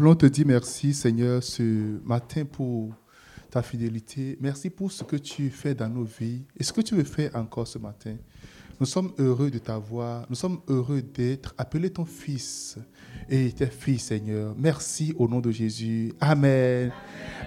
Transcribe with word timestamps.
voulons 0.00 0.14
te 0.14 0.26
dire 0.26 0.46
merci, 0.46 0.94
Seigneur, 0.94 1.42
ce 1.42 1.98
matin 2.04 2.44
pour 2.44 2.94
ta 3.50 3.62
fidélité. 3.62 4.38
Merci 4.40 4.70
pour 4.70 4.92
ce 4.92 5.02
que 5.02 5.16
tu 5.16 5.50
fais 5.50 5.74
dans 5.74 5.88
nos 5.88 6.04
vies 6.04 6.44
et 6.56 6.62
ce 6.62 6.72
que 6.72 6.82
tu 6.82 6.94
veux 6.94 7.02
faire 7.02 7.34
encore 7.34 7.66
ce 7.66 7.78
matin. 7.78 8.14
Nous 8.78 8.86
sommes 8.86 9.12
heureux 9.18 9.50
de 9.50 9.58
t'avoir. 9.58 10.24
Nous 10.30 10.36
sommes 10.36 10.60
heureux 10.68 11.02
d'être 11.02 11.52
appelé 11.58 11.90
ton 11.90 12.04
fils 12.04 12.78
et 13.28 13.50
tes 13.50 13.66
filles, 13.66 13.98
Seigneur. 13.98 14.54
Merci 14.56 15.16
au 15.18 15.26
nom 15.26 15.40
de 15.40 15.50
Jésus. 15.50 16.12
Amen. 16.20 16.92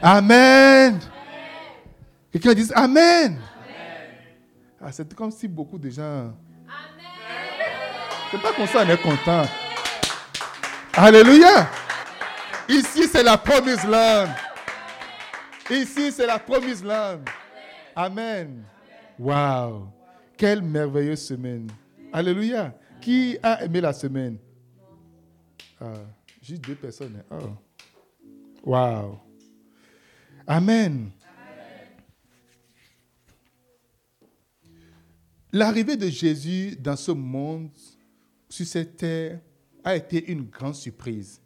Amen. 0.01 0.99
Quelqu'un 2.33 2.53
dit 2.53 2.67
Amen. 2.75 3.39
Ah, 4.81 4.91
c'est 4.91 5.13
comme 5.13 5.31
si 5.31 5.47
beaucoup 5.47 5.77
de 5.77 5.89
gens. 5.89 6.33
C'est 8.29 8.41
pas 8.41 8.51
comme 8.53 8.67
ça 8.67 8.83
on 8.85 8.89
est 8.89 9.01
content. 9.01 9.45
Alléluia. 10.93 11.69
Ici, 12.71 13.03
c'est 13.11 13.23
la 13.23 13.37
promise 13.37 13.83
land. 13.83 14.29
Ici, 15.69 16.09
c'est 16.09 16.25
la 16.25 16.39
promise 16.39 16.81
land. 16.81 17.19
Amen. 17.93 18.63
Wow. 19.19 19.89
Quelle 20.37 20.61
merveilleuse 20.61 21.21
semaine. 21.21 21.69
Alléluia. 22.13 22.73
Qui 23.01 23.37
a 23.43 23.65
aimé 23.65 23.81
la 23.81 23.91
semaine? 23.91 24.37
Ah, 25.81 25.95
juste 26.41 26.63
deux 26.63 26.75
personnes. 26.75 27.21
Hein. 27.29 27.39
Oh. 27.41 28.69
Wow. 28.69 29.19
Amen. 30.47 31.11
L'arrivée 35.51 35.97
de 35.97 36.07
Jésus 36.07 36.77
dans 36.79 36.95
ce 36.95 37.11
monde, 37.11 37.71
sur 38.47 38.65
cette 38.65 38.95
terre, 38.95 39.41
a 39.83 39.93
été 39.97 40.31
une 40.31 40.43
grande 40.43 40.75
surprise. 40.75 41.41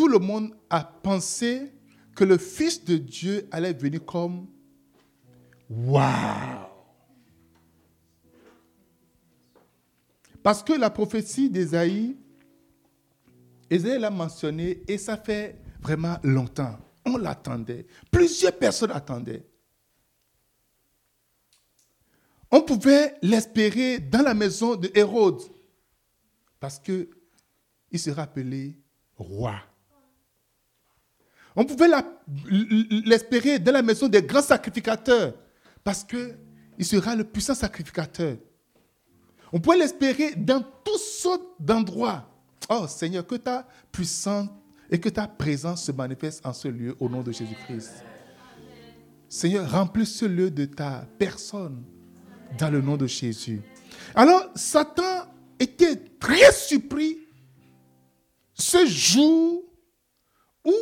Tout 0.00 0.08
le 0.08 0.18
monde 0.18 0.56
a 0.70 0.82
pensé 0.82 1.70
que 2.16 2.24
le 2.24 2.38
Fils 2.38 2.82
de 2.86 2.96
Dieu 2.96 3.46
allait 3.50 3.74
venir 3.74 4.02
comme 4.02 4.46
Waouh 5.68 6.66
Parce 10.42 10.62
que 10.62 10.72
la 10.72 10.88
prophétie 10.88 11.50
d'Ésaïe, 11.50 12.16
Ésaïe 13.68 13.98
l'a 13.98 14.08
mentionné 14.08 14.82
et 14.88 14.96
ça 14.96 15.18
fait 15.18 15.60
vraiment 15.82 16.16
longtemps. 16.22 16.78
On 17.04 17.18
l'attendait. 17.18 17.86
Plusieurs 18.10 18.56
personnes 18.56 18.92
attendaient. 18.92 19.44
On 22.50 22.62
pouvait 22.62 23.16
l'espérer 23.20 23.98
dans 23.98 24.22
la 24.22 24.32
maison 24.32 24.76
de 24.76 24.90
Hérode 24.94 25.42
parce 26.58 26.78
qu'il 26.78 27.06
serait 27.98 28.22
appelé 28.22 28.78
roi. 29.18 29.60
On 31.56 31.64
pouvait 31.64 31.88
l'espérer 33.04 33.58
dans 33.58 33.72
la 33.72 33.82
maison 33.82 34.08
des 34.08 34.22
grands 34.22 34.42
sacrificateurs 34.42 35.34
parce 35.82 36.04
qu'il 36.04 36.86
sera 36.86 37.16
le 37.16 37.24
puissant 37.24 37.54
sacrificateur. 37.54 38.36
On 39.52 39.60
pouvait 39.60 39.78
l'espérer 39.78 40.34
dans 40.36 40.62
toutes 40.84 41.00
sortes 41.00 41.42
d'endroits. 41.58 42.26
Oh 42.68 42.86
Seigneur, 42.86 43.26
que 43.26 43.34
ta 43.34 43.66
puissance 43.90 44.48
et 44.90 44.98
que 44.98 45.08
ta 45.08 45.26
présence 45.26 45.84
se 45.84 45.92
manifeste 45.92 46.44
en 46.46 46.52
ce 46.52 46.68
lieu 46.68 46.96
au 47.00 47.08
nom 47.08 47.22
de 47.22 47.32
Jésus-Christ. 47.32 48.04
Seigneur, 49.28 49.70
remplis 49.70 50.06
ce 50.06 50.24
lieu 50.24 50.50
de 50.50 50.64
ta 50.64 51.06
personne 51.18 51.82
dans 52.58 52.70
le 52.70 52.80
nom 52.80 52.96
de 52.96 53.06
Jésus. 53.06 53.62
Alors, 54.14 54.50
Satan 54.54 55.26
était 55.58 55.96
très 56.18 56.52
surpris 56.52 57.18
ce 58.54 58.86
jour 58.86 59.62
où 60.64 60.74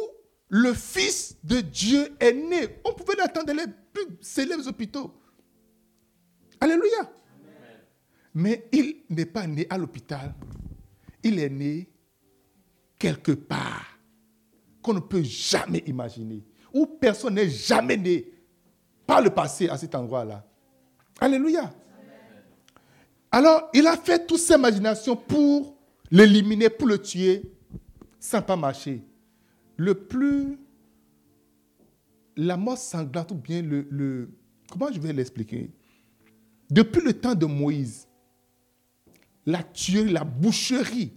le 0.49 0.73
Fils 0.73 1.37
de 1.45 1.61
Dieu 1.61 2.09
est 2.21 2.33
né. 2.33 2.81
On 2.85 2.93
pouvait 2.93 3.17
l'attendre 3.17 3.47
dans 3.47 3.57
les 3.57 3.67
plus 3.93 4.07
célèbres 4.21 4.67
hôpitaux. 4.67 5.15
Alléluia. 6.61 7.11
Mais 8.35 8.69
il 8.73 9.03
n'est 9.11 9.27
pas 9.27 9.47
né 9.47 9.67
à 9.69 9.79
l'hôpital. 9.79 10.35
Il 11.23 11.39
est 11.39 11.49
né 11.51 11.89
quelque 12.99 13.33
part 13.33 13.99
qu'on 14.81 14.95
ne 14.95 15.01
peut 15.01 15.23
jamais 15.23 15.83
imaginer. 15.87 16.45
Où 16.73 16.87
personne 16.87 17.35
n'est 17.35 17.49
jamais 17.49 17.97
né 17.97 18.31
par 19.07 19.21
le 19.23 19.31
passé 19.31 19.69
à 19.69 19.77
cet 19.77 19.95
endroit-là. 19.95 20.45
Alléluia. 21.21 21.73
Alors, 23.31 23.69
il 23.75 23.87
a 23.87 23.97
fait 23.97 24.27
toutes 24.27 24.41
ses 24.41 24.55
imaginations 24.55 25.17
pour 25.17 25.77
l'éliminer, 26.11 26.71
pour 26.71 26.87
le 26.87 26.99
tuer, 26.99 27.43
sans 28.19 28.41
pas 28.41 28.57
marcher. 28.57 29.03
Le 29.79 29.95
plus. 29.95 30.59
La 32.37 32.57
mort 32.57 32.77
sanglante, 32.77 33.33
ou 33.33 33.37
bien 33.37 33.63
le. 33.63 33.87
le 33.91 34.31
comment 34.71 34.93
je 34.93 35.01
vais 35.01 35.13
l'expliquer? 35.13 35.71
Depuis 36.71 37.01
le 37.01 37.15
temps 37.15 37.35
de 37.35 37.47
Moïse, 37.47 38.07
la 39.47 39.63
tuerie, 39.63 40.13
la 40.13 40.25
boucherie 40.25 41.13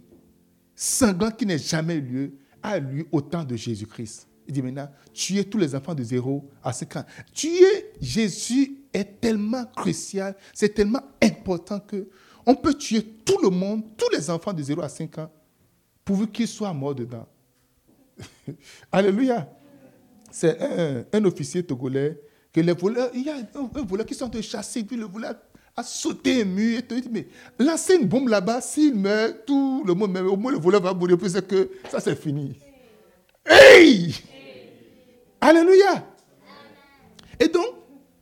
sanglante 0.74 1.36
qui 1.36 1.44
n'a 1.44 1.58
jamais 1.58 1.96
eu 1.96 2.00
lieu 2.00 2.38
a 2.62 2.78
eu 2.78 2.80
lieu 2.80 3.06
au 3.12 3.20
temps 3.20 3.44
de 3.44 3.54
Jésus-Christ. 3.56 4.26
Il 4.48 4.54
dit 4.54 4.62
maintenant, 4.62 4.88
tuer 5.12 5.44
tous 5.44 5.58
les 5.58 5.74
enfants 5.74 5.94
de 5.94 6.02
0 6.02 6.48
à 6.62 6.72
5 6.72 6.96
ans. 6.96 7.04
Tuer 7.32 7.92
Jésus 8.00 8.78
est 8.92 9.20
tellement 9.20 9.64
crucial, 9.76 10.36
c'est 10.54 10.74
tellement 10.74 11.02
important 11.22 11.78
que 11.78 12.08
on 12.46 12.54
peut 12.54 12.74
tuer 12.74 13.02
tout 13.02 13.38
le 13.42 13.50
monde, 13.50 13.84
tous 13.96 14.08
les 14.10 14.30
enfants 14.30 14.52
de 14.52 14.62
0 14.62 14.80
à 14.82 14.88
5 14.88 15.18
ans, 15.18 15.32
pourvu 16.04 16.26
qu'ils 16.26 16.48
soient 16.48 16.72
morts 16.72 16.94
dedans. 16.94 17.28
Alléluia. 18.92 19.48
C'est 20.30 20.58
un, 21.12 21.24
officier 21.24 21.62
togolais 21.62 22.18
que 22.52 22.60
les 22.60 22.72
voleurs, 22.72 23.10
il 23.14 23.22
y 23.22 23.30
a 23.30 23.36
un, 23.36 23.82
voleur 23.84 24.06
qui 24.06 24.14
sont 24.14 24.28
de 24.28 24.40
chasser, 24.40 24.82
puis 24.82 24.96
le 24.96 25.04
voleur 25.04 25.34
a 25.76 25.82
sauté 25.82 26.42
un 26.42 26.44
mur 26.44 26.78
et 26.78 26.82
te 26.82 26.94
dit, 26.94 27.08
mais 27.10 27.26
lancez 27.58 27.96
une 27.96 28.06
bombe 28.06 28.28
là-bas, 28.28 28.60
s'il 28.60 28.94
meurt, 28.94 29.44
tout 29.46 29.84
le 29.86 29.94
monde 29.94 30.12
meurt, 30.12 30.26
au 30.26 30.36
moins 30.36 30.52
le 30.52 30.58
voleur 30.58 30.82
va 30.82 30.94
mourir, 30.94 31.18
plus 31.18 31.32
que 31.40 31.70
ça 31.90 32.00
c'est 32.00 32.16
fini. 32.16 32.56
Hey! 33.46 34.14
Alléluia. 35.40 36.06
Et 37.38 37.48
donc, 37.48 37.66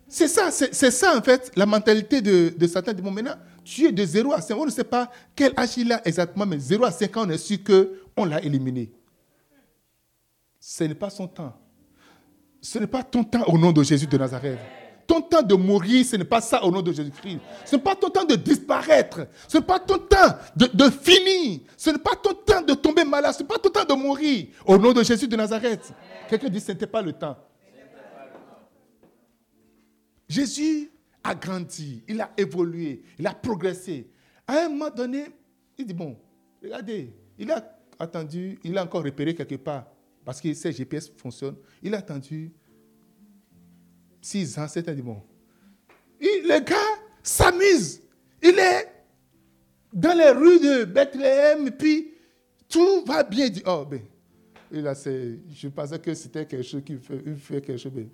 c'est 0.09 0.29
ça, 0.29 0.51
c'est 0.51 0.91
ça 0.91 1.17
en 1.17 1.23
fait, 1.23 1.53
la 1.55 1.67
mentalité 1.67 2.21
de, 2.21 2.53
de 2.57 2.67
Satan. 2.67 2.93
Bon, 2.95 3.11
maintenant, 3.11 3.35
tu 3.65 3.87
es 3.87 3.93
de 3.93 4.05
0 4.05 4.33
à 4.33 4.41
5, 4.41 4.57
on 4.57 4.67
ne 4.67 4.71
sait 4.71 4.85
pas 4.85 5.11
quel 5.37 5.53
âge 5.57 5.77
il 5.77 5.93
a 5.93 6.07
exactement, 6.07 6.47
mais 6.47 6.59
0 6.59 6.85
à 6.85 6.91
5 6.91 7.17
ans, 7.17 7.23
on 7.27 7.31
est 7.31 7.39
sûr 7.39 7.59
qu'on 7.63 8.25
l'a 8.25 8.43
éliminé. 8.43 8.91
Ce 10.61 10.85
n'est 10.85 10.95
pas 10.95 11.09
son 11.11 11.27
temps. 11.27 11.57
Ce 12.61 12.79
n'est 12.79 12.87
pas 12.87 13.03
ton 13.03 13.25
temps 13.25 13.45
au 13.47 13.57
nom 13.57 13.73
de 13.73 13.83
Jésus 13.83 14.07
de 14.07 14.19
Nazareth. 14.19 14.59
Ton 15.07 15.23
temps 15.23 15.43
de 15.43 15.55
mourir, 15.55 16.05
ce 16.05 16.15
n'est 16.15 16.25
pas 16.25 16.41
ça 16.41 16.63
au 16.63 16.71
nom 16.71 16.83
de 16.83 16.93
Jésus-Christ. 16.93 17.41
Ce 17.65 17.75
n'est 17.75 17.83
pas 17.83 17.97
ton 17.97 18.11
temps 18.11 18.25
de 18.25 18.37
disparaître. 18.37 19.27
Ce 19.49 19.59
n'est 19.59 19.65
pas 19.65 19.81
ton 19.81 19.99
temps 19.99 20.37
de, 20.55 20.67
de 20.67 20.91
finir. 20.91 21.61
Ce 21.77 21.91
n'est 21.91 21.99
pas 21.99 22.15
ton 22.15 22.35
temps 22.35 22.63
de 22.63 22.75
tomber 22.75 23.03
malade. 23.05 23.35
Ce 23.35 23.43
n'est 23.43 23.49
pas 23.49 23.59
ton 23.59 23.71
temps 23.71 23.85
de 23.85 23.95
mourir 23.95 24.49
au 24.67 24.79
nom 24.79 24.93
de 24.93 25.03
Jésus 25.03 25.27
de 25.27 25.35
Nazareth. 25.35 25.93
Quelqu'un 26.29 26.49
dit, 26.49 26.61
ce 26.61 26.71
n'était 26.71 26.87
pas 26.87 27.03
le 27.03 27.13
temps. 27.13 27.37
Jésus 30.29 30.93
a 31.25 31.35
grandi, 31.35 32.05
il 32.07 32.21
a 32.21 32.31
évolué, 32.37 33.03
il 33.19 33.27
a 33.27 33.35
progressé. 33.35 34.09
À 34.47 34.65
un 34.65 34.69
moment 34.69 34.91
donné, 34.91 35.25
il 35.77 35.85
dit, 35.87 35.95
bon, 35.95 36.17
regardez, 36.63 37.13
il 37.37 37.51
a 37.51 37.77
attendu, 37.99 38.59
il 38.63 38.79
a 38.79 38.85
encore 38.85 39.03
repéré 39.03 39.35
quelque 39.35 39.57
part, 39.57 39.87
parce 40.25 40.41
que 40.41 40.53
ses 40.55 40.73
GPS 40.73 41.11
fonctionnent. 41.17 41.57
Il 41.83 41.95
a 41.95 41.99
attendu 41.99 42.53
six 44.21 44.59
ans, 44.59 44.67
c'est 44.69 44.89
dit, 44.91 45.03
bon. 45.03 45.23
le 46.21 46.61
gars 46.61 47.03
s'amuse. 47.23 48.03
Il 48.43 48.59
est 48.59 48.89
dans 49.93 50.17
les 50.17 50.31
rues 50.31 50.61
de 50.61 50.85
Bethléem, 50.85 51.69
et 51.69 51.71
puis 51.71 52.15
tout 52.69 53.05
va 53.05 53.23
bien. 53.23 53.47
Il 53.47 53.53
dit, 53.53 53.63
oh, 53.67 53.85
ben, 53.89 54.01
je 54.73 55.69
pensais 55.69 55.99
que 55.99 56.15
c'était 56.15 56.47
quelque 56.47 56.63
chose 56.63 56.83
qui 56.85 56.97
fait, 56.97 57.61
quelque 57.61 57.77
chose, 57.77 57.93
mais 57.95 58.07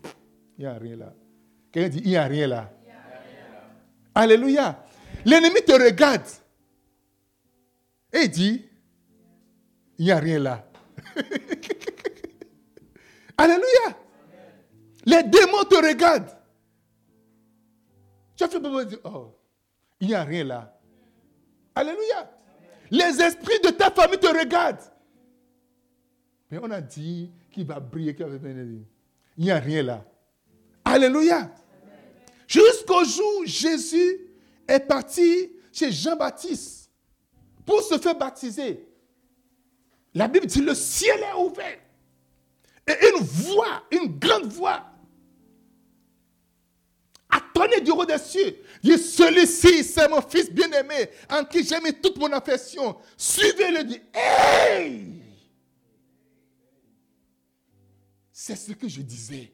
il 0.58 0.62
n'y 0.62 0.66
a 0.66 0.74
rien 0.74 0.96
là. 0.96 1.14
Quelqu'un 1.70 1.88
dit, 1.88 2.00
il 2.04 2.10
n'y 2.10 2.16
a 2.16 2.24
rien 2.24 2.46
là. 2.46 2.72
Alléluia. 4.14 4.82
L'ennemi 5.24 5.60
te 5.66 5.72
regarde. 5.72 6.22
Et 8.12 8.28
dit, 8.28 8.64
il 9.98 10.06
n'y 10.06 10.10
a 10.10 10.18
rien 10.18 10.38
là. 10.38 10.70
Alléluia. 13.38 13.98
Les 15.04 15.22
démons 15.22 15.64
te 15.64 15.74
regardent. 15.74 16.36
Tu 18.34 18.44
as 18.44 18.48
fait 18.48 18.60
dire, 18.60 18.98
oh, 19.04 19.34
il 20.00 20.08
n'y 20.08 20.14
a 20.14 20.24
rien 20.24 20.44
là. 20.44 20.78
Alléluia. 21.74 22.30
Les 22.90 23.20
esprits 23.20 23.60
de 23.64 23.70
ta 23.70 23.90
famille 23.90 24.18
te 24.18 24.26
regardent. 24.26 24.92
Mais 26.50 26.58
on 26.62 26.70
a 26.70 26.80
dit 26.80 27.30
qu'il 27.50 27.66
va 27.66 27.80
briller, 27.80 28.14
qu'il 28.14 28.26
va 28.26 28.36
venir. 28.36 28.82
Il 29.36 29.44
n'y 29.44 29.50
a 29.50 29.58
rien 29.58 29.82
là. 29.82 30.04
Alléluia. 30.84 31.50
Jusqu'au 32.46 33.04
jour 33.04 33.40
où 33.40 33.46
Jésus 33.46 34.20
est 34.68 34.80
parti 34.80 35.52
chez 35.72 35.90
Jean-Baptiste 35.90 36.90
pour 37.64 37.82
se 37.82 37.98
faire 37.98 38.16
baptiser. 38.16 38.88
La 40.14 40.28
Bible 40.28 40.46
dit 40.46 40.60
le 40.60 40.74
ciel 40.74 41.18
est 41.20 41.34
ouvert. 41.34 41.78
Et 42.86 43.08
une 43.08 43.24
voix, 43.24 43.82
une 43.90 44.18
grande 44.18 44.46
voix, 44.46 44.84
a 47.28 47.40
tonné 47.52 47.80
du 47.80 47.90
haut 47.90 48.04
des 48.04 48.18
cieux. 48.18 48.56
Dit, 48.82 48.98
celui-ci, 48.98 49.82
c'est 49.82 50.08
mon 50.08 50.22
fils 50.22 50.50
bien-aimé, 50.50 51.10
en 51.28 51.44
qui 51.44 51.64
j'ai 51.64 51.80
mis 51.80 51.92
toute 51.92 52.16
mon 52.16 52.32
affection. 52.32 52.96
Suivez-le, 53.16 53.84
dit, 53.84 54.00
hey! 54.14 55.22
C'est 58.32 58.54
ce 58.54 58.72
que 58.72 58.86
je 58.86 59.00
disais. 59.02 59.52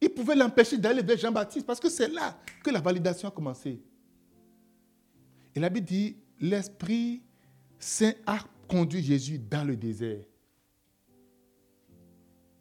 Il 0.00 0.08
pouvait 0.10 0.34
l'empêcher 0.34 0.78
d'aller 0.78 1.02
vers 1.02 1.16
Jean-Baptiste 1.16 1.66
parce 1.66 1.80
que 1.80 1.88
c'est 1.88 2.08
là 2.08 2.38
que 2.62 2.70
la 2.70 2.80
validation 2.80 3.28
a 3.28 3.30
commencé. 3.30 3.80
Et 5.54 5.60
la 5.60 5.68
Bible 5.68 5.86
dit, 5.86 6.16
l'Esprit 6.40 7.22
Saint 7.78 8.12
a 8.26 8.38
conduit 8.68 9.02
Jésus 9.02 9.38
dans 9.38 9.66
le 9.66 9.76
désert. 9.76 10.24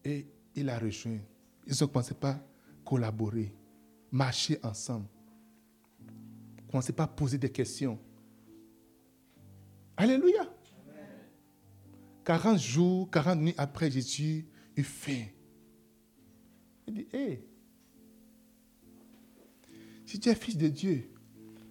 Et 0.04 0.28
il 0.56 0.70
a 0.70 0.78
rejoint. 0.78 1.20
Ils 1.66 1.74
ne 1.80 1.86
commencé 1.86 2.14
pas 2.14 2.40
collaborer, 2.84 3.54
marcher 4.12 4.60
ensemble. 4.64 5.08
Ne 6.58 6.72
commencé 6.72 6.94
pas 6.94 7.04
à 7.04 7.08
poser 7.08 7.38
des 7.38 7.52
questions. 7.52 8.00
Alléluia. 9.98 10.52
40 12.24 12.60
jours, 12.60 13.10
40 13.12 13.40
nuits 13.40 13.54
après, 13.58 13.90
Jésus 13.90 14.48
eut 14.76 14.84
faim. 14.84 15.26
Il 16.88 16.94
dit, 16.94 17.08
hé, 17.14 17.44
si 20.06 20.20
tu 20.20 20.30
es 20.30 20.36
fils 20.36 20.58
de 20.58 20.68
Dieu, 20.68 21.10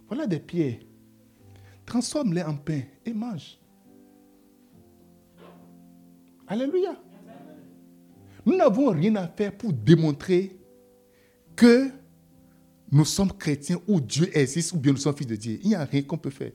voilà 0.06 0.26
des 0.26 0.40
pierres. 0.40 0.80
Transforme-les 1.86 2.42
en 2.42 2.56
pain 2.56 2.82
et 3.04 3.12
mange. 3.12 3.58
Alléluia. 6.46 6.96
Nous 8.46 8.56
n'avons 8.56 8.90
rien 8.90 9.16
à 9.16 9.28
faire 9.28 9.56
pour 9.56 9.72
démontrer 9.72 10.56
que 11.56 11.88
nous 12.90 13.04
sommes 13.04 13.32
chrétiens 13.32 13.80
ou 13.88 14.00
Dieu 14.00 14.28
existe 14.36 14.72
ou 14.72 14.78
bien 14.78 14.92
nous 14.92 14.98
sommes 14.98 15.16
fils 15.16 15.26
de 15.26 15.36
Dieu. 15.36 15.58
Il 15.62 15.68
n'y 15.68 15.74
a 15.74 15.84
rien 15.84 16.02
qu'on 16.02 16.18
peut 16.18 16.30
faire. 16.30 16.52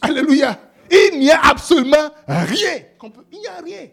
Alléluia. 0.00 0.60
Il 0.90 1.18
n'y 1.18 1.30
a 1.30 1.40
absolument 1.40 2.10
rien. 2.26 2.78
il 3.32 3.38
n'y 3.38 3.46
a 3.46 3.60
rien. 3.60 3.88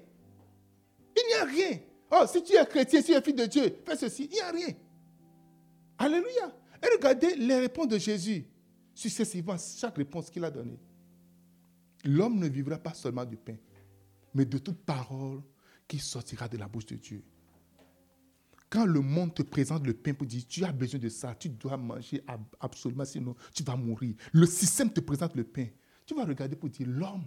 Il 1.15 1.27
n'y 1.27 1.41
a 1.41 1.45
rien. 1.45 1.79
Oh, 2.11 2.25
si 2.27 2.43
tu 2.43 2.55
es 2.55 2.65
chrétien, 2.65 3.01
si 3.01 3.07
tu 3.07 3.13
es 3.13 3.21
fils 3.21 3.35
de 3.35 3.45
Dieu, 3.45 3.77
fais 3.85 3.95
ceci. 3.95 4.29
Il 4.31 4.35
n'y 4.35 4.41
a 4.41 4.51
rien. 4.51 4.73
Alléluia. 5.97 6.53
Et 6.83 6.87
regardez 6.95 7.35
les 7.35 7.59
réponses 7.59 7.87
de 7.87 7.97
Jésus 7.97 8.45
successivement, 8.93 9.55
chaque 9.57 9.97
réponse 9.97 10.29
qu'il 10.29 10.43
a 10.43 10.51
donnée. 10.51 10.79
L'homme 12.05 12.37
ne 12.37 12.47
vivra 12.47 12.77
pas 12.77 12.93
seulement 12.93 13.25
du 13.25 13.37
pain, 13.37 13.55
mais 14.33 14.45
de 14.45 14.57
toute 14.57 14.83
parole 14.85 15.41
qui 15.87 15.99
sortira 15.99 16.47
de 16.47 16.57
la 16.57 16.67
bouche 16.67 16.85
de 16.87 16.95
Dieu. 16.95 17.23
Quand 18.69 18.85
le 18.85 19.01
monde 19.01 19.35
te 19.35 19.43
présente 19.43 19.85
le 19.85 19.93
pain 19.93 20.13
pour 20.13 20.25
dire 20.25 20.43
tu 20.47 20.63
as 20.63 20.71
besoin 20.71 20.99
de 20.99 21.09
ça, 21.09 21.35
tu 21.35 21.49
dois 21.49 21.77
manger 21.77 22.23
absolument, 22.59 23.05
sinon 23.05 23.35
tu 23.53 23.63
vas 23.63 23.75
mourir. 23.75 24.15
Le 24.31 24.47
système 24.47 24.91
te 24.91 24.99
présente 24.99 25.35
le 25.35 25.43
pain. 25.43 25.67
Tu 26.05 26.15
vas 26.15 26.25
regarder 26.25 26.55
pour 26.55 26.69
dire 26.69 26.87
l'homme 26.87 27.25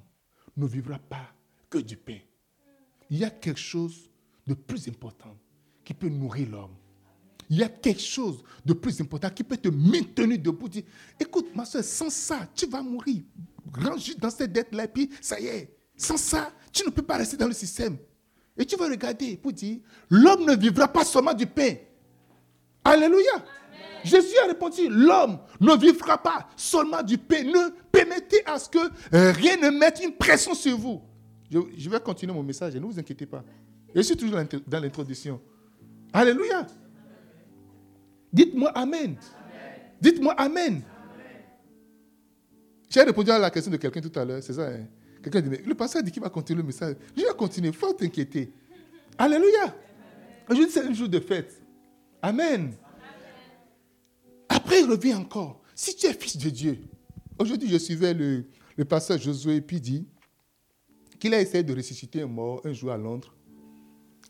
ne 0.57 0.67
vivra 0.67 0.99
pas 0.99 1.33
que 1.71 1.79
du 1.79 1.97
pain. 1.97 2.19
Il 3.11 3.19
y 3.19 3.25
a 3.25 3.31
quelque 3.31 3.61
chose 3.61 4.11
de 4.47 4.55
plus 4.55 4.89
important 4.89 5.37
qui 5.85 5.95
peut 5.95 6.09
nourrir 6.09 6.51
l'homme. 6.51 6.75
Il 7.49 7.59
y 7.59 7.63
a 7.63 7.69
quelque 7.69 8.03
chose 8.03 8.43
de 8.65 8.73
plus 8.73 9.01
important 9.01 9.31
qui 9.31 9.45
peut 9.45 9.57
te 9.57 9.69
maintenir 9.69 10.41
debout. 10.41 10.69
Écoute, 11.21 11.55
ma 11.55 11.65
soeur, 11.65 11.85
sans 11.85 12.11
ça, 12.11 12.49
tu 12.55 12.67
vas 12.67 12.83
mourir. 12.83 13.23
Range 13.73 14.17
dans 14.17 14.31
cette 14.31 14.53
dette-là, 14.53 14.85
et 14.85 14.89
puis 14.89 15.11
ça 15.21 15.39
y 15.39 15.47
est. 15.47 15.76
Sans 15.97 16.17
ça, 16.17 16.51
tu 16.73 16.85
ne 16.85 16.91
peux 16.91 17.03
pas 17.03 17.17
rester 17.17 17.37
dans 17.37 17.47
le 17.47 17.55
système. 17.55 17.97
Et 18.59 18.65
tu 18.65 18.77
vas 18.77 18.89
regarder 18.89 19.37
pour 19.37 19.53
dire, 19.53 19.79
l'homme 20.11 20.45
ne 20.45 20.57
vivra 20.57 20.89
pas 20.89 21.05
seulement 21.05 21.35
du 21.35 21.47
pain. 21.47 21.75
Alléluia. 22.85 23.45
Jésus 24.05 24.37
a 24.45 24.47
répondu, 24.47 24.89
l'homme 24.89 25.39
ne 25.61 25.77
vivra 25.77 26.17
pas 26.17 26.49
seulement 26.57 27.03
du 27.03 27.19
pain. 27.19 27.43
Ne 27.43 27.71
permettez 27.91 28.47
à 28.47 28.59
ce 28.59 28.69
que 28.69 28.79
rien 29.11 29.57
ne 29.57 29.71
mette 29.71 30.01
une 30.03 30.13
pression 30.13 30.55
sur 30.55 30.77
vous. 30.79 31.03
Je, 31.51 31.91
vais 31.91 32.01
continuer 32.01 32.33
mon 32.33 32.43
message, 32.43 32.75
ne 32.75 32.81
vous 32.81 32.99
inquiétez 32.99 33.27
pas. 33.27 33.45
Je 33.95 34.01
suis 34.03 34.17
toujours 34.17 34.39
dans 34.67 34.81
l'introduction. 34.81 35.41
Alléluia. 36.13 36.67
Dites-moi 38.33 38.71
Amen. 38.71 39.17
Dites-moi 40.01 40.35
Amen. 40.35 40.83
J'ai 42.89 43.03
répondu 43.03 43.31
à 43.31 43.39
la 43.39 43.51
question 43.51 43.73
de 43.73 43.77
quelqu'un 43.77 44.01
tout 44.01 44.19
à 44.19 44.25
l'heure, 44.25 44.43
c'est 44.43 44.53
ça. 44.53 44.69
Hein? 44.69 44.87
Le 45.33 45.75
pasteur 45.75 46.03
dit 46.03 46.13
qu'il 46.13 46.23
va 46.23 46.31
continuer 46.31 46.63
le 46.63 46.67
message. 46.67 46.97
Je 47.17 47.23
vais 47.23 47.35
continuer, 47.37 47.69
il 47.69 47.75
faut 47.75 47.93
t'inquiéter. 47.93 48.53
Alléluia. 49.19 49.75
Aujourd'hui, 50.49 50.73
c'est 50.73 50.85
un 50.85 50.93
jour 50.93 51.09
de 51.09 51.19
fête. 51.19 51.61
Amen. 52.23 52.73
Après, 54.49 54.81
il 54.81 54.89
revient 54.89 55.15
encore. 55.15 55.63
Si 55.75 55.97
tu 55.97 56.07
es 56.07 56.13
fils 56.13 56.37
de 56.37 56.49
Dieu, 56.49 56.79
aujourd'hui, 57.39 57.69
je 57.69 57.77
suivais 57.79 58.15
le, 58.15 58.45
pasteur 58.85 59.19
Josué 59.19 59.61
dit 59.61 60.07
qu'il 61.19 61.35
a 61.35 61.41
essayé 61.41 61.65
de 61.65 61.75
ressusciter 61.75 62.23
un 62.23 62.27
mort 62.27 62.61
un 62.65 62.73
jour 62.73 62.93
à 62.93 62.97
Londres. 62.97 63.35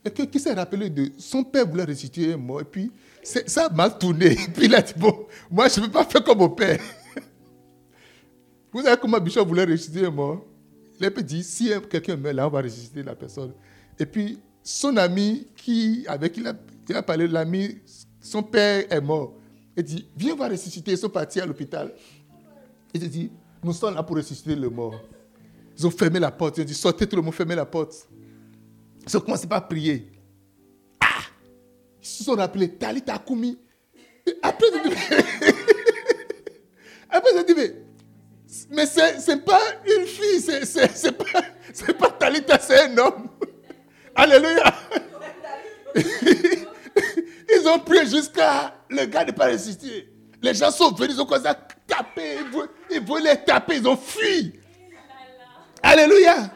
Et 0.04 0.10
que, 0.10 0.22
qui 0.22 0.38
s'est 0.40 0.54
rappelé 0.54 0.88
de 0.88 1.10
son 1.18 1.44
père 1.44 1.68
voulait 1.68 1.84
ressusciter 1.84 2.32
un 2.32 2.36
mort. 2.38 2.62
Et 2.62 2.64
puis, 2.64 2.90
ça 3.22 3.66
a 3.66 3.68
mal 3.70 3.98
tourné. 3.98 4.32
Et 4.32 4.50
puis, 4.54 4.64
il 4.64 4.74
a 4.74 4.80
dit 4.80 4.94
Bon, 4.96 5.26
moi, 5.50 5.68
je 5.68 5.80
ne 5.80 5.86
peux 5.86 5.92
pas 5.92 6.04
faire 6.04 6.24
comme 6.24 6.38
mon 6.38 6.48
père. 6.48 6.80
Vous 8.72 8.82
savez 8.82 8.98
comment 9.00 9.20
Bishop 9.20 9.44
voulait 9.44 9.64
ressusciter 9.64 10.06
un 10.06 10.10
mort? 10.10 10.44
A 11.00 11.10
dit 11.10 11.42
Si 11.44 11.70
quelqu'un 11.90 12.16
meurt 12.16 12.34
là, 12.34 12.46
on 12.46 12.50
va 12.50 12.62
ressusciter 12.62 13.02
la 13.02 13.14
personne. 13.14 13.52
Et 13.98 14.06
puis, 14.06 14.38
son 14.62 14.96
ami 14.96 15.46
qui, 15.56 16.04
avec 16.08 16.32
qui 16.32 16.40
il 16.40 16.94
a, 16.96 17.02
parlé, 17.02 17.28
l'ami, 17.28 17.78
son 18.20 18.42
père 18.42 18.84
est 18.90 19.00
mort. 19.00 19.34
Il 19.76 19.82
dit 19.84 20.08
Viens, 20.16 20.34
on 20.34 20.36
va 20.36 20.48
ressusciter. 20.48 20.92
Ils 20.92 20.98
sont 20.98 21.08
partis 21.08 21.40
à 21.40 21.46
l'hôpital. 21.46 21.92
Il 22.94 23.08
dit 23.08 23.30
Nous 23.62 23.72
sommes 23.72 23.94
là 23.94 24.02
pour 24.02 24.16
ressusciter 24.16 24.54
le 24.56 24.70
mort. 24.70 25.00
Ils 25.78 25.86
ont 25.86 25.90
fermé 25.90 26.18
la 26.18 26.30
porte. 26.30 26.58
Ils 26.58 26.62
ont 26.62 26.64
dit 26.64 26.74
Sortez 26.74 27.06
tout 27.06 27.16
le 27.16 27.22
monde, 27.22 27.34
fermez 27.34 27.54
la 27.54 27.66
porte. 27.66 28.08
Ils 29.06 29.16
ont 29.16 29.20
commencé 29.20 29.46
par 29.46 29.66
prier. 29.68 30.10
Ah 31.00 31.20
Ils 32.02 32.06
se 32.06 32.24
sont 32.24 32.34
rappelés, 32.34 32.70
Talita 32.70 33.18
Koumi. 33.18 33.58
Après, 34.42 34.66
ils 34.72 34.76
ont 34.76 34.82
Après, 37.10 37.30
ils 37.32 37.38
ont 37.38 37.44
dit, 37.44 37.54
mais, 37.56 37.85
mais 38.70 38.86
c'est 38.86 39.44
pas 39.44 39.60
une 39.84 40.06
fille, 40.06 40.40
c'est 40.40 41.12
pas, 41.12 41.42
pas 41.98 42.10
Talita, 42.10 42.58
c'est 42.58 42.90
un 42.90 42.98
homme. 42.98 43.28
Alléluia. 44.14 44.74
Ils 47.54 47.68
ont 47.68 47.78
prié 47.78 48.06
jusqu'à 48.06 48.74
le 48.88 49.04
gars 49.06 49.24
ne 49.24 49.32
pas 49.32 49.46
résister. 49.46 50.08
Les 50.42 50.54
gens 50.54 50.70
sont 50.70 50.92
venus, 50.92 51.14
ils 51.14 51.20
ont 51.20 51.26
commencé 51.26 51.48
à 51.48 51.54
taper, 51.54 52.38
ils 52.90 53.00
voulaient 53.00 53.42
taper, 53.42 53.76
ils 53.76 53.88
ont 53.88 53.96
fui. 53.96 54.52
Alléluia. 55.82 56.50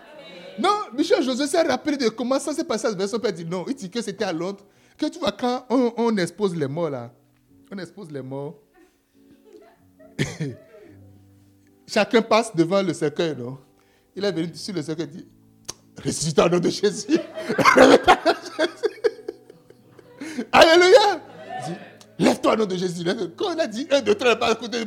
Non, 0.59 0.77
Michel 0.97 1.23
José 1.23 1.47
s'est 1.47 1.63
rappelé 1.63 1.97
de 1.97 2.09
comment 2.09 2.39
ça 2.39 2.53
s'est 2.53 2.65
passé 2.65 2.89
à 2.89 3.09
son 3.09 3.19
père 3.19 3.33
dit 3.33 3.45
non, 3.45 3.65
il 3.69 3.75
dit 3.75 3.91
que 3.91 4.03
c'était 4.03 4.25
à 4.25 4.33
Londres. 4.33 4.65
Que 4.99 5.07
tu 5.07 5.19
vois, 5.19 5.33
quand 5.33 5.65
on, 5.71 6.17
expose 6.19 6.55
les 6.55 6.67
morts 6.67 6.91
là, 6.91 7.11
on 7.73 7.79
expose 7.79 8.11
les 8.11 8.21
morts. 8.23 8.57
Chacun 11.91 12.23
passe 12.23 12.55
devant 12.55 12.83
le 12.83 12.95
cercueil, 12.95 13.35
non? 13.37 13.59
Il 14.15 14.25
est 14.25 14.31
venu 14.31 14.51
sur 14.55 14.73
le 14.73 14.81
cercueil 14.81 15.07
et 15.07 15.09
dit 15.09 15.27
Ressuscite 16.05 16.39
au 16.39 16.49
nom 16.49 16.61
de 16.61 16.71
Jésus. 16.71 17.09
Alléluia. 20.53 21.21
Lève-toi 22.17 22.53
au 22.53 22.57
nom 22.57 22.67
de 22.67 22.77
Jésus. 22.77 23.05
Quand 23.37 23.57
on 23.57 23.59
a 23.59 23.67
dit 23.67 23.89
un, 23.91 24.01
deux, 24.03 24.15
trois, 24.15 24.37
pas 24.37 24.53
écouter, 24.53 24.79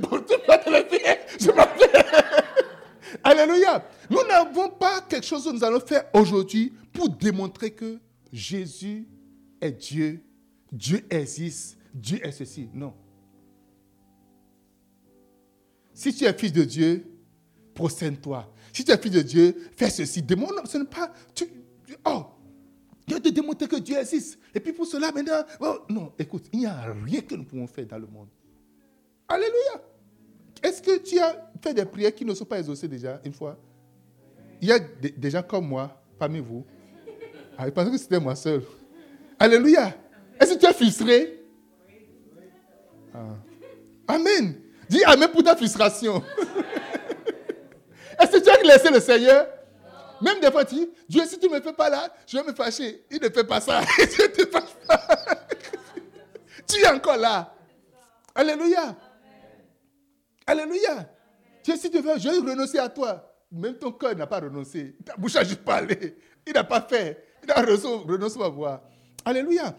je 1.40 1.52
m'appelle. 1.52 2.06
Alléluia. 3.24 3.84
Nous 4.10 4.24
n'avons 4.26 4.70
pas 4.70 5.02
quelque 5.02 5.26
chose 5.26 5.44
que 5.44 5.50
nous 5.50 5.64
allons 5.64 5.82
faire 5.82 6.06
aujourd'hui 6.14 6.72
pour 6.94 7.10
démontrer 7.10 7.72
que 7.72 8.00
Jésus 8.32 9.10
est 9.60 9.72
Dieu, 9.74 10.24
Dieu 10.72 11.06
existe, 11.10 11.78
Dieu 11.94 12.26
est 12.26 12.32
ceci. 12.32 12.70
Non. 12.74 12.94
Si 16.04 16.14
tu 16.14 16.26
es 16.26 16.34
fils 16.34 16.52
de 16.52 16.66
Dieu, 16.66 17.06
prosterne-toi. 17.74 18.54
Si 18.74 18.84
tu 18.84 18.92
es 18.92 18.98
fils 18.98 19.12
de 19.14 19.22
Dieu, 19.22 19.56
fais 19.78 19.90
ceci. 19.90 20.22
Démontre, 20.22 20.68
ce 20.68 20.78
n'est 20.78 20.84
pas. 20.84 21.14
Tu, 21.34 21.46
oh, 22.06 22.26
Dieu 23.08 23.22
te 23.22 23.30
démontrer 23.30 23.70
que 23.70 23.78
Dieu 23.78 23.98
existe. 23.98 24.38
Et 24.54 24.60
puis 24.60 24.74
pour 24.74 24.86
cela, 24.86 25.14
maintenant, 25.14 25.46
oh, 25.62 25.78
non, 25.88 26.12
écoute, 26.20 26.48
il 26.52 26.60
n'y 26.60 26.66
a 26.66 26.94
rien 27.06 27.22
que 27.22 27.36
nous 27.36 27.46
pouvons 27.46 27.68
faire 27.68 27.86
dans 27.86 28.00
le 28.00 28.08
monde. 28.08 28.28
Alléluia. 29.30 29.82
Est-ce 30.62 30.82
que 30.82 30.98
tu 30.98 31.20
as 31.20 31.50
fait 31.62 31.74
des 31.74 31.86
prières 31.86 32.14
qui 32.14 32.26
ne 32.26 32.34
sont 32.34 32.44
pas 32.44 32.60
exaucées 32.60 32.90
déjà, 32.90 33.22
une 33.24 33.32
fois? 33.32 33.58
Il 34.60 34.68
y 34.68 34.74
a 34.74 34.80
des, 34.80 35.32
gens 35.32 35.44
comme 35.44 35.70
moi, 35.70 36.04
parmi 36.20 36.40
vous. 36.40 36.66
Ah, 37.58 37.66
ils 37.66 37.72
pensaient 37.72 37.92
que 37.92 37.98
c'était 37.98 38.20
moi 38.20 38.36
seul. 38.36 38.62
Alléluia. 39.40 39.96
Est-ce 40.38 40.56
que 40.56 40.60
tu 40.60 40.66
es 40.66 40.74
frustré? 40.74 41.40
Ah. 43.14 43.38
Amen. 44.06 44.63
Dis 44.94 45.04
Amen 45.06 45.28
pour 45.32 45.44
ta 45.44 45.56
frustration. 45.56 46.24
Est-ce 48.20 48.32
que 48.32 48.44
tu 48.44 48.50
as 48.50 48.62
laissé 48.62 48.92
le 48.92 49.00
Seigneur? 49.00 49.48
Même 50.22 50.40
des 50.40 50.52
fois, 50.52 50.64
tu 50.64 50.76
dis, 50.76 50.90
Dieu, 51.10 51.26
si 51.26 51.40
tu 51.40 51.50
ne 51.50 51.56
me 51.56 51.62
fais 51.62 51.74
pas 51.74 51.90
là, 51.90 52.14
je 52.28 52.38
vais 52.38 52.44
me 52.44 52.54
fâcher. 52.54 53.04
Il 53.10 53.20
ne 53.20 53.28
fait 53.28 53.44
pas 53.44 53.60
ça. 53.60 53.82
ne 54.00 54.28
te 54.28 54.46
fâche 54.46 54.76
pas. 54.88 55.02
tu 56.68 56.80
es 56.80 56.88
encore 56.88 57.18
là. 57.18 57.56
Alléluia. 58.36 58.96
Alléluia. 60.46 61.10
Dieu, 61.64 61.76
si 61.76 61.90
tu 61.90 62.00
veux, 62.00 62.20
je 62.20 62.30
vais 62.30 62.52
renoncer 62.52 62.78
à 62.78 62.88
toi. 62.88 63.36
Même 63.52 63.80
ton 63.80 63.92
cœur 63.94 64.16
n'a 64.16 64.28
pas 64.28 64.42
renoncé. 64.42 64.96
Ta 65.04 65.16
bouche 65.16 65.36
a 65.38 65.44
juste 65.44 65.64
parlé. 65.64 66.18
Il 66.46 66.54
n'a 66.54 66.64
pas 66.64 66.82
fait. 66.82 67.30
Il 67.44 67.52
a 67.52 67.62
renoncé 67.62 68.40
à 68.40 68.48
voir. 68.48 68.82
Alléluia. 69.26 69.76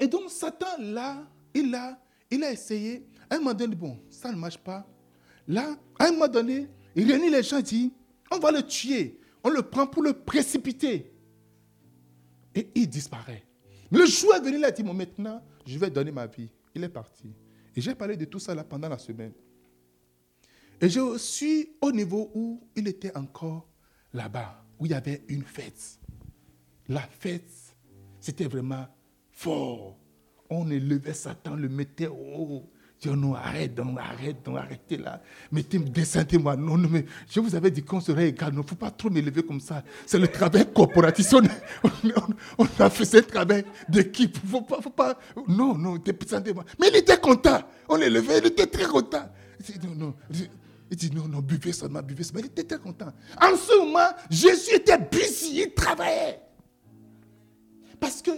Et 0.00 0.08
donc, 0.08 0.30
Satan, 0.30 0.66
là, 0.80 1.18
il 1.54 1.72
a, 1.76 1.96
il 2.28 2.42
a 2.42 2.50
essayé. 2.50 3.06
À 3.28 3.36
un 3.36 3.38
moment 3.38 3.54
donné, 3.54 3.74
bon, 3.74 3.98
ça 4.10 4.30
ne 4.30 4.36
marche 4.36 4.58
pas. 4.58 4.86
Là, 5.48 5.76
à 5.98 6.06
un 6.06 6.12
moment 6.12 6.28
donné, 6.28 6.68
il 6.94 7.10
réunit 7.10 7.30
les 7.30 7.42
gens 7.42 7.58
et 7.58 7.62
dit, 7.62 7.92
on 8.30 8.38
va 8.38 8.50
le 8.50 8.62
tuer. 8.62 9.18
On 9.42 9.50
le 9.50 9.62
prend 9.62 9.86
pour 9.86 10.02
le 10.02 10.12
précipiter. 10.12 11.12
Et 12.54 12.68
il 12.74 12.88
disparaît. 12.88 13.44
Le 13.90 14.04
jour 14.06 14.34
est 14.34 14.40
venu, 14.40 14.56
il 14.56 14.64
a 14.64 14.70
dit, 14.70 14.82
bon, 14.82 14.94
maintenant, 14.94 15.42
je 15.64 15.78
vais 15.78 15.90
donner 15.90 16.10
ma 16.10 16.26
vie. 16.26 16.48
Il 16.74 16.82
est 16.82 16.88
parti. 16.88 17.32
Et 17.74 17.80
j'ai 17.80 17.94
parlé 17.94 18.16
de 18.16 18.24
tout 18.24 18.38
ça 18.38 18.54
là 18.54 18.64
pendant 18.64 18.88
la 18.88 18.98
semaine. 18.98 19.32
Et 20.80 20.88
je 20.88 21.16
suis 21.18 21.70
au 21.80 21.92
niveau 21.92 22.30
où 22.34 22.68
il 22.74 22.88
était 22.88 23.16
encore 23.16 23.68
là-bas, 24.12 24.64
où 24.78 24.86
il 24.86 24.92
y 24.92 24.94
avait 24.94 25.22
une 25.28 25.42
fête. 25.42 25.98
La 26.88 27.00
fête, 27.00 27.50
c'était 28.20 28.46
vraiment 28.46 28.86
fort. 29.30 29.98
On 30.50 30.70
élevait 30.70 31.14
Satan, 31.14 31.56
le 31.56 31.68
mettait 31.68 32.08
haut. 32.08 32.70
Dieu, 33.00 33.12
non, 33.12 33.34
arrête, 33.34 33.74
donc, 33.74 33.98
arrête, 33.98 34.42
donc, 34.42 34.56
arrêtez 34.56 34.96
là. 34.96 35.20
Mettez, 35.52 35.78
descendez-moi. 35.78 36.56
Non, 36.56 36.78
non, 36.78 36.88
mais 36.90 37.04
je 37.28 37.40
vous 37.40 37.54
avais 37.54 37.70
dit 37.70 37.82
qu'on 37.82 38.00
serait 38.00 38.30
égal. 38.30 38.50
Il 38.52 38.58
ne 38.58 38.62
faut 38.62 38.74
pas 38.74 38.90
trop 38.90 39.10
m'élever 39.10 39.42
comme 39.42 39.60
ça. 39.60 39.82
C'est 40.06 40.18
le 40.18 40.28
travail 40.28 40.72
corporatif. 40.72 41.26
On, 41.34 41.42
on, 42.58 42.66
a 42.78 42.88
fait 42.88 43.04
ce 43.04 43.18
travail 43.18 43.64
d'équipe. 43.86 44.38
Faut 44.46 44.62
pas, 44.62 44.80
faut 44.80 44.90
pas. 44.90 45.18
Non, 45.46 45.76
non, 45.76 45.96
descendez-moi. 45.96 46.64
Mais 46.80 46.88
il 46.88 46.96
était 46.96 47.18
content. 47.18 47.60
On 47.88 47.96
l'élevait, 47.96 48.38
il 48.38 48.46
était 48.46 48.66
très 48.66 48.86
content. 48.86 49.28
non, 49.84 49.94
non. 49.94 50.14
Il 50.90 50.96
dit 50.96 51.10
non, 51.10 51.28
non, 51.28 51.40
buvez 51.40 51.72
seulement, 51.72 52.00
buvez 52.00 52.24
seulement. 52.24 52.40
Il 52.40 52.46
était 52.46 52.64
très 52.64 52.78
content. 52.78 53.12
En 53.40 53.56
ce 53.56 53.78
moment, 53.78 54.08
Jésus 54.30 54.76
était 54.76 54.98
busy, 54.98 55.62
il 55.62 55.74
travaillait. 55.74 56.40
Parce 58.00 58.22
que 58.22 58.30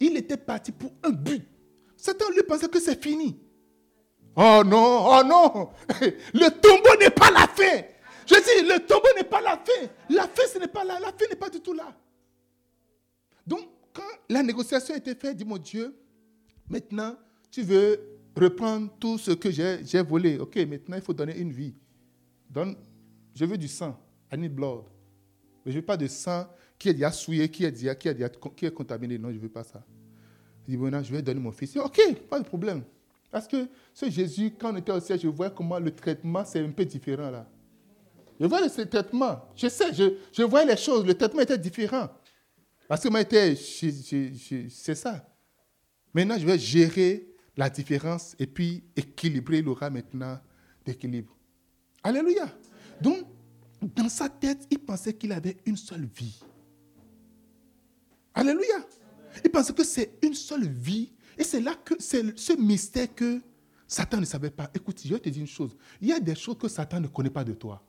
il 0.00 0.16
était 0.16 0.36
parti 0.36 0.72
pour 0.72 0.92
un 1.02 1.10
but. 1.10 1.46
Satan 2.00 2.30
lui 2.34 2.42
pensait 2.42 2.68
que 2.68 2.80
c'est 2.80 3.02
fini. 3.02 3.38
Oh 4.34 4.62
non, 4.64 5.04
oh 5.06 5.22
non, 5.22 5.68
le 6.32 6.48
tombeau 6.48 6.98
n'est 6.98 7.10
pas 7.10 7.30
la 7.30 7.46
fin. 7.46 7.84
Je 8.26 8.36
dis, 8.36 8.66
le 8.66 8.86
tombeau 8.86 9.08
n'est 9.16 9.24
pas 9.24 9.42
la 9.42 9.56
fin. 9.56 9.86
La 10.08 10.22
fin, 10.22 10.42
ce 10.50 10.58
n'est 10.58 10.68
pas 10.68 10.82
là. 10.82 10.98
La 10.98 11.08
fin 11.08 11.26
n'est 11.28 11.36
pas 11.36 11.50
du 11.50 11.60
tout 11.60 11.74
là. 11.74 11.94
Donc, 13.46 13.68
quand 13.92 14.02
la 14.30 14.42
négociation 14.42 14.94
a 14.94 14.96
été 14.96 15.14
faite, 15.14 15.36
dit 15.36 15.44
mon 15.44 15.58
Dieu, 15.58 15.94
maintenant, 16.70 17.16
tu 17.50 17.62
veux 17.62 18.00
reprendre 18.34 18.90
tout 18.98 19.18
ce 19.18 19.32
que 19.32 19.50
j'ai 19.50 20.02
volé. 20.02 20.38
Ok, 20.38 20.56
maintenant, 20.56 20.96
il 20.96 21.02
faut 21.02 21.12
donner 21.12 21.36
une 21.36 21.52
vie. 21.52 21.74
Donne, 22.48 22.76
je 23.34 23.44
veux 23.44 23.58
du 23.58 23.68
sang. 23.68 24.00
I 24.32 24.38
need 24.38 24.54
blood. 24.54 24.84
Mais 25.66 25.72
je 25.72 25.76
ne 25.76 25.80
veux 25.82 25.86
pas 25.86 25.98
de 25.98 26.06
sang 26.06 26.46
qui 26.78 26.88
est 26.88 26.94
déjà 26.94 27.12
souillé, 27.12 27.50
qui 27.50 27.64
est 27.64 27.72
déjà, 27.72 27.94
qui 27.94 28.08
est, 28.08 28.38
qui 28.56 28.64
est 28.64 28.72
contaminé. 28.72 29.18
Non, 29.18 29.28
je 29.28 29.34
ne 29.36 29.40
veux 29.40 29.50
pas 29.50 29.64
ça. 29.64 29.84
Dit, 30.70 30.76
maintenant, 30.76 31.02
je 31.02 31.12
vais 31.12 31.20
donner 31.20 31.40
mon 31.40 31.50
fils. 31.50 31.76
ok, 31.76 32.14
pas 32.28 32.38
de 32.38 32.44
problème. 32.44 32.82
Parce 33.30 33.46
que 33.48 33.68
ce 33.92 34.08
Jésus, 34.08 34.52
quand 34.58 34.72
on 34.72 34.76
était 34.76 34.92
au 34.92 35.00
ciel, 35.00 35.18
je 35.20 35.28
vois 35.28 35.50
comment 35.50 35.78
le 35.78 35.90
traitement, 35.90 36.44
c'est 36.44 36.60
un 36.60 36.70
peu 36.70 36.84
différent 36.84 37.30
là. 37.30 37.48
Je 38.38 38.46
vois 38.46 38.66
ce 38.68 38.82
traitement. 38.82 39.40
Je 39.54 39.68
sais, 39.68 39.92
je, 39.92 40.42
vois 40.42 40.64
les 40.64 40.76
choses. 40.76 41.04
Le 41.04 41.14
traitement 41.14 41.42
était 41.42 41.58
différent. 41.58 42.08
Parce 42.88 43.02
que 43.02 43.08
moi, 43.08 43.20
c'est 43.28 44.94
ça. 44.94 45.28
Maintenant, 46.14 46.38
je 46.38 46.46
vais 46.46 46.58
gérer 46.58 47.28
la 47.56 47.68
différence 47.68 48.34
et 48.38 48.46
puis 48.46 48.82
équilibrer. 48.96 49.58
Il 49.58 49.68
aura 49.68 49.90
maintenant 49.90 50.38
d'équilibre. 50.86 51.36
Alléluia. 52.02 52.48
Donc, 53.00 53.18
dans 53.82 54.08
sa 54.08 54.28
tête, 54.28 54.66
il 54.70 54.78
pensait 54.78 55.12
qu'il 55.12 55.32
avait 55.32 55.58
une 55.66 55.76
seule 55.76 56.06
vie. 56.06 56.40
Alléluia. 58.32 58.86
Il 59.44 59.50
pensait 59.50 59.72
que 59.72 59.84
c'est 59.84 60.18
une 60.22 60.34
seule 60.34 60.68
vie. 60.68 61.12
Et 61.38 61.44
c'est 61.44 61.60
là 61.60 61.74
que 61.84 61.94
c'est 61.98 62.38
ce 62.38 62.52
mystère 62.52 63.14
que 63.14 63.40
Satan 63.86 64.18
ne 64.18 64.24
savait 64.24 64.50
pas. 64.50 64.70
Écoute, 64.74 65.00
je 65.04 65.12
vais 65.12 65.20
te 65.20 65.28
dire 65.28 65.40
une 65.40 65.46
chose. 65.48 65.76
Il 66.00 66.08
y 66.08 66.12
a 66.12 66.20
des 66.20 66.34
choses 66.34 66.58
que 66.58 66.68
Satan 66.68 67.00
ne 67.00 67.06
connaît 67.06 67.30
pas 67.30 67.44
de 67.44 67.52
toi. 67.52 67.82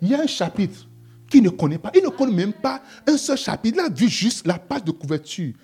Il 0.00 0.08
y 0.08 0.14
a 0.14 0.20
un 0.20 0.26
chapitre 0.26 0.86
qu'il 1.30 1.42
ne 1.42 1.48
connaît 1.48 1.78
pas. 1.78 1.90
Il 1.94 2.02
ne 2.02 2.08
connaît 2.08 2.32
même 2.32 2.52
pas 2.52 2.82
un 3.06 3.16
seul 3.16 3.36
chapitre. 3.36 3.78
Il 3.80 3.86
a 3.86 3.88
vu 3.88 4.08
juste 4.08 4.46
la 4.46 4.58
page 4.58 4.84
de 4.84 4.92
couverture. 4.92 5.54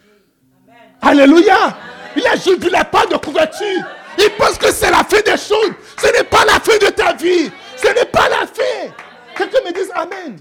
Alléluia. 1.01 1.77
Il 2.17 2.27
a 2.27 2.35
juste 2.35 2.63
vu 2.63 2.71
la 2.71 2.85
page 2.85 3.09
de 3.09 3.17
couverture. 3.17 3.87
Il 4.19 4.31
pense 4.39 4.59
que 4.59 4.71
c'est 4.73 4.91
la 4.91 5.05
fin 5.05 5.21
des 5.21 5.39
choses. 5.39 5.75
Ce 5.99 6.13
n'est 6.19 6.29
pas 6.29 6.45
la 6.45 6.61
fin 6.61 6.77
de 6.79 6.91
ta 6.93 7.15
vie. 7.15 7.51
Ce 7.77 7.87
n'est 7.89 8.11
pas 8.11 8.29
la 8.29 8.47
fin. 8.47 8.93
Quelqu'un 9.37 9.59
me 9.65 9.73
dise 9.73 9.91
Amen. 9.95 10.39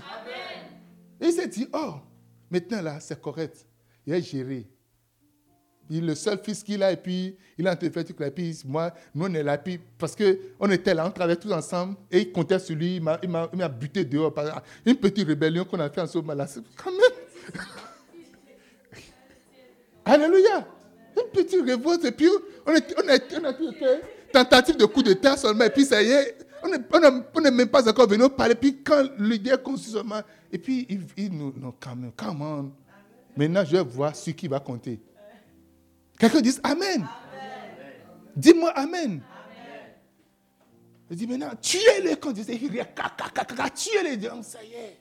Et 1.22 1.28
il 1.28 1.32
s'est 1.34 1.48
dit, 1.48 1.68
oh, 1.72 1.94
maintenant 2.50 2.82
là, 2.82 3.00
c'est 3.00 3.22
correct. 3.22 3.66
Il 4.06 4.14
a 4.14 4.20
géré. 4.20 4.68
Il 5.90 6.06
le 6.06 6.16
seul 6.16 6.40
fils 6.42 6.64
qu'il 6.64 6.82
a, 6.84 6.92
et 6.92 6.96
puis 6.96 7.36
il 7.58 7.68
a 7.68 7.76
fait 7.76 8.04
tout 8.06 8.24
et 8.24 8.32
puis 8.32 8.58
moi, 8.66 8.94
nous 9.14 9.26
on 9.26 9.34
est 9.34 9.44
là, 9.44 9.58
puis 9.58 9.78
parce 9.98 10.16
qu'on 10.16 10.72
était 10.72 10.94
là, 10.94 11.06
on 11.06 11.12
travaillait 11.12 11.40
tous 11.40 11.52
ensemble, 11.52 11.98
et 12.10 12.22
il 12.22 12.32
comptait 12.32 12.60
sur 12.60 12.76
lui, 12.76 13.02
il 13.22 13.30
m'a 13.30 13.68
buté 13.68 14.06
dehors. 14.06 14.34
Une 14.86 14.96
petite 14.96 15.28
rébellion 15.28 15.66
qu'on 15.66 15.80
a 15.82 15.90
fait 15.90 16.00
en 16.00 16.08
ce 16.08 16.18
moment-là, 16.20 16.48
quand 16.78 16.92
même. 16.92 17.02
Alléluia. 20.06 20.66
Une 21.18 21.30
petite 21.30 21.62
révolte, 21.66 22.06
et 22.06 22.12
puis 22.14 22.30
on, 22.66 22.72
on, 22.72 22.74
on 22.74 23.10
a 23.10 23.54
fait 23.54 24.02
tentative 24.32 24.78
de 24.78 24.86
coup 24.86 25.04
de 25.04 25.12
terre 25.12 25.38
seulement, 25.38 25.66
et 25.66 25.70
puis 25.70 25.84
ça 25.84 26.02
y 26.02 26.10
est, 26.10 26.38
on 26.64 27.42
n'est 27.42 27.52
même 27.52 27.68
pas 27.68 27.90
encore 27.90 28.08
venu 28.08 28.30
parler, 28.30 28.56
puis 28.56 28.82
quand 28.82 29.04
l'idée 29.20 29.56
conçue 29.62 29.90
seulement, 29.90 30.22
et 30.52 30.58
puis 30.58 30.88
il, 31.18 31.32
nous, 31.34 31.54
non, 31.58 31.74
quand 31.80 31.96
même, 31.96 32.12
comment 32.16 32.72
Maintenant, 33.36 33.64
je 33.66 33.78
vais 33.78 33.84
voir 33.84 34.16
ce 34.16 34.32
qui 34.32 34.48
va 34.48 34.60
compter. 34.60 35.00
Quelqu'un 36.18 36.42
dit 36.42 36.54
Amen. 36.64 37.08
Dis-moi 38.36 38.70
Amen. 38.72 39.22
Je 41.10 41.16
dis 41.18 41.28
maintenant, 41.28 41.52
tuez-les 41.62 42.16
quand 42.16 42.32
disait 42.32 42.58
tuez-les, 42.58 44.30
ça 44.44 44.64
y 44.64 44.74
est. 44.74 44.98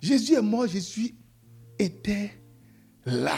Jésus 0.00 0.32
est 0.32 0.40
mort, 0.40 0.66
Jésus 0.66 1.14
était 1.78 2.30
là. 3.04 3.36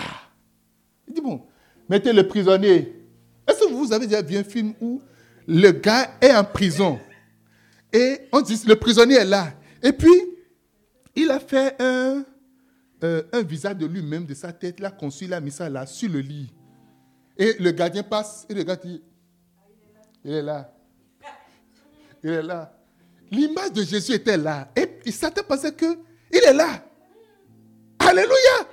Il 1.09 1.15
dit 1.15 1.21
bon, 1.21 1.43
mettez 1.89 2.13
le 2.13 2.29
prisonnier. 2.29 2.95
Est-ce 3.49 3.65
que 3.65 3.73
vous 3.73 3.93
avez 3.93 4.07
déjà 4.07 4.23
vu 4.23 4.37
un 4.37 4.45
film 4.45 4.73
où 4.81 5.03
le 5.49 5.73
gars 5.73 6.17
est 6.21 6.33
en 6.33 6.45
prison? 6.45 7.01
Et 7.93 8.21
on 8.31 8.41
dit 8.41 8.63
le 8.67 8.77
prisonnier 8.77 9.17
est 9.17 9.25
là. 9.25 9.53
Et 9.83 9.93
puis, 9.93 10.13
il 11.15 11.31
a 11.31 11.41
fait 11.41 11.77
un, 11.81 12.25
euh, 13.05 13.23
un 13.33 13.43
visage 13.43 13.77
de 13.77 13.87
lui-même, 13.87 14.27
de 14.27 14.35
sa 14.35 14.53
tête, 14.53 14.77
il 14.79 14.85
a 14.85 14.91
conçu, 14.91 15.25
il 15.25 15.35
a 15.35 15.41
mis 15.41 15.51
ça 15.51 15.69
là, 15.69 15.87
sur 15.87 16.09
le 16.09 16.21
lit. 16.21 16.53
Et 17.37 17.55
le 17.59 17.71
gardien 17.73 18.03
passe, 18.03 18.47
il 18.49 18.59
regarde, 18.59 18.81
il, 18.85 20.33
est 20.33 20.43
là. 20.43 20.73
Il 22.23 22.31
est 22.31 22.43
là. 22.43 22.79
L'image 23.31 23.73
de 23.73 23.83
Jésus 23.83 24.13
était 24.13 24.37
là. 24.37 24.71
Et 24.77 25.11
Satan 25.11 25.43
pensait 25.47 25.73
que 25.73 25.99
il 26.33 26.39
est 26.39 26.53
là. 26.53 26.85
Alléluia. 27.99 28.69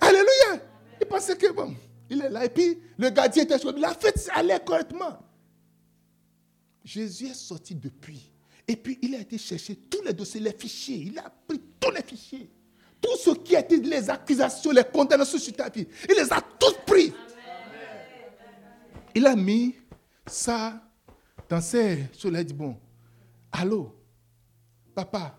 Alléluia. 0.00 0.64
Il 1.00 1.06
pensait 1.06 1.36
que 1.36 1.52
bon, 1.52 1.76
il 2.08 2.22
est 2.22 2.30
là. 2.30 2.44
Et 2.44 2.48
puis 2.48 2.78
le 2.98 3.10
gardien 3.10 3.44
était 3.44 3.58
sur 3.58 3.72
La 3.78 3.94
fête 3.94 4.28
allait 4.34 4.60
correctement. 4.60 5.18
Jésus 6.84 7.26
est 7.26 7.34
sorti 7.34 7.74
depuis. 7.74 8.32
Et 8.66 8.76
puis 8.76 8.98
il 9.02 9.14
a 9.14 9.20
été 9.20 9.38
chercher 9.38 9.76
tous 9.76 10.02
les 10.02 10.12
dossiers, 10.12 10.40
les 10.40 10.52
fichiers. 10.52 11.04
Il 11.12 11.18
a 11.18 11.30
pris 11.46 11.60
tous 11.90 11.96
les 11.96 12.02
fichiers. 12.02 12.50
Tout 13.00 13.16
ce 13.16 13.30
qui 13.30 13.54
été 13.54 13.76
les 13.76 14.10
accusations, 14.10 14.70
les 14.72 14.84
condamnations 14.84 15.38
sur 15.38 15.54
ta 15.54 15.68
vie. 15.68 15.86
Il 16.08 16.14
les 16.14 16.32
a 16.32 16.40
tous 16.58 16.74
pris. 16.86 17.12
Il 19.14 19.26
a 19.26 19.34
mis 19.34 19.74
ça 20.26 20.80
dans 21.48 21.60
ses 21.60 22.06
choses. 22.18 22.32
Il 22.34 22.44
dit, 22.44 22.54
bon, 22.54 22.76
allô, 23.50 23.94
papa, 24.94 25.36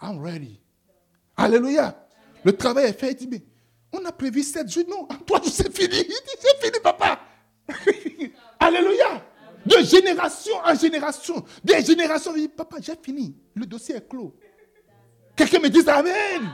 I'm 0.00 0.22
ready. 0.22 0.60
Alléluia. 1.36 2.06
Le 2.44 2.56
travail 2.56 2.86
est 2.86 2.98
fait. 2.98 3.10
Il 3.10 3.16
dit, 3.16 3.26
mais 3.26 3.42
on 3.92 4.04
a 4.04 4.12
prévu 4.12 4.42
sept 4.42 4.70
jours. 4.70 4.84
Non, 4.88 5.06
toi, 5.26 5.40
c'est 5.44 5.74
fini. 5.74 5.96
Il 5.96 6.06
dit, 6.06 6.36
c'est 6.38 6.64
fini, 6.64 6.78
papa. 6.82 7.20
Alléluia. 8.60 9.22
De 9.66 9.82
génération 9.82 10.54
en 10.64 10.74
génération. 10.74 11.44
Des 11.64 11.82
générations. 11.84 12.32
Il 12.36 12.42
dit, 12.42 12.48
papa, 12.48 12.76
j'ai 12.80 12.94
fini. 13.02 13.36
Le 13.54 13.66
dossier 13.66 13.96
est 13.96 14.08
clos. 14.08 14.36
Quelqu'un 15.36 15.60
me 15.60 15.68
dit 15.68 15.88
Amen. 15.88 16.52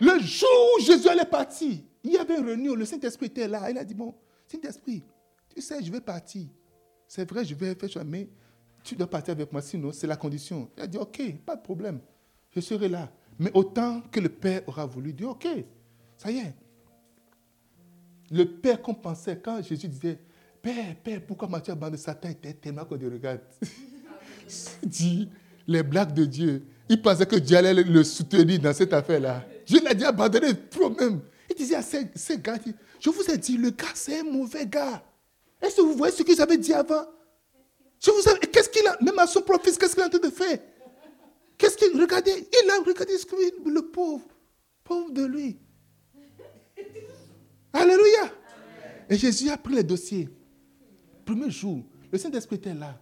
Le 0.00 0.18
jour 0.20 0.48
où 0.76 0.82
Jésus 0.82 1.08
est 1.08 1.30
parti, 1.30 1.84
il 2.04 2.12
y 2.12 2.16
avait 2.16 2.38
une 2.38 2.46
réunion. 2.46 2.74
Le 2.74 2.84
Saint-Esprit 2.84 3.26
était 3.26 3.48
là. 3.48 3.70
Il 3.70 3.78
a 3.78 3.84
dit, 3.84 3.94
bon, 3.94 4.14
Saint-Esprit, 4.46 5.02
tu 5.54 5.60
sais, 5.60 5.82
je 5.82 5.90
vais 5.90 6.00
partir. 6.00 6.46
c'est 7.06 7.28
vrai, 7.28 7.44
je 7.44 7.54
vais 7.54 7.74
faire 7.74 7.90
ça, 7.90 8.04
mais 8.04 8.28
tu 8.82 8.94
dois 8.94 9.08
partir 9.08 9.32
avec 9.32 9.52
moi, 9.52 9.60
sinon 9.60 9.92
c'est 9.92 10.06
la 10.06 10.16
condition. 10.16 10.70
Il 10.76 10.82
a 10.82 10.86
dit, 10.86 10.98
ok, 10.98 11.20
pas 11.44 11.56
de 11.56 11.62
problème, 11.62 12.00
je 12.54 12.60
serai 12.60 12.88
là. 12.88 13.10
Mais 13.38 13.50
autant 13.54 14.00
que 14.00 14.20
le 14.20 14.28
Père 14.28 14.62
aura 14.66 14.86
voulu, 14.86 15.12
dire, 15.12 15.28
ok, 15.28 15.46
ça 16.16 16.30
y 16.30 16.38
est. 16.38 16.54
Le 18.30 18.44
Père 18.44 18.80
qu'on 18.80 18.94
pensait, 18.94 19.38
quand 19.38 19.62
Jésus 19.62 19.88
disait, 19.88 20.18
Père, 20.62 20.96
Père, 21.02 21.24
pourquoi 21.26 21.48
m'as-tu 21.48 21.70
abandonné? 21.70 21.98
Satan 21.98 22.28
était 22.28 22.54
tellement 22.54 22.84
qu'on 22.84 22.96
le 22.96 23.08
regarde. 23.08 23.40
dit 24.82 25.28
les 25.66 25.82
blagues 25.82 26.14
de 26.14 26.24
Dieu. 26.24 26.66
Il 26.88 27.02
pensait 27.02 27.26
que 27.26 27.36
Dieu 27.36 27.56
allait 27.56 27.74
le 27.74 28.04
soutenir 28.04 28.58
dans 28.60 28.72
cette 28.72 28.92
affaire-là. 28.92 29.44
Dieu 29.66 29.80
l'a 29.82 29.94
dit 29.94 30.04
abandonner 30.04 30.54
toi-même. 30.70 31.20
Il 31.50 31.56
disait 31.56 31.76
à 31.76 31.82
ces, 31.82 32.10
gars, 32.38 32.58
je 33.00 33.10
vous 33.10 33.22
ai 33.30 33.36
dit, 33.36 33.56
le 33.56 33.70
gars, 33.70 33.86
c'est 33.94 34.20
un 34.20 34.24
mauvais 34.24 34.66
gars. 34.66 35.02
Est-ce 35.60 35.76
que 35.76 35.80
vous 35.82 35.94
voyez 35.94 36.14
ce 36.14 36.22
que 36.22 36.34
j'avais 36.34 36.56
dit 36.56 36.72
avant? 36.72 37.04
Je 38.00 38.10
vous 38.10 38.20
ai, 38.20 38.38
qu'est-ce 38.46 38.70
qu'il 38.70 38.86
a, 38.86 38.96
même 39.02 39.18
à 39.18 39.26
son 39.26 39.42
profil, 39.42 39.76
qu'est-ce 39.76 39.94
qu'il 39.94 40.02
a 40.02 40.06
en 40.06 40.08
train 40.08 40.18
de 40.18 40.30
faire? 40.30 40.58
Qu'est-ce 41.58 41.76
qu'il, 41.76 42.00
regardez, 42.00 42.30
il 42.30 42.70
a 42.70 42.78
regardé 42.78 43.18
ce 43.18 43.26
que 43.26 43.34
le 43.68 43.82
pauvre, 43.82 44.26
pauvre 44.84 45.10
de 45.10 45.24
lui. 45.24 45.58
Alléluia. 47.72 48.32
Et 49.10 49.16
Jésus 49.16 49.50
a 49.50 49.56
pris 49.56 49.74
les 49.74 49.82
dossiers. 49.82 50.28
Premier 51.24 51.50
jour, 51.50 51.84
le 52.10 52.18
Saint-Esprit 52.18 52.56
était 52.56 52.74
là. 52.74 53.00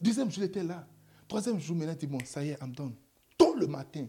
Deuxième 0.00 0.30
jour, 0.30 0.44
il 0.44 0.46
était 0.46 0.62
là. 0.62 0.86
Troisième 1.26 1.58
jour, 1.58 1.74
maintenant, 1.74 1.94
il 1.94 1.98
dit, 1.98 2.06
bon, 2.06 2.18
ça 2.24 2.44
y 2.44 2.50
est, 2.50 2.58
I'm 2.60 2.72
done. 2.72 2.94
Le 3.56 3.66
matin, 3.66 4.06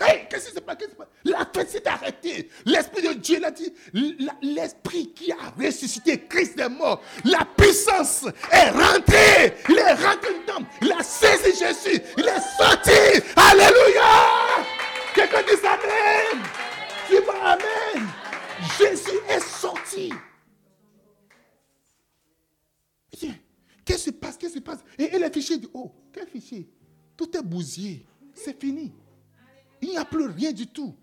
Hey, 0.00 0.26
qu'est-ce 0.28 0.48
qui 0.50 0.54
se 0.54 0.60
passe? 0.60 0.76
La 1.24 1.46
fête 1.52 1.70
s'est 1.70 1.88
arrêtée. 1.88 2.48
L'Esprit 2.64 3.02
de 3.02 3.14
Dieu 3.14 3.40
l'a 3.40 3.50
dit. 3.50 3.72
L'Esprit 4.42 5.12
qui 5.14 5.32
a 5.32 5.36
ressuscité 5.58 6.26
Christ 6.28 6.60
est 6.60 6.68
mort. 6.68 7.02
La 7.24 7.46
puissance 7.56 8.26
est 8.52 8.70
rentrée. 8.70 9.54
Il 9.68 9.78
est 9.78 9.94
rentré 9.94 10.34
dedans. 10.42 10.66
Il 10.82 10.92
a 10.92 11.02
saisi 11.02 11.58
Jésus. 11.58 12.00
Il 12.18 12.24
est 12.24 12.40
sorti. 12.56 13.22
Alléluia. 13.36 14.64
Quelqu'un 15.14 15.42
dit 15.42 15.66
Amen. 15.66 16.44
Amen. 17.42 18.06
Jésus 18.78 19.18
est 19.28 19.40
sorti. 19.40 20.12
Qu'est-ce 23.90 24.04
qui 24.04 24.10
se 24.10 24.14
passe? 24.14 24.36
Qu'est-ce 24.36 24.52
qui 24.52 24.60
se 24.60 24.64
passe? 24.64 24.84
Et, 24.96 25.04
et 25.04 25.18
les 25.18 25.30
fichiers 25.30 25.58
dit, 25.58 25.68
oh, 25.74 25.90
quel 26.12 26.28
fichier? 26.28 26.68
Tout 27.16 27.36
est 27.36 27.42
bousillé. 27.42 28.06
C'est 28.32 28.58
fini. 28.58 28.94
Il 29.82 29.90
n'y 29.90 29.96
a 29.96 30.04
plus 30.04 30.26
rien 30.26 30.52
du 30.52 30.68
tout. 30.68 30.94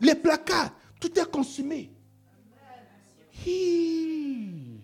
Les 0.00 0.14
placards, 0.14 0.72
tout 1.00 1.18
est 1.18 1.30
consumé. 1.30 1.90
Et 3.44 4.78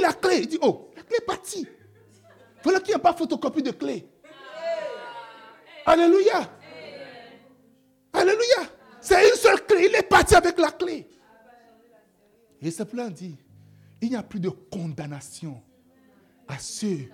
la 0.00 0.14
clé, 0.14 0.38
il 0.38 0.46
dit, 0.46 0.58
oh, 0.62 0.88
la 0.96 1.02
clé 1.02 1.16
est 1.18 1.26
partie. 1.26 1.66
Voilà 2.62 2.80
qu'il 2.80 2.88
n'y 2.88 2.94
a 2.94 3.00
pas 3.00 3.12
photocopie 3.12 3.62
de 3.62 3.72
clé. 3.72 4.08
Alléluia. 5.84 6.50
Alléluia. 8.14 8.70
C'est 9.00 9.28
une 9.28 9.36
seule 9.36 9.66
clé. 9.66 9.88
Il 9.90 9.94
est 9.94 10.08
parti 10.08 10.34
avec 10.34 10.58
la 10.58 10.70
clé. 10.70 11.06
Et 12.62 12.70
ce 12.70 12.84
plan 12.84 13.08
dit, 13.08 13.36
il 14.00 14.10
n'y 14.10 14.16
a 14.16 14.22
plus 14.22 14.40
de 14.40 14.48
condamnation 14.48 15.60
à 16.46 16.58
ceux 16.58 17.08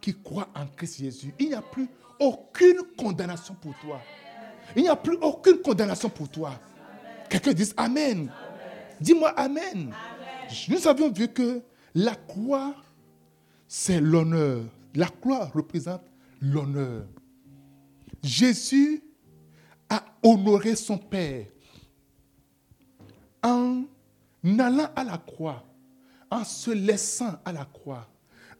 qui 0.00 0.14
croit 0.14 0.48
en 0.54 0.66
Christ 0.66 0.98
Jésus, 0.98 1.34
il 1.38 1.48
n'y 1.48 1.54
a 1.54 1.62
plus 1.62 1.88
aucune 2.18 2.82
condamnation 2.96 3.54
pour 3.54 3.74
toi. 3.78 4.00
Il 4.74 4.82
n'y 4.82 4.88
a 4.88 4.96
plus 4.96 5.16
aucune 5.20 5.58
condamnation 5.58 6.08
pour 6.08 6.28
toi. 6.28 6.58
Quelqu'un 7.28 7.52
dit 7.52 7.72
Amen. 7.76 8.30
Dis-moi 9.00 9.30
Amen. 9.30 9.92
Nous 10.68 10.86
avions 10.86 11.10
vu 11.10 11.28
que 11.28 11.62
la 11.94 12.14
croix, 12.14 12.74
c'est 13.68 14.00
l'honneur. 14.00 14.64
La 14.94 15.06
croix 15.06 15.46
représente 15.46 16.02
l'honneur. 16.40 17.06
Jésus 18.22 19.02
a 19.88 20.04
honoré 20.22 20.76
son 20.76 20.98
Père 20.98 21.46
en 23.42 23.84
allant 24.44 24.88
à 24.94 25.04
la 25.04 25.18
croix, 25.18 25.64
en 26.32 26.44
se 26.44 26.70
laissant 26.70 27.38
à 27.44 27.52
la 27.52 27.64
croix 27.64 28.08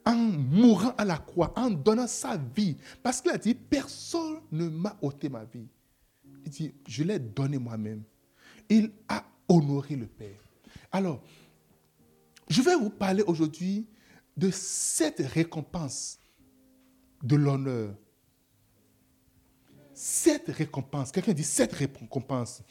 en 0.05 0.15
mourant 0.15 0.93
à 0.97 1.05
la 1.05 1.17
croix, 1.17 1.53
en 1.55 1.69
donnant 1.69 2.07
sa 2.07 2.37
vie. 2.37 2.75
Parce 3.01 3.21
qu'il 3.21 3.31
a 3.31 3.37
dit, 3.37 3.53
personne 3.53 4.41
ne 4.51 4.67
m'a 4.67 4.97
ôté 5.01 5.29
ma 5.29 5.45
vie. 5.45 5.67
Il 6.45 6.51
dit, 6.51 6.73
je 6.85 7.03
l'ai 7.03 7.19
donné 7.19 7.57
moi-même. 7.57 8.03
Il 8.69 8.91
a 9.07 9.23
honoré 9.47 9.95
le 9.95 10.07
Père. 10.07 10.39
Alors, 10.91 11.21
je 12.49 12.61
vais 12.61 12.75
vous 12.75 12.89
parler 12.89 13.23
aujourd'hui 13.23 13.87
de 14.35 14.49
cette 14.51 15.19
récompense 15.19 16.19
de 17.23 17.35
l'honneur. 17.35 17.95
Cette 19.93 20.49
récompense, 20.49 21.11
quelqu'un 21.11 21.33
dit 21.33 21.43
cette 21.43 21.71
récompense. 21.71 22.61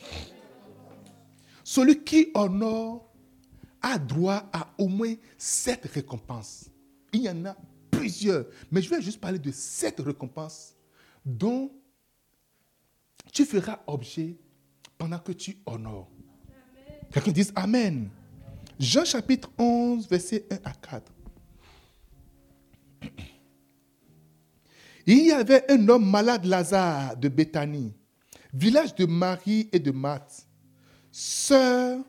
Celui 1.64 2.02
qui 2.02 2.30
honore 2.34 3.12
a 3.82 3.98
droit 3.98 4.48
à 4.52 4.72
au 4.78 4.88
moins 4.88 5.14
cette 5.36 5.86
récompense. 5.86 6.70
Il 7.12 7.22
y 7.22 7.28
en 7.28 7.44
a 7.44 7.56
plusieurs. 7.90 8.46
Mais 8.70 8.80
je 8.80 8.88
vais 8.88 9.02
juste 9.02 9.20
parler 9.20 9.38
de 9.38 9.50
cette 9.50 10.00
récompense 10.00 10.74
dont 11.24 11.70
tu 13.32 13.44
feras 13.44 13.80
objet 13.86 14.36
pendant 14.96 15.18
que 15.18 15.32
tu 15.32 15.58
honores. 15.66 16.10
Quelqu'un 17.12 17.32
dise 17.32 17.52
Amen. 17.54 18.08
Jean 18.78 19.04
chapitre 19.04 19.50
11, 19.58 20.08
verset 20.08 20.46
1 20.50 20.56
à 20.64 20.72
4. 20.72 21.12
Il 25.06 25.26
y 25.26 25.32
avait 25.32 25.70
un 25.70 25.88
homme 25.88 26.08
malade, 26.08 26.44
Lazare, 26.44 27.16
de 27.16 27.28
Béthanie, 27.28 27.92
village 28.52 28.94
de 28.94 29.04
Marie 29.04 29.68
et 29.72 29.78
de 29.78 29.90
Marthe. 29.90 30.46
Sœur, 31.10 32.00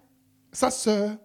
sa 0.51 0.69
sœur 0.69 1.17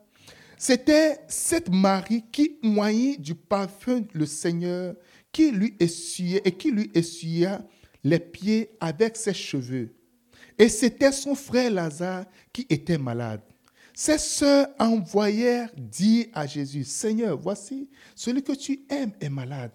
c'était 0.59 1.19
cette 1.29 1.71
Marie 1.71 2.25
qui 2.33 2.59
moyait 2.63 3.17
du 3.17 3.35
parfum 3.35 4.03
le 4.13 4.27
Seigneur, 4.27 4.95
qui 5.33 5.53
lui 5.53 5.77
essuyait 5.79 6.43
et 6.45 6.53
qui 6.53 6.71
lui 6.71 6.91
essuya 6.95 7.65
les 8.03 8.19
pieds 8.19 8.71
avec 8.81 9.17
ses 9.17 9.35
cheveux. 9.35 9.95
Et 10.59 10.69
c'était 10.69 11.13
son 11.13 11.35
frère 11.35 11.71
Lazare 11.71 12.25
qui 12.53 12.67
était 12.69 12.99
malade. 12.99 13.41
Ses 13.95 14.19
sœurs 14.19 14.69
envoyèrent 14.79 15.71
dire 15.77 16.27
à 16.33 16.47
Jésus, 16.47 16.85
Seigneur, 16.85 17.37
voici, 17.37 17.89
celui 18.15 18.43
que 18.43 18.53
tu 18.53 18.81
aimes 18.89 19.13
est 19.21 19.29
malade. 19.29 19.73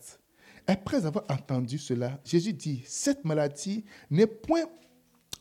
Après 0.66 1.06
avoir 1.06 1.26
entendu 1.30 1.78
cela, 1.78 2.20
Jésus 2.24 2.54
dit, 2.54 2.84
cette 2.86 3.26
maladie 3.26 3.84
n'est 4.10 4.28
point 4.28 4.66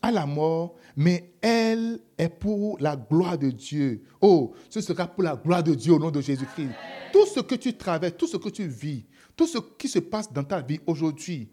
à 0.03 0.11
la 0.11 0.27
mort, 0.27 0.75
mais 0.97 1.33
elle 1.41 2.01
est 2.19 2.29
pour 2.29 2.77
la 2.81 2.97
gloire 2.97 3.39
de 3.39 3.51
Dieu. 3.51 4.03
Oh, 4.21 4.53
ce 4.69 4.81
sera 4.81 5.07
pour 5.07 5.23
la 5.23 5.37
gloire 5.37 5.63
de 5.63 5.75
Dieu 5.75 5.95
au 5.95 5.99
nom 5.99 6.11
de 6.11 6.21
Jésus-Christ. 6.21 6.71
Tout 7.13 7.27
ce 7.27 7.41
que 7.41 7.55
tu 7.55 7.75
traverses, 7.75 8.17
tout 8.19 8.27
ce 8.27 8.37
que 8.37 8.49
tu 8.49 8.67
vis, 8.67 9.07
tout 9.37 9.47
ce 9.47 9.59
qui 9.79 9.89
se 9.89 10.01
passe 10.01 10.33
dans 10.33 10.45
ta 10.45 10.61
vie 10.61 10.81
aujourd'hui, 10.87 11.49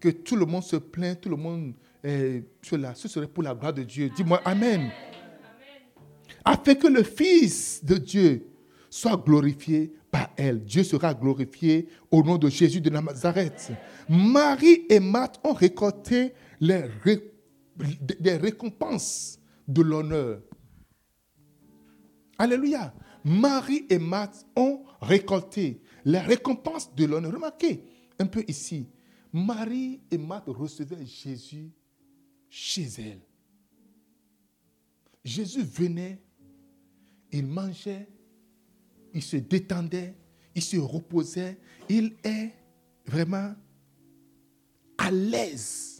que 0.00 0.10
tout 0.10 0.36
le 0.36 0.44
monde 0.44 0.62
se 0.62 0.76
plaint, 0.76 1.20
tout 1.20 1.30
le 1.30 1.36
monde 1.36 1.72
est 2.04 2.44
cela, 2.62 2.94
ce 2.94 3.08
serait 3.08 3.26
pour 3.26 3.42
la 3.42 3.54
gloire 3.54 3.72
de 3.72 3.82
Dieu. 3.82 4.10
Dis-moi 4.14 4.40
Amen. 4.44 4.90
Afin 6.44 6.74
que 6.74 6.86
le 6.86 7.02
Fils 7.02 7.84
de 7.84 7.96
Dieu 7.96 8.46
soit 8.90 9.16
glorifié 9.16 9.92
par 10.10 10.30
elle. 10.36 10.64
Dieu 10.64 10.84
sera 10.84 11.12
glorifié 11.12 11.88
au 12.10 12.22
nom 12.22 12.38
de 12.38 12.48
Jésus 12.48 12.80
de 12.80 12.90
Nazareth. 12.90 13.72
Marie 14.08 14.86
et 14.88 15.00
Marthe 15.00 15.40
ont 15.44 15.52
récolté 15.52 16.32
les 16.60 16.84
des 17.78 18.36
récompenses 18.36 19.38
de 19.66 19.82
l'honneur. 19.82 20.40
Alléluia. 22.38 22.94
Marie 23.24 23.86
et 23.90 23.98
Marthe 23.98 24.46
ont 24.54 24.84
récolté 25.00 25.80
les 26.04 26.20
récompenses 26.20 26.94
de 26.94 27.04
l'honneur. 27.04 27.32
Remarquez 27.32 27.82
un 28.18 28.26
peu 28.26 28.44
ici. 28.46 28.88
Marie 29.32 30.00
et 30.10 30.18
Marthe 30.18 30.48
recevaient 30.48 31.04
Jésus 31.04 31.72
chez 32.48 32.86
elles. 32.98 33.20
Jésus 35.24 35.62
venait, 35.62 36.22
il 37.32 37.46
mangeait, 37.46 38.08
il 39.12 39.22
se 39.22 39.36
détendait, 39.36 40.14
il 40.54 40.62
se 40.62 40.76
reposait. 40.76 41.58
Il 41.88 42.16
est 42.22 42.52
vraiment 43.06 43.54
à 44.96 45.10
l'aise 45.10 45.95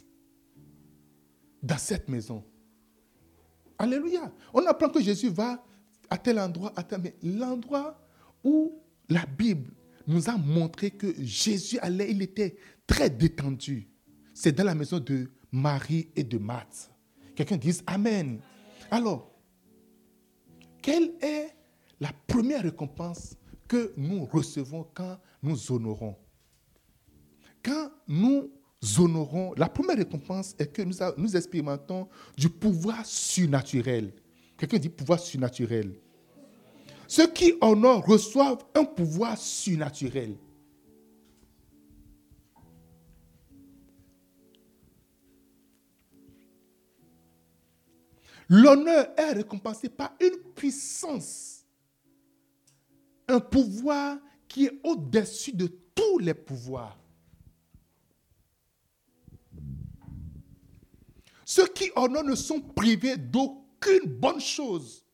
dans 1.67 1.77
cette 1.77 2.07
maison. 2.07 2.43
Alléluia. 3.77 4.31
On 4.53 4.65
apprend 4.65 4.89
que 4.89 5.01
Jésus 5.01 5.29
va 5.29 5.63
à 6.09 6.17
tel 6.17 6.39
endroit, 6.39 6.71
à 6.75 6.83
tel... 6.83 7.01
Mais 7.01 7.15
l'endroit 7.21 7.99
où 8.43 8.81
la 9.09 9.25
Bible 9.25 9.71
nous 10.07 10.29
a 10.29 10.37
montré 10.37 10.91
que 10.91 11.13
Jésus 11.19 11.77
allait, 11.79 12.09
il 12.09 12.21
était 12.21 12.57
très 12.87 13.09
détendu. 13.09 13.89
C'est 14.33 14.53
dans 14.53 14.63
la 14.63 14.73
maison 14.73 14.99
de 14.99 15.29
Marie 15.51 16.09
et 16.15 16.23
de 16.23 16.37
Marthe. 16.37 16.89
Quelqu'un 17.35 17.57
dise 17.57 17.83
Amen. 17.85 18.39
Alors, 18.89 19.31
quelle 20.81 21.13
est 21.21 21.53
la 21.99 22.11
première 22.27 22.63
récompense 22.63 23.35
que 23.67 23.93
nous 23.97 24.25
recevons 24.25 24.87
quand 24.93 25.19
nous 25.43 25.71
honorons? 25.71 26.15
Quand 27.61 27.91
nous 28.07 28.49
honorons, 28.99 29.53
la 29.57 29.69
première 29.69 29.97
récompense 29.97 30.55
est 30.59 30.71
que 30.71 30.81
nous, 30.81 30.95
nous 31.17 31.35
expérimentons 31.35 32.07
du 32.37 32.49
pouvoir 32.49 33.05
surnaturel. 33.05 34.13
Quelqu'un 34.57 34.77
dit 34.77 34.89
pouvoir 34.89 35.19
surnaturel. 35.19 35.99
Ceux 37.07 37.27
qui 37.31 37.53
honorent 37.61 38.05
reçoivent 38.05 38.65
un 38.75 38.83
pouvoir 38.83 39.37
surnaturel. 39.37 40.35
L'honneur 48.49 49.07
est 49.17 49.33
récompensé 49.33 49.89
par 49.89 50.13
une 50.21 50.37
puissance, 50.53 51.65
un 53.27 53.41
pouvoir 53.41 54.17
qui 54.47 54.65
est 54.65 54.79
au-dessus 54.83 55.51
de 55.51 55.67
tous 55.67 56.19
les 56.19 56.33
pouvoirs. 56.33 56.97
Ceux 61.49 61.67
qui 61.67 61.89
honorent 61.95 62.25
ne 62.25 62.35
sont 62.35 62.59
privés 62.59 63.15
d'aucune 63.15 64.03
bonne 64.05 64.41
chose 64.41 65.05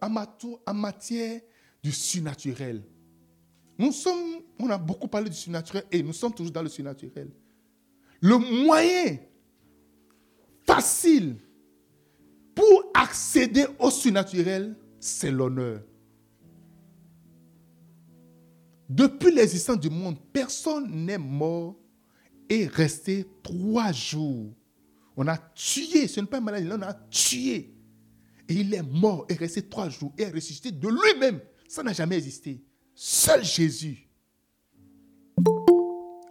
en 0.00 0.74
matière 0.74 1.40
du 1.80 1.92
surnaturel. 1.92 2.82
Nous 3.78 3.92
sommes, 3.92 4.40
on 4.58 4.68
a 4.70 4.76
beaucoup 4.76 5.06
parlé 5.06 5.30
du 5.30 5.36
surnaturel 5.36 5.84
et 5.92 6.02
nous 6.02 6.12
sommes 6.12 6.34
toujours 6.34 6.50
dans 6.50 6.62
le 6.62 6.68
surnaturel. 6.68 7.30
Le 8.20 8.36
moyen 8.36 9.18
facile 10.64 11.36
pour 12.52 12.90
accéder 12.94 13.66
au 13.78 13.92
surnaturel, 13.92 14.76
c'est 14.98 15.30
l'honneur. 15.30 15.84
Depuis 18.88 19.32
l'existence 19.32 19.78
du 19.78 19.88
monde, 19.88 20.16
personne 20.32 20.90
n'est 20.90 21.16
mort 21.16 21.76
et 22.48 22.66
resté 22.66 23.24
trois 23.40 23.92
jours. 23.92 24.52
On 25.16 25.26
a 25.28 25.36
tué, 25.38 26.08
ce 26.08 26.20
n'est 26.20 26.26
pas 26.26 26.38
une 26.38 26.44
maladie, 26.44 26.68
on 26.72 26.82
a 26.82 26.94
tué. 27.10 27.72
Et 28.48 28.54
il 28.54 28.74
est 28.74 28.82
mort 28.82 29.26
et 29.28 29.34
resté 29.34 29.62
trois 29.62 29.88
jours 29.88 30.12
et 30.18 30.22
est 30.22 30.30
ressuscité 30.30 30.70
de 30.70 30.88
lui-même. 30.88 31.40
Ça 31.68 31.82
n'a 31.82 31.92
jamais 31.92 32.16
existé. 32.16 32.62
Seul 32.94 33.44
Jésus. 33.44 34.08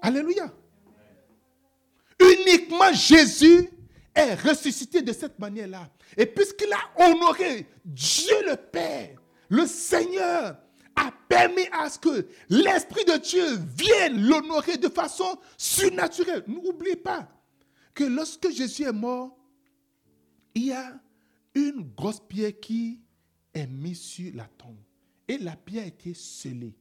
Alléluia. 0.02 0.54
Uniquement 2.20 2.94
Jésus 2.94 3.70
est 4.14 4.36
ressuscité 4.36 5.02
de 5.02 5.12
cette 5.12 5.40
manière-là. 5.40 5.90
Et 6.16 6.26
puisqu'il 6.26 6.72
a 6.72 7.08
honoré 7.10 7.68
Dieu 7.84 8.36
le 8.46 8.56
Père, 8.56 9.18
le 9.50 9.66
Seigneur 9.66 10.58
a 10.96 11.12
permis 11.28 11.68
à 11.72 11.90
ce 11.90 11.98
que 11.98 12.28
l'Esprit 12.50 13.06
de 13.06 13.18
Dieu 13.18 13.58
vienne 13.76 14.22
l'honorer 14.28 14.78
de 14.78 14.90
façon 14.90 15.38
surnaturelle. 15.58 16.44
N'oubliez 16.48 16.96
pas 16.96 17.28
que 17.94 18.04
lorsque 18.04 18.50
Jésus 18.52 18.84
est 18.84 18.94
mort, 18.94 19.38
il 20.56 20.66
y 20.66 20.72
a 20.72 21.00
une 21.54 21.92
grosse 21.96 22.20
pierre 22.20 22.60
qui 22.60 23.02
est 23.54 23.68
mise 23.68 24.02
sur 24.02 24.34
la 24.36 24.46
tombe. 24.46 24.78
Et 25.28 25.38
la 25.38 25.56
pierre 25.56 25.84
a 25.84 25.88
été 25.88 26.14
scellée. 26.14 26.76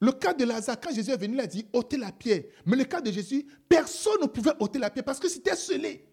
Le 0.00 0.12
cas 0.12 0.32
de 0.32 0.44
Lazare, 0.44 0.80
quand 0.80 0.94
Jésus 0.94 1.10
est 1.10 1.16
venu, 1.16 1.34
il 1.34 1.40
a 1.40 1.46
dit 1.46 1.66
ôtez 1.72 1.96
la 1.96 2.12
pierre. 2.12 2.44
Mais 2.64 2.76
le 2.76 2.84
cas 2.84 3.00
de 3.00 3.10
Jésus, 3.10 3.46
personne 3.68 4.20
ne 4.22 4.26
pouvait 4.26 4.52
ôter 4.58 4.78
la 4.78 4.90
pierre 4.90 5.04
parce 5.04 5.18
que 5.18 5.28
c'était 5.28 5.56
scellé. 5.56 6.06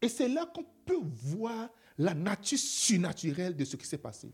Et 0.00 0.08
c'est 0.08 0.28
là 0.28 0.46
qu'on 0.46 0.64
peut 0.84 1.00
voir 1.02 1.70
la 1.98 2.14
nature 2.14 2.58
surnaturelle 2.58 3.56
de 3.56 3.64
ce 3.64 3.76
qui 3.76 3.86
s'est 3.86 3.98
passé. 3.98 4.32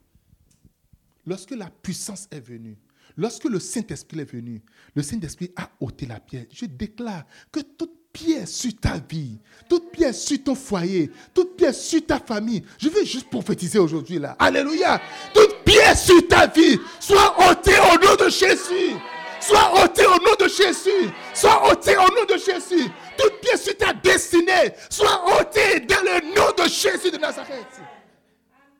Lorsque 1.24 1.52
la 1.52 1.70
puissance 1.70 2.26
est 2.30 2.40
venue, 2.40 2.76
lorsque 3.20 3.44
le 3.44 3.60
Saint-Esprit 3.60 4.20
est 4.20 4.32
venu, 4.32 4.62
le 4.94 5.02
Saint-Esprit 5.02 5.52
a 5.56 5.68
ôté 5.80 6.06
la 6.06 6.18
pierre. 6.18 6.46
Je 6.52 6.64
déclare 6.64 7.24
que 7.52 7.60
toute 7.60 7.92
pierre 8.12 8.48
sur 8.48 8.72
ta 8.80 8.94
vie, 9.08 9.38
toute 9.68 9.92
pierre 9.92 10.14
sur 10.14 10.42
ton 10.42 10.54
foyer, 10.54 11.10
toute 11.32 11.56
pierre 11.56 11.74
sur 11.74 12.04
ta 12.04 12.18
famille, 12.18 12.62
je 12.78 12.88
veux 12.88 13.04
juste 13.04 13.30
prophétiser 13.30 13.78
aujourd'hui 13.78 14.18
là. 14.18 14.36
Alléluia. 14.38 15.00
Toute 15.32 15.62
pierre 15.64 15.96
sur 15.96 16.26
ta 16.26 16.46
vie 16.46 16.78
soit 16.98 17.50
ôtée 17.50 17.78
au 17.78 18.04
nom 18.04 18.16
de 18.16 18.30
Jésus. 18.30 18.96
Soit 19.40 19.84
ôtée 19.84 20.06
au 20.06 20.18
nom 20.18 20.34
de 20.38 20.48
Jésus. 20.48 21.10
Soit 21.34 21.70
ôtée 21.70 21.96
au 21.96 22.00
nom 22.00 22.24
de 22.28 22.38
Jésus 22.38 22.90
toute 23.20 23.40
pièce 23.40 23.64
sur 23.64 23.76
ta 23.76 23.92
destinée 23.92 24.72
soit 24.88 25.40
ôtée 25.40 25.80
dans 25.80 26.02
le 26.02 26.34
nom 26.34 26.52
de 26.56 26.68
Jésus 26.68 27.10
de 27.10 27.18
Nazareth. 27.18 27.80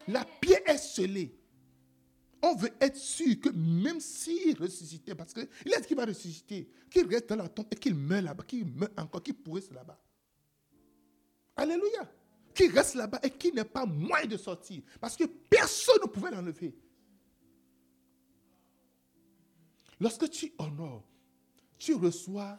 La 0.08 0.24
pierre 0.40 0.60
est 0.66 0.78
scellée. 0.78 1.32
On 2.42 2.54
veut 2.54 2.70
être 2.80 2.96
sûr 2.96 3.38
que 3.40 3.50
même 3.50 4.00
s'il 4.00 4.58
ressuscitait, 4.58 5.14
parce 5.14 5.34
qu'il 5.34 5.48
est 5.66 5.86
qu'il 5.86 5.96
va 5.96 6.06
ressusciter, 6.06 6.70
qu'il 6.90 7.06
reste 7.06 7.28
dans 7.28 7.36
la 7.36 7.48
tombe 7.48 7.66
et 7.70 7.76
qu'il 7.76 7.94
meurt 7.94 8.24
là-bas, 8.24 8.44
qu'il 8.44 8.64
meurt 8.64 8.98
encore, 8.98 9.22
qu'il 9.22 9.34
pourrisse 9.34 9.70
là-bas. 9.70 10.00
Alléluia. 11.56 12.10
Qu'il 12.54 12.72
reste 12.72 12.94
là-bas 12.94 13.20
et 13.22 13.30
qu'il 13.30 13.54
n'ait 13.54 13.64
pas 13.64 13.84
moyen 13.84 14.26
de 14.26 14.36
sortir. 14.36 14.82
Parce 15.00 15.16
que 15.16 15.24
personne 15.24 15.98
ne 16.02 16.08
pouvait 16.08 16.30
l'enlever. 16.30 16.74
Lorsque 20.00 20.30
tu 20.30 20.52
honores, 20.58 21.04
tu 21.78 21.94
reçois 21.94 22.58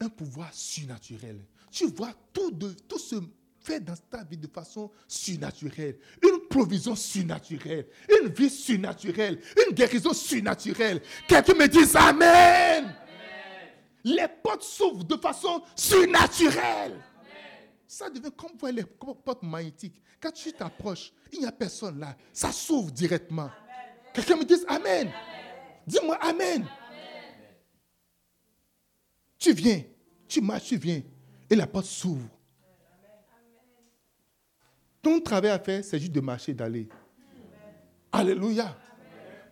un 0.00 0.08
pouvoir 0.08 0.52
surnaturel. 0.52 1.46
Tu 1.70 1.86
vois, 1.86 2.12
tout, 2.32 2.50
de, 2.50 2.70
tout 2.72 2.98
se 2.98 3.16
fait 3.62 3.80
dans 3.80 3.94
ta 4.10 4.24
vie 4.24 4.36
de 4.36 4.46
façon 4.48 4.90
surnaturelle. 5.06 5.98
Une 6.22 6.48
provision 6.48 6.94
surnaturelle, 6.94 7.86
une 8.20 8.28
vie 8.28 8.50
surnaturelle, 8.50 9.40
une 9.66 9.74
guérison 9.74 10.12
surnaturelle. 10.12 11.00
Quelqu'un 11.28 11.54
me 11.54 11.66
dise 11.66 11.94
Amen. 11.96 12.94
Les 14.04 14.26
portes 14.42 14.64
s'ouvrent 14.64 15.04
de 15.04 15.16
façon 15.16 15.62
surnaturelle. 15.76 17.00
Ça 17.86 18.10
devient 18.10 18.32
comme 18.36 18.70
les 18.70 18.84
portes 18.84 19.42
magnétiques. 19.42 20.02
Quand 20.20 20.32
tu 20.32 20.52
t'approches, 20.52 21.12
il 21.32 21.40
n'y 21.40 21.46
a 21.46 21.52
personne 21.52 22.00
là. 22.00 22.16
Ça 22.32 22.50
s'ouvre 22.50 22.90
directement. 22.90 23.50
Quelqu'un 24.14 24.36
me 24.36 24.44
dise 24.44 24.64
Amen. 24.68 25.10
Dis-moi 25.86 26.16
Amen. 26.20 26.66
Tu 29.38 29.52
viens, 29.52 29.82
tu 30.28 30.40
marches, 30.40 30.68
tu 30.68 30.76
viens, 30.76 31.02
et 31.50 31.56
la 31.56 31.66
porte 31.66 31.86
s'ouvre. 31.86 32.28
Ton 35.02 35.20
travail 35.20 35.50
à 35.50 35.58
faire, 35.58 35.84
c'est 35.84 35.98
juste 35.98 36.12
de 36.12 36.20
marcher 36.20 36.52
et 36.52 36.54
d'aller. 36.54 36.88
Alléluia. 38.12 38.76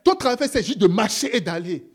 Ton 0.04 0.14
travail, 0.14 0.48
c'est 0.50 0.62
juste 0.62 0.78
de 0.78 0.86
marcher 0.86 1.36
et 1.36 1.40
d'aller. 1.40 1.90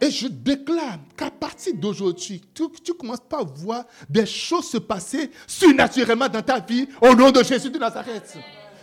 Et 0.00 0.10
je 0.10 0.28
déclare 0.28 0.98
qu'à 1.16 1.30
partir 1.30 1.74
d'aujourd'hui, 1.74 2.42
tu, 2.54 2.64
tu, 2.82 2.94
commences 2.94 3.20
pas 3.20 3.40
à 3.40 3.44
voir 3.44 3.84
des 4.08 4.26
choses 4.26 4.68
se 4.70 4.78
passer 4.78 5.30
surnaturellement 5.46 6.28
dans 6.28 6.42
ta 6.42 6.60
vie 6.60 6.88
au 7.00 7.14
nom 7.14 7.30
de 7.30 7.42
Jésus 7.42 7.70
de 7.70 7.78
Nazareth. 7.78 8.36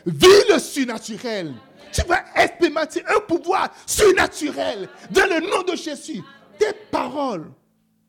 Vis 0.06 0.50
le 0.50 0.60
surnaturel. 0.60 1.54
Tu 1.92 2.02
vas 2.04 2.24
expérimenter 2.36 3.04
un 3.08 3.20
pouvoir 3.22 3.74
surnaturel 3.86 4.88
dans 5.12 5.26
le 5.26 5.42
nom 5.50 5.64
de 5.64 5.76
Jésus. 5.76 6.22
Tes 6.58 6.74
paroles 6.92 7.52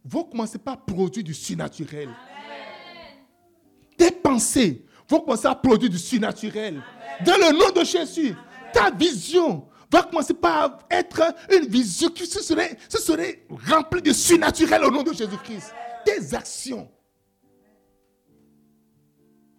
vont 0.04 0.24
commencer 0.24 0.58
par 0.58 0.84
produire 0.84 1.24
du 1.24 1.34
surnaturel. 1.34 2.08
Tes 3.96 4.10
pensées 4.10 4.84
vont 5.10 5.20
commencer 5.20 5.46
à 5.46 5.54
produire 5.54 5.90
du 5.90 5.98
surnaturel. 5.98 6.82
Dans 7.24 7.36
le 7.36 7.58
nom 7.58 7.70
de 7.78 7.84
Jésus, 7.84 8.34
ta 8.72 8.90
vision 8.90 9.68
va 9.90 10.04
commencer 10.04 10.34
par 10.34 10.78
être 10.88 11.34
une 11.52 11.66
vision 11.66 12.08
qui 12.10 12.26
serait, 12.26 12.78
serait 12.88 13.44
remplie 13.68 14.00
de 14.00 14.12
surnaturel 14.12 14.84
au 14.84 14.90
nom 14.90 15.02
de 15.02 15.12
Jésus-Christ. 15.12 15.74
Tes 16.04 16.34
actions, 16.34 16.88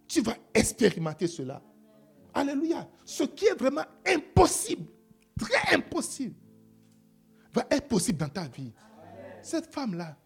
tu 0.08 0.22
vas 0.22 0.36
expérimenter 0.54 1.28
cela. 1.28 1.62
Alléluia. 2.34 2.90
Ce 3.04 3.24
qui 3.24 3.46
est 3.46 3.60
vraiment 3.60 3.84
impossible, 4.08 4.90
très 5.38 5.76
impossible, 5.76 6.36
va 7.54 7.66
être 7.70 7.90
possible 7.90 8.18
dans 8.18 8.30
ta 8.30 8.48
vie. 8.48 8.72
Cette 9.44 9.74
femme-là, 9.74 10.18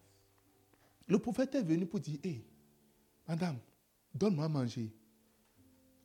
le 1.08 1.18
prophète 1.18 1.56
est 1.56 1.62
venu 1.62 1.84
pour 1.84 1.98
dire, 1.98 2.18
hé, 2.22 2.44
madame, 3.26 3.58
donne-moi 4.14 4.44
à 4.44 4.48
manger. 4.48 4.95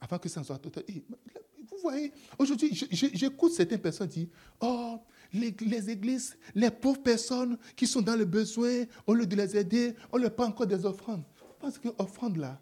Avant 0.02 0.18
que 0.18 0.28
ça 0.28 0.40
ne 0.42 0.46
soit 0.46 0.58
total. 0.58 0.84
vous 0.88 1.78
voyez, 1.82 2.12
aujourd'hui, 2.38 2.72
j'écoute 2.92 3.52
certaines 3.54 3.80
personnes 3.80 4.08
dire, 4.08 4.28
oh, 4.60 5.00
les, 5.32 5.56
les, 5.62 5.90
églises, 5.90 6.38
les 6.56 6.72
pauvres 6.72 7.02
personnes 7.02 7.58
qui 7.76 7.88
sont 7.88 8.02
dans 8.02 8.16
le 8.16 8.26
besoin, 8.26 8.84
au 9.06 9.14
lieu 9.14 9.26
de 9.26 9.36
les 9.36 9.56
aider, 9.56 9.96
on 10.12 10.18
leur 10.18 10.36
prend 10.36 10.46
encore 10.46 10.68
des 10.68 10.86
offrandes. 10.86 11.24
Parce 11.60 11.78
que 11.78 11.90
offrande 12.00 12.38
là, 12.38 12.60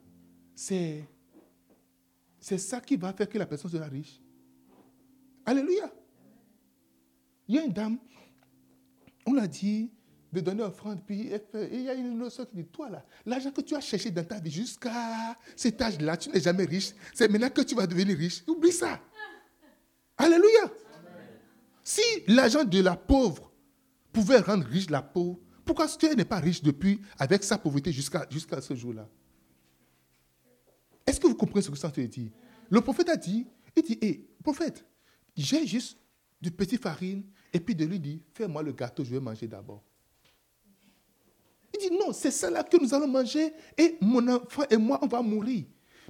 c'est, 0.54 1.04
c'est 2.40 2.58
ça 2.58 2.82
qui 2.82 2.98
va 2.98 3.14
faire 3.14 3.30
que 3.30 3.38
la 3.38 3.46
personne 3.46 3.72
sera 3.72 3.86
riche. 3.86 4.22
Alléluia. 5.46 5.92
Il 7.48 7.56
y 7.56 7.58
a 7.58 7.64
une 7.64 7.74
dame, 7.74 7.98
on 9.26 9.34
l'a 9.34 9.48
dit, 9.48 9.90
de 10.32 10.40
donner 10.42 10.64
offrande. 10.64 11.04
Puis 11.06 11.32
il 11.54 11.82
y 11.82 11.90
a 11.90 11.94
une 11.94 12.22
autre 12.22 12.46
qui 12.46 12.56
dit, 12.56 12.66
toi 12.66 12.90
là, 12.90 13.06
l'argent 13.26 13.52
que 13.52 13.62
tu 13.62 13.76
as 13.76 13.82
cherché 13.82 14.12
dans 14.12 14.24
ta 14.24 14.40
vie 14.40 14.52
jusqu'à 14.52 15.36
cet 15.56 15.82
âge-là, 15.82 16.18
tu 16.18 16.30
n'es 16.30 16.42
jamais 16.42 16.66
riche. 16.66 16.92
C'est 17.14 17.28
maintenant 17.28 17.50
que 17.50 17.62
tu 17.62 17.76
vas 17.76 17.88
devenir 17.88 18.18
riche. 18.18 18.44
Oublie 18.48 18.72
ça. 18.72 19.00
Alléluia. 20.18 20.72
Si 21.84 22.02
l'argent 22.28 22.64
de 22.64 22.82
la 22.82 22.96
pauvre 22.96 23.52
pouvait 24.12 24.40
rendre 24.40 24.66
riche 24.66 24.90
la 24.90 25.02
pauvre, 25.02 25.40
pourquoi 25.66 25.86
est-ce 25.86 25.98
qu'elle 25.98 26.18
n'est 26.18 26.26
pas 26.26 26.40
riche 26.40 26.62
depuis, 26.62 27.00
avec 27.18 27.44
sa 27.44 27.58
pauvreté 27.58 27.92
jusqu'à 27.92 28.28
ce 28.62 28.76
jour-là? 28.76 29.08
Est-ce 31.06 31.20
que 31.20 31.28
vous 31.28 31.36
comprenez 31.36 31.62
ce 31.64 31.70
que 31.70 31.78
ça 31.78 31.88
veut 31.88 32.08
dire? 32.08 32.32
Le 32.70 32.82
prophète 32.82 33.10
a 33.10 33.16
dit, 33.16 33.48
il 33.76 33.84
dit, 33.84 33.98
hé, 34.02 34.28
prophète, 34.44 34.86
j'ai 35.36 35.66
juste 35.66 35.98
du 36.42 36.52
petit 36.52 36.78
farine, 36.78 37.24
et 37.54 37.60
puis 37.60 37.76
de 37.76 37.86
lui 37.86 38.00
dit, 38.00 38.22
fais-moi 38.34 38.62
le 38.62 38.72
gâteau, 38.72 39.04
je 39.04 39.12
vais 39.12 39.20
manger 39.20 39.48
d'abord. 39.48 39.84
Il 41.80 41.90
dit, 41.90 41.98
non, 41.98 42.12
c'est 42.14 42.32
ça 42.32 42.50
là 42.50 42.64
que 42.64 42.78
nous 42.82 42.94
allons 42.94 43.08
manger, 43.08 43.54
et 43.78 43.98
mon 44.02 44.28
enfant 44.28 44.64
et 44.70 44.78
moi, 44.78 45.00
on 45.02 45.08
va 45.08 45.22
mourir. 45.22 45.66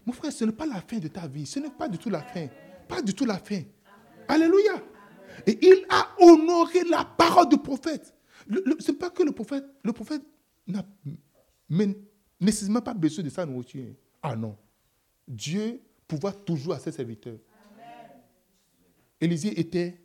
Mon 0.06 0.14
frère, 0.14 0.32
ce 0.32 0.46
n'est 0.46 0.52
pas 0.52 0.66
la 0.66 0.82
fin 0.82 0.98
de 0.98 1.08
ta 1.08 1.28
vie, 1.28 1.46
ce 1.46 1.60
n'est 1.60 1.70
pas 1.70 1.88
du 1.88 1.98
tout 1.98 2.10
la 2.10 2.22
fin. 2.22 2.48
Pas 2.88 3.02
du 3.02 3.14
tout 3.14 3.26
la 3.26 3.38
fin. 3.38 3.62
Alléluia. 4.28 4.82
Et 5.46 5.60
il 5.62 5.86
a 5.90 6.10
honoré 6.20 6.84
la 6.90 7.06
parole 7.06 7.50
du 7.50 7.58
prophète. 7.58 8.14
Ce 8.80 8.92
n'est 8.92 8.98
pas 8.98 9.10
que 9.10 9.24
le 9.24 9.32
prophète, 9.32 9.64
le 9.84 9.94
prophète 9.94 10.24
n'a 10.66 10.84
nécessairement 12.40 12.82
pas 12.82 12.94
besoin 12.94 13.24
de 13.24 13.30
sa 13.30 13.46
nourriture. 13.46 13.94
Ah 14.22 14.36
non. 14.36 14.58
Dieu 15.28 15.82
pouvoir 16.08 16.36
toujours 16.44 16.74
à 16.74 16.80
ses 16.80 16.92
serviteurs. 16.92 17.38
Élisée 19.22 19.60
était 19.60 20.02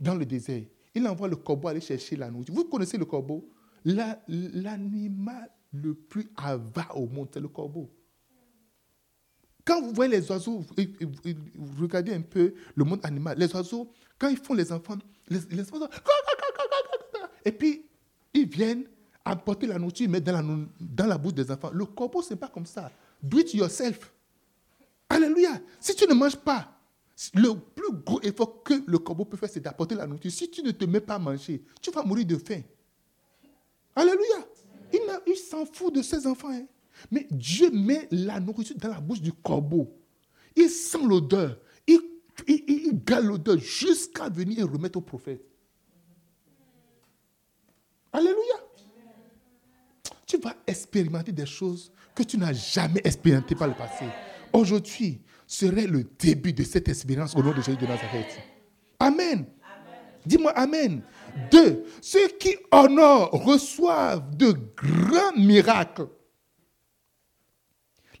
dans 0.00 0.14
le 0.14 0.26
désert. 0.26 0.62
Il 0.94 1.06
envoie 1.06 1.28
le 1.28 1.36
corbeau 1.36 1.68
aller 1.68 1.80
chercher 1.80 2.16
la 2.16 2.30
nourriture. 2.30 2.54
Vous 2.54 2.64
connaissez 2.64 2.98
le 2.98 3.04
corbeau? 3.04 3.48
L'animal 3.84 5.50
le 5.72 5.94
plus 5.94 6.30
avare 6.36 6.98
au 6.98 7.06
monde, 7.06 7.28
c'est 7.32 7.40
le 7.40 7.48
corbeau. 7.48 7.90
Quand 9.64 9.80
vous 9.80 9.92
voyez 9.92 10.20
les 10.20 10.30
oiseaux, 10.30 10.64
vous 11.54 11.82
regardez 11.82 12.12
un 12.12 12.20
peu 12.20 12.54
le 12.74 12.84
monde 12.84 13.00
animal, 13.02 13.38
les 13.38 13.52
oiseaux, 13.54 13.90
quand 14.18 14.28
ils 14.28 14.36
font 14.36 14.54
les 14.54 14.70
enfants, 14.70 14.98
les, 15.28 15.38
oiseaux, 15.70 15.88
et 17.44 17.52
puis 17.52 17.86
ils 18.34 18.48
viennent 18.48 18.84
apporter 19.24 19.66
la 19.66 19.78
nourriture, 19.78 20.08
mettre 20.08 20.26
dans 20.26 20.32
la, 20.32 20.66
dans 20.80 21.06
la 21.06 21.18
bouche 21.18 21.34
des 21.34 21.50
enfants. 21.50 21.70
Le 21.72 21.86
corbeau, 21.86 22.20
ce 22.20 22.34
n'est 22.34 22.40
pas 22.40 22.48
comme 22.48 22.66
ça. 22.66 22.90
Do 23.22 23.38
it 23.38 23.54
yourself. 23.54 24.12
Alléluia. 25.08 25.60
Si 25.80 25.94
tu 25.94 26.06
ne 26.06 26.14
manges 26.14 26.36
pas, 26.36 26.70
le 27.32 27.54
plus 27.54 27.92
gros 28.04 28.20
effort 28.22 28.62
que 28.62 28.74
le 28.86 28.98
corbeau 28.98 29.24
peut 29.24 29.36
faire, 29.36 29.48
c'est 29.48 29.60
d'apporter 29.60 29.94
la 29.94 30.06
nourriture. 30.06 30.30
Si 30.30 30.50
tu 30.50 30.62
ne 30.62 30.72
te 30.72 30.84
mets 30.84 31.00
pas 31.00 31.14
à 31.14 31.18
manger, 31.18 31.64
tu 31.80 31.90
vas 31.90 32.02
mourir 32.02 32.26
de 32.26 32.36
faim. 32.36 32.60
Alléluia. 33.96 34.46
Il, 35.26 35.36
s'en 35.36 35.66
fout 35.66 35.94
de 35.94 36.02
ses 36.02 36.26
enfants. 36.26 36.50
Hein. 36.50 36.66
Mais 37.10 37.26
Dieu 37.30 37.70
met 37.70 38.08
la 38.10 38.38
nourriture 38.40 38.76
dans 38.76 38.88
la 38.88 39.00
bouche 39.00 39.20
du 39.20 39.32
corbeau. 39.32 39.92
Il 40.54 40.68
sent 40.68 41.04
l'odeur. 41.06 41.58
Il, 41.86 42.00
il, 42.46 43.02
l'odeur 43.22 43.58
jusqu'à 43.58 44.28
venir 44.28 44.70
remettre 44.70 44.98
au 44.98 45.02
prophète. 45.02 45.44
Alléluia. 48.12 48.54
Tu 50.26 50.38
vas 50.38 50.54
expérimenter 50.66 51.32
des 51.32 51.46
choses 51.46 51.92
que 52.14 52.22
tu 52.22 52.38
n'as 52.38 52.52
jamais 52.52 53.00
expérimentées 53.04 53.54
par 53.54 53.68
le 53.68 53.74
passé. 53.74 54.04
Aujourd'hui 54.52 55.20
serait 55.46 55.86
le 55.86 56.04
début 56.18 56.52
de 56.52 56.62
cette 56.62 56.88
expérience 56.88 57.34
au 57.34 57.42
nom 57.42 57.52
de 57.52 57.60
Jésus 57.60 57.76
de 57.76 57.86
Nazareth. 57.86 58.40
Amen. 59.00 59.46
Dis-moi 60.24 60.52
Amen. 60.52 61.02
Deux, 61.50 61.84
ceux 62.00 62.28
qui 62.28 62.56
honorent 62.70 63.30
reçoivent 63.32 64.36
de 64.36 64.52
grands 64.76 65.36
miracles. 65.36 66.08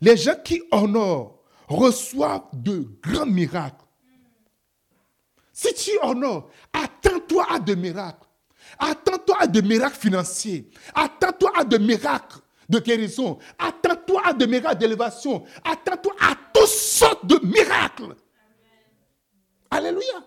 Les 0.00 0.16
gens 0.16 0.36
qui 0.44 0.62
honorent 0.70 1.40
reçoivent 1.68 2.48
de 2.52 2.86
grands 3.02 3.26
miracles. 3.26 3.84
Si 5.52 5.72
tu 5.74 5.92
honores, 6.02 6.50
attends-toi 6.72 7.46
à 7.48 7.58
de 7.60 7.74
miracles. 7.74 8.26
Attends-toi 8.78 9.36
à 9.40 9.46
de 9.46 9.60
miracles 9.60 9.96
financiers. 9.96 10.68
Attends-toi 10.94 11.52
à 11.54 11.64
de 11.64 11.78
miracles 11.78 12.40
de 12.68 12.78
guérison. 12.80 13.38
Attends-toi 13.58 14.22
à 14.24 14.32
de 14.32 14.46
miracles 14.46 14.78
d'élévation. 14.78 15.44
Attends-toi 15.62 16.12
à 16.20 16.34
toutes 16.52 16.66
sortes 16.66 17.26
de 17.26 17.38
miracles. 17.46 18.16
Alléluia. 19.70 20.24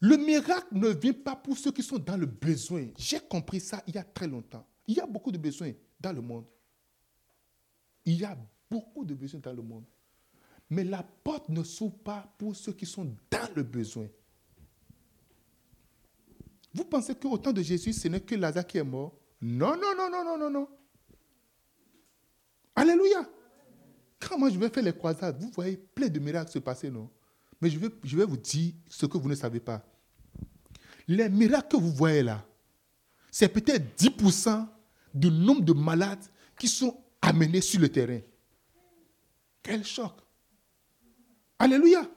Le 0.00 0.16
miracle 0.16 0.68
ne 0.72 0.88
vient 0.88 1.12
pas 1.12 1.36
pour 1.36 1.56
ceux 1.56 1.72
qui 1.72 1.82
sont 1.82 1.98
dans 1.98 2.16
le 2.16 2.26
besoin. 2.26 2.88
J'ai 2.98 3.20
compris 3.20 3.60
ça 3.60 3.82
il 3.86 3.94
y 3.94 3.98
a 3.98 4.04
très 4.04 4.26
longtemps. 4.26 4.66
Il 4.86 4.96
y 4.96 5.00
a 5.00 5.06
beaucoup 5.06 5.32
de 5.32 5.38
besoins 5.38 5.72
dans 5.98 6.12
le 6.12 6.20
monde. 6.20 6.44
Il 8.04 8.14
y 8.14 8.24
a 8.24 8.36
beaucoup 8.70 9.04
de 9.04 9.14
besoins 9.14 9.40
dans 9.40 9.52
le 9.52 9.62
monde. 9.62 9.84
Mais 10.68 10.84
la 10.84 11.02
porte 11.02 11.48
ne 11.48 11.62
s'ouvre 11.62 11.98
pas 11.98 12.34
pour 12.38 12.54
ceux 12.54 12.72
qui 12.72 12.86
sont 12.86 13.04
dans 13.30 13.54
le 13.54 13.62
besoin. 13.62 14.08
Vous 16.74 16.84
pensez 16.84 17.14
qu'au 17.14 17.38
temps 17.38 17.52
de 17.52 17.62
Jésus, 17.62 17.92
ce 17.92 18.08
n'est 18.08 18.20
que 18.20 18.34
Lazare 18.34 18.66
qui 18.66 18.78
est 18.78 18.84
mort? 18.84 19.18
Non, 19.40 19.76
non, 19.76 19.94
non, 19.96 20.10
non, 20.10 20.24
non, 20.24 20.38
non, 20.38 20.50
non. 20.50 20.68
Alléluia. 22.74 23.26
Quand 24.20 24.38
moi 24.38 24.50
je 24.50 24.58
vais 24.58 24.68
faire 24.68 24.82
les 24.82 24.92
croisades, 24.92 25.40
vous 25.40 25.50
voyez 25.50 25.76
plein 25.76 26.08
de 26.08 26.18
miracles 26.18 26.50
se 26.50 26.58
passer, 26.58 26.90
non? 26.90 27.10
Mais 27.60 27.70
je 27.70 27.78
vais, 27.78 27.88
je 28.04 28.16
vous 28.16 28.36
dire 28.36 28.72
ce 28.88 29.06
que 29.06 29.16
vous 29.16 29.28
ne 29.28 29.34
savez 29.34 29.60
pas. 29.60 29.84
Les 31.08 31.28
miracles 31.28 31.76
que 31.76 31.76
vous 31.76 31.92
voyez 31.92 32.22
là, 32.22 32.44
c'est 33.30 33.48
peut-être 33.48 34.00
10% 34.00 34.66
du 35.14 35.30
nombre 35.30 35.62
de 35.62 35.72
malades 35.72 36.24
qui 36.58 36.68
sont 36.68 37.02
amenés 37.22 37.60
sur 37.60 37.80
le 37.80 37.88
terrain. 37.88 38.20
Quel 39.62 39.84
choc. 39.84 40.12
Alléluia. 41.58 42.08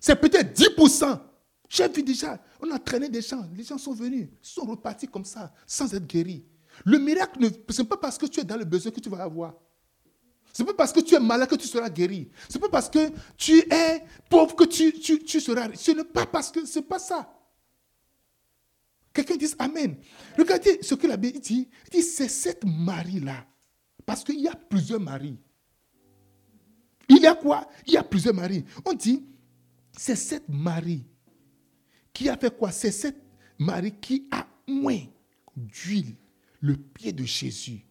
C'est 0.00 0.16
peut-être 0.16 0.58
10%. 0.58 1.20
J'ai 1.68 1.88
vu 1.88 2.02
déjà, 2.02 2.42
on 2.60 2.70
a 2.70 2.78
traîné 2.78 3.08
des 3.08 3.22
gens, 3.22 3.48
les 3.56 3.64
gens 3.64 3.78
sont 3.78 3.94
venus, 3.94 4.28
sont 4.42 4.64
repartis 4.64 5.08
comme 5.08 5.24
ça, 5.24 5.52
sans 5.66 5.92
être 5.94 6.06
guéris. 6.06 6.46
Le 6.84 6.98
miracle, 6.98 7.50
ce 7.68 7.82
n'est 7.82 7.88
pas 7.88 7.96
parce 7.96 8.18
que 8.18 8.26
tu 8.26 8.40
es 8.40 8.44
dans 8.44 8.56
le 8.56 8.64
besoin 8.64 8.92
que 8.92 9.00
tu 9.00 9.08
vas 9.08 9.22
avoir. 9.22 9.54
Ce 10.54 10.62
n'est 10.62 10.66
pas 10.66 10.74
parce 10.74 10.92
que 10.92 11.00
tu 11.00 11.14
es 11.14 11.20
malade 11.20 11.48
que 11.48 11.56
tu 11.56 11.66
seras 11.66 11.90
guéri. 11.90 12.30
Ce 12.48 12.54
n'est 12.54 12.60
pas 12.60 12.68
parce 12.68 12.88
que 12.88 13.10
tu 13.36 13.58
es 13.58 14.04
pauvre 14.30 14.54
que 14.54 14.64
tu, 14.64 14.92
tu, 14.92 15.18
tu 15.18 15.40
seras. 15.40 15.68
Ce 15.74 15.90
n'est 15.90 16.04
pas 16.04 16.26
parce 16.26 16.52
que 16.52 16.64
ce 16.64 16.78
n'est 16.78 16.84
pas 16.84 17.00
ça. 17.00 17.28
Quelqu'un 19.12 19.36
dit 19.36 19.52
Amen. 19.58 19.96
Regardez 20.38 20.78
ce 20.80 20.94
que 20.94 21.08
la 21.08 21.16
Bible 21.16 21.40
dit. 21.40 21.68
Il 21.86 21.90
dit 21.90 22.02
c'est 22.02 22.28
cette 22.28 22.64
Marie-là. 22.64 23.44
Parce 24.06 24.22
qu'il 24.22 24.38
y 24.40 24.46
a 24.48 24.54
plusieurs 24.54 25.00
maris. 25.00 25.38
Il 27.08 27.18
y 27.18 27.26
a 27.26 27.34
quoi? 27.34 27.68
Il 27.86 27.94
y 27.94 27.96
a 27.96 28.04
plusieurs 28.04 28.34
maris. 28.34 28.64
On 28.84 28.92
dit 28.92 29.24
c'est 29.96 30.16
cette 30.16 30.48
Marie 30.48 31.04
qui 32.12 32.28
a 32.28 32.36
fait 32.36 32.56
quoi? 32.56 32.70
C'est 32.70 32.90
cette 32.90 33.20
Marie 33.58 33.92
qui 33.92 34.28
a 34.30 34.46
moins 34.66 35.02
d'huile 35.56 36.14
le 36.60 36.76
pied 36.76 37.12
de 37.12 37.24
Jésus. 37.24 37.84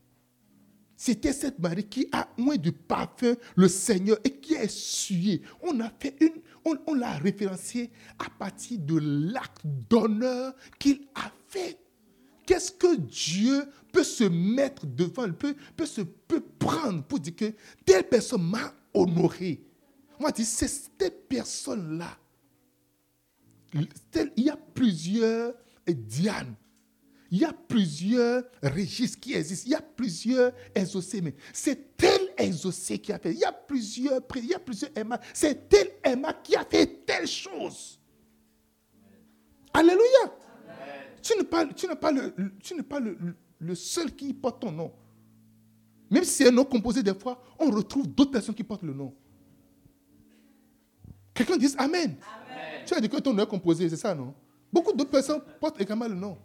C'était 1.05 1.33
cette 1.33 1.59
Marie 1.59 1.83
qui 1.83 2.07
a 2.13 2.29
moins 2.37 2.55
de 2.55 2.69
parfum 2.69 3.35
le 3.57 3.67
Seigneur 3.67 4.17
et 4.23 4.39
qui 4.39 4.55
a 4.55 4.63
essuyé. 4.63 5.41
On 5.61 5.81
a 5.81 5.91
fait 5.99 6.15
une, 6.21 6.41
on, 6.87 6.93
l'a 6.93 7.17
référencié 7.17 7.91
à 8.17 8.29
partir 8.29 8.79
de 8.79 8.99
l'acte 9.29 9.59
d'honneur 9.65 10.55
qu'il 10.79 11.01
a 11.13 11.29
fait. 11.49 11.77
Qu'est-ce 12.45 12.71
que 12.71 12.95
Dieu 12.95 13.65
peut 13.91 14.05
se 14.05 14.23
mettre 14.23 14.85
devant, 14.85 15.29
peut, 15.33 15.57
peut 15.75 15.85
se 15.85 15.99
peut 16.03 16.39
prendre 16.57 17.03
pour 17.03 17.19
dire 17.19 17.35
que 17.35 17.53
telle 17.83 18.07
personne 18.07 18.49
m'a 18.49 18.73
honoré. 18.93 19.61
Moi, 20.21 20.29
je 20.29 20.35
dis, 20.35 20.45
c'est 20.45 20.69
cette 20.69 21.27
personne-là. 21.27 22.17
Il 23.73 24.45
y 24.45 24.49
a 24.49 24.55
plusieurs 24.55 25.53
Diane 25.85 26.55
il 27.33 27.39
y 27.39 27.45
a 27.45 27.51
plusieurs 27.51 28.43
registres 28.61 29.19
qui 29.19 29.33
existent. 29.33 29.65
Il 29.65 29.71
y 29.71 29.75
a 29.75 29.81
plusieurs 29.81 30.53
exaucés. 30.75 31.19
Mais 31.19 31.33
c'est 31.51 31.97
tel 31.97 32.21
exaucé 32.37 32.99
qui 32.99 33.11
a 33.11 33.17
fait. 33.17 33.31
Il 33.31 33.39
y 33.39 33.43
a 33.43 33.51
plusieurs, 33.51 34.21
il 34.35 34.45
y 34.45 34.53
a 34.53 34.59
plusieurs 34.59 34.91
Emma. 34.95 35.19
C'est 35.33 35.67
tel 35.67 35.87
Emma 36.03 36.31
qui 36.31 36.55
a 36.55 36.63
fait 36.63 36.85
telle 37.07 37.25
chose. 37.25 37.99
Alléluia. 39.73 40.31
Tu 41.23 41.35
n'es 41.35 41.43
pas, 41.43 41.65
tu 41.65 41.87
n'es 41.87 41.95
pas, 41.95 42.11
le, 42.11 42.35
tu 42.61 42.75
n'es 42.75 42.83
pas 42.83 42.99
le, 42.99 43.17
le, 43.57 43.73
seul 43.73 44.13
qui 44.13 44.31
porte 44.31 44.61
ton 44.61 44.71
nom. 44.71 44.93
Même 46.11 46.25
si 46.25 46.33
c'est 46.33 46.49
un 46.49 46.51
nom 46.51 46.65
composé 46.65 47.01
des 47.01 47.15
fois, 47.15 47.41
on 47.57 47.71
retrouve 47.71 48.07
d'autres 48.07 48.29
personnes 48.29 48.53
qui 48.53 48.63
portent 48.63 48.83
le 48.83 48.93
nom. 48.93 49.11
Quelqu'un 51.33 51.57
dit 51.57 51.73
Amen. 51.79 52.15
Amen. 52.15 52.85
Tu 52.85 52.93
as 52.93 53.01
dit 53.01 53.09
que 53.09 53.17
ton 53.17 53.33
nom 53.33 53.41
est 53.41 53.47
composé, 53.47 53.89
c'est 53.89 53.97
ça, 53.97 54.13
non? 54.13 54.35
Beaucoup 54.71 54.93
d'autres 54.93 55.09
personnes 55.09 55.41
portent 55.59 55.81
également 55.81 56.07
le 56.07 56.13
nom. 56.13 56.37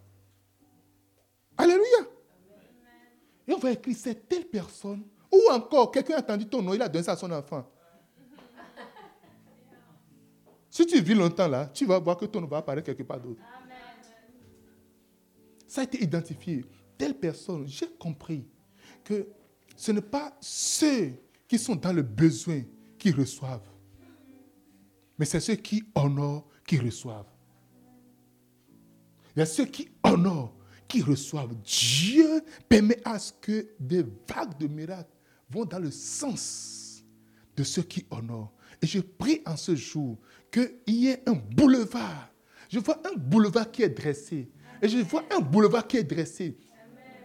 Alléluia. 1.59 2.07
Et 3.49 3.53
on 3.53 3.59
va 3.59 3.73
écrire, 3.73 3.97
c'est 3.99 4.29
telle 4.29 4.47
personne. 4.47 5.03
Ou 5.33 5.51
encore, 5.51 5.91
quelqu'un 5.91 6.17
a 6.17 6.21
entendu 6.21 6.47
ton 6.47 6.63
nom, 6.63 6.73
il 6.73 6.81
a 6.81 6.89
donné 6.89 7.05
ça 7.05 7.13
à 7.13 7.17
son 7.17 7.31
enfant. 7.33 7.69
Si 10.71 10.87
tu 10.87 11.01
vis 11.01 11.15
longtemps 11.15 11.49
là, 11.49 11.67
tu 11.67 11.85
vas 11.85 11.99
voir 11.99 12.17
que 12.17 12.27
ton 12.27 12.41
nom 12.41 12.47
va 12.47 12.59
apparaître 12.59 12.87
quelque 12.87 13.03
part 13.03 13.21
d'autre. 13.21 13.43
Ça 15.67 15.81
a 15.81 15.85
été 15.85 16.03
identifié. 16.03 16.65
Telle 16.97 17.15
personne, 17.15 17.67
j'ai 17.67 17.89
compris 17.99 18.47
que 19.03 19.29
ce 19.77 19.93
n'est 19.93 20.01
pas 20.01 20.37
ceux 20.41 21.13
qui 21.47 21.59
sont 21.59 21.77
dans 21.77 21.93
le 21.93 22.03
besoin 22.03 22.63
qui 22.99 23.11
reçoivent, 23.11 23.69
mais 25.19 25.25
c'est 25.25 25.41
ceux 25.41 25.55
qui 25.55 25.85
honorent 25.95 26.47
qui 26.67 26.79
reçoivent. 26.79 27.31
Il 29.35 29.41
y 29.41 29.43
a 29.43 29.47
ceux 29.47 29.67
qui 29.67 29.89
honorent 30.03 30.58
qui 30.89 31.03
reçoivent. 31.03 31.55
Dieu 31.65 32.43
permet 32.69 32.99
à 33.05 33.19
ce 33.19 33.33
que 33.41 33.69
des 33.79 34.03
vagues 34.03 34.59
de 34.59 34.67
miracles 34.67 35.11
vont 35.51 35.65
dans 35.65 35.79
le 35.79 35.91
sens 35.91 37.05
de 37.57 37.63
ceux 37.63 37.83
qui 37.83 38.07
honorent. 38.11 38.53
Et 38.81 38.87
je 38.87 39.01
prie 39.01 39.43
en 39.45 39.57
ce 39.57 39.75
jour 39.75 40.17
qu'il 40.51 40.71
y 40.87 41.09
ait 41.09 41.23
un 41.27 41.35
boulevard. 41.35 42.31
Je 42.69 42.79
vois 42.79 43.01
un 43.05 43.17
boulevard 43.17 43.71
qui 43.71 43.83
est 43.83 43.89
dressé. 43.89 44.49
Et 44.81 44.89
je 44.89 44.99
vois 44.99 45.25
un 45.37 45.41
boulevard 45.41 45.87
qui 45.87 45.97
est 45.97 46.05
dressé. 46.05 46.57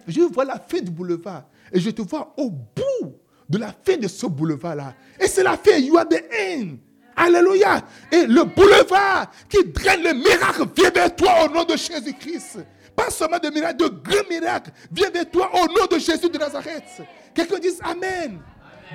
Je 0.07 0.21
vois 0.21 0.45
la 0.45 0.59
fin 0.59 0.81
du 0.81 0.91
boulevard. 0.91 1.47
Et 1.71 1.79
je 1.79 1.89
te 1.89 2.01
vois 2.01 2.33
au 2.37 2.49
bout 2.49 3.15
de 3.49 3.57
la 3.57 3.71
fin 3.71 3.97
de 3.97 4.07
ce 4.07 4.25
boulevard-là. 4.25 4.95
Et 5.19 5.27
c'est 5.27 5.43
la 5.43 5.57
fin. 5.57 5.77
You 5.77 5.97
are 5.97 6.07
the 6.07 6.23
end. 6.33 6.77
Alléluia. 7.15 7.85
Et 8.11 8.25
le 8.25 8.43
boulevard 8.43 9.31
qui 9.47 9.63
draine 9.65 10.01
le 10.03 10.13
miracle 10.13 10.63
vient 10.75 10.89
vers 10.89 11.15
toi 11.15 11.45
au 11.45 11.53
nom 11.53 11.63
de 11.63 11.77
Jésus-Christ. 11.77 12.59
Pas 12.95 13.09
seulement 13.09 13.39
de 13.39 13.49
miracles, 13.49 13.77
de 13.77 13.87
grands 13.87 14.29
miracles. 14.29 14.71
Viens 14.91 15.09
vers 15.09 15.29
toi 15.29 15.49
au 15.53 15.67
nom 15.67 15.85
de 15.89 15.97
Jésus 15.97 16.29
de 16.29 16.37
Nazareth. 16.37 17.01
Quelqu'un 17.33 17.59
dise 17.59 17.79
Amen. 17.83 18.41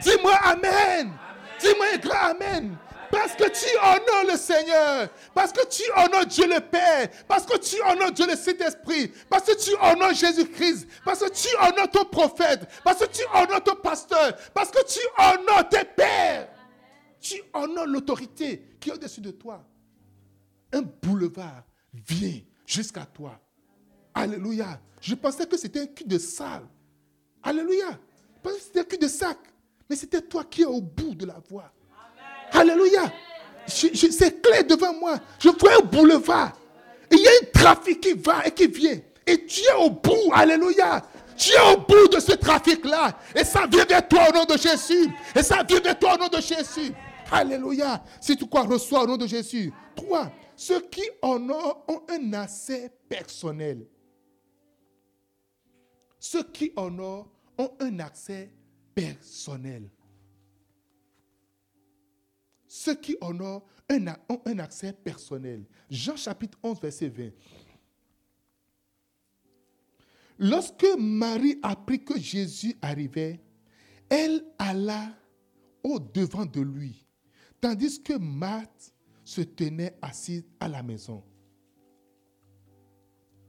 Dis-moi 0.02 0.34
Amen. 0.44 1.12
Dis-moi 1.60 1.86
un 1.94 1.98
grand 1.98 2.30
Amen. 2.30 2.78
Parce 3.10 3.34
que 3.34 3.44
tu 3.44 3.76
honores 3.78 4.30
le 4.30 4.36
Seigneur. 4.36 5.08
Parce 5.34 5.52
que 5.52 5.66
tu 5.66 5.82
honores 5.96 6.26
Dieu 6.26 6.46
le 6.46 6.60
Père. 6.60 7.08
Parce 7.26 7.46
que 7.46 7.56
tu 7.58 7.80
honores 7.82 8.12
Dieu 8.12 8.26
le 8.26 8.36
Saint-Esprit. 8.36 9.12
Parce 9.28 9.44
que 9.44 9.56
tu 9.56 9.74
honores 9.76 10.14
Jésus-Christ. 10.14 10.86
Parce 11.04 11.20
que 11.20 11.30
tu 11.30 11.48
honores 11.56 11.90
ton 11.90 12.04
prophète. 12.04 12.68
Parce 12.84 12.98
que 12.98 13.06
tu 13.10 13.22
honores 13.32 13.64
ton 13.64 13.76
pasteur. 13.76 14.36
Parce 14.52 14.70
que 14.70 14.84
tu 14.86 15.00
honores 15.18 15.68
tes 15.68 15.84
pères. 15.84 16.48
Tu 17.20 17.42
honores 17.54 17.86
l'autorité 17.86 18.76
qui 18.78 18.90
est 18.90 18.92
au-dessus 18.92 19.20
de 19.20 19.30
toi. 19.30 19.64
Un 20.72 20.82
boulevard 20.82 21.64
vient 21.92 22.40
jusqu'à 22.66 23.06
toi. 23.06 23.40
Alléluia. 24.18 24.80
Je 25.00 25.14
pensais 25.14 25.46
que 25.46 25.56
c'était 25.56 25.80
un 25.80 25.86
cul 25.86 26.04
de 26.04 26.18
salle. 26.18 26.66
Alléluia. 27.40 27.90
Je 28.36 28.40
pensais 28.42 28.60
c'était 28.60 28.80
un 28.80 28.84
cul 28.84 28.98
de 28.98 29.06
sac. 29.06 29.38
Mais 29.88 29.94
c'était 29.94 30.20
toi 30.20 30.44
qui 30.44 30.62
es 30.62 30.66
au 30.66 30.80
bout 30.80 31.14
de 31.14 31.24
la 31.24 31.40
voie. 31.48 31.72
Alléluia. 32.50 33.12
C'est 33.66 34.42
clair 34.42 34.64
devant 34.64 34.92
moi. 34.94 35.18
Je 35.38 35.50
vois 35.50 35.76
un 35.80 35.86
boulevard. 35.86 36.58
il 37.12 37.18
y 37.18 37.28
a 37.28 37.30
un 37.30 37.50
trafic 37.52 38.00
qui 38.00 38.12
va 38.14 38.44
et 38.46 38.50
qui 38.50 38.66
vient. 38.66 38.98
Et 39.24 39.46
tu 39.46 39.60
es 39.60 39.74
au 39.74 39.90
bout. 39.90 40.32
Alléluia. 40.32 41.04
Tu 41.36 41.52
es 41.52 41.72
au 41.72 41.76
bout 41.76 42.08
de 42.08 42.18
ce 42.18 42.32
trafic-là. 42.32 43.16
Et 43.36 43.44
ça 43.44 43.66
vient 43.70 43.84
vers 43.84 44.06
toi 44.08 44.24
au 44.30 44.34
nom 44.34 44.44
de 44.44 44.58
Jésus. 44.58 45.08
Et 45.36 45.42
ça 45.44 45.62
vient 45.62 45.80
vers 45.80 45.96
toi 45.96 46.14
au 46.14 46.18
nom 46.18 46.28
de 46.28 46.40
Jésus. 46.40 46.92
Alléluia. 47.30 48.02
Si 48.20 48.36
tu 48.36 48.46
crois, 48.46 48.62
reçois 48.62 49.04
au 49.04 49.06
nom 49.06 49.16
de 49.16 49.28
Jésus. 49.28 49.72
Trois, 49.94 50.32
ceux 50.56 50.80
qui 50.80 51.02
en 51.22 51.38
ont, 51.48 51.76
ont 51.86 52.02
un 52.08 52.32
accès 52.32 52.90
personnel. 53.08 53.86
Ceux 56.18 56.44
qui 56.44 56.72
en 56.76 56.98
ont, 56.98 57.26
un 57.80 57.98
accès 57.98 58.52
personnel. 58.94 59.90
Ceux 62.66 62.94
qui 62.94 63.16
honorent 63.20 63.66
ont 64.28 64.42
un 64.44 64.58
accès 64.58 64.92
personnel. 64.92 65.64
Jean 65.90 66.16
chapitre 66.16 66.58
11, 66.62 66.80
verset 66.80 67.08
20. 67.08 67.30
Lorsque 70.38 70.86
Marie 70.98 71.58
apprit 71.62 72.04
que 72.04 72.18
Jésus 72.18 72.76
arrivait, 72.80 73.40
elle 74.08 74.44
alla 74.58 75.12
au 75.82 75.98
devant 75.98 76.46
de 76.46 76.60
lui, 76.60 77.06
tandis 77.60 78.00
que 78.02 78.16
Marthe 78.16 78.94
se 79.24 79.40
tenait 79.40 79.98
assise 80.00 80.44
à 80.60 80.68
la 80.68 80.82
maison. 80.82 81.24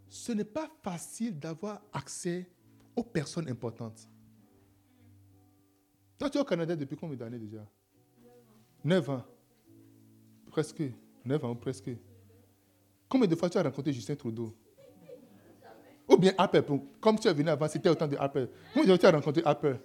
Ce 0.08 0.32
n'est 0.32 0.44
pas 0.44 0.70
facile 0.82 1.38
d'avoir 1.38 1.82
accès 1.94 2.50
personnes 3.04 3.48
importantes. 3.50 4.08
Toi, 6.18 6.30
tu 6.30 6.38
es 6.38 6.42
au 6.42 6.46
Canada 6.46 6.76
depuis 6.76 6.98
combien 6.98 7.18
d'années 7.18 7.40
déjà? 7.40 7.66
9 8.84 9.10
ans. 9.10 9.24
Presque. 10.52 10.84
9 11.26 11.46
ans, 11.46 11.56
presque. 11.56 11.90
Combien 13.08 13.28
de 13.28 13.36
fois 13.36 13.50
tu 13.50 13.58
as 13.58 13.64
rencontré 13.64 13.94
Justin 13.94 14.16
Trudeau? 14.16 14.56
Ou 16.08 16.18
bien 16.18 16.34
Apple, 16.38 16.64
comme 17.00 17.20
tu 17.20 17.28
es 17.28 17.34
venu 17.34 17.50
avant, 17.50 17.68
c'était 17.68 17.90
autant 17.90 18.08
de 18.08 18.18
Apple. 18.18 18.50
Combien 18.74 18.98
tu 18.98 19.06
as 19.06 19.12
rencontré 19.12 19.42
Apple 19.46 19.80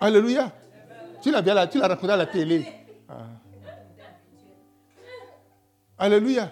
Alléluia. 0.00 0.52
Tu 1.22 1.30
l'as 1.30 1.40
bien 1.40 1.66
tu 1.68 1.78
l'as 1.78 1.88
rencontré 1.88 2.12
à 2.12 2.16
la 2.16 2.26
télé. 2.26 2.66
Ah. 3.08 3.28
Alléluia. 5.96 6.50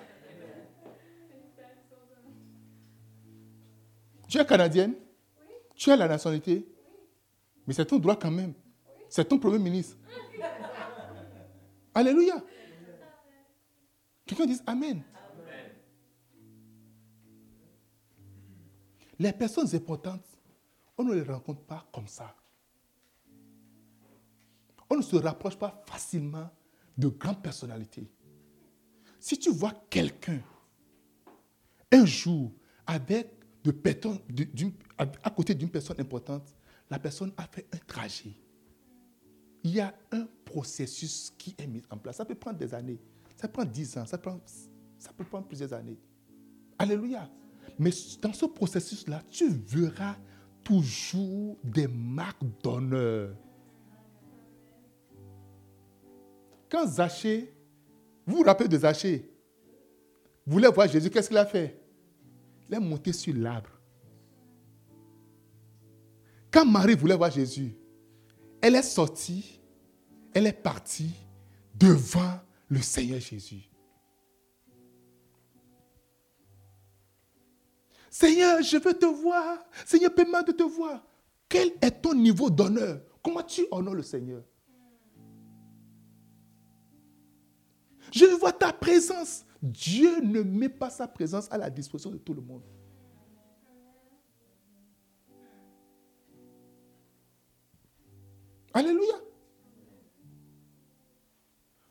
Tu 4.30 4.38
es 4.38 4.46
canadienne? 4.46 4.94
Tu 5.74 5.90
as 5.90 5.96
la 5.96 6.06
nationalité? 6.06 6.64
Mais 7.66 7.74
c'est 7.74 7.84
ton 7.84 7.98
droit 7.98 8.16
quand 8.16 8.30
même. 8.30 8.54
C'est 9.08 9.24
ton 9.24 9.40
premier 9.40 9.58
ministre. 9.58 9.96
Alléluia. 11.92 12.36
Quelqu'un 14.24 14.46
dit 14.46 14.60
Amen. 14.66 15.02
Les 19.18 19.32
personnes 19.32 19.68
importantes, 19.74 20.24
on 20.96 21.02
ne 21.02 21.14
les 21.14 21.22
rencontre 21.22 21.62
pas 21.62 21.84
comme 21.92 22.06
ça. 22.06 22.36
On 24.88 24.96
ne 24.96 25.02
se 25.02 25.16
rapproche 25.16 25.56
pas 25.56 25.82
facilement 25.86 26.48
de 26.96 27.08
grandes 27.08 27.42
personnalités. 27.42 28.08
Si 29.18 29.36
tu 29.36 29.50
vois 29.50 29.74
quelqu'un 29.90 30.40
un 31.90 32.06
jour 32.06 32.52
avec 32.86 33.39
de 33.64 33.75
à 34.99 35.31
côté 35.31 35.55
d'une 35.55 35.70
personne 35.70 36.01
importante, 36.01 36.55
la 36.90 36.99
personne 36.99 37.33
a 37.37 37.46
fait 37.46 37.66
un 37.73 37.79
trajet 37.87 38.35
il 39.62 39.75
y 39.75 39.81
a 39.81 39.94
un 40.12 40.27
processus 40.44 41.33
qui 41.37 41.55
est 41.59 41.66
mis 41.66 41.83
en 41.90 41.99
place. 41.99 42.16
Ça 42.16 42.25
peut 42.25 42.35
prendre 42.35 42.59
des 42.59 42.73
années. 42.75 43.01
Ça 43.37 43.49
prend 43.49 43.64
dix 43.64 43.96
ans. 43.96 44.07
Ça, 44.07 44.18
ça 44.99 45.12
peut 45.16 45.25
prendre 45.25 45.46
plusieurs 45.46 45.73
années. 45.73 45.99
Alléluia. 46.79 47.29
Mais 47.79 47.90
dans 48.20 48.33
ce 48.33 48.46
processus-là, 48.46 49.23
tu 49.31 49.49
verras 49.49 50.16
toujours 50.64 51.57
des 51.62 51.87
marques 51.87 52.42
d'honneur. 52.62 53.35
Quand 56.68 56.87
Zachée, 56.87 57.55
vous 58.27 58.37
vous 58.37 58.42
rappelez 58.42 58.68
de 58.68 58.79
Zachée, 58.79 59.31
voulait 60.46 60.68
voir 60.68 60.88
Jésus, 60.88 61.11
qu'est-ce 61.11 61.29
qu'il 61.29 61.38
a 61.38 61.46
fait? 61.46 61.79
Il 62.70 62.76
est 62.76 62.80
monté 62.80 63.12
sur 63.12 63.35
l'arbre. 63.35 63.70
Quand 66.52 66.64
Marie 66.64 66.94
voulait 66.94 67.16
voir 67.16 67.30
Jésus, 67.30 67.74
elle 68.61 68.76
est 68.76 68.83
sortie, 68.83 69.61
elle 70.33 70.46
est 70.46 70.52
partie 70.52 71.11
devant 71.74 72.38
le 72.68 72.80
Seigneur 72.80 73.18
Jésus. 73.18 73.68
Seigneur, 78.09 78.62
je 78.62 78.76
veux 78.76 78.94
te 78.94 79.06
voir. 79.06 79.59
Seigneur, 79.85 80.14
permets 80.14 80.44
de 80.44 80.52
te 80.52 80.62
voir. 80.62 81.04
Quel 81.48 81.72
est 81.83 82.02
ton 82.02 82.14
niveau 82.14 82.50
d'honneur? 82.50 83.02
Comment 83.20 83.42
tu 83.42 83.66
honores 83.72 83.94
le 83.94 84.02
Seigneur? 84.02 84.44
Je 88.12 88.26
veux 88.26 88.37
voir 88.37 88.56
ta 88.56 88.72
présence. 88.72 89.44
Dieu 89.62 90.20
ne 90.23 90.42
met 90.42 90.68
pas 90.68 90.90
sa 90.90 91.06
présence 91.06 91.50
à 91.50 91.58
la 91.58 91.69
disposition 91.69 92.11
de 92.11 92.19
tout 92.19 92.35
le 92.35 92.40
monde. 92.40 92.63
Alléluia. 98.73 99.15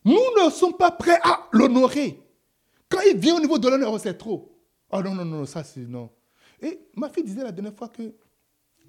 Nous 0.05 0.13
ne 0.13 0.49
sommes 0.49 0.77
pas 0.77 0.91
prêts 0.91 1.19
à 1.23 1.47
l'honorer. 1.51 2.19
Quand 2.87 3.01
il 3.11 3.17
vient 3.17 3.35
au 3.35 3.39
niveau 3.39 3.59
de 3.59 3.67
l'honneur, 3.67 3.99
c'est 3.99 4.17
trop. 4.17 4.57
Oh 4.91 5.01
non, 5.03 5.13
non, 5.13 5.25
non, 5.25 5.45
ça 5.45 5.63
c'est 5.63 5.85
non. 5.85 6.09
Et 6.61 6.89
ma 6.95 7.09
fille 7.09 7.23
disait 7.23 7.43
la 7.43 7.51
dernière 7.51 7.75
fois 7.75 7.89
que 7.89 8.15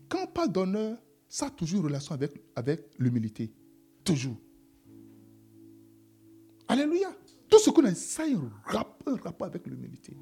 quand 0.08 0.22
on 0.22 0.26
parle 0.26 0.52
d'honneur, 0.52 0.98
ça 1.28 1.46
a 1.46 1.50
toujours 1.50 1.80
une 1.80 1.86
relation 1.86 2.14
avec, 2.14 2.32
avec 2.56 2.90
l'humilité. 2.98 3.52
Toujours. 4.02 4.36
Alléluia. 6.66 7.08
Tout 7.50 7.58
ce 7.58 7.70
qu'on 7.70 7.84
a, 7.84 7.94
ça 7.94 8.22
a 8.22 8.86
un 9.06 9.16
rapport 9.16 9.48
avec 9.48 9.66
l'humilité. 9.66 10.16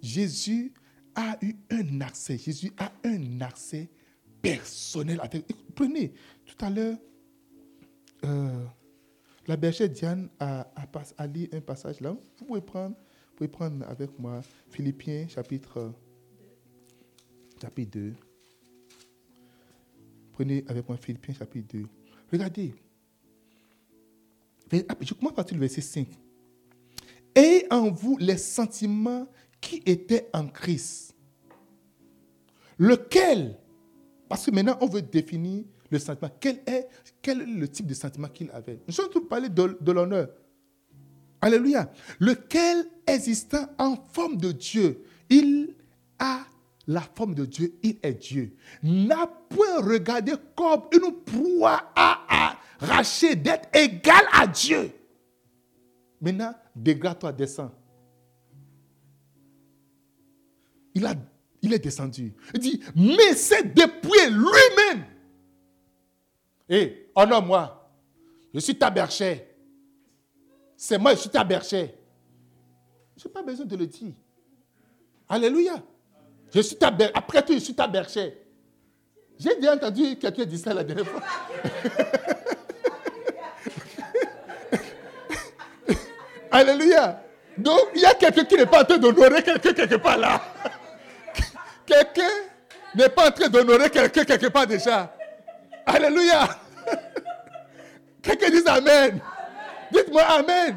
Jésus 0.00 0.72
a 1.14 1.36
eu 1.42 1.54
un 1.70 2.00
accès. 2.00 2.38
Jésus 2.38 2.72
a 2.78 2.90
un 3.04 3.40
accès 3.42 3.90
personnel. 4.40 5.20
Prenez, 5.74 6.12
tout 6.46 6.64
à 6.64 6.70
l'heure, 6.70 6.96
euh, 8.24 8.64
la 9.46 9.56
bergère 9.56 9.88
Diane 9.88 10.30
a, 10.38 10.66
a, 11.18 11.26
lu 11.26 11.48
un 11.52 11.60
passage 11.60 12.00
là. 12.00 12.12
Vous 12.38 12.46
pouvez 12.46 12.60
prendre, 12.60 12.96
pouvez 13.36 13.48
prendre 13.48 13.86
avec 13.86 14.18
moi 14.18 14.40
Philippiens 14.70 15.28
chapitre, 15.28 15.92
chapitre 17.60 17.90
2. 17.98 18.14
Prenez 20.32 20.64
avec 20.68 20.88
moi 20.88 20.96
Philippiens 20.96 21.34
chapitre 21.34 21.76
2. 21.76 21.86
Regardez. 22.32 22.74
Je 24.72 25.14
commence 25.14 25.34
partir 25.34 25.54
du 25.54 25.60
verset 25.60 25.80
5. 25.80 26.06
Ayez 27.34 27.66
en 27.72 27.90
vous 27.90 28.16
les 28.18 28.36
sentiments 28.36 29.26
qui 29.60 29.82
étaient 29.86 30.28
en 30.32 30.48
Christ. 30.48 31.14
Lequel, 32.78 33.58
parce 34.28 34.46
que 34.46 34.50
maintenant 34.50 34.78
on 34.80 34.86
veut 34.86 35.02
définir 35.02 35.64
le 35.90 35.98
sentiment, 35.98 36.30
quel 36.40 36.60
est, 36.66 36.88
quel 37.20 37.42
est 37.42 37.46
le 37.46 37.68
type 37.68 37.86
de 37.86 37.94
sentiment 37.94 38.28
qu'il 38.28 38.50
avait? 38.52 38.80
Nous 38.86 38.94
sommes 38.94 39.10
tous 39.10 39.26
parler 39.26 39.48
de, 39.48 39.76
de 39.80 39.92
l'honneur. 39.92 40.28
Alléluia. 41.40 41.90
Lequel 42.18 42.86
existant 43.06 43.66
en 43.78 43.96
forme 44.12 44.36
de 44.36 44.52
Dieu, 44.52 45.02
il 45.28 45.74
a 46.18 46.40
la 46.86 47.00
forme 47.00 47.34
de 47.34 47.44
Dieu, 47.44 47.74
il 47.82 47.98
est 48.02 48.14
Dieu. 48.14 48.54
N'a 48.82 49.26
point 49.26 49.80
regardé 49.80 50.32
comme 50.56 50.82
une 50.92 51.12
proie 51.24 51.92
à 51.94 52.56
arracher 52.80 53.36
d'être 53.36 53.68
égal 53.76 54.24
à 54.32 54.46
Dieu. 54.46 54.90
Maintenant, 56.20 56.54
dégrade-toi, 56.76 57.32
descends. 57.32 57.72
Il, 60.94 61.06
a, 61.06 61.14
il 61.62 61.72
est 61.72 61.78
descendu. 61.78 62.34
Il 62.54 62.60
dit, 62.60 62.82
mais 62.94 63.34
c'est 63.34 63.74
depuis 63.74 64.28
lui-même. 64.28 65.04
Et, 66.68 67.10
oh 67.14 67.24
non, 67.26 67.40
moi, 67.40 67.90
je 68.52 68.60
suis 68.60 68.76
taberché. 68.76 69.46
C'est 70.76 70.98
moi, 70.98 71.14
je 71.14 71.20
suis 71.20 71.30
taberché. 71.30 71.94
Je 73.16 73.26
n'ai 73.26 73.32
pas 73.32 73.42
besoin 73.42 73.66
de 73.66 73.76
le 73.76 73.86
dire. 73.86 74.12
Alléluia. 75.28 75.82
Je 76.52 76.60
suis 76.60 76.76
taberché. 76.76 77.12
Après 77.14 77.44
tout, 77.44 77.52
je 77.54 77.58
suis 77.58 77.74
taberché. 77.74 78.36
J'ai 79.38 79.56
déjà 79.56 79.74
entendu 79.74 80.16
quelqu'un 80.16 80.44
dire 80.44 80.58
ça 80.58 80.74
la 80.74 80.84
dernière 80.84 81.06
fois. 81.06 81.22
Alléluia. 86.50 87.22
Donc, 87.56 87.80
il 87.94 88.00
y 88.00 88.06
a 88.06 88.14
quelqu'un 88.14 88.44
qui 88.44 88.56
n'est 88.56 88.66
pas 88.66 88.82
en 88.82 88.84
train 88.84 88.98
d'honorer 88.98 89.42
quelqu'un 89.42 89.72
quelque 89.72 89.96
part 89.96 90.18
là. 90.18 90.40
quelqu'un 91.86 92.30
n'est 92.94 93.08
pas 93.08 93.28
en 93.28 93.30
train 93.30 93.48
d'honorer 93.48 93.90
quelqu'un 93.90 94.24
quelque 94.24 94.46
part 94.48 94.66
déjà. 94.66 95.14
Alléluia. 95.86 96.48
quelqu'un 98.22 98.50
dit 98.50 98.62
Amen. 98.66 99.20
Dites-moi 99.92 100.22
Amen. 100.22 100.76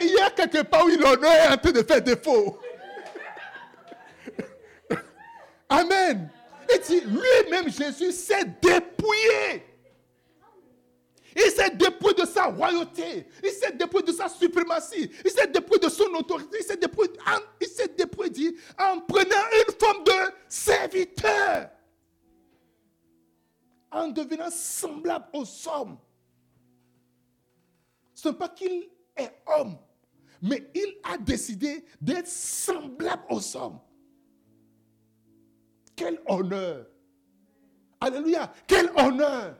Il 0.00 0.10
y 0.10 0.20
a 0.20 0.30
quelque 0.30 0.62
part 0.62 0.84
où 0.84 0.88
l'honneur 0.88 1.32
est 1.32 1.48
en 1.52 1.56
train 1.56 1.72
de 1.72 1.82
faire 1.82 2.02
défaut. 2.02 2.58
Amen. 5.68 6.28
Et 6.72 6.78
dit, 6.78 7.00
lui-même, 7.00 7.70
Jésus 7.70 8.12
s'est 8.12 8.44
dépouillé. 8.60 9.64
Il 11.40 11.52
s'est 11.52 11.70
dépouillé 11.70 12.14
de 12.14 12.26
sa 12.26 12.46
royauté. 12.46 13.28
Il 13.44 13.50
s'est 13.50 13.72
dépouillé 13.72 14.06
de 14.06 14.12
sa 14.12 14.28
suprématie. 14.28 15.08
Il 15.24 15.30
s'est 15.30 15.46
dépouillé 15.46 15.80
de 15.80 15.88
son 15.88 16.12
autorité. 16.14 16.58
Il 16.60 16.64
s'est 16.64 16.76
dépouillé, 17.96 18.56
en 18.76 19.00
prenant 19.00 19.44
une 19.52 19.74
forme 19.78 20.02
de 20.02 20.32
serviteur. 20.48 21.70
En 23.90 24.08
devenant 24.08 24.50
semblable 24.50 25.28
aux 25.32 25.68
hommes. 25.68 25.98
Ce 28.14 28.28
n'est 28.28 28.34
pas 28.34 28.48
qu'il 28.48 28.90
est 29.16 29.32
homme, 29.46 29.78
mais 30.42 30.68
il 30.74 30.96
a 31.04 31.16
décidé 31.16 31.84
d'être 32.00 32.26
semblable 32.26 33.22
aux 33.30 33.56
hommes. 33.56 33.78
Quel 35.94 36.20
honneur. 36.26 36.86
Alléluia. 38.00 38.52
Quel 38.66 38.90
honneur. 38.96 39.56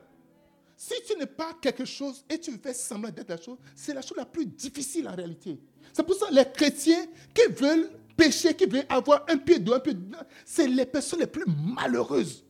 Si 0.81 0.93
tu 1.05 1.13
n'es 1.17 1.25
pas 1.25 1.51
quelque 1.61 1.83
chose 1.83 2.23
et 2.29 2.39
tu 2.39 2.57
fais 2.57 2.73
semblant 2.73 3.09
d'être 3.09 3.27
la 3.27 3.35
chose, 3.35 3.57
c'est 3.75 3.93
la 3.93 4.01
chose 4.01 4.15
la 4.17 4.23
plus 4.23 4.45
difficile 4.45 5.09
en 5.09 5.13
réalité. 5.13 5.59
C'est 5.91 6.03
pour 6.03 6.15
ça 6.15 6.27
que 6.27 6.33
les 6.33 6.49
chrétiens 6.53 7.05
qui 7.35 7.51
veulent 7.51 7.91
pécher, 8.15 8.53
qui 8.53 8.65
veulent 8.65 8.85
avoir 8.87 9.25
un 9.27 9.37
pied 9.39 9.59
de 9.59 9.73
un 9.73 9.79
pied 9.81 9.93
de 9.93 10.15
c'est 10.45 10.69
les 10.69 10.85
personnes 10.85 11.19
les 11.19 11.27
plus 11.27 11.43
malheureuses. 11.45 12.45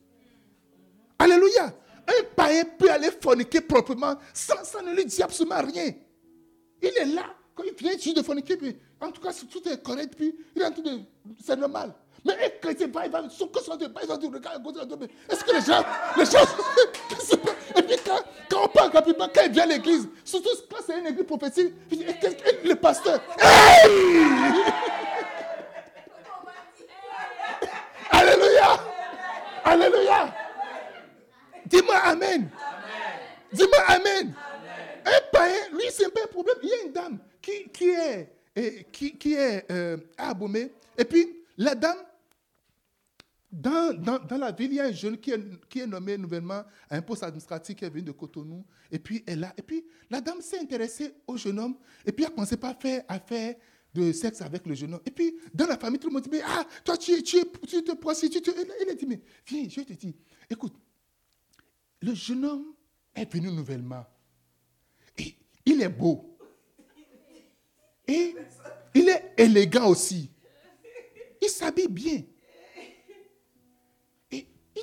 Alléluia. 1.18 1.74
Un 2.06 2.24
païen 2.36 2.62
peut 2.78 2.88
aller 2.88 3.10
forniquer 3.20 3.62
proprement 3.62 4.14
sans, 4.32 4.62
ça 4.62 4.80
ne 4.80 4.94
lui 4.94 5.04
dit 5.06 5.20
absolument 5.20 5.62
rien. 5.62 5.92
Il 6.80 6.88
est 6.88 7.06
là. 7.06 7.34
Quand 7.52 7.64
il 7.64 7.74
vient 7.74 7.98
juste 7.98 8.16
de 8.16 8.22
forniquer, 8.22 8.56
puis, 8.56 8.76
en 9.00 9.10
tout 9.10 9.20
cas, 9.20 9.32
tout 9.32 9.68
est 9.68 9.82
correct, 9.82 10.14
puis 10.16 10.36
il 10.54 10.62
est 10.62 10.66
en 10.66 10.70
de. 10.70 11.00
C'est 11.44 11.56
normal. 11.56 11.92
Mais 12.24 12.34
un 12.34 12.48
chrétien, 12.60 12.86
il 12.86 13.10
va, 13.10 13.28
son 13.28 13.48
cœur 13.48 13.64
va 13.66 13.76
dire, 13.76 13.90
regarde, 14.32 15.08
est-ce 15.28 15.42
que 15.42 15.52
les 15.52 15.62
gens, 15.62 15.82
les 16.16 16.26
gens, 16.26 16.46
quand, 17.98 18.20
quand 18.48 18.64
on 18.64 18.68
parle 18.68 18.90
rapidement, 18.92 19.28
quand 19.34 19.42
il 19.46 19.52
vient 19.52 19.64
à 19.64 19.66
l'église, 19.66 20.08
surtout 20.24 20.50
quand 20.70 20.78
c'est 20.86 20.98
une 20.98 21.06
église 21.06 21.26
prophétique, 21.26 21.72
le 22.64 22.74
pasteur, 22.74 23.20
Alléluia, 28.10 28.80
Alléluia, 29.64 30.34
dis-moi 31.66 31.96
Amen, 31.96 32.48
dis-moi 33.52 33.78
Amen. 33.88 34.34
Un 35.04 35.20
païen, 35.32 35.54
lui, 35.72 35.84
c'est 35.90 36.06
un 36.06 36.10
peu 36.10 36.22
un 36.22 36.26
problème. 36.26 36.56
Il 36.62 36.68
y 36.68 36.72
a 36.72 36.82
une 36.86 36.92
dame 36.92 37.18
qui, 37.40 37.68
qui 37.70 37.90
est, 37.90 38.28
qui, 38.92 39.16
qui 39.16 39.34
est 39.34 39.64
euh, 39.70 39.96
aboumée, 40.18 40.70
et 40.98 41.04
puis 41.04 41.44
la 41.56 41.74
dame, 41.74 41.96
dans, 43.52 43.96
dans, 43.96 44.38
la 44.38 44.52
ville, 44.52 44.72
il 44.72 44.76
y 44.76 44.80
a 44.80 44.84
un 44.84 44.92
jeune 44.92 45.18
qui 45.18 45.32
est, 45.32 45.68
qui 45.68 45.80
est, 45.80 45.86
nommé 45.86 46.16
nouvellement 46.16 46.62
à 46.88 46.96
un 46.96 47.02
poste 47.02 47.24
administratif 47.24 47.74
qui 47.74 47.84
est 47.84 47.90
venu 47.90 48.02
de 48.02 48.12
Cotonou. 48.12 48.64
Et 48.90 48.98
puis, 48.98 49.24
elle 49.26 49.42
a, 49.42 49.52
et 49.56 49.62
puis 49.62 49.84
la 50.08 50.20
dame 50.20 50.40
s'est 50.40 50.60
intéressée 50.60 51.14
au 51.26 51.36
jeune 51.36 51.58
homme. 51.58 51.76
Et 52.06 52.12
puis, 52.12 52.24
elle 52.24 52.30
ne 52.30 52.34
commençait 52.36 52.56
pas 52.56 52.74
faire, 52.74 53.02
à 53.08 53.18
faire 53.18 53.56
de 53.92 54.12
sexe 54.12 54.40
avec 54.40 54.66
le 54.66 54.74
jeune 54.74 54.94
homme. 54.94 55.02
Et 55.04 55.10
puis, 55.10 55.34
dans 55.52 55.66
la 55.66 55.76
famille, 55.76 55.98
tout 55.98 56.08
le 56.08 56.14
monde 56.14 56.22
dit, 56.22 56.30
mais 56.30 56.42
ah, 56.44 56.64
toi, 56.84 56.96
tu, 56.96 57.20
tu, 57.24 57.38
tu 57.66 57.82
te 57.82 57.92
prostitues. 57.96 58.40
Il 58.82 58.90
a 58.90 58.94
dit, 58.94 59.06
mais 59.06 59.20
viens, 59.46 59.68
je 59.68 59.80
te 59.80 59.92
dis, 59.94 60.14
écoute, 60.48 60.74
le 62.00 62.14
jeune 62.14 62.44
homme 62.44 62.74
est 63.14 63.30
venu 63.32 63.50
nouvellement. 63.50 64.06
Et 65.18 65.34
il 65.66 65.82
est 65.82 65.88
beau. 65.88 66.36
Et 68.06 68.36
il 68.94 69.08
est 69.08 69.34
élégant 69.36 69.88
aussi. 69.88 70.30
Il 71.42 71.48
s'habille 71.48 71.88
bien. 71.88 72.22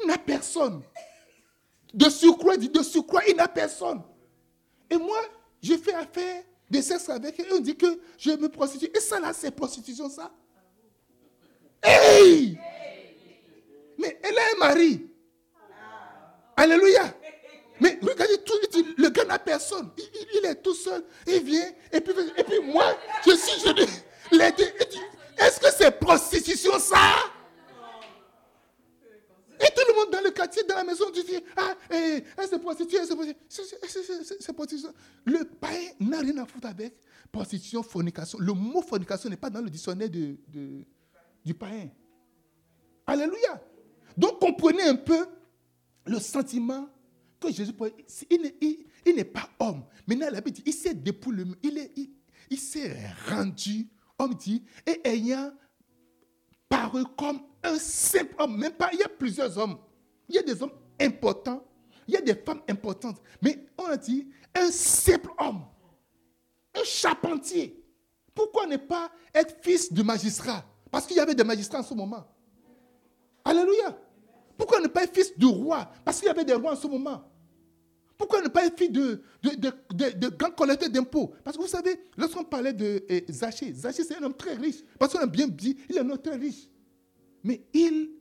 Il 0.01 0.07
n'a 0.07 0.17
personne. 0.17 0.81
De 1.93 2.09
surcroît, 2.09 2.57
de 2.57 2.83
surcroît, 2.83 3.21
il 3.27 3.35
n'a 3.35 3.47
personne. 3.47 4.01
Et 4.89 4.97
moi, 4.97 5.19
je 5.61 5.75
fais 5.75 5.93
affaire 5.93 6.43
de 6.69 6.81
sexe 6.81 7.09
avec 7.09 7.39
elle. 7.39 7.47
Et 7.47 7.53
on 7.53 7.59
dit 7.59 7.75
que 7.75 7.99
je 8.17 8.31
me 8.31 8.49
prostitue. 8.49 8.89
Et 8.95 8.99
ça, 8.99 9.19
là, 9.19 9.33
c'est 9.33 9.51
prostitution, 9.51 10.09
ça. 10.09 10.31
Hey! 11.83 12.57
Mais 13.97 14.19
elle 14.23 14.37
a 14.37 14.41
un 14.55 14.67
mari. 14.67 15.07
Alléluia. 16.55 17.13
Mais 17.79 17.99
regardez, 18.01 18.37
tout, 18.43 18.53
le 18.97 19.09
gars 19.09 19.25
n'a 19.25 19.39
personne. 19.39 19.91
Il, 20.33 20.45
est 20.45 20.55
tout 20.55 20.73
seul. 20.73 21.03
Il 21.27 21.43
vient. 21.43 21.69
Et 21.91 22.01
puis, 22.01 22.13
et 22.35 22.43
puis 22.43 22.59
moi, 22.61 22.97
je 23.25 23.35
suis. 23.35 23.61
Je, 23.61 24.41
Est-ce 25.37 25.59
que 25.59 25.67
c'est 25.77 25.91
prostitution, 25.99 26.79
ça? 26.79 26.97
Et 29.59 29.65
tout 29.75 29.81
le 29.87 29.95
monde 29.95 30.11
dans 30.11 30.21
le 30.21 30.31
quartier, 30.31 30.63
dans 30.63 30.75
la 30.75 30.83
maison, 30.83 31.05
tu 31.13 31.23
dis, 31.23 31.43
ah, 31.55 31.75
eh, 31.91 32.23
elle 32.37 32.47
se 32.47 32.55
prostitue, 32.55 32.95
elle 32.97 33.07
se 33.07 33.13
prostitue. 33.13 33.39
C'est 34.39 34.53
prostitution. 34.53 34.93
Le 35.25 35.43
païen 35.45 35.91
n'a 35.99 36.19
rien 36.19 36.37
à 36.37 36.45
foutre 36.45 36.67
avec 36.67 36.95
prostitution, 37.31 37.83
fornication. 37.83 38.39
Le 38.39 38.53
mot 38.53 38.81
fornication 38.81 39.29
n'est 39.29 39.37
pas 39.37 39.49
dans 39.49 39.61
le 39.61 39.69
dictionnaire 39.69 40.09
de, 40.09 40.37
du 41.43 41.53
païen. 41.53 41.89
Alléluia. 43.05 43.61
Donc 44.15 44.39
comprenez 44.39 44.83
un 44.83 44.95
peu 44.95 45.25
le 46.05 46.19
sentiment 46.19 46.89
que 47.39 47.51
Jésus, 47.51 47.73
il, 48.29 49.15
n'est 49.15 49.23
pas 49.23 49.49
homme. 49.59 49.83
Maintenant, 50.07 50.27
la 50.31 50.41
Bible 50.41 50.57
dit, 50.57 50.63
il 50.65 50.73
s'est 50.73 50.93
dépouillé, 50.93 51.45
il, 51.63 51.89
il, 51.95 52.09
il 52.49 52.59
s'est 52.59 52.95
rendu 53.29 53.87
homme, 54.19 54.33
dit, 54.33 54.63
et 54.85 55.01
ayant 55.07 55.51
paru 56.69 57.03
comme 57.17 57.39
un 57.67 57.79
simple 57.79 58.35
homme, 58.39 58.57
même 58.57 58.73
pas, 58.73 58.89
il 58.93 58.99
y 58.99 59.03
a 59.03 59.09
plusieurs 59.09 59.57
hommes. 59.57 59.77
Il 60.29 60.35
y 60.35 60.39
a 60.39 60.43
des 60.43 60.61
hommes 60.61 60.73
importants, 60.99 61.63
il 62.07 62.13
y 62.13 62.17
a 62.17 62.21
des 62.21 62.35
femmes 62.35 62.61
importantes. 62.69 63.21
Mais 63.41 63.65
on 63.77 63.85
a 63.85 63.97
dit 63.97 64.27
un 64.55 64.71
simple 64.71 65.29
homme, 65.39 65.61
un 66.75 66.83
charpentier. 66.83 67.83
Pourquoi 68.33 68.67
ne 68.67 68.77
pas 68.77 69.09
être 69.33 69.55
fils 69.61 69.91
du 69.91 70.03
magistrat? 70.03 70.63
Parce 70.91 71.05
qu'il 71.05 71.17
y 71.17 71.19
avait 71.19 71.35
des 71.35 71.43
magistrats 71.43 71.79
en 71.79 71.83
ce 71.83 71.93
moment. 71.93 72.25
Alléluia. 73.43 73.97
Pourquoi 74.57 74.79
ne 74.81 74.87
pas 74.87 75.03
être 75.03 75.13
fils 75.13 75.37
du 75.37 75.45
roi? 75.45 75.89
Parce 76.03 76.19
qu'il 76.19 76.27
y 76.27 76.31
avait 76.31 76.45
des 76.45 76.53
rois 76.53 76.73
en 76.73 76.75
ce 76.75 76.87
moment. 76.87 77.23
Pourquoi 78.17 78.41
ne 78.41 78.47
pas 78.47 78.65
être 78.65 78.77
fille 78.77 78.89
de, 78.89 79.21
de, 79.43 79.71
de, 79.93 80.09
de, 80.17 80.27
grands 80.29 80.51
collecteurs 80.51 80.89
d'impôts? 80.89 81.33
Parce 81.43 81.55
que 81.55 81.61
vous 81.61 81.67
savez, 81.67 81.99
lorsqu'on 82.17 82.43
parlait 82.43 82.73
de 82.73 83.05
eh, 83.07 83.25
Zaché, 83.29 83.71
Zaché 83.73 84.03
c'est 84.03 84.17
un 84.17 84.23
homme 84.23 84.33
très 84.33 84.55
riche. 84.55 84.83
Parce 84.97 85.13
qu'on 85.13 85.19
a 85.19 85.27
bien 85.27 85.47
dit, 85.47 85.77
il 85.87 85.97
est 85.97 85.99
un 85.99 86.09
homme 86.09 86.17
très 86.17 86.35
riche. 86.35 86.67
Mais 87.43 87.61
il 87.73 88.11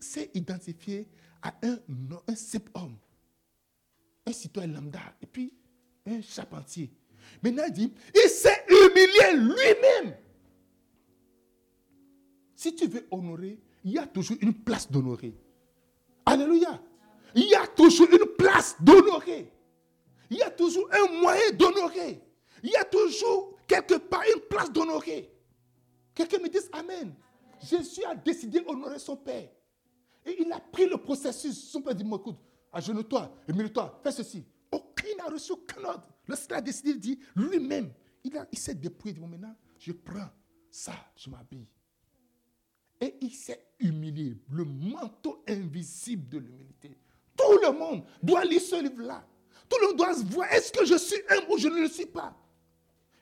s'est 0.00 0.30
identifié 0.34 1.08
à 1.42 1.54
un, 1.62 1.78
un 2.26 2.34
simple 2.34 2.70
homme, 2.74 2.96
un 4.26 4.32
citoyen 4.32 4.68
lambda, 4.68 5.00
et 5.22 5.26
puis 5.26 5.52
un 6.06 6.20
charpentier. 6.20 6.90
Maintenant, 7.42 7.64
il 7.76 7.90
il 8.14 8.28
s'est 8.30 8.64
humilié 8.68 9.36
lui-même. 9.36 10.16
Si 12.56 12.74
tu 12.74 12.86
veux 12.88 13.06
honorer, 13.10 13.60
il 13.84 13.92
y 13.92 13.98
a 13.98 14.06
toujours 14.06 14.36
une 14.40 14.54
place 14.54 14.90
d'honorer. 14.90 15.34
Alléluia. 16.26 16.82
Il 17.34 17.44
y 17.44 17.54
a 17.54 17.66
toujours 17.66 18.08
une 18.10 18.26
place 18.36 18.76
d'honorer. 18.80 19.52
Il 20.30 20.38
y 20.38 20.42
a 20.42 20.50
toujours 20.50 20.88
un 20.92 21.20
moyen 21.20 21.50
d'honorer. 21.52 22.20
Il 22.62 22.70
y 22.70 22.76
a 22.76 22.84
toujours 22.84 23.56
quelque 23.66 23.94
part 23.94 24.22
une 24.34 24.42
place 24.42 24.72
d'honorer. 24.72 25.30
Quelqu'un 26.14 26.38
me 26.38 26.48
dise 26.48 26.68
Amen. 26.72 27.14
Jésus 27.62 28.04
a 28.04 28.14
décidé 28.14 28.60
d'honorer 28.60 28.98
son 28.98 29.16
Père. 29.16 29.48
Et 30.24 30.42
il 30.42 30.52
a 30.52 30.60
pris 30.60 30.86
le 30.88 30.96
processus. 30.98 31.70
Son 31.70 31.82
Père 31.82 31.94
dit, 31.94 32.04
écoute, 32.04 32.36
agenouille-toi, 32.72 33.34
émile-toi, 33.48 34.00
fais 34.02 34.12
ceci. 34.12 34.44
Aucun 34.70 35.16
n'a 35.16 35.26
reçu 35.26 35.52
aucun 35.52 35.84
ordre. 35.84 36.06
Lorsqu'il 36.26 36.54
a 36.54 36.60
décidé, 36.60 36.90
il 36.90 37.00
dit 37.00 37.18
lui-même, 37.34 37.92
il, 38.24 38.46
il 38.52 38.58
s'est 38.58 38.74
dépouillé. 38.74 39.14
Il 39.14 39.20
dit, 39.20 39.26
maintenant, 39.26 39.56
je 39.78 39.92
prends 39.92 40.28
ça, 40.70 40.92
je 41.16 41.30
m'habille. 41.30 41.66
Et 43.00 43.14
il 43.20 43.32
s'est 43.32 43.64
humilié, 43.78 44.36
le 44.50 44.64
manteau 44.64 45.42
invisible 45.48 46.28
de 46.28 46.38
l'humilité. 46.38 46.98
Tout 47.36 47.58
le 47.62 47.72
monde 47.72 48.04
doit 48.22 48.44
lire 48.44 48.60
ce 48.60 48.82
livre-là. 48.82 49.24
Tout 49.68 49.78
le 49.80 49.88
monde 49.88 49.96
doit 49.96 50.14
se 50.14 50.24
voir, 50.24 50.52
est-ce 50.52 50.72
que 50.72 50.84
je 50.84 50.96
suis 50.96 51.20
un 51.30 51.52
ou 51.52 51.58
je 51.58 51.68
ne 51.68 51.82
le 51.82 51.88
suis 51.88 52.06
pas? 52.06 52.36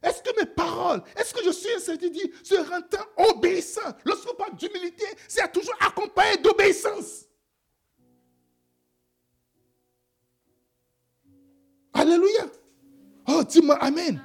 Est-ce 0.02 0.22
que 0.22 0.38
mes 0.40 0.46
paroles, 0.46 1.02
est-ce 1.16 1.34
que 1.34 1.42
je 1.44 1.50
suis 1.50 1.90
un 1.90 1.96
dit, 1.96 2.32
se 2.42 2.54
rendant 2.54 3.30
obéissant 3.30 3.92
Lorsqu'on 4.04 4.34
parle 4.34 4.56
d'humilité, 4.56 5.04
c'est 5.28 5.50
toujours 5.52 5.74
accompagné 5.80 6.36
d'obéissance. 6.38 7.24
Alléluia. 11.92 12.46
Oh, 13.28 13.42
dis-moi 13.42 13.76
Amen. 13.76 14.20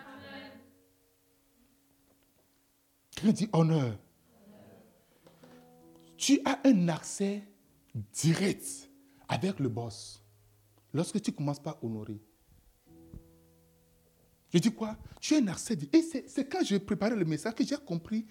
Quelqu'un 3.15 3.32
dit 3.32 3.49
honneur 3.53 3.97
tu 6.22 6.39
as 6.45 6.59
un 6.65 6.88
accès 6.88 7.41
direct 8.13 8.88
avec 9.28 9.59
le 9.59 9.69
boss 9.69 10.24
lorsque 10.93 11.19
tu 11.19 11.32
commences 11.32 11.59
par 11.59 11.84
honorer. 11.84 12.22
Je 14.54 14.60
dis 14.60 14.72
quoi? 14.72 14.97
Tu 15.20 15.36
as 15.36 15.38
un 15.38 15.47
accès. 15.47 15.78
Et 15.93 16.02
c'est 16.02 16.49
quand 16.49 16.64
je 16.64 16.78
préparais 16.78 17.16
le 17.16 17.26
message 17.26 17.56
que 17.56 17.64
j'ai 17.64 17.78
compris 17.78 18.26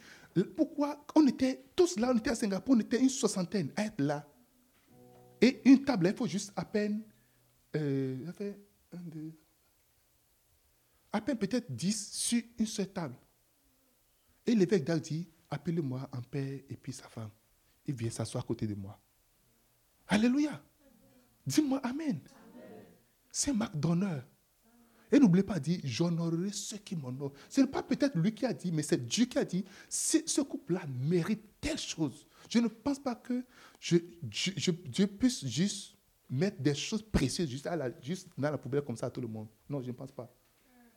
pourquoi 0.57 1.05
on 1.15 1.27
était 1.27 1.65
tous 1.75 1.99
là, 1.99 2.13
on 2.15 2.19
était 2.19 2.31
à 2.31 2.35
Singapour, 2.35 2.77
on 2.77 2.81
était 2.81 3.01
une 3.01 3.09
soixantaine 3.09 3.71
à 3.77 3.87
être 3.87 4.01
là. 4.01 4.27
Et 5.41 5.63
une 5.65 5.85
table, 5.85 6.07
il 6.09 6.17
faut 6.17 6.27
juste 6.27 6.53
à 6.55 6.65
peine, 6.65 7.03
euh, 7.75 8.17
un, 8.93 8.99
deux, 8.99 9.33
à 11.13 11.21
peine 11.21 11.39
peut-être 11.39 11.75
dix 11.75 12.13
sur 12.13 12.43
une 12.59 12.67
seule 12.67 12.93
table. 12.93 13.15
Et 14.47 14.55
l'évêque 14.55 14.85
d'Al 14.85 15.01
dit, 15.01 15.29
appelez-moi 15.49 16.09
en 16.13 16.21
père 16.21 16.61
et 16.69 16.77
puis 16.77 16.93
sa 16.93 17.09
femme 17.09 17.31
il 17.87 17.95
vient 17.95 18.11
s'asseoir 18.11 18.45
à 18.45 18.47
côté 18.47 18.67
de 18.67 18.75
moi. 18.75 18.99
Alléluia. 20.09 20.63
Dis-moi 21.47 21.79
Amen. 21.83 22.21
C'est 23.31 23.51
un 23.51 23.55
marque 23.55 23.77
d'honneur. 23.77 24.25
Et 25.13 25.19
n'oubliez 25.19 25.43
pas 25.43 25.59
dire, 25.59 25.81
j'honorerai 25.83 26.51
ceux 26.53 26.79
qui 26.79 26.97
m'honorent. 26.97 27.33
Ce 27.49 27.61
n'est 27.61 27.67
pas 27.67 27.83
peut-être 27.83 28.17
lui 28.17 28.33
qui 28.35 28.47
a 28.47 28.53
dit, 28.53 28.71
mais 28.71 28.83
c'est 28.83 29.05
Dieu 29.05 29.25
qui 29.25 29.39
a 29.39 29.45
dit, 29.45 29.65
ce 29.89 30.41
couple-là 30.41 30.83
mérite 31.01 31.43
telle 31.61 31.79
chose. 31.79 32.27
Je 32.49 32.59
ne 32.59 32.69
pense 32.69 32.99
pas 32.99 33.15
que 33.15 33.45
je, 33.79 33.97
Dieu 34.23 35.07
puisse 35.07 35.45
juste 35.47 35.97
mettre 36.29 36.61
des 36.61 36.75
choses 36.75 37.03
précieuses 37.03 37.49
juste, 37.49 38.29
dans 38.39 38.51
la 38.51 38.59
poubelle 38.59 38.83
comme 38.83 38.97
ça 38.97 39.07
à 39.07 39.11
tout 39.11 39.21
le 39.21 39.29
monde. 39.29 39.49
Non, 39.69 39.83
je 39.83 39.89
ne 39.89 39.93
pense 39.93 40.13
pas. 40.13 40.33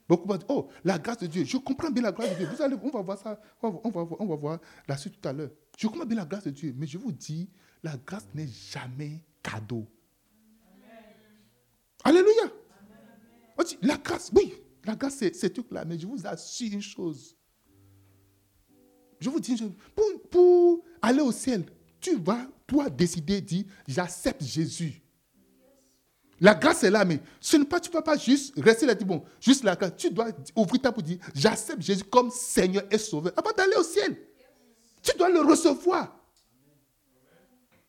Beaucoup 0.08 0.28
vont 0.28 0.36
dire, 0.36 0.48
oh, 0.50 0.70
la 0.84 1.00
grâce 1.00 1.20
de 1.20 1.28
Dieu. 1.28 1.46
Je 1.46 1.58
comprends 1.58 1.90
bien 1.90 2.04
la 2.04 2.12
grâce 2.12 2.30
de 2.32 2.36
Dieu. 2.36 2.48
Vous 2.54 2.62
allez, 2.62 2.76
on 2.84 2.90
va 2.90 3.02
voir 3.02 3.18
ça, 3.18 3.40
on 3.62 3.90
va, 3.90 4.08
on 4.20 4.26
va 4.26 4.36
voir 4.36 4.60
la 4.88 4.98
suite 4.98 5.20
tout 5.20 5.28
à 5.28 5.34
l'heure. 5.34 5.50
Je 5.78 5.88
comprends 5.88 6.06
bien 6.06 6.18
la 6.18 6.26
grâce 6.26 6.44
de 6.44 6.52
Dieu, 6.52 6.74
mais 6.78 6.86
je 6.86 6.98
vous 6.98 7.12
dis, 7.12 7.50
la 7.82 7.98
grâce 7.98 8.28
n'est 8.34 8.48
jamais 8.48 9.24
cadeau. 9.42 9.88
Alléluia. 12.04 12.53
La 13.82 13.98
grâce, 13.98 14.32
oui, 14.36 14.54
la 14.86 14.96
grâce, 14.96 15.18
c'est 15.34 15.54
tout 15.54 15.66
là, 15.72 15.86
mais 15.86 15.98
je 15.98 16.08
vous 16.08 16.26
assure 16.26 16.74
une 16.74 16.82
chose. 16.82 17.36
Je 19.20 19.30
vous 19.30 19.40
dis, 19.40 19.56
pour, 19.96 20.06
pour 20.30 20.84
aller 21.02 21.22
au 21.22 21.32
ciel, 21.32 21.66
tu 22.00 22.18
vas, 22.18 22.46
toi, 22.68 22.90
décider, 22.90 23.40
dire, 23.40 23.66
j'accepte 23.88 24.44
Jésus. 24.44 25.02
La 26.42 26.54
grâce 26.56 26.84
est 26.84 26.92
là, 26.92 27.06
mais 27.06 27.20
ce 27.40 27.56
n'est 27.56 27.64
pas, 27.64 27.80
tu 27.80 27.90
ne 27.90 27.94
peux 27.94 28.02
pas 28.02 28.18
juste 28.18 28.54
rester 28.58 28.86
là, 28.86 28.94
dire, 28.96 29.08
bon, 29.08 29.24
juste 29.40 29.64
la 29.64 29.76
grâce. 29.76 29.96
Tu 29.96 30.10
dois 30.10 30.28
ouvrir 30.56 30.82
ta 30.82 30.92
bouche, 30.92 31.04
dire, 31.04 31.20
j'accepte 31.34 31.82
Jésus 31.82 32.04
comme 32.04 32.30
Seigneur 32.32 32.84
et 32.92 32.98
Sauveur 32.98 33.32
avant 33.38 33.52
d'aller 33.56 33.76
au 33.78 33.84
ciel. 33.84 34.18
Tu 35.02 35.18
dois 35.18 35.30
le 35.30 35.42
recevoir. 35.42 36.20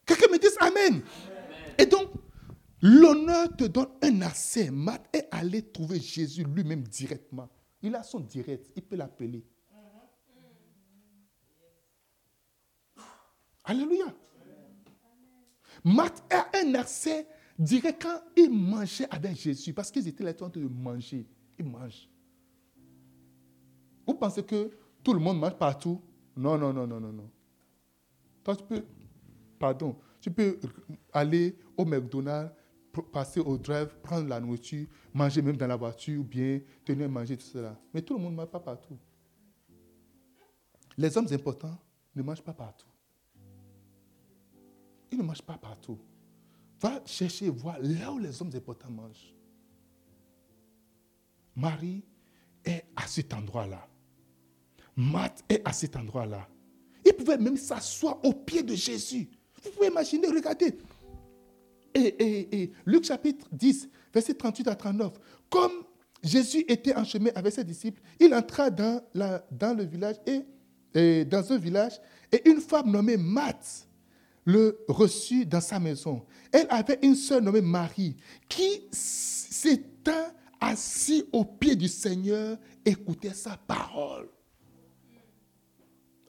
Quelqu'un 0.07 0.31
me 0.31 0.39
dise 0.39 0.57
Amen. 0.61 1.03
Et 1.79 1.87
donc, 1.87 2.11
l'honneur 2.85 3.57
te 3.57 3.65
donne 3.65 3.89
un 4.03 4.21
accès. 4.21 4.71
Matt 4.71 5.09
est 5.17 5.27
allé 5.31 5.63
trouver 5.63 5.99
Jésus 5.99 6.45
lui-même 6.45 6.83
directement. 6.83 7.49
Il 7.81 7.95
a 7.95 8.03
son 8.03 8.21
direct, 8.21 8.71
il 8.77 8.83
peut 8.83 8.97
l'appeler. 8.97 9.43
Alléluia. 13.65 14.15
Matt 15.83 16.23
a 16.31 16.51
un 16.59 16.75
accès 16.75 17.27
direct 17.59 18.03
quand 18.03 18.21
il 18.37 18.51
mangeait 18.51 19.09
avec 19.11 19.37
Jésus, 19.37 19.73
parce 19.73 19.91
qu'ils 19.91 20.07
étaient 20.07 20.23
là 20.23 20.33
en 20.33 20.51
train 20.51 20.61
de 20.61 20.69
manger. 20.69 21.27
Ils 21.59 21.65
mangent. 21.65 22.11
Vous 24.07 24.15
pensez 24.15 24.43
que 24.43 24.71
tout 25.03 25.15
le 25.15 25.21
monde 25.21 25.39
mange 25.39 25.57
partout? 25.57 26.03
Non, 26.37 26.59
non, 26.59 26.73
non, 26.73 26.87
non, 26.87 27.01
non, 27.01 27.13
non. 27.13 27.31
Toi, 28.43 28.57
tu 28.57 28.65
peux, 28.65 28.85
pardon, 29.59 29.97
tu 30.21 30.31
peux 30.31 30.59
aller 31.13 31.57
au 31.79 31.87
McDonald's, 31.87 32.53
passer 33.03 33.41
au 33.41 33.57
drive, 33.59 33.89
prendre 34.03 34.29
la 34.29 34.41
nourriture, 34.41 34.87
manger 35.13 35.43
même 35.43 35.57
dans 35.57 35.67
la 35.67 35.77
voiture, 35.77 36.21
ou 36.21 36.25
bien 36.25 36.61
tenir 36.85 37.09
manger, 37.09 37.37
tout 37.37 37.47
cela. 37.47 37.79
Mais 37.93 38.03
tout 38.03 38.15
le 38.15 38.21
monde 38.21 38.33
ne 38.33 38.37
mange 38.37 38.51
pas 38.51 38.61
partout. 38.61 38.99
Les 40.97 41.17
hommes 41.17 41.27
importants 41.31 41.77
ne 42.15 42.23
mangent 42.23 42.43
pas 42.43 42.53
partout. 42.53 42.87
Ils 45.11 45.19
ne 45.19 45.23
mangent 45.23 45.43
pas 45.43 45.59
partout. 45.59 45.99
Va 46.81 47.03
chercher, 47.05 47.49
voir 47.49 47.79
là 47.81 48.13
où 48.13 48.19
les 48.19 48.41
hommes 48.41 48.51
importants 48.55 48.91
mangent. 48.91 49.35
Marie 51.57 52.05
est 52.65 52.85
à 52.97 53.07
cet 53.07 53.33
endroit-là. 53.33 53.89
Marthe 54.97 55.45
est 55.49 55.67
à 55.67 55.73
cet 55.73 55.97
endroit-là. 55.97 56.49
Il 57.05 57.13
pouvait 57.13 57.39
même 57.39 57.57
s'asseoir 57.57 58.25
au 58.25 58.33
pied 58.33 58.63
de 58.63 58.75
Jésus. 58.75 59.29
Vous 59.63 59.71
pouvez 59.71 59.89
imaginer, 59.89 60.29
regardez. 60.29 60.77
Et, 61.95 62.73
Luc 62.87 63.05
chapitre 63.05 63.47
10, 63.53 63.89
verset 64.13 64.35
38 64.35 64.69
à 64.69 64.75
39. 64.75 65.13
Comme 65.49 65.73
Jésus 66.23 66.65
était 66.69 66.95
en 66.97 67.05
chemin 67.05 67.31
avec 67.35 67.53
ses 67.53 67.65
disciples, 67.65 68.03
il 68.19 68.35
entra 68.35 68.71
dans, 68.71 69.01
la, 69.15 69.45
dans 69.51 69.77
le 69.77 69.85
village 69.85 70.17
et, 70.27 71.25
dans 71.25 71.53
un 71.53 71.59
village 71.59 72.01
et 72.33 72.49
une 72.49 72.61
femme 72.61 72.91
nommée 72.91 73.17
Marthe 73.17 73.89
le 74.45 74.85
reçut 74.89 75.47
dans 75.47 75.61
sa 75.61 75.79
maison. 75.79 76.25
Elle 76.53 76.67
avait 76.71 76.99
une 77.03 77.15
sœur 77.15 77.41
nommée 77.41 77.61
Marie 77.61 78.17
qui 78.49 78.83
s'était 78.91 80.13
assise 80.61 81.25
au 81.33 81.45
pied 81.45 81.77
du 81.77 81.89
Seigneur, 81.89 82.59
écoutait 82.85 83.35
sa 83.35 83.57
parole. 83.57 84.29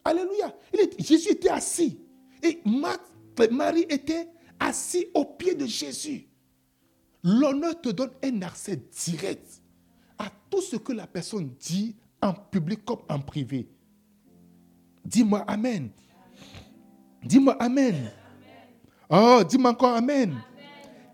Alléluia. 0.03 0.55
Jésus 0.99 1.31
était 1.31 1.49
assis. 1.49 1.99
Et 2.43 2.61
Marie 3.51 3.85
était 3.89 4.29
assis 4.59 5.07
au 5.13 5.25
pied 5.25 5.55
de 5.55 5.65
Jésus. 5.65 6.27
L'honneur 7.23 7.79
te 7.81 7.89
donne 7.89 8.11
un 8.23 8.41
accès 8.43 8.77
direct 9.05 9.61
à 10.17 10.29
tout 10.49 10.61
ce 10.61 10.75
que 10.75 10.93
la 10.93 11.07
personne 11.07 11.49
dit 11.59 11.95
en 12.21 12.33
public 12.33 12.85
comme 12.85 13.01
en 13.09 13.19
privé. 13.19 13.67
Dis-moi 15.03 15.39
Amen. 15.47 15.89
Dis-moi 17.23 17.55
Amen. 17.59 18.11
Oh, 19.09 19.41
dis-moi 19.47 19.71
encore 19.71 19.95
Amen. 19.95 20.35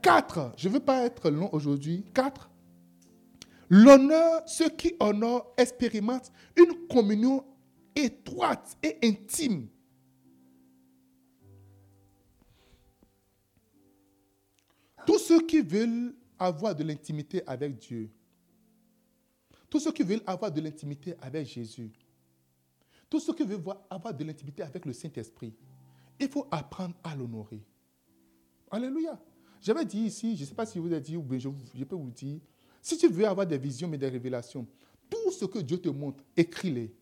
Quatre. 0.01 0.53
Je 0.57 0.67
ne 0.67 0.73
veux 0.73 0.79
pas 0.79 1.05
être 1.05 1.29
long 1.29 1.49
aujourd'hui. 1.51 2.03
Quatre. 2.13 2.49
L'honneur, 3.69 4.41
ceux 4.47 4.69
qui 4.69 4.93
honorent 4.99 5.53
expérimentent 5.57 6.31
une 6.57 6.87
communion 6.87 7.45
étroite 7.95 8.77
et 8.83 8.97
intime. 9.03 9.67
Tous 15.05 15.19
ceux 15.19 15.45
qui 15.45 15.61
veulent 15.61 16.13
avoir 16.37 16.75
de 16.75 16.83
l'intimité 16.83 17.41
avec 17.47 17.77
Dieu, 17.77 18.09
tous 19.69 19.79
ceux 19.79 19.91
qui 19.91 20.03
veulent 20.03 20.23
avoir 20.25 20.51
de 20.51 20.61
l'intimité 20.61 21.15
avec 21.21 21.47
Jésus, 21.47 21.91
tous 23.09 23.19
ceux 23.19 23.33
qui 23.33 23.43
veulent 23.43 23.63
avoir 23.89 24.13
de 24.13 24.23
l'intimité 24.23 24.63
avec 24.63 24.85
le 24.85 24.93
Saint-Esprit, 24.93 25.53
il 26.19 26.29
faut 26.29 26.47
apprendre 26.51 26.95
à 27.03 27.15
l'honorer. 27.15 27.61
Alléluia. 28.69 29.19
J'avais 29.61 29.85
dit 29.85 29.99
ici, 29.99 30.35
je 30.35 30.41
ne 30.41 30.47
sais 30.47 30.55
pas 30.55 30.65
si 30.65 30.79
vous 30.79 30.91
avez 30.91 31.01
dit 31.01 31.17
ou 31.17 31.21
bien 31.21 31.37
je, 31.37 31.49
je 31.75 31.83
peux 31.83 31.95
vous 31.95 32.09
dire, 32.09 32.39
si 32.81 32.97
tu 32.97 33.07
veux 33.07 33.25
avoir 33.25 33.45
des 33.45 33.57
visions 33.57 33.87
mais 33.87 33.97
des 33.97 34.07
révélations, 34.07 34.67
tout 35.09 35.31
ce 35.31 35.45
que 35.45 35.59
Dieu 35.59 35.77
te 35.77 35.89
montre, 35.89 36.23
écris-les. 36.35 36.93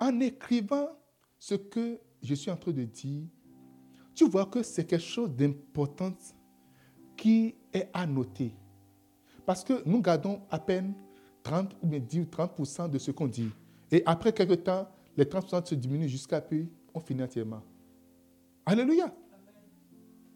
En 0.00 0.18
écrivant 0.20 0.88
ce 1.38 1.54
que 1.54 2.00
je 2.22 2.34
suis 2.34 2.50
en 2.50 2.56
train 2.56 2.72
de 2.72 2.84
dire, 2.84 3.26
tu 4.18 4.28
vois 4.28 4.46
que 4.46 4.64
c'est 4.64 4.84
quelque 4.84 5.00
chose 5.04 5.30
d'important 5.30 6.12
qui 7.16 7.54
est 7.72 7.88
à 7.92 8.04
noter. 8.04 8.52
Parce 9.46 9.62
que 9.62 9.80
nous 9.86 10.02
gardons 10.02 10.40
à 10.50 10.58
peine 10.58 10.92
30 11.44 11.76
ou 11.80 11.86
bien 11.86 12.00
10 12.00 12.18
ou 12.18 12.24
30% 12.24 12.90
de 12.90 12.98
ce 12.98 13.12
qu'on 13.12 13.28
dit. 13.28 13.48
Et 13.92 14.02
après 14.04 14.32
quelques 14.32 14.64
temps, 14.64 14.88
les 15.16 15.24
30% 15.24 15.64
se 15.64 15.76
diminuent 15.76 16.08
jusqu'à 16.08 16.40
puis 16.40 16.68
on 16.92 16.98
finit 16.98 17.22
entièrement. 17.22 17.62
Alléluia. 18.66 19.14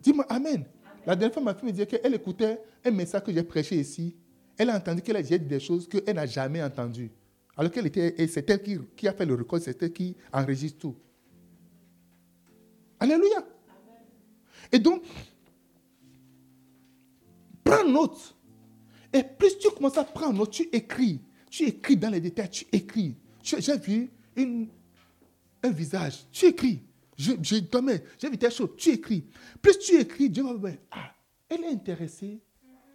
Dis-moi 0.01 0.27
Amen. 0.29 0.65
La 1.05 1.17
dernière 1.17 1.35
fois, 1.35 1.43
ma 1.43 1.53
fille 1.53 1.67
me 1.67 1.73
disait 1.73 1.87
qu'elle 1.87 2.15
écoutait 2.15 2.63
un 2.85 2.91
message 2.93 3.25
que 3.25 3.33
j'ai 3.33 3.43
prêché 3.43 3.81
ici. 3.81 4.15
Elle 4.57 4.71
a 4.71 4.77
entendu 4.77 5.03
qu'elle 5.03 5.17
a 5.17 5.23
dit 5.23 5.41
des 5.41 5.59
choses 5.59 5.89
qu'elle 5.89 6.15
n'a 6.15 6.27
jamais 6.27 6.63
entendues. 6.63 7.11
Alors 7.57 7.73
qu'elle 7.73 7.87
était, 7.87 8.15
et 8.17 8.29
c'est 8.29 8.49
elle 8.49 8.63
qui, 8.63 8.79
qui, 8.95 9.09
a 9.09 9.13
fait 9.13 9.27
le 9.27 9.35
record, 9.35 9.59
c'est 9.59 9.83
elle 9.83 9.93
qui 9.93 10.17
enregistre 10.33 10.79
tout. 10.79 10.95
Alléluia. 13.01 13.45
Et 14.73 14.79
donc, 14.79 15.03
prends 17.63 17.85
note. 17.85 18.35
Et 19.13 19.23
plus 19.23 19.59
tu 19.59 19.71
commences 19.71 19.99
à 19.99 20.05
prendre 20.05 20.39
note, 20.39 20.51
tu 20.51 20.63
écris. 20.73 21.21
Tu 21.51 21.65
écris 21.65 21.97
dans 21.97 22.09
les 22.11 22.21
détails, 22.21 22.51
tu 22.51 22.67
écris. 22.73 23.15
J'ai 23.43 23.77
vu 23.77 24.11
un 24.37 25.71
visage, 25.71 26.25
tu 26.33 26.47
écris. 26.47 26.83
Je 27.17 27.33
j'ai 27.43 28.31
vu 28.31 28.39
telle 28.39 28.51
chose, 28.51 28.71
tu 28.77 28.91
écris. 28.91 29.25
Plus 29.61 29.79
tu 29.79 30.01
écris, 30.01 30.31
Dieu 30.31 30.43
va 30.43 30.71
dire, 30.71 30.79
ah, 30.91 31.15
elle 31.49 31.65
est 31.65 31.73
intéressée 31.73 32.41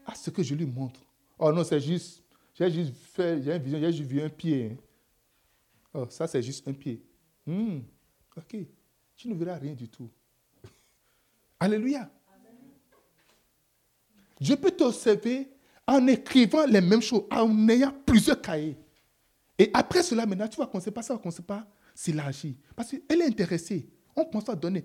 à 0.06 0.16
ce 0.16 0.32
que 0.32 0.42
je 0.42 0.56
lui 0.56 0.66
montre. 0.66 1.00
Oh 1.38 1.52
non, 1.52 1.64
c'est 1.64 1.80
juste, 1.80 2.24
j'ai 2.56 2.72
juste 2.72 2.96
fait, 2.96 3.44
j'ai 3.44 3.56
une 3.56 3.62
vision, 3.62 3.80
j'ai 3.80 3.92
juste 3.92 4.10
vu 4.10 4.22
un 4.22 4.30
pied. 4.30 4.72
Hein. 4.72 4.78
Oh, 5.94 6.08
ça 6.10 6.28
c'est 6.28 6.42
juste 6.42 6.68
un 6.68 6.74
pied. 6.74 7.04
Hmm, 7.46 7.80
ok, 8.36 8.58
tu 9.16 9.30
ne 9.30 9.36
verras 9.36 9.58
rien 9.58 9.74
du 9.74 9.88
tout. 9.88 10.10
Alléluia. 11.60 12.10
Je 14.40 14.54
peux 14.54 14.72
t'observer 14.72 15.50
en 15.88 16.06
écrivant 16.08 16.66
les 16.66 16.82
mêmes 16.82 17.02
choses, 17.02 17.24
en 17.32 17.70
ayant 17.70 17.94
plusieurs 18.06 18.42
cahiers. 18.42 18.78
Et 19.58 19.72
après 19.74 20.04
cela, 20.04 20.26
maintenant, 20.26 20.48
tu 20.48 20.58
vas 20.58 20.68
commencer 20.68 20.92
pas 20.92 21.02
ça, 21.02 21.20
on 21.22 21.28
ne 21.28 21.32
sait 21.32 21.42
pas 21.42 21.66
s'élargir. 21.96 22.54
Parce 22.76 22.92
qu'elle 22.92 23.22
est 23.22 23.26
intéressée. 23.26 23.90
On 24.16 24.26
commence 24.26 24.50
à 24.50 24.56
donner. 24.56 24.84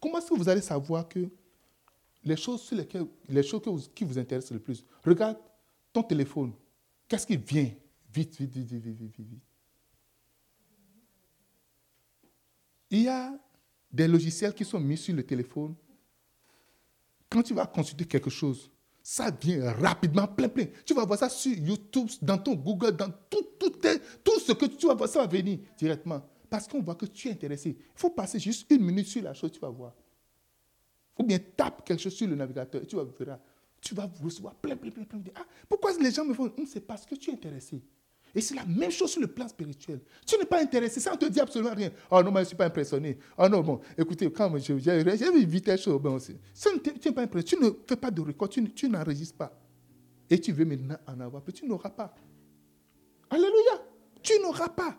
comment 0.00 0.18
est-ce 0.18 0.28
que 0.28 0.34
vous 0.34 0.48
allez 0.48 0.60
savoir 0.60 1.08
que 1.08 1.28
les 2.24 2.36
choses, 2.36 2.62
sur 2.62 2.76
lesquelles, 2.76 3.06
les 3.28 3.42
choses 3.42 3.90
qui 3.94 4.04
vous 4.04 4.18
intéressent 4.18 4.52
le 4.52 4.58
plus, 4.58 4.84
regarde 5.04 5.38
ton 5.92 6.02
téléphone. 6.02 6.52
Qu'est-ce 7.06 7.26
qui 7.26 7.36
vient? 7.36 7.70
Vite, 8.12 8.36
vite, 8.36 8.52
vite, 8.52 8.66
vite, 8.66 8.82
vite, 8.82 8.98
vite, 8.98 9.14
vite. 9.18 9.42
Il 12.90 13.02
y 13.02 13.08
a 13.08 13.32
des 13.96 14.06
logiciels 14.06 14.52
qui 14.52 14.64
sont 14.64 14.78
mis 14.78 14.98
sur 14.98 15.14
le 15.14 15.22
téléphone. 15.22 15.74
Quand 17.30 17.42
tu 17.42 17.54
vas 17.54 17.66
consulter 17.66 18.04
quelque 18.04 18.30
chose, 18.30 18.70
ça 19.02 19.30
vient 19.30 19.72
rapidement, 19.72 20.28
plein, 20.28 20.48
plein. 20.48 20.66
Tu 20.84 20.92
vas 20.92 21.04
voir 21.04 21.18
ça 21.18 21.28
sur 21.28 21.56
YouTube, 21.56 22.08
dans 22.20 22.38
ton 22.38 22.54
Google, 22.54 22.92
dans 22.92 23.10
tout, 23.30 23.42
tout, 23.58 23.72
tout 24.22 24.40
ce 24.40 24.52
que 24.52 24.66
tu 24.66 24.86
vas 24.86 24.94
voir, 24.94 25.08
ça 25.08 25.20
va 25.20 25.26
venir 25.26 25.58
directement. 25.78 26.22
Parce 26.50 26.68
qu'on 26.68 26.82
voit 26.82 26.94
que 26.94 27.06
tu 27.06 27.28
es 27.28 27.32
intéressé. 27.32 27.70
Il 27.78 27.98
faut 27.98 28.10
passer 28.10 28.38
juste 28.38 28.70
une 28.70 28.84
minute 28.84 29.06
sur 29.06 29.22
la 29.22 29.32
chose, 29.32 29.50
tu 29.50 29.60
vas 29.60 29.70
voir. 29.70 29.94
Ou 31.18 31.24
bien 31.24 31.38
tape 31.38 31.84
quelque 31.84 32.02
chose 32.02 32.14
sur 32.14 32.28
le 32.28 32.36
navigateur 32.36 32.82
et 32.82 32.86
tu 32.86 32.96
vas 32.96 33.04
voir. 33.04 33.38
Tu 33.80 33.94
vas 33.94 34.10
recevoir 34.22 34.54
plein, 34.56 34.76
plein, 34.76 34.90
plein, 34.90 35.04
plein. 35.04 35.20
Ah, 35.34 35.46
pourquoi 35.68 35.92
les 35.98 36.10
gens 36.10 36.24
me 36.24 36.34
font 36.34 36.52
C'est 36.66 36.80
parce 36.80 37.06
que 37.06 37.14
tu 37.14 37.30
es 37.30 37.32
intéressé. 37.32 37.82
Et 38.36 38.42
c'est 38.42 38.54
la 38.54 38.66
même 38.66 38.90
chose 38.90 39.10
sur 39.12 39.22
le 39.22 39.28
plan 39.28 39.48
spirituel. 39.48 39.98
Tu 40.26 40.36
n'es 40.36 40.44
pas 40.44 40.60
intéressé, 40.60 41.00
ça 41.00 41.12
ne 41.12 41.16
te 41.16 41.24
dit 41.24 41.40
absolument 41.40 41.72
rien. 41.74 41.90
Oh 42.10 42.22
non, 42.22 42.30
moi 42.30 42.40
je 42.40 42.44
ne 42.44 42.48
suis 42.48 42.56
pas 42.56 42.66
impressionné. 42.66 43.16
Oh 43.38 43.48
non, 43.48 43.62
bon, 43.62 43.80
écoutez, 43.96 44.30
quand 44.30 44.54
j'ai 44.58 44.74
vu 44.74 45.46
vite 45.46 45.66
les 45.66 45.78
choses, 45.78 45.98
bon, 45.98 46.16
aussi. 46.16 46.36
tu 46.54 47.08
n'es 47.08 47.14
pas 47.14 47.22
impressionné, 47.22 47.66
tu 47.66 47.72
ne 47.72 47.74
fais 47.88 47.96
pas 47.96 48.10
de 48.10 48.20
record, 48.20 48.50
tu, 48.50 48.70
tu 48.74 48.90
n'enregistres 48.90 49.38
pas. 49.38 49.58
Et 50.28 50.38
tu 50.38 50.52
veux 50.52 50.66
maintenant 50.66 50.98
en 51.06 51.18
avoir, 51.18 51.42
mais 51.46 51.52
tu 51.54 51.66
n'auras 51.66 51.88
pas. 51.88 52.14
Alléluia. 53.30 53.82
Tu 54.22 54.34
n'auras 54.42 54.68
pas. 54.68 54.98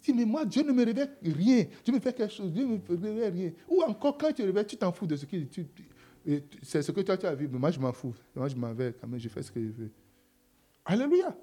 Si, 0.00 0.14
mais 0.14 0.24
moi, 0.24 0.44
Dieu 0.44 0.62
ne 0.62 0.70
me 0.70 0.84
révèle 0.84 1.16
rien. 1.20 1.66
Dieu 1.84 1.92
me 1.92 1.98
fait 1.98 2.12
quelque 2.12 2.32
chose, 2.32 2.52
Dieu 2.52 2.64
ne 2.64 2.76
me 2.76 2.80
révèle 2.88 3.32
rien. 3.32 3.52
Ou 3.68 3.82
encore, 3.82 4.16
quand 4.16 4.32
tu 4.32 4.44
révèles, 4.44 4.66
tu 4.66 4.76
t'en 4.76 4.92
fous 4.92 5.08
de 5.08 5.16
ce 5.16 5.26
que 5.26 5.36
tu. 5.36 5.66
C'est 6.62 6.80
ce 6.82 6.92
que 6.92 7.00
toi, 7.00 7.16
tu 7.16 7.26
as 7.26 7.34
vu. 7.34 7.48
Mais 7.48 7.58
moi, 7.58 7.72
je 7.72 7.80
m'en 7.80 7.92
fous. 7.92 8.14
Moi, 8.36 8.46
je 8.46 8.54
m'en 8.54 8.72
vais 8.72 8.94
quand 9.00 9.08
même, 9.08 9.18
je 9.18 9.28
fais 9.28 9.42
ce 9.42 9.50
que 9.50 9.60
je 9.60 9.72
veux. 9.72 9.90
Alléluia. 10.84 11.36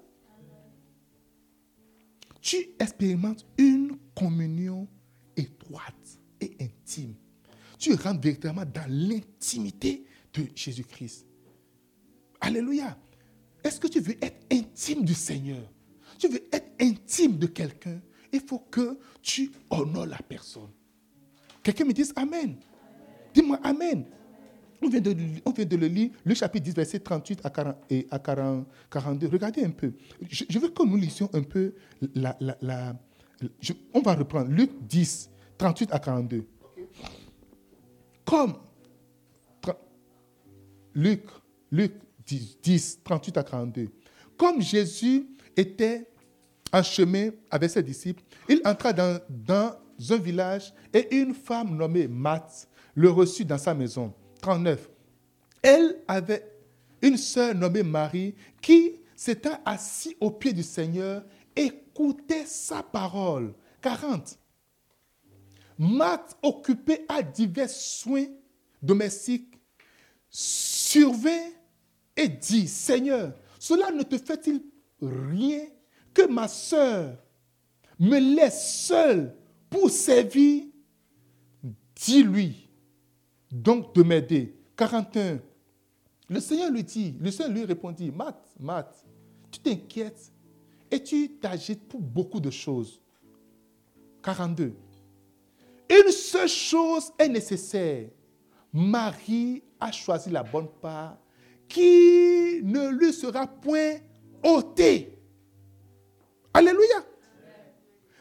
Tu 2.40 2.56
expérimentes 2.78 3.44
une 3.58 3.96
communion 4.14 4.88
étroite 5.36 6.20
et 6.40 6.56
intime. 6.60 7.14
Tu 7.78 7.94
rentres 7.94 8.20
véritablement 8.20 8.64
dans 8.64 8.86
l'intimité 8.88 10.04
de 10.32 10.46
Jésus-Christ. 10.54 11.26
Alléluia. 12.40 12.98
Est-ce 13.62 13.78
que 13.78 13.88
tu 13.88 14.00
veux 14.00 14.16
être 14.24 14.46
intime 14.50 15.04
du 15.04 15.14
Seigneur? 15.14 15.70
Tu 16.18 16.28
veux 16.28 16.42
être 16.52 16.72
intime 16.80 17.38
de 17.38 17.46
quelqu'un? 17.46 18.00
il 18.32 18.40
faut 18.40 18.58
que 18.58 18.98
tu 19.22 19.50
honores 19.70 20.06
la 20.06 20.18
personne. 20.18 20.70
Quelqu'un 21.62 21.84
me 21.84 21.92
dise 21.92 22.12
Amen. 22.16 22.56
Dis-moi 23.34 23.58
Amen. 23.62 24.04
On 24.82 24.88
vient, 24.88 25.00
de, 25.00 25.76
le 25.76 25.86
lire, 25.86 26.10
le 26.24 26.34
chapitre 26.34 26.64
10, 26.64 26.74
verset 26.74 27.00
38 27.00 27.40
à, 27.44 27.50
40, 27.50 27.76
et 27.90 28.06
à 28.10 28.18
40, 28.18 28.66
42. 28.90 29.28
Regardez 29.28 29.62
un 29.62 29.70
peu. 29.70 29.92
Je, 30.28 30.58
veux 30.58 30.70
que 30.70 30.82
nous 30.86 30.96
lisions 30.96 31.28
un 31.34 31.42
peu 31.42 31.74
la. 32.14 32.36
on 33.92 34.00
va 34.00 34.14
reprendre 34.14 34.50
Luc 34.50 34.70
10, 34.82 35.30
38 35.58 35.92
à 35.92 35.98
42. 35.98 36.46
Comme. 38.24 38.54
Luc, 40.94 41.24
Luc 41.70 41.92
10, 42.26 42.58
10, 42.62 43.00
38 43.04 43.36
à 43.36 43.42
42. 43.44 43.88
Comme 44.36 44.60
Jésus 44.62 45.26
était 45.56 46.08
en 46.72 46.82
chemin 46.82 47.30
avec 47.50 47.70
ses 47.70 47.82
disciples, 47.82 48.22
il 48.48 48.60
entra 48.64 48.92
dans, 48.92 49.20
dans 49.28 49.74
un 50.08 50.16
village 50.16 50.72
et 50.92 51.14
une 51.14 51.34
femme 51.34 51.76
nommée 51.76 52.08
Math 52.08 52.68
le 52.94 53.10
reçut 53.10 53.44
dans 53.44 53.58
sa 53.58 53.74
maison. 53.74 54.12
39. 54.40 54.88
Elle 55.62 55.96
avait 56.08 56.50
une 57.02 57.16
sœur 57.16 57.54
nommée 57.54 57.82
Marie 57.82 58.34
qui 58.60 59.00
s'était 59.14 59.50
assise 59.64 60.14
au 60.20 60.30
pied 60.30 60.52
du 60.52 60.62
Seigneur, 60.62 61.22
écoutait 61.54 62.46
sa 62.46 62.82
parole. 62.82 63.54
40. 63.82 64.38
Math, 65.78 66.36
occupé 66.42 67.04
à 67.08 67.22
divers 67.22 67.70
soins 67.70 68.26
domestiques, 68.82 69.58
surveille 70.28 71.54
et 72.16 72.28
dit, 72.28 72.68
Seigneur, 72.68 73.32
cela 73.58 73.90
ne 73.90 74.02
te 74.02 74.18
fait-il 74.18 74.62
rien 75.00 75.66
que 76.12 76.26
ma 76.26 76.48
sœur 76.48 77.16
me 77.98 78.18
laisse 78.18 78.86
seule 78.86 79.34
pour 79.68 79.90
servir, 79.90 80.64
dis-lui 81.94 82.69
donc 83.50 83.94
de 83.94 84.02
m'aider. 84.02 84.54
41. 84.76 85.40
Le 86.28 86.40
Seigneur 86.40 86.70
lui 86.70 86.84
dit, 86.84 87.16
le 87.20 87.30
Seigneur 87.30 87.52
lui 87.52 87.64
répondit, 87.64 88.10
Matt, 88.10 88.40
Matt, 88.58 89.04
tu 89.50 89.60
t'inquiètes 89.60 90.32
et 90.90 91.02
tu 91.02 91.30
t'agites 91.40 91.88
pour 91.88 92.00
beaucoup 92.00 92.40
de 92.40 92.50
choses. 92.50 93.00
42. 94.22 94.74
Une 95.90 96.12
seule 96.12 96.48
chose 96.48 97.12
est 97.18 97.28
nécessaire. 97.28 98.08
Marie 98.72 99.62
a 99.80 99.90
choisi 99.90 100.30
la 100.30 100.42
bonne 100.42 100.68
part 100.80 101.18
qui 101.68 102.60
ne 102.62 102.90
lui 102.90 103.12
sera 103.12 103.46
point 103.46 103.96
ôtée. 104.44 105.18
Alléluia. 106.54 107.04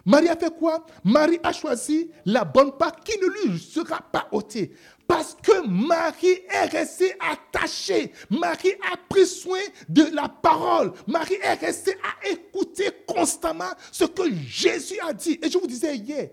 Marie 0.05 0.29
a 0.29 0.35
fait 0.35 0.55
quoi? 0.57 0.85
Marie 1.03 1.39
a 1.43 1.51
choisi 1.51 2.09
la 2.25 2.43
bonne 2.43 2.71
part 2.77 2.95
qui 3.01 3.17
ne 3.19 3.27
lui 3.27 3.59
sera 3.59 4.01
pas 4.01 4.27
ôtée. 4.31 4.71
Parce 5.07 5.35
que 5.41 5.67
Marie 5.67 6.39
est 6.49 6.65
restée 6.65 7.13
attachée. 7.19 8.11
Marie 8.29 8.73
a 8.91 8.97
pris 9.09 9.25
soin 9.25 9.59
de 9.87 10.03
la 10.13 10.29
parole. 10.29 10.93
Marie 11.07 11.37
est 11.41 11.53
restée 11.55 11.95
à 12.03 12.29
écouter 12.29 12.89
constamment 13.07 13.71
ce 13.91 14.05
que 14.05 14.31
Jésus 14.47 14.99
a 15.01 15.13
dit. 15.13 15.39
Et 15.41 15.49
je 15.49 15.57
vous 15.57 15.67
disais 15.67 15.95
hier, 15.95 16.29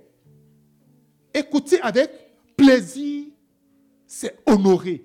écoutez 1.34 1.80
avec 1.80 2.10
plaisir 2.56 3.26
c'est 4.06 4.38
honorer. 4.46 5.04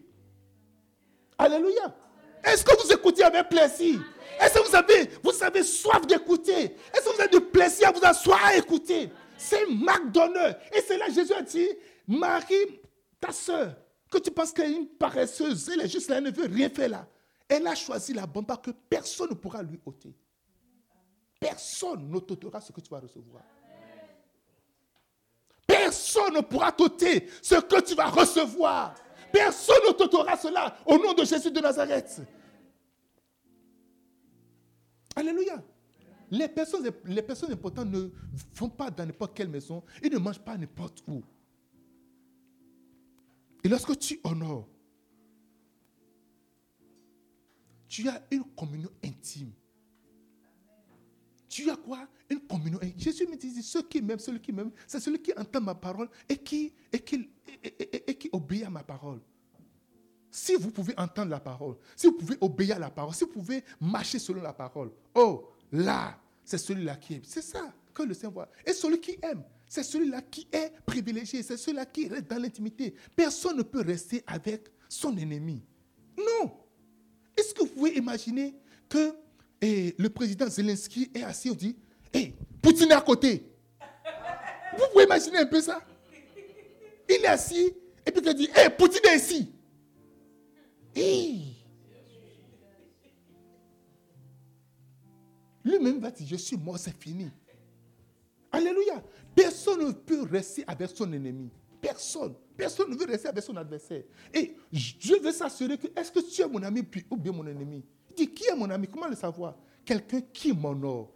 Alléluia. 1.38 1.96
Est-ce 2.44 2.64
que 2.64 2.82
vous 2.82 2.92
écoutez 2.92 3.24
avec 3.24 3.50
plaisir? 3.50 4.00
Est-ce 4.40 4.54
que 4.54 4.68
vous 4.68 4.76
avez, 4.76 5.10
vous 5.24 5.44
avez 5.44 5.64
soif 5.64 6.06
d'écouter? 6.08 6.76
Est-ce 6.94 7.06
que 7.06 7.16
vous 7.16 7.22
avez 7.22 7.30
du 7.30 7.42
plaisir 7.42 7.90
à 7.90 7.92
vous 7.92 8.04
asseoir 8.04 8.44
à 8.46 8.56
écouter? 8.56 9.12
C'est 9.38 9.64
une 9.68 9.84
marque. 9.84 10.04
Et 10.74 10.82
c'est 10.82 10.98
là 10.98 11.10
Jésus 11.10 11.34
a 11.34 11.42
dit, 11.42 11.70
Marie, 12.08 12.80
ta 13.20 13.32
soeur, 13.32 13.76
que 14.10 14.18
tu 14.18 14.32
penses 14.32 14.52
qu'elle 14.52 14.72
est 14.72 14.76
une 14.76 14.88
paresseuse, 14.88 15.70
elle 15.74 15.82
est 15.82 15.90
juste 15.90 16.10
là, 16.10 16.18
elle 16.18 16.24
ne 16.24 16.32
veut 16.32 16.48
rien 16.48 16.70
faire 16.70 16.90
là. 16.90 17.08
Elle 17.48 17.66
a 17.68 17.76
choisi 17.76 18.14
la 18.14 18.28
part 18.28 18.62
que 18.62 18.72
personne 18.72 19.30
ne 19.30 19.36
pourra 19.36 19.62
lui 19.64 19.80
ôter. 19.86 20.14
Personne 21.40 22.10
ne 22.10 22.20
t'ôtera 22.20 22.62
ce 22.62 22.72
que 22.72 22.82
tu 22.82 22.90
vas 22.90 23.00
recevoir. 23.00 23.44
Personne 25.66 26.36
ne 26.36 26.42
pourra 26.42 26.72
t'ôter 26.72 27.28
ce 27.42 27.56
que 27.56 27.82
tu 27.82 27.96
vas 27.96 28.08
recevoir. 28.08 28.94
Personne 29.32 29.82
ne 29.88 29.94
t'ôtera 29.94 30.38
cela 30.38 30.78
au 30.86 30.98
nom 30.98 31.14
de 31.14 31.24
Jésus 31.24 31.50
de 31.50 31.60
Nazareth. 31.60 32.22
Alléluia. 35.16 35.64
Les 36.30 36.48
personnes, 36.48 36.90
les 37.06 37.22
personnes 37.22 37.52
importantes 37.52 37.90
ne 37.90 38.10
vont 38.56 38.70
pas 38.70 38.90
dans 38.90 39.06
n'importe 39.06 39.36
quelle 39.36 39.50
maison. 39.50 39.84
Ils 40.02 40.12
ne 40.12 40.18
mangent 40.18 40.40
pas 40.40 40.58
n'importe 40.58 41.04
où. 41.08 41.22
Et 43.64 43.68
lorsque 43.68 43.98
tu 44.00 44.20
honores, 44.24 44.68
tu 47.88 48.08
as 48.08 48.26
une 48.32 48.46
communion 48.56 48.90
intime. 49.04 49.52
Tu 51.50 51.70
as 51.70 51.76
quoi? 51.76 52.08
Une 52.30 52.40
communion. 52.40 52.80
intime. 52.82 52.98
Jésus 52.98 53.28
me 53.28 53.36
dit, 53.36 53.62
ceux 53.62 53.84
qui 53.84 54.02
m'aiment, 54.02 54.20
celui 54.20 54.40
qui 54.40 54.54
m'aime, 54.54 54.72
c'est 54.88 55.02
celui 55.02 55.22
qui 55.22 55.34
entend 55.38 55.60
ma 55.60 55.76
parole 55.76 56.10
et 56.30 56.38
qui, 56.38 56.74
et, 56.94 57.00
qui, 57.00 57.30
et, 57.62 58.18
qui 58.18 58.30
obéit 58.32 58.64
à 58.64 58.70
ma 58.70 58.84
parole. 58.84 59.20
Si 60.32 60.56
vous 60.56 60.72
pouvez 60.72 60.98
entendre 60.98 61.30
la 61.30 61.42
parole, 61.42 61.76
si 61.94 62.08
vous 62.08 62.14
pouvez 62.14 62.38
obéir 62.40 62.78
à 62.78 62.80
la 62.80 62.90
parole, 62.90 63.14
si 63.14 63.26
vous 63.26 63.32
pouvez 63.32 63.64
marcher 63.82 64.18
selon 64.18 64.42
la 64.42 64.54
parole, 64.54 64.90
oh, 65.14 65.50
là, 65.74 66.18
c'est 66.46 66.58
celui-là 66.58 66.96
qui 66.96 67.16
aime. 67.16 67.22
C'est 67.26 67.42
ça 67.42 67.74
que 67.94 68.04
le 68.04 68.14
Seigneur 68.14 68.32
voit. 68.32 68.50
Et 68.66 68.72
celui 68.72 69.02
qui 69.02 69.18
aime, 69.22 69.44
c'est 69.68 69.84
celui-là 69.84 70.22
qui 70.22 70.48
est 70.50 70.72
privilégié, 70.86 71.44
c'est 71.44 71.58
celui-là 71.58 71.86
qui 71.86 72.08
reste 72.08 72.30
dans 72.30 72.42
l'intimité. 72.42 72.96
Personne 73.14 73.58
ne 73.58 73.64
peut 73.64 73.82
rester 73.82 74.24
avec 74.26 74.70
son 74.88 75.16
ennemi. 75.18 75.62
Non. 76.18 76.54
Est-ce 77.36 77.54
que 77.54 77.64
vous 77.64 77.68
pouvez 77.68 77.98
imaginer 77.98 78.56
que 78.88 79.14
eh, 79.62 79.94
le 79.98 80.10
président 80.10 80.48
Zelensky 80.48 81.12
est 81.14 81.24
assis, 81.24 81.50
on 81.50 81.56
dit, 81.56 81.76
hé, 82.14 82.34
Poutine 82.62 82.92
est 82.92 82.94
à 82.94 83.02
côté? 83.02 83.52
Vous 84.78 84.86
pouvez 84.94 85.04
imaginer 85.04 85.40
un 85.40 85.46
peu 85.46 85.62
ça? 85.62 85.82
Il 87.10 87.16
est 87.16 87.28
assis, 87.28 87.74
et 88.06 88.12
puis 88.12 88.22
il 88.26 88.34
dit, 88.34 88.50
hé, 88.56 88.70
Poutine 88.70 89.02
est 89.10 89.18
ici. 89.18 89.52
Lui-même 95.64 96.00
va 96.00 96.12
dire, 96.12 96.28
je 96.28 96.36
suis 96.36 96.58
mort, 96.58 96.78
c'est 96.78 96.96
fini. 96.98 97.30
Alléluia. 98.52 99.04
Personne 99.36 99.88
ne 99.88 99.92
peut 99.92 100.24
rester 100.24 100.64
avec 100.68 100.90
son 100.90 101.12
ennemi. 101.14 101.50
Personne. 101.80 102.36
Personne 102.58 102.92
ne 102.92 102.96
veut 102.96 103.06
rester 103.06 103.28
avec 103.28 103.44
son 103.44 103.56
adversaire. 103.56 104.04
Et 104.34 104.56
je 104.72 105.16
veux 105.16 105.32
s'assurer 105.32 105.78
que 105.78 105.88
est-ce 105.96 106.12
que 106.12 106.20
tu 106.20 106.42
es 106.42 106.48
mon 106.48 106.62
ami 106.64 106.82
ou 107.10 107.18
bien 107.18 107.32
mon 107.32 107.46
ennemi? 107.48 107.84
Il 108.10 108.16
dit 108.16 108.28
qui 108.34 108.46
est 108.46 108.56
mon 108.56 108.70
ami? 108.70 108.88
Comment 108.88 109.08
le 109.08 109.16
savoir? 109.16 109.56
Quelqu'un 109.86 110.22
qui 110.22 110.52
m'honore. 110.52 111.14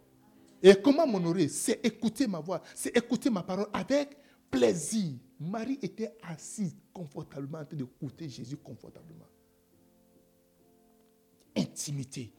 Et 0.62 0.74
comment 0.74 1.06
m'honorer? 1.06 1.48
C'est 1.48 1.84
écouter 1.84 2.26
ma 2.26 2.40
voix, 2.40 2.62
c'est 2.74 2.96
écouter 2.96 3.30
ma 3.30 3.42
parole 3.42 3.68
avec 3.72 4.16
plaisir. 4.50 5.14
Marie 5.38 5.78
était 5.82 6.16
assise 6.22 6.74
confortablement 6.92 7.58
en 7.58 7.64
train 7.64 7.76
d'écouter 7.76 8.28
Jésus 8.28 8.56
confortablement. 8.56 9.26
Intimité. 11.56 12.32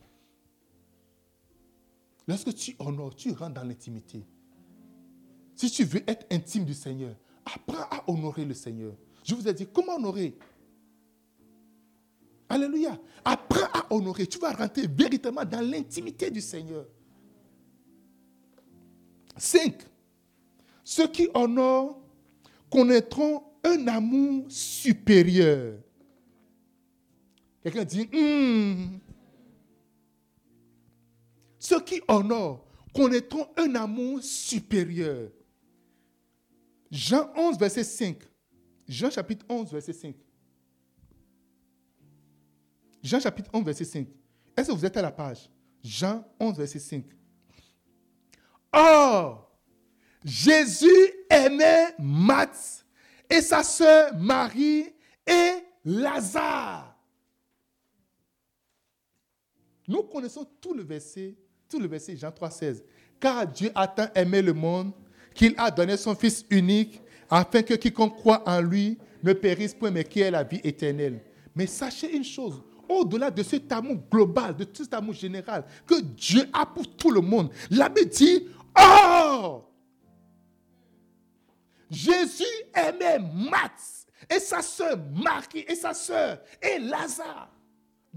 Lorsque 2.28 2.54
tu 2.54 2.76
honores, 2.80 3.16
tu 3.16 3.32
rentres 3.32 3.54
dans 3.54 3.64
l'intimité. 3.64 4.26
Si 5.56 5.72
tu 5.72 5.86
veux 5.86 6.04
être 6.08 6.26
intime 6.32 6.66
du 6.66 6.74
Seigneur, 6.74 7.16
apprends 7.46 7.88
à 7.90 8.04
honorer 8.08 8.46
le 8.46 8.54
Seigneur. 8.54 8.94
Je 9.24 9.34
vous 9.34 9.48
ai 9.48 9.54
dit, 9.54 9.68
comment 9.68 9.96
honorer? 9.96 10.38
Alléluia. 12.50 13.00
Apprends 13.26 13.68
à 13.74 13.94
honorer. 13.94 14.28
Tu 14.28 14.38
vas 14.40 14.54
rentrer 14.54 14.88
véritablement 14.88 15.46
dans 15.46 15.62
l'intimité 15.62 16.30
du 16.30 16.42
Seigneur. 16.42 16.86
5. 19.36 19.74
Ceux 20.84 21.08
qui 21.08 21.28
honorent 21.34 22.00
connaîtront 22.70 23.44
un 23.64 23.88
amour 23.88 24.46
supérieur. 24.50 25.80
Quelqu'un 27.64 27.84
dit, 27.84 28.08
hmm. 28.12 29.00
Ceux 31.60 31.82
qui 31.82 32.02
honorent 32.08 32.66
connaîtront 32.94 33.48
un 33.58 33.76
amour 33.76 34.22
supérieur. 34.24 35.30
Jean 36.90 37.32
11, 37.36 37.58
verset 37.58 37.84
5. 37.84 38.18
Jean 38.88 39.10
chapitre 39.12 39.46
11, 39.50 39.72
verset 39.72 39.94
5. 39.94 40.16
Jean 43.04 43.20
chapitre 43.20 43.50
11, 43.54 43.64
verset 43.66 43.86
5. 43.86 44.08
Est-ce 44.56 44.68
que 44.70 44.74
vous 44.74 44.86
êtes 44.86 44.98
à 44.98 45.02
la 45.02 45.12
page? 45.12 45.50
Jean 45.84 46.26
11, 46.40 46.58
verset 46.58 46.80
5. 46.80 47.06
Or, 48.74 49.52
Jésus 50.24 51.14
aimait 51.30 51.96
Matt 52.00 52.86
et 53.30 53.42
sa 53.42 53.64
sœur 53.64 54.16
Marie 54.18 54.94
et 55.26 55.52
Lazare. 55.86 56.98
Nous 59.88 60.04
connaissons 60.04 60.46
tout 60.60 60.74
le 60.74 60.84
verset, 60.84 61.38
tout 61.70 61.80
le 61.80 61.88
verset 61.88 62.16
Jean 62.16 62.32
3, 62.32 62.50
16. 62.50 62.84
Car 63.20 63.48
Dieu 63.48 63.72
a 63.76 63.88
tant 63.88 64.08
aimé 64.16 64.42
le 64.42 64.54
monde 64.54 64.92
qu'il 65.34 65.54
a 65.58 65.70
donné 65.70 65.98
son 65.98 66.16
Fils 66.16 66.46
unique, 66.50 67.02
afin 67.30 67.62
que 67.62 67.74
quiconque 67.76 68.16
croit 68.16 68.44
en 68.48 68.62
lui 68.62 68.98
ne 69.24 69.34
périsse 69.34 69.74
point, 69.74 69.92
mais 69.92 70.04
qui 70.04 70.22
ait 70.22 70.32
la 70.32 70.44
vie 70.44 70.62
éternelle. 70.64 71.22
Mais 71.56 71.68
sachez 71.68 72.16
une 72.16 72.24
chose, 72.24 72.62
au-delà 72.88 73.30
de 73.30 73.44
cet 73.44 73.72
amour 73.72 73.98
global, 74.10 74.56
de 74.56 74.64
tout 74.64 74.84
cet 74.84 74.94
amour 74.94 75.14
général 75.14 75.66
que 75.86 76.02
Dieu 76.02 76.48
a 76.54 76.66
pour 76.66 76.88
tout 76.96 77.12
le 77.12 77.22
monde, 77.22 77.50
l'abbé 77.70 78.06
dit, 78.06 78.48
oh, 78.80 79.64
Jésus 81.90 82.44
aimait 82.74 83.20
Max 83.20 84.06
et 84.30 84.40
sa 84.40 84.62
sœur 84.62 84.98
Marie 85.14 85.66
et 85.68 85.76
sa 85.76 85.94
sœur 85.94 86.40
et 86.62 86.80
Lazare. 86.80 87.50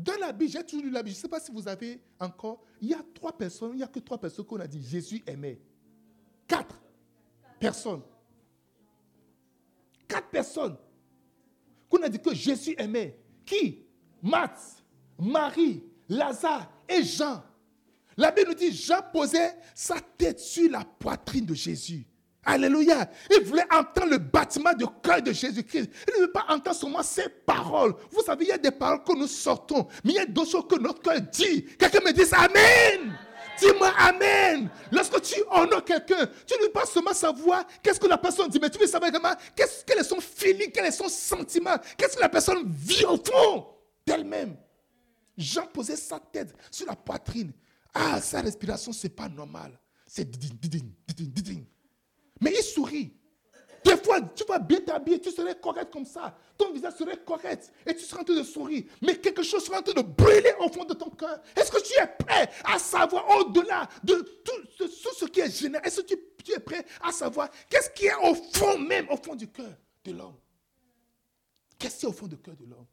Dans 0.03 0.19
la 0.19 0.33
Bible, 0.33 0.51
j'ai 0.51 0.65
toujours 0.65 0.85
lu 0.85 0.91
la 0.91 1.03
Bible. 1.03 1.15
Je 1.15 1.19
ne 1.19 1.23
sais 1.23 1.29
pas 1.29 1.41
si 1.41 1.53
vous 1.53 1.69
avez 1.69 2.01
encore. 2.19 2.63
Il 2.81 2.89
y 2.89 2.95
a 2.95 3.05
trois 3.15 3.37
personnes, 3.37 3.73
il 3.75 3.77
n'y 3.77 3.83
a 3.83 3.87
que 3.87 3.99
trois 3.99 4.19
personnes 4.19 4.47
qu'on 4.47 4.61
a 4.61 4.67
dit 4.67 4.83
Jésus 4.83 5.23
aimait. 5.27 5.61
Quatre 6.49 6.81
personnes. 7.59 8.03
Quatre 10.09 10.29
personnes. 10.31 10.77
Qu'on 11.89 12.03
a 12.03 12.09
dit 12.09 12.19
que 12.19 12.35
Jésus 12.35 12.75
aimait. 12.79 13.21
Qui? 13.45 13.85
Matt, 14.23 14.59
Marie, 15.19 15.83
Lazare 16.09 16.73
et 16.89 17.03
Jean. 17.03 17.43
La 18.17 18.31
Bible 18.31 18.49
nous 18.49 18.55
dit 18.55 18.73
Jean 18.73 19.03
posait 19.13 19.55
sa 19.75 20.01
tête 20.01 20.41
sur 20.41 20.71
la 20.71 20.85
poitrine 20.85 21.45
de 21.45 21.55
Jésus. 21.55 22.07
Alléluia. 22.45 23.09
Il 23.31 23.45
voulait 23.45 23.67
entendre 23.71 24.11
le 24.13 24.19
bâtiment 24.19 24.73
du 24.73 24.87
cœur 25.03 25.21
de 25.21 25.33
Jésus-Christ. 25.33 25.91
Il 26.09 26.21
ne 26.21 26.27
veut 26.27 26.33
pas 26.33 26.47
entendre 26.49 26.77
seulement 26.77 27.03
ses 27.03 27.29
paroles. 27.29 27.95
Vous 28.11 28.23
savez, 28.23 28.47
il 28.47 28.49
y 28.49 28.53
a 28.53 28.59
des 28.59 28.71
paroles 28.71 29.05
que 29.05 29.15
nous 29.17 29.27
sortons, 29.27 29.87
mais 30.05 30.13
il 30.13 30.17
y 30.17 30.19
a 30.19 30.27
d'autres 30.27 30.51
choses 30.51 30.67
que 30.69 30.79
notre 30.79 31.01
cœur 31.03 31.21
dit. 31.21 31.65
Quelqu'un 31.79 32.01
me 32.01 32.13
dit 32.13 32.23
Amen. 32.33 33.15
Dis-moi 33.59 33.93
Amen. 33.99 34.71
Lorsque 34.91 35.21
tu 35.21 35.43
honores 35.51 35.85
quelqu'un, 35.85 36.27
tu 36.47 36.55
ne 36.59 36.65
veux 36.65 36.73
pas 36.73 36.87
seulement 36.87 37.13
savoir 37.13 37.67
qu'est-ce 37.83 38.01
que 38.01 38.07
la 38.07 38.17
personne 38.17 38.49
dit, 38.49 38.59
mais 38.59 38.71
tu 38.71 38.79
veux 38.79 38.87
savoir 38.87 39.11
également 39.11 39.35
quel 39.55 39.99
est 39.99 40.05
son 40.05 40.21
feeling, 40.21 40.71
quel 40.73 40.87
est 40.87 40.91
son 40.93 41.09
sentiment, 41.09 41.77
qu'est-ce 41.99 42.17
que 42.17 42.23
la 42.23 42.31
personne 42.31 42.65
vit 42.67 43.05
au 43.05 43.19
fond 43.19 43.67
d'elle-même. 44.07 44.57
Jean 45.37 45.67
posait 45.67 45.97
sa 45.97 46.19
tête 46.19 46.55
sur 46.71 46.87
la 46.87 46.97
poitrine. 46.97 47.53
Ah, 47.95 48.21
sa 48.21 48.41
respiration, 48.41 48.93
ce 48.93 49.07
n'est 49.07 49.13
pas 49.13 49.29
normal. 49.29 49.79
C'est 50.07 50.29
diding, 50.29 50.59
diding, 50.59 50.93
diding, 51.07 51.33
diding. 51.33 51.65
Mais 52.41 52.53
il 52.57 52.63
sourit. 52.63 53.15
Des 53.85 53.97
fois, 53.97 54.21
tu 54.21 54.45
vas 54.45 54.59
bien 54.59 54.81
t'habiller, 54.81 55.21
tu 55.21 55.31
serais 55.31 55.59
correct 55.59 55.91
comme 55.91 56.05
ça. 56.05 56.37
Ton 56.59 56.71
visage 56.73 56.95
serait 56.95 57.17
correct 57.25 57.73
et 57.87 57.95
tu 57.95 58.05
seras 58.05 58.21
en 58.21 58.25
train 58.25 58.37
de 58.37 58.43
sourire. 58.43 58.85
Mais 59.01 59.17
quelque 59.17 59.43
chose 59.43 59.65
sera 59.65 59.79
en 59.79 59.83
train 59.83 59.95
de 59.95 60.07
brûler 60.07 60.53
au 60.61 60.69
fond 60.69 60.85
de 60.85 60.93
ton 60.93 61.09
cœur. 61.09 61.41
Est-ce 61.57 61.71
que 61.71 61.83
tu 61.83 61.93
es 61.99 62.07
prêt 62.07 62.51
à 62.65 62.79
savoir 62.79 63.27
au-delà 63.39 63.89
de 64.05 64.15
tout, 64.45 64.87
ce 65.17 65.25
qui 65.27 65.41
est 65.41 65.51
général 65.51 65.87
Est-ce 65.87 66.03
que 66.03 66.15
tu, 66.45 66.53
es 66.53 66.59
prêt 66.61 66.85
à 67.03 67.11
savoir 67.11 67.49
qu'est-ce 67.71 67.91
qui 67.91 68.07
est 68.07 68.15
au 68.17 68.35
fond 68.35 68.79
même, 68.79 69.09
au 69.09 69.17
fond 69.17 69.35
du 69.35 69.49
cœur 69.49 69.73
de 70.05 70.13
l'homme? 70.13 70.37
Qu'est-ce 71.79 72.01
qui 72.01 72.05
est 72.05 72.09
au 72.09 72.13
fond 72.13 72.27
du 72.27 72.37
cœur 72.37 72.57
de 72.57 72.67
l'homme? 72.67 72.87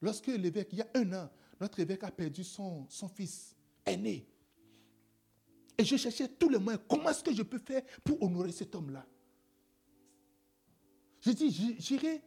Lorsque 0.00 0.28
l'évêque, 0.28 0.68
il 0.70 0.78
y 0.78 0.82
a 0.82 0.88
un 0.94 1.12
an, 1.14 1.30
notre 1.60 1.80
évêque 1.80 2.04
a 2.04 2.12
perdu 2.12 2.44
son, 2.44 2.86
son 2.88 3.08
fils 3.08 3.56
aîné. 3.84 4.24
Et 5.78 5.84
je 5.84 5.96
cherchais 5.96 6.28
tous 6.28 6.48
les 6.48 6.58
moyens. 6.58 6.82
Comment 6.88 7.10
est-ce 7.10 7.22
que 7.22 7.34
je 7.34 7.42
peux 7.42 7.58
faire 7.58 7.82
pour 8.02 8.22
honorer 8.22 8.52
cet 8.52 8.74
homme-là? 8.74 9.06
J'ai 11.20 11.34
dit, 11.34 11.76
j'irai 11.78 12.22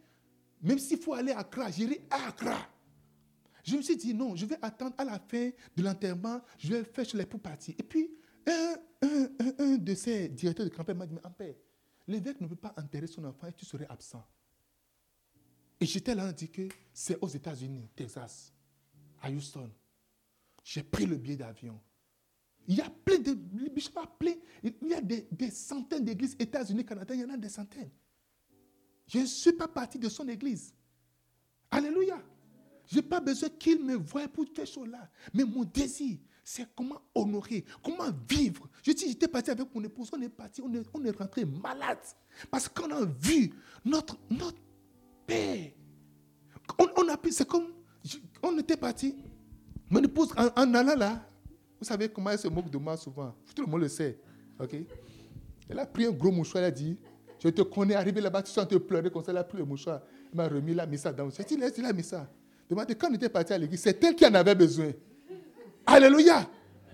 Même 0.61 0.79
s'il 0.79 0.99
faut 0.99 1.13
aller 1.13 1.31
à 1.31 1.39
Accra, 1.39 1.71
j'irai 1.71 2.05
à 2.09 2.27
Accra. 2.27 2.67
Je 3.63 3.75
me 3.75 3.81
suis 3.81 3.97
dit, 3.97 4.13
non, 4.13 4.35
je 4.35 4.45
vais 4.45 4.57
attendre 4.61 4.95
à 4.97 5.03
la 5.03 5.19
fin 5.19 5.51
de 5.75 5.83
l'enterrement, 5.83 6.41
je 6.57 6.73
vais 6.73 6.83
faire 6.83 7.05
les 7.13 7.25
pour 7.25 7.39
partir. 7.39 7.75
Et 7.77 7.83
puis, 7.83 8.09
un, 8.47 8.75
un, 9.59 9.77
de 9.77 9.95
ces 9.95 10.29
directeurs 10.29 10.65
de 10.65 10.73
campagne 10.73 10.97
m'a 10.97 11.05
dit, 11.05 11.15
mais 11.39 11.57
l'évêque 12.07 12.41
ne 12.41 12.47
peut 12.47 12.55
pas 12.55 12.73
enterrer 12.77 13.07
son 13.07 13.23
enfant 13.25 13.47
et 13.47 13.53
tu 13.53 13.65
serais 13.65 13.85
absent. 13.89 14.25
Et 15.79 15.85
j'étais 15.85 16.15
là, 16.15 16.27
on 16.27 16.31
dit 16.31 16.49
que 16.49 16.67
c'est 16.93 17.17
aux 17.21 17.27
États-Unis, 17.27 17.89
Texas, 17.95 18.53
à 19.21 19.29
Houston. 19.29 19.71
J'ai 20.63 20.83
pris 20.83 21.05
le 21.05 21.15
billet 21.15 21.37
d'avion. 21.37 21.79
Il 22.69 22.75
y 22.75 22.81
a 22.81 22.89
plein 23.03 23.17
de. 23.17 23.33
plein. 24.19 24.33
Il 24.63 24.87
y 24.87 24.93
a 24.93 25.01
des, 25.01 25.27
des 25.31 25.49
centaines 25.49 26.05
d'églises 26.05 26.35
États-Unis, 26.37 26.85
Canada, 26.85 27.15
il 27.15 27.21
y 27.21 27.25
en 27.25 27.31
a 27.31 27.37
des 27.37 27.49
centaines. 27.49 27.89
Je 29.07 29.17
ne 29.19 29.25
suis 29.25 29.53
pas 29.53 29.67
parti 29.67 29.97
de 29.97 30.07
son 30.07 30.27
église. 30.27 30.71
Alléluia. 31.71 32.21
Je 32.85 32.97
n'ai 32.97 33.01
pas 33.01 33.19
besoin 33.19 33.49
qu'il 33.49 33.83
me 33.83 33.95
voie 33.95 34.27
pour 34.27 34.45
faire 34.55 34.67
choses-là. 34.67 35.09
Mais 35.33 35.43
mon 35.43 35.63
désir, 35.63 36.19
c'est 36.43 36.67
comment 36.75 37.01
honorer, 37.15 37.65
comment 37.83 38.11
vivre. 38.29 38.69
Je 38.83 38.91
dis, 38.91 39.07
j'étais 39.07 39.27
parti 39.27 39.49
avec 39.49 39.73
mon 39.73 39.83
épouse, 39.83 40.11
on 40.13 40.21
est 40.21 40.29
parti, 40.29 40.61
on 40.61 40.71
est, 40.71 40.83
on 40.93 41.03
est 41.03 41.17
rentré 41.17 41.45
malade. 41.45 41.97
Parce 42.51 42.69
qu'on 42.69 42.91
a 42.91 43.03
vu 43.03 43.51
notre, 43.83 44.15
notre 44.29 44.57
Père. 45.25 45.71
On, 46.77 47.07
a 47.07 47.17
c'est 47.31 47.47
comme, 47.47 47.71
on 48.43 48.57
était 48.59 48.77
parti. 48.77 49.15
Mon 49.89 50.03
épouse, 50.03 50.31
en, 50.37 50.73
allant 50.75 50.95
là, 50.95 51.28
vous 51.79 51.85
savez 51.85 52.09
comment 52.09 52.29
elle 52.31 52.39
se 52.39 52.47
moque 52.47 52.69
de 52.69 52.77
moi 52.77 52.97
souvent. 52.97 53.33
Tout 53.55 53.63
le 53.65 53.71
monde 53.71 53.81
le 53.81 53.87
sait. 53.87 54.19
Elle 55.69 55.79
a 55.79 55.85
pris 55.85 56.05
un 56.05 56.11
gros 56.11 56.31
mouchoir, 56.31 56.63
elle 56.63 56.67
a 56.67 56.71
dit, 56.71 56.97
je 57.41 57.47
te 57.49 57.61
connais, 57.61 57.95
arrivé 57.95 58.19
là-bas, 58.19 58.43
tu 58.43 58.51
sens 58.51 58.67
te 58.67 58.75
pleurer 58.75 59.09
comme 59.09 59.23
ça, 59.23 59.31
elle 59.31 59.37
a 59.37 59.43
pris 59.43 59.57
le 59.57 59.65
mouchoir. 59.65 60.01
Elle 60.31 60.37
m'a 60.37 60.47
remis, 60.47 60.73
la 60.73 60.85
missa 60.85 61.13
dans 61.13 61.25
le 61.25 61.31
J'ai 61.31 61.43
dit, 61.43 61.55
laisse, 61.55 61.77
il 61.77 61.85
a 61.85 61.93
mis 61.93 62.03
ça. 62.03 62.29
Demandez, 62.69 62.95
quand 62.95 63.09
on 63.09 63.13
était 63.13 63.29
parti 63.29 63.53
à 63.53 63.57
l'église, 63.57 63.81
c'est 63.81 64.03
elle 64.03 64.15
qui 64.15 64.25
en 64.25 64.33
avait 64.33 64.55
besoin. 64.55 64.91
Alléluia. 65.85 66.49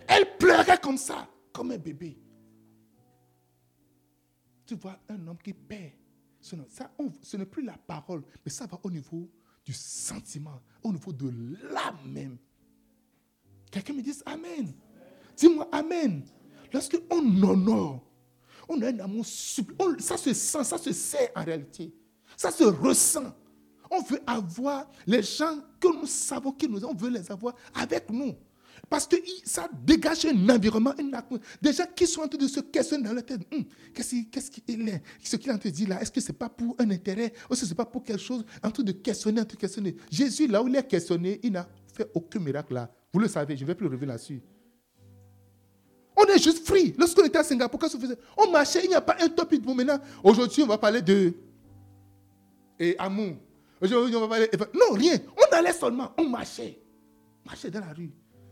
Elle 0.08 0.38
pleurait 0.38 0.78
comme 0.78 0.98
ça, 0.98 1.28
comme 1.52 1.72
un 1.72 1.78
bébé. 1.78 2.18
Tu 4.66 4.76
vois 4.76 5.00
un 5.10 5.28
homme 5.28 5.38
qui 5.44 5.54
perd. 5.54 5.92
Ça, 6.40 6.56
ce 7.24 7.38
n'est 7.38 7.46
plus 7.46 7.64
la 7.64 7.76
parole, 7.88 8.22
mais 8.46 8.52
ça 8.52 8.68
va 8.68 8.80
au 8.84 8.92
niveau 8.92 9.28
du 9.66 9.74
sentiment, 9.74 10.62
au 10.84 10.92
niveau 10.92 11.12
de 11.12 11.28
l'âme 11.74 11.98
même. 12.06 12.38
Quelqu'un 13.76 13.92
me 13.92 14.02
dit 14.02 14.14
Amen. 14.26 14.72
Dis-moi 15.36 15.68
Amen. 15.70 16.24
Lorsque 16.72 16.98
on 17.12 17.44
honore, 17.44 18.02
on 18.70 18.82
a 18.82 18.88
un 18.88 19.00
amour 19.00 19.26
sublime. 19.26 20.00
Ça 20.00 20.16
se 20.16 20.34
sent, 20.34 20.64
ça 20.64 20.78
se 20.78 20.94
sait 20.94 21.30
en 21.36 21.44
réalité. 21.44 21.94
Ça 22.38 22.52
se 22.52 22.64
ressent. 22.64 23.36
On 23.92 24.02
veut 24.02 24.22
avoir 24.26 24.90
les 25.06 25.22
gens 25.22 25.60
que 25.78 25.90
nous 25.90 26.06
savons 26.06 26.54
qui 26.54 26.70
nous 26.70 26.86
ont, 26.86 26.92
on 26.92 26.96
veut 26.96 27.10
les 27.10 27.30
avoir 27.30 27.54
avec 27.74 28.10
nous. 28.10 28.34
Parce 28.90 29.08
que 29.08 29.18
ça 29.44 29.68
dégage 29.86 30.26
un 30.26 30.50
environnement, 30.50 30.94
Des 31.62 31.74
gens 31.74 31.84
qui 31.94 32.08
sont 32.08 32.22
en 32.22 32.30
train 32.30 32.38
de 32.38 32.48
se 32.48 32.62
questionner 32.62 33.04
dans 33.04 33.14
leur 33.14 33.26
tête. 33.26 33.42
Hum, 33.54 33.66
qu'est-ce 33.94 34.52
qu'il 34.52 34.88
est? 34.88 35.02
Ce 35.22 35.36
qu'il 35.36 35.50
est 35.50 35.54
en 35.54 35.58
train 35.58 35.70
de 35.70 35.76
dire 35.76 35.90
là, 35.90 36.02
est-ce 36.02 36.12
que 36.12 36.22
ce 36.22 36.32
n'est 36.32 36.38
pas 36.38 36.48
pour 36.48 36.78
un 36.80 36.90
intérêt? 36.92 37.34
Est-ce 37.52 37.60
que 37.62 37.66
ce 37.66 37.66
n'est 37.72 37.76
pas 37.76 37.86
pour 37.86 38.04
quelque 38.06 38.22
chose? 38.22 38.46
En 38.64 38.72
train 38.72 38.84
de 38.84 38.94
questionner, 38.94 39.42
en 39.42 39.46
train 39.46 39.56
de 39.56 39.60
questionner. 39.60 39.98
Jésus, 40.10 40.48
là 40.48 40.64
où 40.64 40.68
il 40.70 40.76
est 40.78 40.88
questionné, 40.88 41.42
il 41.44 41.52
n'a 41.52 41.68
fait 41.94 42.10
aucun 42.14 42.40
miracle 42.40 42.74
là. 42.74 42.90
Vous 43.16 43.22
le 43.22 43.30
savez, 43.30 43.56
je 43.56 43.62
ne 43.62 43.68
vais 43.68 43.76
plus 43.76 43.88
revenir 43.88 44.10
là-dessus. 44.10 44.42
On 46.18 46.26
est 46.26 46.38
juste 46.38 46.68
free. 46.68 46.94
Lorsqu'on 46.98 47.24
était 47.24 47.38
à 47.38 47.46
Singapour, 47.46 47.80
qu'est-ce 47.80 47.96
qu'on 47.96 48.02
faisait? 48.02 48.18
On 48.36 48.52
marchait, 48.52 48.84
il 48.84 48.90
n'y 48.90 48.94
a 48.94 49.00
pas 49.00 49.16
un 49.22 49.30
topic 49.30 49.64
pour 49.64 49.74
maintenant. 49.74 49.98
Aujourd'hui, 50.22 50.64
on 50.64 50.68
va 50.68 50.78
parler 50.78 51.02
de 51.02 51.34
et 52.78 53.00
amour. 53.00 53.38
Aujourd'hui, 53.80 54.14
on 54.18 54.20
va 54.20 54.28
parler. 54.28 54.50
Non, 54.74 54.98
rien. 54.98 55.18
On 55.38 55.56
allait 55.56 55.72
seulement, 55.72 56.12
on 56.18 56.28
marchait. 56.28 56.78
Marchait 57.46 57.72
dans 57.72 57.80
la 57.80 57.94
rue 57.94 58.12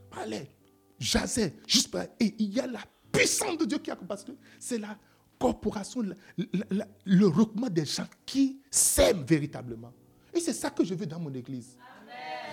parlait, 0.09 0.49
jasait, 0.97 1.55
juste 1.67 1.93
Et 2.21 2.33
il 2.39 2.53
y 2.53 2.61
a 2.61 2.67
la 2.67 2.79
puissance 3.11 3.57
de 3.57 3.65
Dieu 3.65 3.79
qui 3.79 3.91
a 3.91 3.97
parce 3.97 4.23
que 4.23 4.31
c'est 4.59 4.77
la 4.77 4.97
corporation, 5.37 6.05
le 6.37 7.27
recoupement 7.27 7.69
des 7.69 7.83
gens 7.83 8.07
qui 8.25 8.61
s'aiment 8.71 9.25
véritablement. 9.25 9.91
Et 10.33 10.39
c'est 10.39 10.53
ça 10.53 10.69
que 10.69 10.85
je 10.85 10.93
veux 10.93 11.05
dans 11.05 11.19
mon 11.19 11.33
église. 11.33 11.75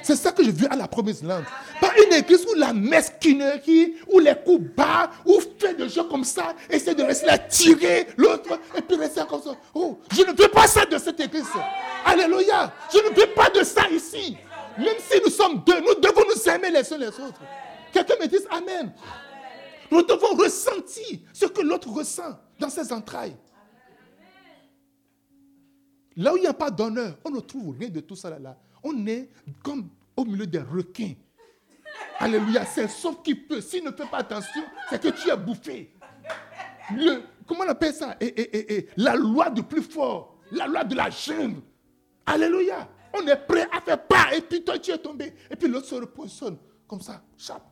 C'est 0.03 0.17
ça 0.17 0.33
que 0.33 0.43
je 0.43 0.51
veux 0.51 0.71
à 0.73 0.77
la 0.77 0.89
promesse 0.89 1.23
lente. 1.23 1.45
Une 1.97 2.13
église 2.15 2.45
où 2.47 2.55
la 2.55 2.73
mesquinerie, 2.73 3.95
où 4.09 4.19
les 4.19 4.35
coups 4.45 4.75
bas, 4.77 5.11
où 5.25 5.41
fait 5.59 5.75
des 5.75 5.89
jeux 5.89 6.05
comme 6.05 6.25
ça, 6.25 6.55
essaie 6.69 6.95
de 6.95 7.03
rester 7.03 7.27
là, 7.27 7.39
tirer 7.39 8.09
l'autre, 8.17 8.59
et 8.77 8.83
puis 8.83 8.97
rester 8.97 9.23
comme 9.29 9.43
ça. 9.43 9.57
Oh, 9.75 9.99
je 10.13 10.23
ne 10.23 10.33
veux 10.37 10.49
pas 10.49 10.67
ça 10.67 10.85
de 10.87 10.99
cette 10.99 11.21
église. 11.21 11.47
Alléluia. 12.05 12.73
Je 12.93 12.99
ne 12.99 13.15
veux 13.15 13.33
pas 13.35 13.51
de 13.51 13.63
ça 13.63 13.89
ici. 13.91 14.37
Même 14.79 14.97
si 14.99 15.21
nous 15.25 15.31
sommes 15.31 15.63
deux, 15.67 15.81
nous 15.81 15.95
devons 16.01 16.23
nous 16.29 16.49
aimer 16.49 16.71
les 16.71 16.93
uns 16.93 16.99
les 16.99 17.09
autres. 17.09 17.41
Quelqu'un 17.93 18.15
me 18.21 18.27
dise 18.27 18.47
Amen. 18.51 18.93
Nous 19.91 20.03
devons 20.03 20.37
ressentir 20.37 21.19
ce 21.33 21.47
que 21.47 21.63
l'autre 21.63 21.89
ressent 21.91 22.39
dans 22.59 22.71
ses 22.71 22.93
entrailles. 22.93 23.37
Là 26.17 26.33
où 26.33 26.37
il 26.37 26.43
n'y 26.43 26.47
a 26.47 26.55
pas 26.55 26.71
d'honneur, 26.71 27.19
on 27.25 27.31
ne 27.31 27.41
trouve 27.41 27.77
rien 27.79 27.89
de 27.89 28.01
tout 28.01 28.17
ça 28.17 28.31
là. 28.39 28.57
On 28.83 29.07
est 29.07 29.29
comme 29.63 29.89
au 30.17 30.25
milieu 30.25 30.47
des 30.47 30.61
requins. 30.61 31.15
Alléluia, 32.21 32.67
c'est 32.67 32.87
sauf 32.87 33.23
qui 33.23 33.35
peut. 33.35 33.63
S'il 33.63 33.83
ne 33.83 33.91
fait 33.91 34.07
pas 34.07 34.19
attention, 34.19 34.63
c'est 34.91 35.01
que 35.01 35.09
tu 35.09 35.31
es 35.31 35.37
bouffé. 35.37 35.91
Le, 36.95 37.23
comment 37.47 37.65
on 37.65 37.69
appelle 37.69 37.95
ça? 37.95 38.15
La 38.99 39.15
loi 39.15 39.49
du 39.49 39.63
plus 39.63 39.83
fort, 39.83 40.37
la 40.53 40.67
loi 40.67 40.85
de 40.85 40.95
la 40.95 41.09
jungle. 41.09 41.63
Alléluia. 42.27 42.87
On 43.15 43.27
est 43.27 43.37
prêt 43.37 43.67
à 43.73 43.81
faire 43.81 44.07
pas. 44.07 44.35
Et 44.35 44.43
puis 44.43 44.63
toi, 44.63 44.79
tu 44.79 44.91
es 44.91 44.99
tombé. 44.99 45.33
Et 45.51 45.57
puis 45.57 45.67
l'autre 45.67 45.87
se 45.87 45.95
repositionne. 45.95 46.59
Comme 46.87 47.01
ça. 47.01 47.23
Chape. 47.39 47.67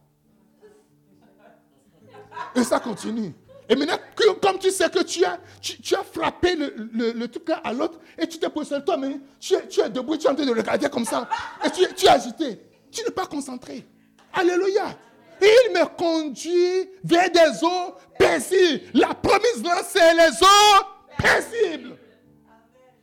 Et 2.55 2.65
ça 2.65 2.81
continue. 2.81 3.35
Et 3.69 3.77
maintenant, 3.77 3.99
comme 4.41 4.59
tu 4.59 4.71
sais 4.71 4.89
que 4.89 5.03
tu 5.03 5.27
as, 5.27 5.39
tu, 5.61 5.95
as 5.95 6.03
frappé 6.05 6.57
le, 6.57 7.13
le, 7.13 7.29
truc 7.29 7.51
à 7.63 7.73
l'autre 7.75 7.99
et 8.17 8.27
tu 8.27 8.39
t'es 8.39 8.49
positionné 8.49 8.83
toi, 8.83 8.97
mais 8.97 9.21
tu 9.39 9.53
es, 9.55 9.69
tu 9.69 9.81
es 9.81 9.91
debout, 9.91 10.17
tu 10.17 10.27
es 10.27 10.31
en 10.31 10.35
train 10.35 10.47
de 10.47 10.55
regarder 10.55 10.89
comme 10.89 11.05
ça. 11.05 11.29
Et 11.63 11.71
tu, 11.71 11.83
tu 11.95 12.07
es 12.07 12.09
agité. 12.09 12.63
Tu 12.91 13.03
n'es 13.05 13.11
pas 13.11 13.27
concentré. 13.27 13.85
Alléluia. 14.33 14.97
Il 15.41 15.73
me 15.73 15.85
conduit 15.97 16.91
vers 17.05 17.31
des 17.31 17.65
eaux 17.65 17.95
paisibles. 18.19 18.91
La 18.95 19.15
promise 19.15 19.63
là, 19.63 19.83
c'est 19.87 20.15
les 20.15 20.31
eaux 20.43 20.85
paisibles. 21.17 21.97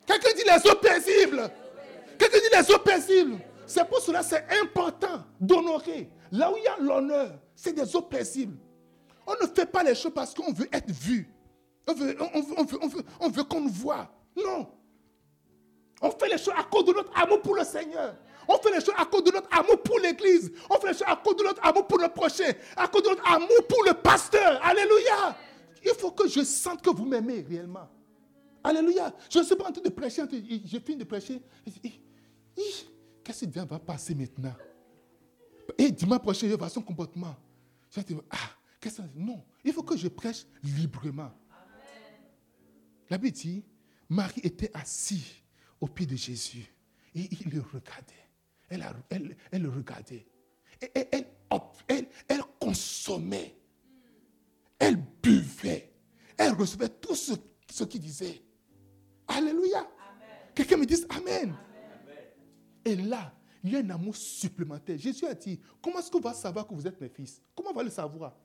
Quelqu'un 0.06 0.30
dit 0.36 0.44
les 0.44 0.70
eaux 0.72 0.76
paisibles. 0.76 1.50
Quelqu'un 2.18 2.38
dit 2.38 2.58
les 2.58 2.76
eaux 2.76 2.80
paisibles. 2.80 3.38
C'est 3.66 3.88
pour 3.88 4.00
cela 4.00 4.22
c'est 4.22 4.46
important 4.62 5.24
d'honorer. 5.40 6.10
Là 6.32 6.52
où 6.52 6.58
il 6.58 6.64
y 6.64 6.68
a 6.68 6.78
l'honneur, 6.80 7.32
c'est 7.56 7.74
des 7.74 7.96
eaux 7.96 8.02
paisibles. 8.02 8.58
On 9.26 9.34
ne 9.34 9.48
fait 9.48 9.66
pas 9.66 9.84
les 9.84 9.96
choses 9.96 10.14
parce 10.14 10.34
qu'on 10.34 10.52
veut 10.52 10.68
être 10.72 10.92
vu. 10.92 11.28
On 11.88 11.94
veut, 11.94 12.18
on 13.20 13.30
veut, 13.30 13.44
qu'on 13.44 13.62
nous 13.62 13.70
voit. 13.70 14.10
Non. 14.36 14.68
On 16.02 16.12
fait 16.12 16.30
les 16.30 16.38
choses 16.38 16.54
à 16.58 16.64
cause 16.64 16.86
de 16.86 16.94
notre 16.94 17.12
amour 17.20 17.42
pour 17.42 17.56
le 17.56 17.64
Seigneur. 17.64 18.16
On 18.48 18.58
fait 18.58 18.72
les 18.72 18.80
choses 18.82 18.96
à 18.98 19.06
cause 19.06 19.24
de 19.24 19.32
notre 19.32 19.48
amour 19.52 19.82
pour 19.82 20.00
l'Église. 20.00 20.52
On 20.70 20.76
fait 20.80 20.88
les 20.88 20.94
choses 20.94 21.08
à 21.08 21.16
cause 21.16 21.36
de 21.38 21.44
notre 21.44 21.66
amour 21.66 21.88
pour 21.88 21.98
le 22.00 22.08
prochain. 22.10 22.52
À 22.76 22.88
cause 22.88 23.04
de 23.04 23.10
notre 23.10 23.28
amour 23.32 23.68
pour 23.68 23.84
le 23.86 23.94
pasteur. 23.94 24.64
Alléluia. 24.64 25.38
Il 25.84 25.94
faut 25.94 26.12
que 26.12 26.28
je 26.28 26.44
sente 26.44 26.82
que 26.82 26.90
vous 26.90 27.06
m'aimez 27.06 27.46
réellement. 27.48 27.88
Alléluia. 28.64 29.14
Je 29.30 29.40
ne 29.40 29.44
suis 29.44 29.56
pas 29.56 29.70
en 29.70 29.72
train 29.72 29.82
de 29.82 29.90
prêcher. 29.90 30.24
Je 30.66 30.80
finis 30.80 30.98
de 30.98 31.04
prêcher. 31.04 31.42
Qu'est-ce 33.24 33.46
qui 33.46 33.52
va 33.52 33.66
passer 33.80 34.16
maintenant? 34.16 34.54
Et 35.78 35.92
dimanche 35.92 36.20
prochain, 36.20 36.48
il 36.48 36.56
va 36.56 36.70
son 36.70 36.82
comportement. 36.82 37.36
Je 37.92 38.00
vais 38.00 38.04
dire, 38.04 38.22
ah, 38.30 38.38
qu'est-ce 38.80 38.98
que 38.98 39.08
Non, 39.16 39.44
il 39.64 39.74
faut 39.74 39.84
que 39.84 39.98
je 39.98 40.08
prêche 40.08 40.46
librement. 40.64 41.32
La 43.10 43.18
Bible 43.18 43.36
dit, 43.36 43.64
Marie 44.10 44.42
était 44.44 44.72
assise 44.74 45.34
au 45.80 45.88
pied 45.88 46.06
de 46.06 46.16
Jésus. 46.16 46.66
Et 47.14 47.30
il 47.32 47.50
le 47.50 47.62
regardait. 47.62 48.25
Elle, 49.10 49.36
elle, 49.52 49.62
le 49.62 49.70
regardait. 49.70 50.26
Et 50.82 50.92
elle, 51.12 51.28
elle, 51.88 52.08
elle, 52.28 52.42
consommait. 52.60 53.56
Elle 54.80 54.98
buvait. 55.22 55.94
Elle 56.38 56.54
recevait 56.54 56.90
tout 56.90 57.16
ce, 57.16 57.34
ce 57.72 57.84
qu'il 57.84 58.02
disait. 58.02 58.42
Alléluia. 59.28 59.88
Quelqu'un 60.54 60.78
me 60.78 60.86
dise 60.86 61.08
Amen. 61.10 61.56
Et 62.84 62.96
là, 62.96 63.34
il 63.66 63.72
y 63.72 63.76
a 63.76 63.80
un 63.80 63.90
amour 63.90 64.16
supplémentaire. 64.16 64.98
Jésus 65.00 65.26
a 65.26 65.34
dit, 65.34 65.60
comment 65.82 65.98
est-ce 65.98 66.12
qu'on 66.12 66.20
va 66.20 66.36
savoir 66.36 66.68
que 66.68 66.76
vous 66.76 66.86
êtes 66.86 67.02
mes 67.02 67.10
fils? 67.10 67.42
Comment 67.56 67.72
on 67.72 67.74
va 67.74 67.82
le 67.82 67.90
savoir? 67.90 68.38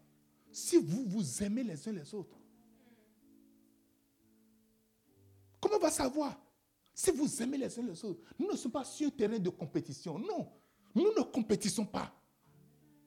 Si 0.51 0.79
vous 0.79 1.05
vous 1.07 1.43
aimez 1.43 1.63
les 1.63 1.89
uns 1.89 1.93
les 1.93 2.15
autres. 2.15 2.39
Comment 5.61 5.77
on 5.77 5.81
va 5.81 5.91
savoir? 5.91 6.41
Si 6.95 7.11
vous 7.11 7.43
aimez 7.43 7.59
les 7.59 7.79
uns 7.79 7.83
les 7.83 8.05
autres. 8.05 8.21
Nous 8.39 8.51
ne 8.51 8.57
sommes 8.57 8.73
pas 8.73 8.85
sur 8.85 9.07
un 9.07 9.11
terrain 9.11 9.39
de 9.39 9.49
compétition. 9.51 10.19
Non, 10.19 10.51
nous 10.95 11.13
ne 11.17 11.23
compétissons 11.23 11.87
pas. 11.87 12.13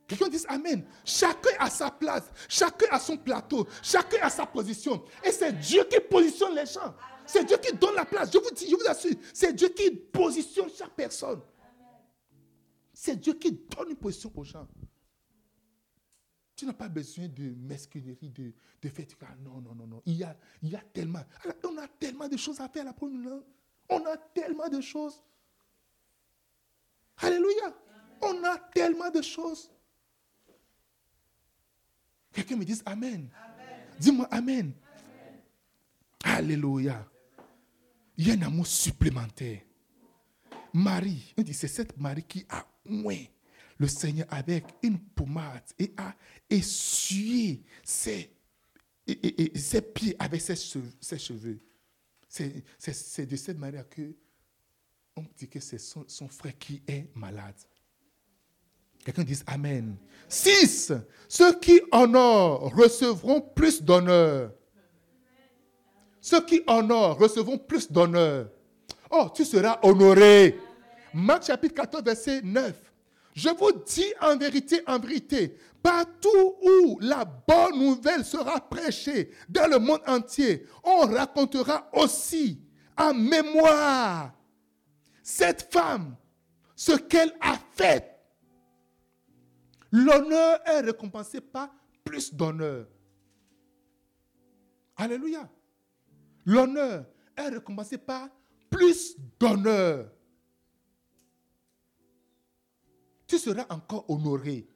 Quelqu'un 0.08 0.30
dit 0.30 0.44
Amen. 0.48 0.86
Chacun 1.06 1.52
a 1.60 1.70
sa 1.70 1.90
place, 1.92 2.32
chacun 2.50 2.88
a 2.92 3.00
son 3.00 3.18
plateau, 3.18 3.68
chacun 3.82 4.18
a 4.22 4.30
sa 4.30 4.46
position. 4.46 5.04
Et 5.24 5.32
c'est 5.32 5.54
Dieu 5.54 5.84
qui 5.90 6.00
positionne 6.00 6.56
les 6.56 6.66
gens. 6.66 6.96
C'est 7.26 7.46
Dieu 7.46 7.58
qui 7.58 7.76
donne 7.76 7.96
la 7.96 8.06
place. 8.06 8.32
Je 8.32 8.38
vous 8.38 8.52
dis, 8.52 8.70
je 8.70 8.76
vous 8.76 8.88
assure, 8.88 9.16
c'est 9.34 9.54
Dieu 9.54 9.70
qui 9.70 9.90
positionne 9.92 10.70
chaque 10.70 10.94
personne. 10.94 11.42
C'est 12.94 13.16
Dieu 13.20 13.34
qui 13.34 13.52
donne 13.52 13.92
une 13.92 13.96
position 13.96 14.32
aux 14.36 14.44
gens. 14.44 14.68
Tu 16.56 16.66
n'as 16.66 16.74
pas 16.74 16.90
besoin 16.90 17.28
de 17.28 17.54
mesquinerie, 17.56 18.30
de, 18.30 18.54
de 18.82 18.90
faire 18.90 19.06
non, 19.40 19.60
non, 19.62 19.74
non, 19.74 19.88
non. 19.88 20.02
Il 20.06 20.16
y 20.16 20.24
a, 20.24 20.38
il 20.62 20.70
y 20.70 20.76
a 20.76 20.82
tellement. 20.94 21.24
on 21.64 21.78
a 21.78 21.88
tellement 21.88 22.28
de 22.28 22.38
choses 22.38 22.60
à 22.60 22.70
faire 22.70 22.84
à 22.84 22.86
la 22.86 22.94
première 22.94 23.42
On 23.94 24.06
a 24.06 24.18
tellement 24.18 24.70
de 24.70 24.82
choses. 24.82 25.22
Alléluia. 27.18 27.74
On 28.22 28.44
a 28.44 28.58
tellement 28.58 29.12
de 29.12 29.22
choses. 29.22 29.70
Quelqu'un 32.32 32.56
me 32.56 32.66
dise 32.66 32.82
Amen. 32.86 33.30
Dis-moi 34.00 34.28
Amen. 34.32 34.74
Alléluia. 36.24 37.08
Il 38.18 38.28
y 38.28 38.32
a 38.32 38.34
un 38.34 38.42
amour 38.42 38.66
supplémentaire. 38.66 39.62
Marie, 40.74 41.34
on 41.38 41.44
dit 41.44 41.54
c'est 41.54 41.68
cette 41.68 41.96
Marie 41.98 42.24
qui 42.24 42.46
a 42.50 42.66
moins 42.86 43.24
le 43.78 43.88
Seigneur 43.88 44.28
avec 44.32 44.66
une 44.82 44.98
pommade 44.98 45.64
et 45.78 45.94
a 45.98 46.16
essuyé 46.50 47.64
ses, 47.84 48.32
ses 49.56 49.82
pieds 49.82 50.16
avec 50.18 50.42
ses 50.42 50.56
cheveux. 51.20 51.60
C'est 52.80 53.26
de 53.26 53.36
cette 53.36 53.60
manière 53.60 53.88
que 53.88 54.16
on 55.16 55.24
dit 55.38 55.48
que 55.48 55.60
c'est 55.60 55.78
son, 55.78 56.28
frère 56.30 56.58
qui 56.58 56.82
est 56.88 57.08
malade. 57.14 57.56
Quelqu'un 59.06 59.24
dit 59.24 59.40
Amen. 59.46 59.96
6. 60.28 60.94
Ceux 61.28 61.60
qui 61.60 61.80
honorent 61.92 62.74
recevront 62.76 63.42
plus 63.42 63.84
d'honneur. 63.84 64.52
Ceux 66.22 66.44
qui 66.46 66.64
honorent 66.66 67.20
recevront 67.20 67.60
plus 67.60 67.92
d'honneur. 67.92 68.50
Oh, 69.12 69.30
tu 69.36 69.46
seras 69.46 69.80
honoré. 69.84 70.58
Marc 71.14 71.46
chapitre 71.46 71.76
14, 71.76 72.04
verset 72.04 72.42
9. 72.42 72.74
Je 73.36 73.50
vous 73.50 73.72
dis 73.86 74.12
en 74.22 74.38
vérité, 74.38 74.82
en 74.88 74.98
vérité, 74.98 75.56
partout 75.84 76.56
où 76.62 76.98
la 77.02 77.26
bonne 77.26 77.78
nouvelle 77.78 78.26
sera 78.26 78.60
prêchée 78.60 79.32
dans 79.50 79.70
le 79.70 79.78
monde 79.78 80.02
entier, 80.08 80.66
on 80.84 81.02
racontera 81.02 81.90
aussi 81.94 82.60
en 82.98 83.14
mémoire 83.14 84.34
cette 85.22 85.72
femme, 85.72 86.16
ce 86.76 86.94
qu'elle 86.94 87.34
a 87.42 87.58
fait. 87.74 88.10
L'honneur 89.92 90.60
est 90.66 90.82
récompensé 90.82 91.40
par 91.42 91.70
plus 92.04 92.34
d'honneur. 92.34 92.88
Alléluia. 94.96 95.48
L'honneur 96.46 97.06
est 97.38 97.50
récompensé 97.50 97.98
par 97.98 98.30
plus 98.70 99.16
d'honneur. 99.40 100.10
tu 103.34 103.40
seras 103.40 103.66
encore 103.70 104.08
honoré. 104.10 104.68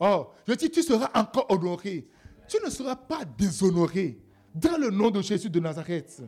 Oh, 0.00 0.28
je 0.46 0.54
dis, 0.54 0.70
tu 0.70 0.82
seras 0.82 1.10
encore 1.14 1.50
honoré. 1.50 2.08
Tu 2.48 2.58
ne 2.64 2.70
seras 2.70 2.96
pas 2.96 3.24
déshonoré 3.24 4.18
dans 4.54 4.76
le 4.76 4.90
nom 4.90 5.10
de 5.10 5.22
Jésus 5.22 5.50
de 5.50 5.60
Nazareth. 5.60 6.22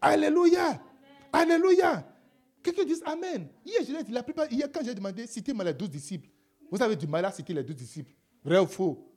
Alléluia. 0.00 0.80
Alléluia. 1.32 2.06
Quelqu'un 2.62 2.84
dit 2.84 3.00
Amen. 3.04 3.48
Hier, 3.64 3.82
je 3.86 4.12
la 4.12 4.22
plupart, 4.22 4.50
hier 4.50 4.68
quand 4.72 4.84
j'ai 4.84 4.94
demandé, 4.94 5.26
citez-moi 5.26 5.64
les 5.64 5.74
douze 5.74 5.90
disciples. 5.90 6.28
Vous 6.70 6.82
avez 6.82 6.96
du 6.96 7.06
mal 7.06 7.24
à 7.24 7.32
citer 7.32 7.52
les 7.54 7.62
douze 7.62 7.76
disciples. 7.76 8.12
Vrai 8.44 8.58
ou 8.58 8.66
faux? 8.66 9.12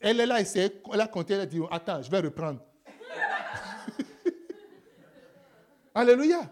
Elle 0.00 0.20
est 0.20 0.26
là, 0.26 0.40
elle 0.40 1.00
a 1.00 1.08
compté, 1.08 1.34
elle 1.34 1.40
a 1.40 1.46
dit, 1.46 1.60
attends, 1.70 2.02
je 2.02 2.10
vais 2.10 2.20
reprendre. 2.20 2.60
Alléluia. 5.94 6.50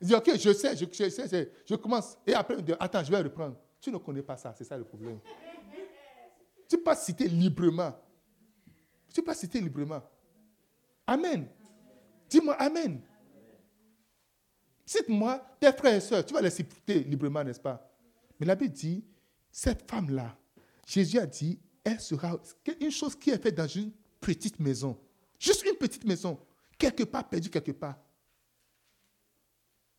Il 0.00 0.08
dit, 0.08 0.14
ok, 0.14 0.36
je 0.36 0.52
sais, 0.52 0.76
je, 0.76 1.08
sais, 1.08 1.52
je 1.64 1.74
commence. 1.76 2.18
Et 2.26 2.34
après, 2.34 2.56
il 2.58 2.64
dit, 2.64 2.72
attends, 2.78 3.04
je 3.04 3.10
vais 3.10 3.20
reprendre. 3.20 3.56
Tu 3.80 3.90
ne 3.90 3.98
connais 3.98 4.22
pas 4.22 4.36
ça, 4.36 4.54
c'est 4.56 4.64
ça 4.64 4.76
le 4.76 4.84
problème. 4.84 5.18
Tu 6.72 6.78
pas 6.78 6.96
citer 6.96 7.28
librement. 7.28 7.94
Tu 9.12 9.20
peux 9.20 9.26
pas 9.26 9.34
citer 9.34 9.60
librement. 9.60 10.02
Amen. 11.06 11.46
Dis-moi 12.30 12.54
Amen. 12.54 12.98
Cite-moi 14.86 15.38
tes 15.60 15.70
frères 15.70 15.96
et 15.96 16.00
sœurs. 16.00 16.24
Tu 16.24 16.32
vas 16.32 16.40
les 16.40 16.48
citer 16.48 17.00
librement, 17.04 17.44
n'est-ce 17.44 17.60
pas? 17.60 17.86
Mais 18.40 18.46
la 18.46 18.54
Bible 18.54 18.72
dit, 18.72 19.04
cette 19.50 19.86
femme-là, 19.90 20.34
Jésus 20.86 21.18
a 21.18 21.26
dit, 21.26 21.60
elle 21.84 22.00
sera 22.00 22.40
une 22.80 22.90
chose 22.90 23.16
qui 23.16 23.28
est 23.28 23.42
faite 23.42 23.54
dans 23.54 23.68
une 23.68 23.92
petite 24.18 24.58
maison. 24.58 24.98
Juste 25.38 25.66
une 25.66 25.76
petite 25.76 26.06
maison. 26.06 26.40
Quelque 26.78 27.04
part, 27.04 27.28
perdue 27.28 27.50
quelque 27.50 27.72
part. 27.72 27.98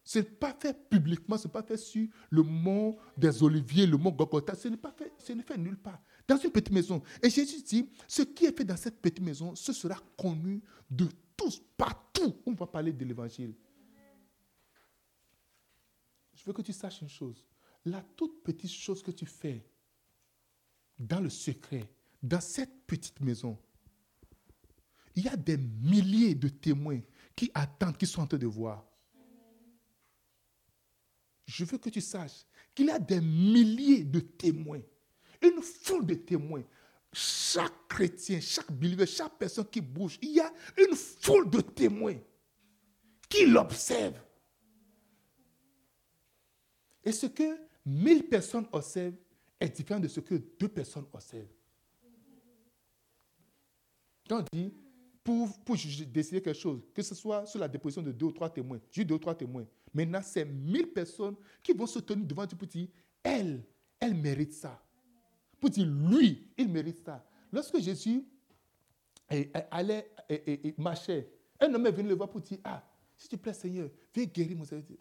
Ce 0.04 0.18
n'est 0.18 0.26
pas 0.26 0.56
fait 0.60 0.74
publiquement, 0.90 1.38
ce 1.38 1.48
n'est 1.48 1.54
pas 1.54 1.62
fait 1.62 1.78
sur 1.78 2.08
le 2.32 2.42
mont 2.42 2.98
des 3.16 3.44
Oliviers, 3.44 3.86
le 3.86 3.96
mont 3.96 4.10
Gogota. 4.10 4.56
Ce 4.56 4.68
n'est 4.68 4.76
pas 4.76 4.92
fait, 4.92 5.14
ce 5.20 5.34
n'est 5.34 5.44
fait 5.44 5.58
nulle 5.58 5.78
part. 5.78 6.02
Dans 6.28 6.38
une 6.38 6.52
petite 6.52 6.72
maison. 6.72 7.02
Et 7.22 7.30
Jésus 7.30 7.62
dit, 7.64 7.90
ce 8.08 8.22
qui 8.22 8.46
est 8.46 8.56
fait 8.56 8.64
dans 8.64 8.78
cette 8.78 9.02
petite 9.02 9.22
maison, 9.22 9.56
ce 9.56 9.74
sera 9.74 10.00
connu 10.18 10.62
de 10.90 11.08
tous, 11.36 11.62
partout. 11.78 12.42
On 12.46 12.54
va 12.54 12.66
parler 12.66 12.94
de 12.94 13.04
l'évangile. 13.06 13.54
Je 16.34 16.46
veux 16.46 16.54
que 16.54 16.62
tu 16.62 16.74
saches 16.74 17.02
une 17.02 17.10
chose. 17.10 17.46
La 17.86 18.02
toute 18.02 18.42
petite 18.44 18.72
chose 18.72 19.04
que 19.04 19.12
tu 19.12 19.26
fais 19.26 19.66
dans 20.98 21.20
le 21.20 21.30
secret, 21.30 21.90
dans 22.22 22.40
cette 22.40 22.86
petite 22.88 23.20
maison, 23.20 23.58
il 25.16 25.26
y 25.26 25.28
a 25.28 25.36
des 25.36 25.58
milliers 25.58 26.36
de 26.36 26.48
témoins 26.48 27.02
qui 27.36 27.52
attendent, 27.54 27.98
qui 27.98 28.08
sont 28.08 28.22
en 28.22 28.28
train 28.28 28.38
de 28.38 28.48
voir 28.48 28.86
je 31.46 31.66
veux 31.66 31.78
que 31.78 31.90
tu 31.90 32.02
saches 32.02 32.46
qu'il 32.74 32.88
y 32.88 32.92
a 32.92 33.00
des 33.00 33.22
milliers 33.22 34.04
de 34.04 34.20
témoins, 34.20 34.82
une 35.44 35.62
foule 35.62 36.06
de 36.06 36.16
témoins. 36.16 36.64
Chaque 37.12 37.88
chrétien, 37.88 38.40
chaque 38.40 38.72
believer, 38.72 39.06
chaque 39.06 39.38
personne 39.38 39.66
qui 39.66 39.82
bouge, 39.82 40.18
il 40.22 40.32
y 40.32 40.40
a 40.40 40.52
une 40.78 40.96
foule 40.96 41.50
de 41.50 41.62
témoins 41.62 42.18
qui 43.30 43.46
l'observent. 43.46 44.20
Et 47.04 47.12
ce 47.12 47.28
que 47.28 47.58
mille 47.86 48.28
personnes 48.28 48.68
observent 48.72 49.16
est 49.60 49.70
différent 49.70 50.00
de 50.00 50.08
ce 50.08 50.20
que 50.20 50.36
deux 50.36 50.70
personnes 50.70 51.06
observent. 51.14 51.46
On 54.30 54.44
dit, 54.52 54.74
pour, 55.24 55.60
pour 55.60 55.76
décider 55.76 56.42
quelque 56.42 56.54
chose, 56.54 56.82
que 56.94 57.04
ce 57.04 57.14
soit 57.14 57.46
sur 57.46 57.60
la 57.60 57.68
déposition 57.68 58.02
de 58.02 58.12
deux 58.12 58.28
ou 58.28 58.32
trois 58.32 58.50
témoins, 58.50 58.80
juste 58.92 59.08
deux 59.08 59.16
ou 59.16 59.20
trois 59.20 59.36
témoins, 59.36 59.68
Maintenant, 59.94 60.22
c'est 60.24 60.46
mille 60.46 60.88
personnes 60.88 61.36
qui 61.62 61.74
vont 61.74 61.86
se 61.86 62.00
tenir 62.00 62.26
devant 62.26 62.46
Dieu 62.46 62.58
pour 62.58 62.68
dire, 62.68 62.88
elle, 63.22 63.64
elle 64.00 64.16
mérite 64.16 64.54
ça. 64.54 64.83
Pour 65.64 65.70
dire, 65.70 65.86
lui, 65.86 66.46
il 66.58 66.68
mérite 66.68 67.06
ça. 67.06 67.24
Lorsque 67.50 67.80
Jésus 67.80 68.26
allait 69.72 70.12
et, 70.30 70.76
marchait, 70.78 71.32
un 71.58 71.74
homme 71.74 71.88
est 71.88 71.92
venu 71.94 72.10
le 72.10 72.16
voir 72.16 72.30
pour 72.30 72.42
dire, 72.42 72.58
ah, 72.66 72.84
s'il 73.16 73.30
te 73.30 73.38
plaît, 73.38 73.54
Seigneur, 73.54 73.88
viens 74.14 74.26
guérir 74.26 74.58
mon 74.58 74.66
serviteur. 74.66 74.98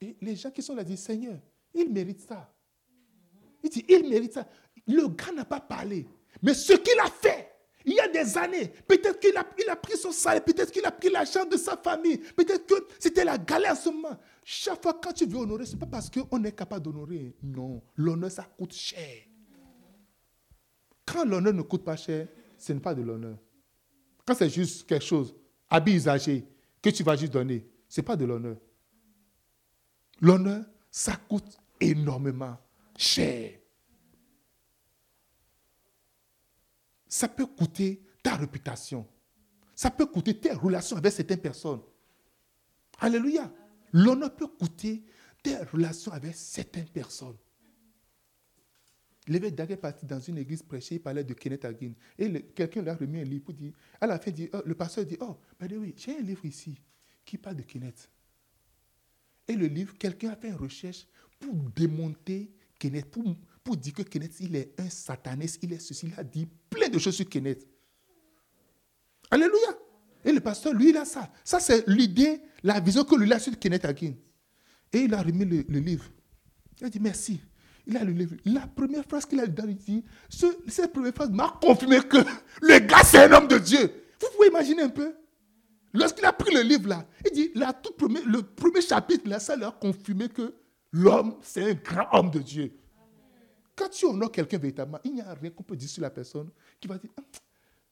Et 0.00 0.16
les 0.20 0.34
gens 0.34 0.50
qui 0.50 0.62
sont 0.62 0.74
là 0.74 0.82
disent, 0.82 0.98
Seigneur, 0.98 1.38
il 1.72 1.92
mérite 1.92 2.18
ça. 2.22 2.52
Il 3.62 3.70
dit, 3.70 3.84
il 3.88 4.08
mérite 4.08 4.32
ça. 4.32 4.48
Le 4.84 5.06
gars 5.06 5.30
n'a 5.30 5.44
pas 5.44 5.60
parlé. 5.60 6.08
Mais 6.42 6.54
ce 6.54 6.72
qu'il 6.72 6.98
a 6.98 7.08
fait, 7.08 7.48
il 7.84 7.94
y 7.94 8.00
a 8.00 8.08
des 8.08 8.36
années, 8.36 8.66
peut-être 8.88 9.20
qu'il 9.20 9.38
a, 9.38 9.76
pris 9.76 9.96
son 9.96 10.10
salaire, 10.10 10.44
peut-être 10.44 10.72
qu'il 10.72 10.84
a 10.84 10.90
pris 10.90 11.10
l'argent 11.10 11.44
de 11.44 11.56
sa 11.56 11.76
famille, 11.76 12.18
peut-être 12.18 12.66
que 12.66 12.84
c'était 12.98 13.24
la 13.24 13.38
galère 13.38 13.74
en 13.74 13.76
ce 13.76 13.90
moment. 13.90 14.18
Chaque 14.42 14.82
fois 14.82 14.98
quand 15.00 15.12
tu 15.12 15.24
veux 15.26 15.38
honorer, 15.38 15.66
ce 15.66 15.74
n'est 15.74 15.78
pas 15.78 15.86
parce 15.86 16.10
qu'on 16.10 16.42
est 16.42 16.50
capable 16.50 16.82
d'honorer. 16.82 17.36
Non, 17.44 17.80
l'honneur, 17.94 18.32
ça 18.32 18.42
coûte 18.42 18.72
cher. 18.72 19.29
Quand 21.12 21.24
l'honneur 21.24 21.52
ne 21.52 21.62
coûte 21.62 21.84
pas 21.84 21.96
cher, 21.96 22.28
ce 22.58 22.72
n'est 22.72 22.80
pas 22.80 22.94
de 22.94 23.02
l'honneur. 23.02 23.36
Quand 24.24 24.34
c'est 24.34 24.50
juste 24.50 24.86
quelque 24.86 25.04
chose, 25.04 25.34
habit 25.68 25.94
usagé, 25.94 26.46
que 26.82 26.90
tu 26.90 27.02
vas 27.02 27.16
juste 27.16 27.32
donner, 27.32 27.66
ce 27.88 28.00
n'est 28.00 28.04
pas 28.04 28.16
de 28.16 28.24
l'honneur. 28.24 28.56
L'honneur, 30.20 30.64
ça 30.90 31.16
coûte 31.16 31.58
énormément 31.80 32.56
cher. 32.96 33.60
ça 37.10 37.28
peut 37.28 37.44
coûter 37.44 38.00
ta 38.22 38.36
réputation. 38.36 39.06
Ça 39.74 39.90
peut 39.90 40.06
coûter 40.06 40.38
tes 40.38 40.52
relations 40.52 40.96
avec 40.96 41.12
certaines 41.12 41.40
personnes. 41.40 41.80
Alléluia. 43.00 43.52
L'honneur 43.92 44.34
peut 44.34 44.46
coûter 44.46 45.04
tes 45.42 45.56
relations 45.56 46.12
avec 46.12 46.36
certaines 46.36 46.88
personnes. 46.88 47.36
L'évêque 49.28 49.54
Dag 49.54 49.70
est 49.70 49.76
parti 49.76 50.06
dans 50.06 50.18
une 50.18 50.38
église 50.38 50.62
prêcher, 50.62 50.96
il 50.96 51.00
parlait 51.00 51.24
de 51.24 51.34
Kenneth 51.34 51.64
Hagin. 51.64 51.92
Et 52.18 52.42
quelqu'un 52.54 52.82
lui 52.82 52.88
a 52.88 52.94
remis 52.94 53.20
un 53.20 53.24
livre 53.24 53.44
pour 53.44 53.54
dire, 53.54 53.72
à 54.00 54.06
la 54.06 54.18
fin, 54.18 54.32
oh, 54.52 54.58
le 54.64 54.74
pasteur 54.74 55.04
dit, 55.04 55.16
oh, 55.20 55.36
ben 55.58 55.70
oui, 55.76 55.94
j'ai 55.96 56.16
un 56.16 56.22
livre 56.22 56.44
ici 56.44 56.80
qui 57.24 57.36
parle 57.36 57.56
de 57.56 57.62
Kenneth. 57.62 58.10
Et 59.46 59.54
le 59.54 59.66
livre, 59.66 59.94
quelqu'un 59.98 60.30
a 60.30 60.36
fait 60.36 60.48
une 60.48 60.54
recherche 60.54 61.06
pour 61.38 61.54
démonter 61.70 62.50
Kenneth, 62.78 63.10
pour, 63.10 63.36
pour 63.62 63.76
dire 63.76 63.92
que 63.92 64.02
Kenneth, 64.02 64.40
il 64.40 64.56
est 64.56 64.80
un 64.80 64.88
sataniste, 64.88 65.58
il 65.62 65.72
est 65.72 65.80
ceci, 65.80 66.06
il 66.06 66.14
a 66.18 66.24
dit 66.24 66.48
plein 66.70 66.88
de 66.88 66.98
choses 66.98 67.16
sur 67.16 67.28
Kenneth. 67.28 67.66
Alléluia. 69.30 69.78
Et 70.24 70.32
le 70.32 70.40
pasteur, 70.40 70.72
lui, 70.74 70.90
il 70.90 70.96
a 70.96 71.04
ça. 71.04 71.32
Ça, 71.44 71.60
c'est 71.60 71.86
l'idée, 71.88 72.40
la 72.62 72.80
vision 72.80 73.04
que 73.04 73.14
lui 73.14 73.32
a 73.32 73.38
sur 73.38 73.58
Kenneth 73.58 73.84
Hagin. 73.84 74.14
Et 74.92 75.00
il 75.00 75.14
a 75.14 75.22
remis 75.22 75.44
le, 75.44 75.78
livre. 75.78 76.04
Il 76.80 76.86
a 76.86 76.90
dit 76.90 77.00
merci. 77.00 77.40
Il 77.86 77.96
a 77.96 78.04
le 78.04 78.12
livre. 78.12 78.36
La 78.44 78.66
première 78.66 79.04
phrase 79.04 79.26
qu'il 79.26 79.40
a 79.40 79.46
dit, 79.46 80.04
cette 80.28 80.92
première 80.92 81.14
phrase 81.14 81.30
m'a 81.30 81.58
confirmé 81.60 82.00
que 82.00 82.18
le 82.62 82.78
gars, 82.80 83.02
c'est 83.04 83.18
un 83.24 83.32
homme 83.32 83.48
de 83.48 83.58
Dieu. 83.58 83.90
Vous 84.20 84.26
pouvez 84.36 84.48
imaginer 84.48 84.82
un 84.82 84.88
peu? 84.88 85.14
Lorsqu'il 85.92 86.24
a 86.24 86.32
pris 86.32 86.54
le 86.54 86.62
livre 86.62 86.88
là, 86.88 87.04
il 87.26 87.32
dit, 87.32 87.50
la 87.54 87.72
tout 87.72 87.92
premier, 87.92 88.22
le 88.22 88.42
premier 88.42 88.80
chapitre 88.80 89.28
là, 89.28 89.40
ça 89.40 89.56
lui 89.56 89.64
a 89.64 89.72
confirmé 89.72 90.28
que 90.28 90.54
l'homme, 90.92 91.36
c'est 91.42 91.70
un 91.70 91.74
grand 91.74 92.06
homme 92.12 92.30
de 92.30 92.38
Dieu. 92.38 92.72
Quand 93.74 93.88
tu 93.88 94.04
honores 94.04 94.30
quelqu'un 94.30 94.58
véritablement, 94.58 95.00
il 95.04 95.14
n'y 95.14 95.20
a 95.20 95.34
rien 95.34 95.50
qu'on 95.50 95.62
peut 95.62 95.76
dire 95.76 95.88
sur 95.88 96.02
la 96.02 96.10
personne 96.10 96.50
qui 96.78 96.86
va 96.86 96.98
dire, 96.98 97.10
ah, 97.18 97.22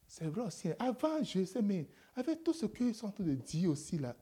c'est 0.06 0.26
vrai 0.26 0.42
aussi. 0.46 0.68
Avant, 0.78 1.22
je 1.22 1.44
sais, 1.44 1.62
mais 1.62 1.88
avec 2.14 2.44
tout 2.44 2.52
ce 2.52 2.66
qu'ils 2.66 2.94
sont 2.94 3.06
en 3.06 3.10
train 3.10 3.24
de 3.24 3.34
dire 3.34 3.70
aussi 3.70 3.98
là, 3.98 4.14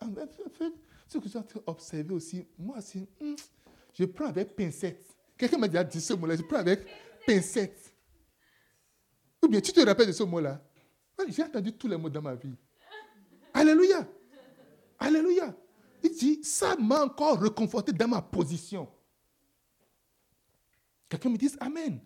ce 1.09 1.19
que 1.19 1.29
suis 1.29 1.39
en 1.39 1.43
train 1.43 1.61
d'observer 1.67 2.15
aussi, 2.15 2.47
moi 2.59 2.79
aussi, 2.79 3.07
hmm, 3.21 3.35
je 3.95 4.05
prends 4.05 4.27
avec 4.27 4.55
pincette. 4.57 5.16
Quelqu'un 5.37 5.59
m'a 5.59 5.69
déjà 5.69 5.85
dit 5.85 6.01
ce 6.01 6.15
mot-là, 6.15 6.37
je 6.37 6.43
prends 6.43 6.57
avec 6.57 6.87
pincette. 7.27 7.95
Ou 9.43 9.49
bien 9.49 9.61
tu 9.61 9.73
te 9.73 9.81
rappelles 9.81 10.07
de 10.09 10.13
ce 10.13 10.23
mot-là? 10.23 10.63
J'ai 11.29 11.43
entendu 11.43 11.73
tous 11.73 11.89
les 11.89 11.97
mots 11.97 12.11
dans 12.11 12.23
ma 12.23 12.35
vie. 12.35 12.55
Alléluia. 13.53 14.09
Alléluia. 14.99 15.55
Il 16.03 16.11
dit, 16.11 16.45
ça 16.45 16.77
m'a 16.77 17.05
encore 17.05 17.41
reconforté 17.41 17.93
dans 17.93 18.09
ma 18.09 18.23
position. 18.23 18.89
Quelqu'un 21.09 21.31
me 21.31 21.37
dit 21.37 21.51
Amen. 21.61 22.01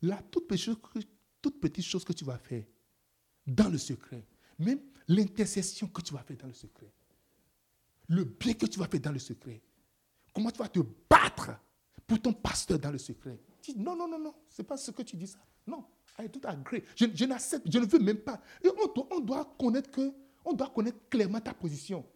Petite, 0.00 1.08
toute 1.42 1.60
petite 1.60 1.84
chose 1.84 2.04
que 2.04 2.12
tu 2.12 2.24
vas 2.24 2.38
faire 2.38 2.64
dans 3.46 3.68
le 3.68 3.78
secret, 3.78 4.24
même 4.58 4.80
l'intercession 5.08 5.88
que 5.88 6.02
tu 6.02 6.12
vas 6.12 6.22
faire 6.22 6.36
dans 6.36 6.46
le 6.46 6.52
secret, 6.52 6.92
le 8.08 8.24
bien 8.24 8.54
que 8.54 8.66
tu 8.66 8.78
vas 8.78 8.86
faire 8.86 9.00
dans 9.00 9.12
le 9.12 9.18
secret, 9.18 9.60
comment 10.38 10.52
tu 10.52 10.58
vas 10.58 10.68
te 10.68 10.78
battre 11.10 11.50
pour 12.06 12.22
ton 12.22 12.32
pasteur 12.32 12.78
dans 12.78 12.92
le 12.92 12.98
secret? 12.98 13.40
Dis, 13.60 13.74
non, 13.76 13.96
non, 13.96 14.06
non, 14.06 14.20
non, 14.20 14.34
ce 14.48 14.62
n'est 14.62 14.66
pas 14.68 14.76
ce 14.76 14.92
que 14.92 15.02
tu 15.02 15.16
dis 15.16 15.26
ça. 15.26 15.40
Non, 15.66 15.84
I 16.16 16.28
don't 16.28 16.46
agree. 16.46 16.84
Je, 16.94 17.06
je 17.12 17.24
n'accepte, 17.24 17.66
je 17.68 17.76
ne 17.76 17.86
veux 17.86 17.98
même 17.98 18.18
pas. 18.18 18.40
Et 18.62 18.68
on 18.68 18.86
doit, 18.86 19.08
on 19.10 19.18
doit 19.18 19.56
connaître 19.58 19.90
que, 19.90 20.12
on 20.44 20.52
doit 20.52 20.70
connaître 20.70 20.96
clairement 21.10 21.40
ta 21.40 21.52
position. 21.52 22.06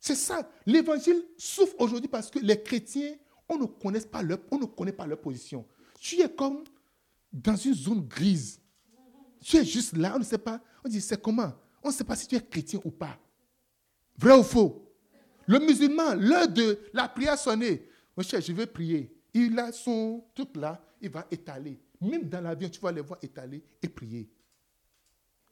C'est 0.00 0.16
ça. 0.16 0.50
L'évangile 0.66 1.24
souffre 1.38 1.76
aujourd'hui 1.78 2.08
parce 2.08 2.30
que 2.30 2.40
les 2.40 2.60
chrétiens, 2.60 3.14
on 3.48 3.58
ne 3.58 4.00
pas 4.00 4.22
leur, 4.22 4.38
on 4.50 4.58
ne 4.58 4.66
connaît 4.66 4.92
pas 4.92 5.06
leur 5.06 5.20
position. 5.20 5.64
Tu 6.00 6.20
es 6.20 6.28
comme 6.28 6.64
dans 7.32 7.54
une 7.54 7.74
zone 7.74 8.00
grise. 8.08 8.60
Tu 9.40 9.56
es 9.56 9.64
juste 9.64 9.96
là, 9.96 10.14
on 10.16 10.18
ne 10.18 10.24
sait 10.24 10.36
pas. 10.36 10.60
On 10.84 10.88
dit, 10.88 11.00
c'est 11.00 11.22
comment? 11.22 11.52
On 11.80 11.90
ne 11.90 11.94
sait 11.94 12.02
pas 12.04 12.16
si 12.16 12.26
tu 12.26 12.34
es 12.34 12.40
chrétien 12.40 12.80
ou 12.84 12.90
pas. 12.90 13.16
Vrai 14.18 14.36
ou 14.36 14.42
faux? 14.42 14.89
Le 15.50 15.58
musulman, 15.58 16.14
l'heure 16.14 16.46
de 16.46 16.78
la 16.92 17.08
prière 17.08 17.36
sonnée. 17.36 17.84
Mon 18.16 18.22
cher, 18.22 18.40
je 18.40 18.52
vais 18.52 18.66
prier. 18.66 19.12
Il 19.34 19.58
a 19.58 19.72
son 19.72 20.22
truc 20.32 20.50
là, 20.54 20.80
il 21.00 21.10
va 21.10 21.26
étaler. 21.28 21.76
Même 22.00 22.28
dans 22.28 22.40
l'avion, 22.40 22.68
tu 22.68 22.78
vas 22.78 22.92
les 22.92 23.00
voir 23.00 23.18
étaler 23.20 23.60
et 23.82 23.88
prier. 23.88 24.30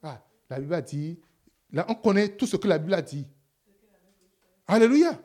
Ah, 0.01 0.25
la 0.49 0.61
Bible 0.61 0.75
a 0.75 0.83
dit, 0.83 1.19
là, 1.73 1.85
on 1.89 1.97
connaît 1.97 2.29
tout 2.29 2.47
ce 2.47 2.57
que 2.57 2.69
la 2.69 2.79
Bible 2.79 2.95
a 2.95 3.03
dit. 3.03 3.27
Alléluia. 4.69 5.21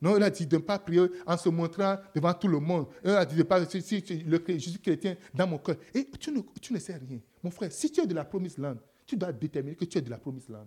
Non, 0.00 0.16
il 0.16 0.22
a 0.22 0.30
dit 0.30 0.46
de 0.46 0.56
ne 0.56 0.62
pas 0.62 0.78
prier 0.78 1.06
en 1.26 1.36
se 1.36 1.50
montrant 1.50 1.98
devant 2.14 2.32
tout 2.32 2.48
le 2.48 2.60
monde. 2.60 2.86
Il 3.04 3.10
a 3.10 3.26
dit 3.26 3.34
de 3.34 3.40
ne 3.40 3.44
pas, 3.44 3.62
si, 3.66 4.24
le, 4.26 4.42
je 4.48 4.56
suis 4.56 4.80
chrétien 4.80 5.16
dans 5.34 5.46
mon 5.46 5.58
cœur. 5.58 5.76
Et 5.92 6.08
tu 6.18 6.32
ne, 6.32 6.40
tu 6.62 6.72
ne 6.72 6.78
sais 6.78 6.94
rien. 6.94 7.20
Mon 7.42 7.50
frère, 7.50 7.70
si 7.70 7.92
tu 7.92 8.00
es 8.00 8.06
de 8.06 8.14
la 8.14 8.24
promise 8.24 8.56
land, 8.56 8.76
tu 9.04 9.18
dois 9.18 9.32
déterminer 9.34 9.76
que 9.76 9.84
tu 9.84 9.98
es 9.98 10.00
de 10.00 10.08
la 10.08 10.16
promise 10.16 10.48
land. 10.48 10.66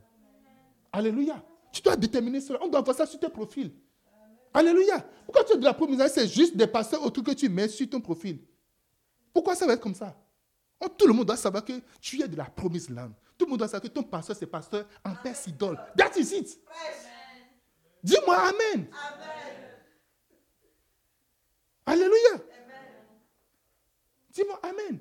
Alléluia. 0.92 1.44
Tu 1.74 1.82
dois 1.82 1.96
déterminer 1.98 2.40
cela. 2.40 2.60
On 2.62 2.68
doit 2.68 2.82
voir 2.82 2.96
ça 2.96 3.06
sur 3.08 3.20
tes 3.20 3.30
profils. 3.30 3.74
Alléluia. 4.54 5.04
Pourquoi 5.26 5.44
tu 5.44 5.54
es 5.54 5.58
de 5.58 5.64
la 5.66 5.74
promise 5.74 6.06
C'est 6.08 6.28
juste 6.28 6.56
des 6.56 6.68
pasteurs 6.68 7.04
autour 7.04 7.24
que 7.24 7.32
tu 7.32 7.50
mets 7.50 7.68
sur 7.68 7.90
ton 7.90 8.00
profil. 8.00 8.40
Pourquoi 9.34 9.56
ça 9.56 9.66
va 9.66 9.74
être 9.74 9.82
comme 9.82 9.96
ça? 9.96 10.16
Oh, 10.80 10.88
Tout 10.88 11.08
le 11.08 11.14
monde 11.14 11.26
doit 11.26 11.36
savoir 11.36 11.66
que 11.66 11.74
tu 12.00 12.22
es 12.22 12.28
de 12.28 12.36
la 12.36 12.46
promise 12.46 12.90
land. 12.92 13.12
Tout 13.36 13.46
le 13.46 13.50
monde 13.50 13.60
doit 13.60 13.68
savoir 13.68 13.82
que 13.82 13.88
ton 13.88 14.04
pasteur, 14.04 14.36
c'est 14.36 14.46
pasteur 14.46 14.86
en 15.04 15.16
père 15.16 15.36
idole. 15.48 15.80
That 15.98 16.12
is 16.16 16.36
it. 16.36 16.60
Dis-moi 18.04 18.36
Amen. 18.38 18.88
Alléluia. 21.88 22.40
Dis-moi 24.30 24.60
Amen. 24.62 25.00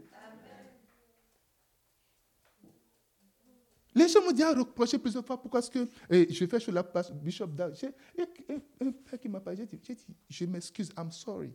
Les 3.94 4.08
gens 4.08 4.22
m'ont 4.22 4.32
dit 4.32 4.42
à 4.42 4.54
reprocher 4.54 4.98
plusieurs 4.98 5.24
fois 5.24 5.40
pourquoi 5.40 5.60
est-ce 5.60 5.70
que 5.70 5.88
je 6.10 6.46
fais 6.46 6.60
sur 6.60 6.72
la 6.72 6.82
place 6.82 7.12
Bishop 7.12 7.48
Dag. 7.48 7.74
Un 8.80 8.90
père 8.92 9.20
qui 9.20 9.28
m'a 9.28 9.40
parlé, 9.40 9.66
j'ai 9.70 9.76
dit, 9.76 9.98
je 10.28 10.44
m'excuse, 10.46 10.90
I'm 10.96 11.10
sorry. 11.10 11.52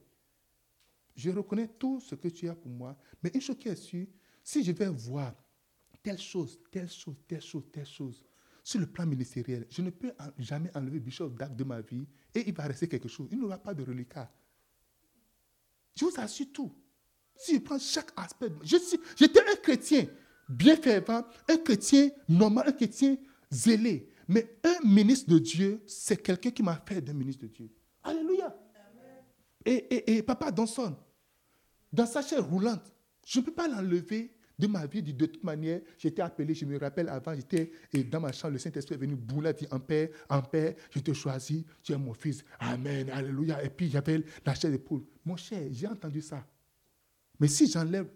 Je 1.15 1.31
reconnais 1.31 1.67
tout 1.67 1.99
ce 1.99 2.13
que 2.13 2.27
tu 2.27 2.47
as 2.47 2.55
pour 2.55 2.69
moi, 2.69 2.95
mais 3.23 3.31
une 3.33 3.41
chose 3.41 3.57
qui 3.57 3.69
est 3.69 3.75
sûre, 3.75 4.05
si 4.43 4.63
je 4.63 4.71
vais 4.71 4.87
voir 4.89 5.33
telle 6.03 6.19
chose, 6.19 6.59
telle 6.71 6.89
chose, 6.89 7.15
telle 7.27 7.41
chose, 7.41 7.63
telle 7.71 7.85
chose, 7.87 8.23
sur 8.63 8.79
le 8.79 8.85
plan 8.85 9.05
ministériel, 9.05 9.65
je 9.69 9.81
ne 9.81 9.89
peux 9.89 10.11
jamais 10.37 10.69
enlever 10.75 10.99
Bishop 10.99 11.29
Dag 11.29 11.55
de 11.55 11.63
ma 11.63 11.81
vie 11.81 12.05
et 12.35 12.47
il 12.47 12.53
va 12.53 12.65
rester 12.65 12.87
quelque 12.87 13.07
chose. 13.07 13.27
Il 13.31 13.39
n'y 13.39 13.45
aura 13.45 13.57
pas 13.57 13.73
de 13.73 13.81
reliquat. 13.81 14.29
Je 15.95 16.05
vous 16.05 16.11
assure 16.17 16.47
tout. 16.53 16.71
Si 17.35 17.55
je 17.55 17.59
prends 17.59 17.79
chaque 17.79 18.11
aspect, 18.15 18.51
j'étais 18.63 19.39
un 19.39 19.55
chrétien 19.55 20.05
bien 20.47 20.75
fervent, 20.75 21.23
un 21.49 21.57
chrétien 21.57 22.09
normal, 22.27 22.65
un 22.67 22.71
chrétien 22.71 23.17
zélé. 23.51 24.09
Mais 24.27 24.57
un 24.63 24.87
ministre 24.87 25.29
de 25.29 25.39
Dieu, 25.39 25.81
c'est 25.85 26.21
quelqu'un 26.21 26.51
qui 26.51 26.63
m'a 26.63 26.81
fait 26.85 27.01
d'un 27.01 27.13
ministre 27.13 27.43
de 27.43 27.47
Dieu. 27.47 27.69
Alléluia. 28.03 28.55
Et, 29.65 29.71
et, 29.71 30.17
et, 30.17 30.23
Papa 30.23 30.51
Donson, 30.51 30.95
dans 31.91 32.05
sa 32.05 32.21
chair 32.21 32.45
roulante, 32.45 32.93
je 33.25 33.39
ne 33.39 33.45
peux 33.45 33.53
pas 33.53 33.67
l'enlever 33.67 34.33
de 34.57 34.67
ma 34.67 34.85
vie, 34.85 35.03
de 35.03 35.25
toute 35.25 35.43
manière, 35.43 35.81
j'étais 35.97 36.21
appelé, 36.21 36.55
je 36.55 36.65
me 36.65 36.79
rappelle 36.79 37.09
avant, 37.09 37.35
j'étais 37.35 37.71
dans 38.05 38.19
ma 38.19 38.31
chambre, 38.31 38.53
le 38.53 38.59
Saint-Esprit 38.59 38.95
est 38.95 38.97
venu, 38.97 39.15
boula, 39.15 39.53
dit 39.53 39.67
en 39.69 39.79
paix, 39.79 40.11
en 40.29 40.41
paix, 40.41 40.75
je 40.89 40.99
te 40.99 41.13
choisis, 41.13 41.63
tu 41.83 41.91
es 41.91 41.97
mon 41.97 42.13
fils. 42.13 42.43
Amen, 42.59 43.09
alléluia. 43.11 43.63
Et 43.63 43.69
puis 43.69 43.89
j'avais 43.89 44.23
la 44.45 44.55
chair 44.55 44.71
de 44.71 44.77
poule. 44.77 45.03
Mon 45.23 45.35
cher, 45.35 45.61
j'ai 45.71 45.87
entendu 45.87 46.21
ça. 46.21 46.45
Mais 47.39 47.47
si 47.47 47.69
j'enlève 47.69 48.07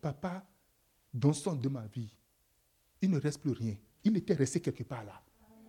papa 0.00 0.44
dans 1.12 1.32
son 1.32 1.54
de 1.54 1.68
ma 1.68 1.86
vie, 1.86 2.14
il 3.00 3.10
ne 3.10 3.18
reste 3.18 3.40
plus 3.40 3.52
rien. 3.52 3.76
Il 4.04 4.16
était 4.16 4.34
resté 4.34 4.60
quelque 4.60 4.82
part 4.82 5.04
là. 5.04 5.20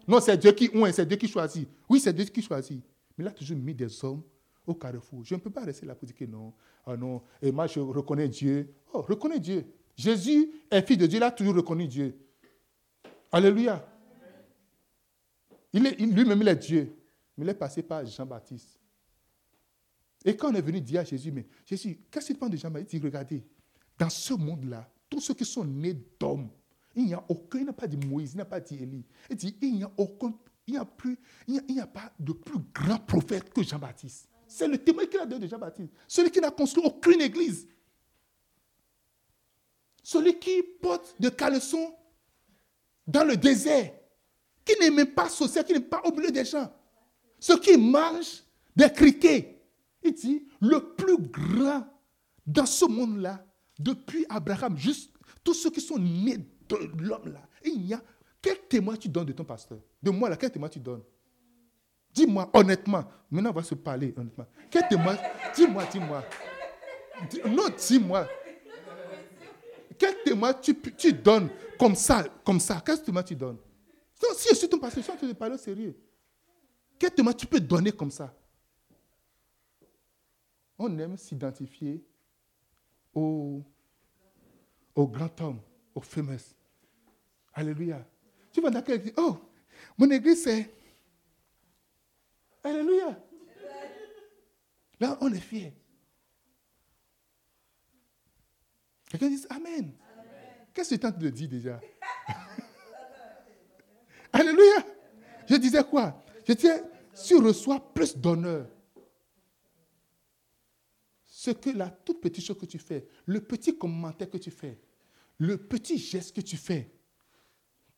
Non, 0.08 0.20
c'est 0.20 0.38
Dieu 0.38 0.52
qui 0.52 0.70
c'est 0.92 1.06
Dieu 1.06 1.18
qui 1.18 1.28
choisit. 1.28 1.68
Oui, 1.90 2.00
c'est 2.00 2.14
Dieu 2.14 2.26
qui 2.26 2.42
choisit. 2.42 2.84
Mais 3.18 3.24
il 3.24 3.28
a 3.28 3.32
toujours 3.32 3.58
mis 3.58 3.74
des 3.74 4.04
hommes 4.04 4.24
au 4.66 4.74
carrefour. 4.74 5.24
Je 5.24 5.36
ne 5.36 5.40
peux 5.40 5.50
pas 5.50 5.64
rester 5.64 5.86
là 5.86 5.96
pour 5.96 6.06
dire 6.06 6.16
que 6.16 6.26
non. 6.26 6.54
Ah 6.86 6.98
non. 6.98 7.22
Et 7.42 7.52
moi, 7.52 7.68
je 7.68 7.80
reconnais 7.80 8.28
Dieu. 8.28 8.74
Oh, 8.94 9.02
reconnais 9.02 9.40
Dieu. 9.40 9.66
Jésus 9.96 10.52
est 10.70 10.86
fils 10.86 10.98
de 10.98 11.06
Dieu, 11.06 11.18
il 11.18 11.24
a 11.24 11.32
toujours 11.32 11.56
reconnu 11.56 11.88
Dieu. 11.88 12.18
Alléluia. 13.32 13.88
Il 15.72 15.86
est, 15.86 16.00
lui-même, 16.00 16.42
il 16.42 16.48
est 16.48 16.56
Dieu. 16.56 16.96
Mais 17.38 17.46
il 17.46 17.50
est 17.50 17.56
passé 17.56 17.82
par 17.84 18.06
Jean-Baptiste. 18.06 18.78
Et 20.26 20.36
quand 20.36 20.52
on 20.52 20.56
est 20.56 20.62
venu 20.62 20.82
dire 20.82 21.02
à 21.02 21.04
Jésus, 21.04 21.32
mais 21.32 21.46
Jésus, 21.66 22.00
qu'est-ce 22.10 22.28
qu'il 22.28 22.38
pense 22.38 22.50
de 22.50 22.58
Jean-Baptiste? 22.58 22.94
Il 22.94 23.00
dit, 23.00 23.06
regardez, 23.06 23.44
dans 23.98 24.10
ce 24.10 24.34
monde-là, 24.34 24.90
tous 25.14 25.22
ceux 25.22 25.36
qui 25.36 25.46
sont 25.46 25.64
nés 25.64 25.94
d'hommes, 26.20 26.50
il 26.96 27.06
n'y 27.06 27.14
a 27.14 27.24
aucun, 27.30 27.60
il 27.60 27.66
n'a 27.66 27.74
pas 27.74 27.86
dit 27.86 27.98
Moïse, 27.98 28.34
il 28.34 28.38
n'a 28.38 28.46
pas 28.46 28.60
dit 28.60 28.76
Élie. 28.82 29.06
Il 29.30 29.36
dit, 29.36 29.56
il 29.62 29.76
n'y 29.76 29.84
a 29.84 29.92
aucun, 29.96 30.34
il 30.66 30.74
n'y 30.74 30.80
a 30.80 30.86
plus, 30.86 31.20
il 31.48 31.62
n'y 31.70 31.80
a, 31.80 31.86
pas 31.86 32.12
de 32.20 32.34
plus 32.34 32.60
grand 32.74 32.98
prophète 32.98 33.54
que 33.54 33.62
Jean-Baptiste. 33.62 34.28
C'est 34.48 34.68
le 34.68 34.78
témoin 34.78 35.06
qu'il 35.06 35.20
a 35.20 35.26
donné 35.26 35.46
de 35.46 35.50
Jean-Baptiste. 35.50 35.92
Celui 36.08 36.32
qui 36.32 36.40
n'a 36.40 36.50
construit 36.50 36.84
aucune 36.84 37.22
église. 37.22 37.68
Celui 40.02 40.38
qui 40.40 40.64
porte 40.82 41.16
des 41.20 41.32
caleçons 41.32 41.94
dans 43.06 43.24
le 43.24 43.38
désert, 43.38 43.94
qui 44.66 44.74
n'est 44.80 44.92
même 44.92 45.14
pas 45.14 45.30
social, 45.30 45.64
qui 45.64 45.74
n'est 45.74 45.80
pas 45.80 46.02
au 46.06 46.12
milieu 46.12 46.32
des 46.32 46.46
gens. 46.46 46.72
Ceux 47.40 47.60
qui 47.60 47.78
mangent 47.78 48.44
des 48.76 48.92
criquets. 48.92 49.62
Il 50.02 50.14
dit, 50.14 50.48
le 50.60 50.96
plus 50.96 51.18
grand 51.18 51.86
dans 52.46 52.66
ce 52.66 52.86
monde-là, 52.86 53.46
depuis 53.84 54.26
Abraham, 54.30 54.78
juste 54.78 55.12
tous 55.44 55.54
ceux 55.54 55.70
qui 55.70 55.82
sont 55.82 56.00
nés 56.00 56.38
de 56.38 56.76
l'homme-là, 57.00 57.42
il 57.64 57.86
y 57.86 57.94
a. 57.94 58.02
Quel 58.42 58.60
témoin 58.68 58.98
tu 58.98 59.08
donnes 59.08 59.28
de 59.28 59.32
ton 59.32 59.46
pasteur? 59.46 59.80
De 60.02 60.12
moi, 60.12 60.30
là, 60.30 60.36
quel 60.36 60.52
témoin 60.52 60.68
tu 60.68 60.80
donnes? 60.80 61.04
Dis-moi 62.14 62.50
honnêtement. 62.54 63.06
Maintenant, 63.32 63.52
on 63.52 63.54
va 63.54 63.64
se 63.64 63.74
parler 63.76 64.14
honnêtement. 64.18 64.46
Quel 64.70 64.88
témoin? 64.88 65.18
Dis-moi, 65.56 65.86
dis-moi. 65.86 66.24
Non, 67.48 67.64
dis-moi. 67.78 68.28
Quel 69.98 70.24
témoin 70.24 70.54
tu, 70.54 70.76
tu, 70.98 71.14
donnes 71.14 71.50
comme 71.80 71.96
ça, 71.96 72.24
comme 72.44 72.60
ça? 72.60 72.82
Quel 72.86 73.02
témoin 73.02 73.24
tu 73.24 73.36
donnes? 73.36 73.58
Non, 74.22 74.30
Si 74.36 74.50
je 74.50 74.56
suis 74.56 74.70
ton 74.70 74.80
pasteur, 74.80 75.02
je 75.02 75.06
suis 75.06 75.14
en 75.14 75.18
train 75.18 75.28
de 75.28 75.34
parler 75.34 75.56
au 75.56 75.58
sérieux. 75.58 75.98
Quel 77.00 77.12
témoin 77.12 77.34
tu 77.34 77.46
peux 77.46 77.60
donner 77.60 77.92
comme 77.92 78.12
ça? 78.12 78.36
On 80.78 80.98
aime 81.00 81.16
s'identifier 81.16 82.04
au, 83.14 83.64
au 84.96 85.08
grand 85.08 85.42
homme, 85.42 85.62
au 85.96 86.02
famous. 86.02 86.56
Alléluia. 87.54 88.06
Tu 88.52 88.62
vas 88.62 88.70
dans 88.70 88.82
dit, 88.82 89.14
oh, 89.18 89.38
mon 89.98 90.10
église 90.10 90.44
c'est. 90.44 90.74
Alléluia. 92.64 93.20
Là, 95.00 95.18
on 95.22 95.34
est 95.34 95.40
fier. 95.40 95.74
Quelqu'un 99.10 99.30
dit 99.30 99.46
Amen. 99.50 99.94
Qu'est-ce 100.74 100.92
que 100.92 100.96
tu 100.96 101.00
tentes 101.00 101.20
de 101.20 101.30
dire 101.30 101.50
déjà? 101.50 101.80
Alléluia. 104.34 104.86
Je 105.48 105.56
disais 105.56 105.84
quoi? 105.84 106.24
Je 106.48 106.54
disais, 106.54 106.84
tu 107.26 107.38
reçois 107.38 107.94
plus 107.94 108.18
d'honneur. 108.18 108.68
Ce 111.44 111.52
que 111.52 111.72
la 111.72 111.90
toute 111.90 112.22
petite 112.22 112.46
chose 112.46 112.58
que 112.58 112.66
tu 112.66 112.80
fais, 112.80 113.06
le 113.26 113.42
petit 113.42 113.78
commentaire 113.78 114.30
que 114.30 114.38
tu 114.38 114.50
fais, 114.50 114.80
le 115.38 115.58
petit 115.58 115.98
geste 115.98 116.34
que 116.34 116.40
tu 116.40 116.56
fais, 116.56 116.90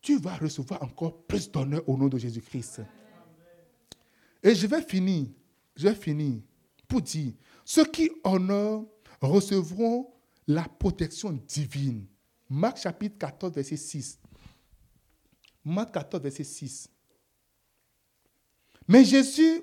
tu 0.01 0.17
vas 0.17 0.35
recevoir 0.35 0.81
encore 0.81 1.27
plus 1.27 1.51
d'honneur 1.51 1.87
au 1.87 1.95
nom 1.95 2.07
de 2.07 2.17
Jésus-Christ. 2.17 2.81
Et 4.41 4.55
je 4.55 4.65
vais 4.65 4.81
finir, 4.81 5.27
je 5.75 5.87
vais 5.87 5.93
finir 5.93 6.41
pour 6.87 7.03
dire, 7.03 7.33
ceux 7.63 7.85
qui 7.85 8.09
honorent 8.23 8.87
recevront 9.21 10.11
la 10.47 10.63
protection 10.63 11.31
divine. 11.47 12.07
Marc 12.49 12.79
chapitre 12.79 13.19
14, 13.19 13.53
verset 13.53 13.77
6. 13.77 14.19
Marc 15.63 15.93
14, 15.93 16.23
verset 16.23 16.45
6. 16.45 16.89
Mais 18.87 19.05
Jésus 19.05 19.61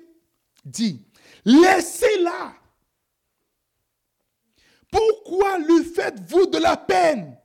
dit, 0.63 1.05
laissez-la. 1.43 2.62
Pourquoi 4.93 5.57
lui 5.57 5.83
faites-vous 5.83 6.45
de 6.45 6.59
la 6.59 6.77
peine? 6.77 7.35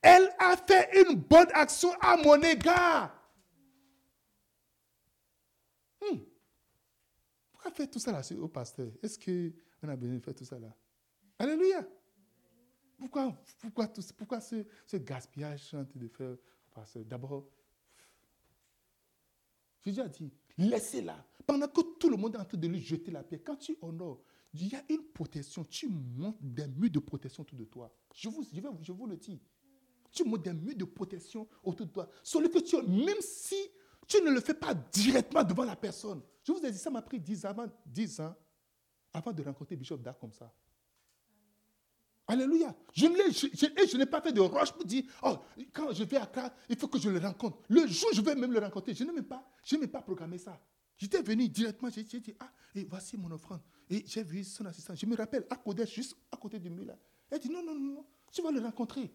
Elle 0.00 0.30
a 0.38 0.56
fait 0.56 1.02
une 1.02 1.16
bonne 1.16 1.48
action 1.54 1.92
à 2.00 2.16
mon 2.16 2.40
égard. 2.40 3.12
Hmm. 6.00 6.18
Pourquoi 7.50 7.70
faire 7.72 7.90
tout 7.90 7.98
ça 7.98 8.12
là 8.12 8.22
au 8.38 8.48
pasteur? 8.48 8.92
Est-ce 9.02 9.18
qu'on 9.18 9.88
a 9.88 9.96
besoin 9.96 10.16
de 10.16 10.22
faire 10.22 10.34
tout 10.34 10.44
ça 10.44 10.58
là? 10.58 10.72
Alléluia. 11.38 11.84
Pourquoi, 12.96 13.36
pourquoi, 13.58 13.88
tout, 13.88 14.02
pourquoi 14.16 14.40
ce, 14.40 14.64
gaspillage 14.96 15.72
de 15.72 16.06
faire 16.08 16.36
pasteur? 16.72 17.04
D'abord, 17.04 17.48
Jésus 19.84 20.00
a 20.00 20.08
dit, 20.08 20.32
laissez-la. 20.58 21.26
Pendant 21.44 21.66
que 21.66 21.80
tout 21.98 22.08
le 22.08 22.16
monde 22.16 22.36
est 22.36 22.38
en 22.38 22.44
train 22.44 22.58
de 22.58 22.68
lui 22.68 22.80
jeter 22.80 23.10
la 23.10 23.24
pierre, 23.24 23.40
quand 23.44 23.56
tu 23.56 23.76
honores, 23.82 24.22
il 24.54 24.68
y 24.68 24.74
a 24.74 24.82
une 24.88 25.02
protection. 25.14 25.64
Tu 25.64 25.88
montes 25.88 26.36
des 26.40 26.66
murs 26.66 26.90
de 26.90 26.98
protection 26.98 27.42
autour 27.42 27.58
de 27.58 27.64
toi. 27.64 27.94
Je 28.14 28.28
vous, 28.28 28.42
je, 28.42 28.60
je 28.82 28.92
vous 28.92 29.06
le 29.06 29.16
dis. 29.16 29.40
Tu 30.10 30.24
montes 30.24 30.42
des 30.42 30.52
murs 30.52 30.76
de 30.76 30.84
protection 30.84 31.48
autour 31.62 31.86
de 31.86 31.92
toi. 31.92 32.08
Celui 32.22 32.50
que 32.50 32.58
tu 32.58 32.76
même 32.82 33.20
si 33.20 33.56
tu 34.06 34.22
ne 34.22 34.30
le 34.30 34.40
fais 34.40 34.54
pas 34.54 34.74
directement 34.74 35.44
devant 35.44 35.64
la 35.64 35.76
personne. 35.76 36.20
Je 36.42 36.52
vous 36.52 36.64
ai 36.64 36.70
dit, 36.70 36.78
ça 36.78 36.90
m'a 36.90 37.02
pris 37.02 37.20
10 37.20 37.46
ans, 37.46 37.54
10 37.86 38.20
ans 38.20 38.34
avant 39.12 39.32
de 39.32 39.42
rencontrer 39.42 39.76
Bishop 39.76 39.98
Dark 39.98 40.18
comme 40.20 40.32
ça. 40.32 40.52
Alléluia. 42.26 42.74
Je 42.94 43.06
ne 43.06 43.98
l'ai 43.98 44.06
pas 44.06 44.20
fait 44.20 44.32
de 44.32 44.40
roche 44.40 44.72
pour 44.72 44.84
dire, 44.84 45.04
oh, 45.22 45.36
quand 45.72 45.92
je 45.92 46.04
vais 46.04 46.16
à 46.16 46.22
Accra, 46.22 46.52
il 46.68 46.76
faut 46.76 46.88
que 46.88 46.98
je 46.98 47.10
le 47.10 47.18
rencontre. 47.18 47.58
Le 47.68 47.86
jour 47.86 48.08
où 48.12 48.14
je 48.14 48.20
vais 48.20 48.34
même 48.34 48.52
le 48.52 48.58
rencontrer, 48.60 48.94
je 48.94 49.04
n'ai 49.04 49.12
même 49.12 49.24
pas, 49.24 49.46
je 49.64 49.76
pas 49.86 50.02
programmé 50.02 50.38
ça. 50.38 50.60
J'étais 51.02 51.20
venu 51.20 51.48
directement, 51.48 51.90
j'ai 51.90 52.04
dit, 52.04 52.32
ah, 52.38 52.48
et 52.76 52.84
voici 52.84 53.16
mon 53.16 53.28
offrande. 53.32 53.58
Et 53.90 54.04
j'ai 54.06 54.22
vu 54.22 54.44
son 54.44 54.64
assistant. 54.66 54.94
Je 54.94 55.04
me 55.04 55.16
rappelle, 55.16 55.44
à 55.50 55.56
côté, 55.56 55.84
juste 55.84 56.16
à 56.30 56.36
côté 56.36 56.60
du 56.60 56.70
mur 56.70 56.84
là. 56.84 56.96
Elle 57.28 57.40
dit, 57.40 57.50
non, 57.50 57.60
non, 57.60 57.74
non, 57.74 57.94
non, 57.94 58.06
tu 58.30 58.40
vas 58.40 58.52
le 58.52 58.60
rencontrer. 58.60 59.10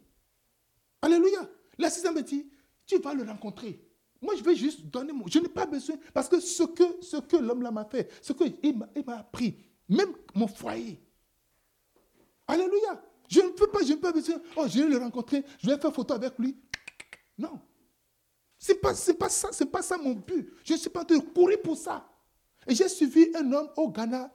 Alléluia. 1.02 1.50
L'assistant 1.78 2.12
me 2.12 2.22
dit, 2.24 2.46
tu 2.86 2.98
vas 3.00 3.14
le 3.14 3.24
rencontrer. 3.24 3.82
Moi, 4.22 4.36
je 4.36 4.44
vais 4.44 4.54
juste 4.54 4.82
donner 4.88 5.14
mon. 5.14 5.28
Je 5.28 5.40
n'ai 5.40 5.48
pas 5.48 5.66
besoin. 5.66 5.96
Parce 6.14 6.28
que 6.28 6.42
ce 6.42 6.64
que, 6.64 7.02
ce 7.02 7.16
que 7.22 7.38
l'homme 7.38 7.62
là 7.62 7.72
m'a 7.72 7.86
fait, 7.86 8.12
ce 8.22 8.34
qu'il 8.34 8.78
m'a 8.78 9.16
appris, 9.16 9.58
même 9.88 10.12
mon 10.36 10.48
foyer. 10.48 11.02
Alléluia. 12.48 13.02
Je 13.30 13.40
ne 13.40 13.52
peux 13.52 13.72
pas, 13.72 13.82
je 13.84 13.94
peux 13.94 14.12
pas 14.12 14.20
dire, 14.20 14.42
oh, 14.58 14.66
je 14.68 14.82
vais 14.82 14.90
le 14.90 14.98
rencontrer, 14.98 15.46
je 15.60 15.70
vais 15.70 15.78
faire 15.78 15.94
photo 15.94 16.16
avec 16.16 16.38
lui. 16.38 16.58
Non. 17.38 17.62
Ce 18.60 18.72
n'est 18.72 18.78
pas, 18.80 18.94
pas 19.20 19.30
ça, 19.30 19.50
pas 19.66 19.82
ça 19.82 19.98
mon 19.98 20.14
but. 20.14 20.52
Je 20.64 20.74
ne 20.74 20.78
suis 20.78 20.90
pas 20.90 21.04
de 21.04 21.18
courir 21.18 21.62
pour 21.62 21.78
ça. 21.78 22.10
Et 22.68 22.76
j'ai 22.76 22.90
suivi 22.90 23.28
un 23.36 23.52
homme 23.52 23.70
au 23.78 23.90
Ghana 23.90 24.34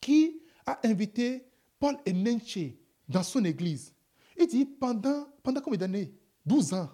qui 0.00 0.40
a 0.66 0.78
invité 0.86 1.44
Paul 1.78 1.96
Enenche 2.06 2.74
dans 3.08 3.22
son 3.22 3.44
église. 3.44 3.94
Il 4.38 4.46
dit, 4.46 4.64
pendant, 4.64 5.26
pendant 5.42 5.60
combien 5.60 5.78
d'années? 5.78 6.12
12 6.46 6.74
ans. 6.74 6.90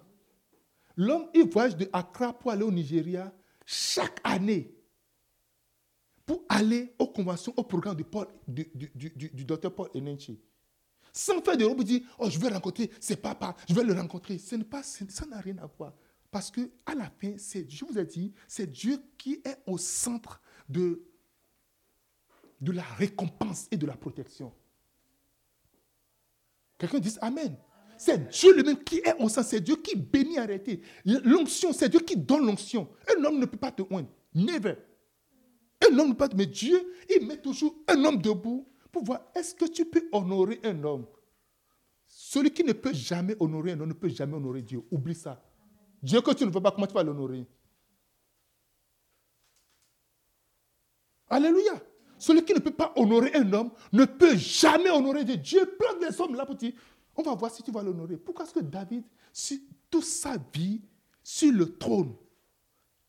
L'homme, 0.97 1.29
il 1.33 1.47
voyage 1.49 1.75
de 1.75 1.89
Accra 1.91 2.33
pour 2.33 2.51
aller 2.51 2.63
au 2.63 2.71
Nigeria 2.71 3.33
chaque 3.65 4.19
année 4.23 4.75
pour 6.25 6.43
aller 6.49 6.93
aux 6.97 7.07
conventions, 7.07 7.53
au 7.55 7.63
programme 7.63 7.95
du, 7.95 8.03
Paul, 8.03 8.27
du, 8.47 9.45
docteur 9.45 9.73
Paul 9.73 9.89
Enenche. 9.95 10.31
Sans 11.13 11.41
faire 11.41 11.55
de 11.55 11.63
robe, 11.63 11.83
dire, 11.83 12.01
oh, 12.19 12.29
je 12.29 12.39
vais 12.39 12.49
rencontrer 12.49 12.89
c'est 12.99 13.15
papa, 13.15 13.55
je 13.69 13.73
vais 13.73 13.83
le 13.83 13.93
rencontrer. 13.93 14.37
Ça 14.37 14.57
n'a 14.57 15.39
rien 15.39 15.57
à 15.59 15.67
voir. 15.77 15.93
Parce 16.35 16.51
que 16.51 16.69
à 16.85 16.95
la 16.95 17.09
fin, 17.09 17.35
c'est, 17.37 17.65
je 17.71 17.85
vous 17.85 17.97
ai 17.97 18.03
dit, 18.03 18.33
c'est 18.45 18.69
Dieu 18.69 19.01
qui 19.17 19.35
est 19.45 19.57
au 19.65 19.77
centre 19.77 20.41
de, 20.67 21.01
de 22.59 22.73
la 22.73 22.83
récompense 22.83 23.69
et 23.71 23.77
de 23.77 23.85
la 23.85 23.95
protection. 23.95 24.51
Quelqu'un 26.77 26.99
dit 26.99 27.15
Amen. 27.21 27.55
C'est 27.97 28.27
Dieu 28.27 28.53
lui-même 28.53 28.83
qui 28.83 28.97
est 28.97 29.15
au 29.17 29.29
centre, 29.29 29.47
c'est 29.47 29.61
Dieu 29.61 29.77
qui 29.77 29.95
bénit 29.95 30.37
arrêter. 30.37 30.81
L'onction, 31.05 31.71
c'est 31.71 31.87
Dieu 31.87 32.01
qui 32.01 32.17
donne 32.17 32.45
l'onction. 32.45 32.89
Un 33.17 33.23
homme 33.23 33.39
ne 33.39 33.45
peut 33.45 33.57
pas 33.57 33.71
te 33.71 33.83
oindre. 33.89 34.09
Never. 34.33 34.75
Un 35.89 35.97
homme 35.97 36.09
ne 36.09 36.13
peut 36.15 36.17
pas 36.17 36.27
te... 36.27 36.35
Mais 36.35 36.47
Dieu, 36.47 36.85
il 37.15 37.25
met 37.25 37.37
toujours 37.37 37.77
un 37.87 38.03
homme 38.03 38.21
debout 38.21 38.67
pour 38.91 39.05
voir 39.05 39.21
est-ce 39.35 39.55
que 39.55 39.71
tu 39.71 39.85
peux 39.85 40.09
honorer 40.11 40.59
un 40.65 40.83
homme? 40.83 41.05
Celui 42.05 42.51
qui 42.51 42.65
ne 42.65 42.73
peut 42.73 42.93
jamais 42.93 43.37
honorer 43.39 43.71
un 43.71 43.79
homme 43.79 43.87
ne 43.87 43.93
peut 43.93 44.09
jamais 44.09 44.33
honorer 44.33 44.63
Dieu. 44.63 44.83
Oublie 44.91 45.15
ça. 45.15 45.41
Dieu 46.05 46.21
que 46.21 46.31
tu 46.35 46.45
ne 46.45 46.51
veux 46.51 46.61
pas, 46.61 46.69
comment 46.69 46.85
tu 46.85 46.93
vas 46.93 47.01
l'honorer? 47.01 47.47
Alléluia. 51.27 51.81
Celui 52.19 52.45
qui 52.45 52.53
ne 52.53 52.59
peut 52.59 52.69
pas 52.69 52.93
honorer 52.95 53.33
un 53.33 53.51
homme 53.53 53.71
ne 53.91 54.05
peut 54.05 54.37
jamais 54.37 54.91
honorer 54.91 55.25
Dieu. 55.25 55.37
Dieu 55.37 55.65
plein 55.65 55.97
des 56.07 56.21
hommes 56.21 56.35
là 56.35 56.45
pour 56.45 56.53
dire, 56.53 56.73
on 57.15 57.23
va 57.23 57.33
voir 57.33 57.51
si 57.51 57.63
tu 57.63 57.71
vas 57.71 57.81
l'honorer. 57.81 58.17
Pourquoi 58.17 58.45
est-ce 58.45 58.53
que 58.53 58.59
David, 58.59 59.03
toute 59.89 60.03
sa 60.03 60.37
vie 60.53 60.79
sur 61.23 61.51
le 61.51 61.75
trône, 61.75 62.15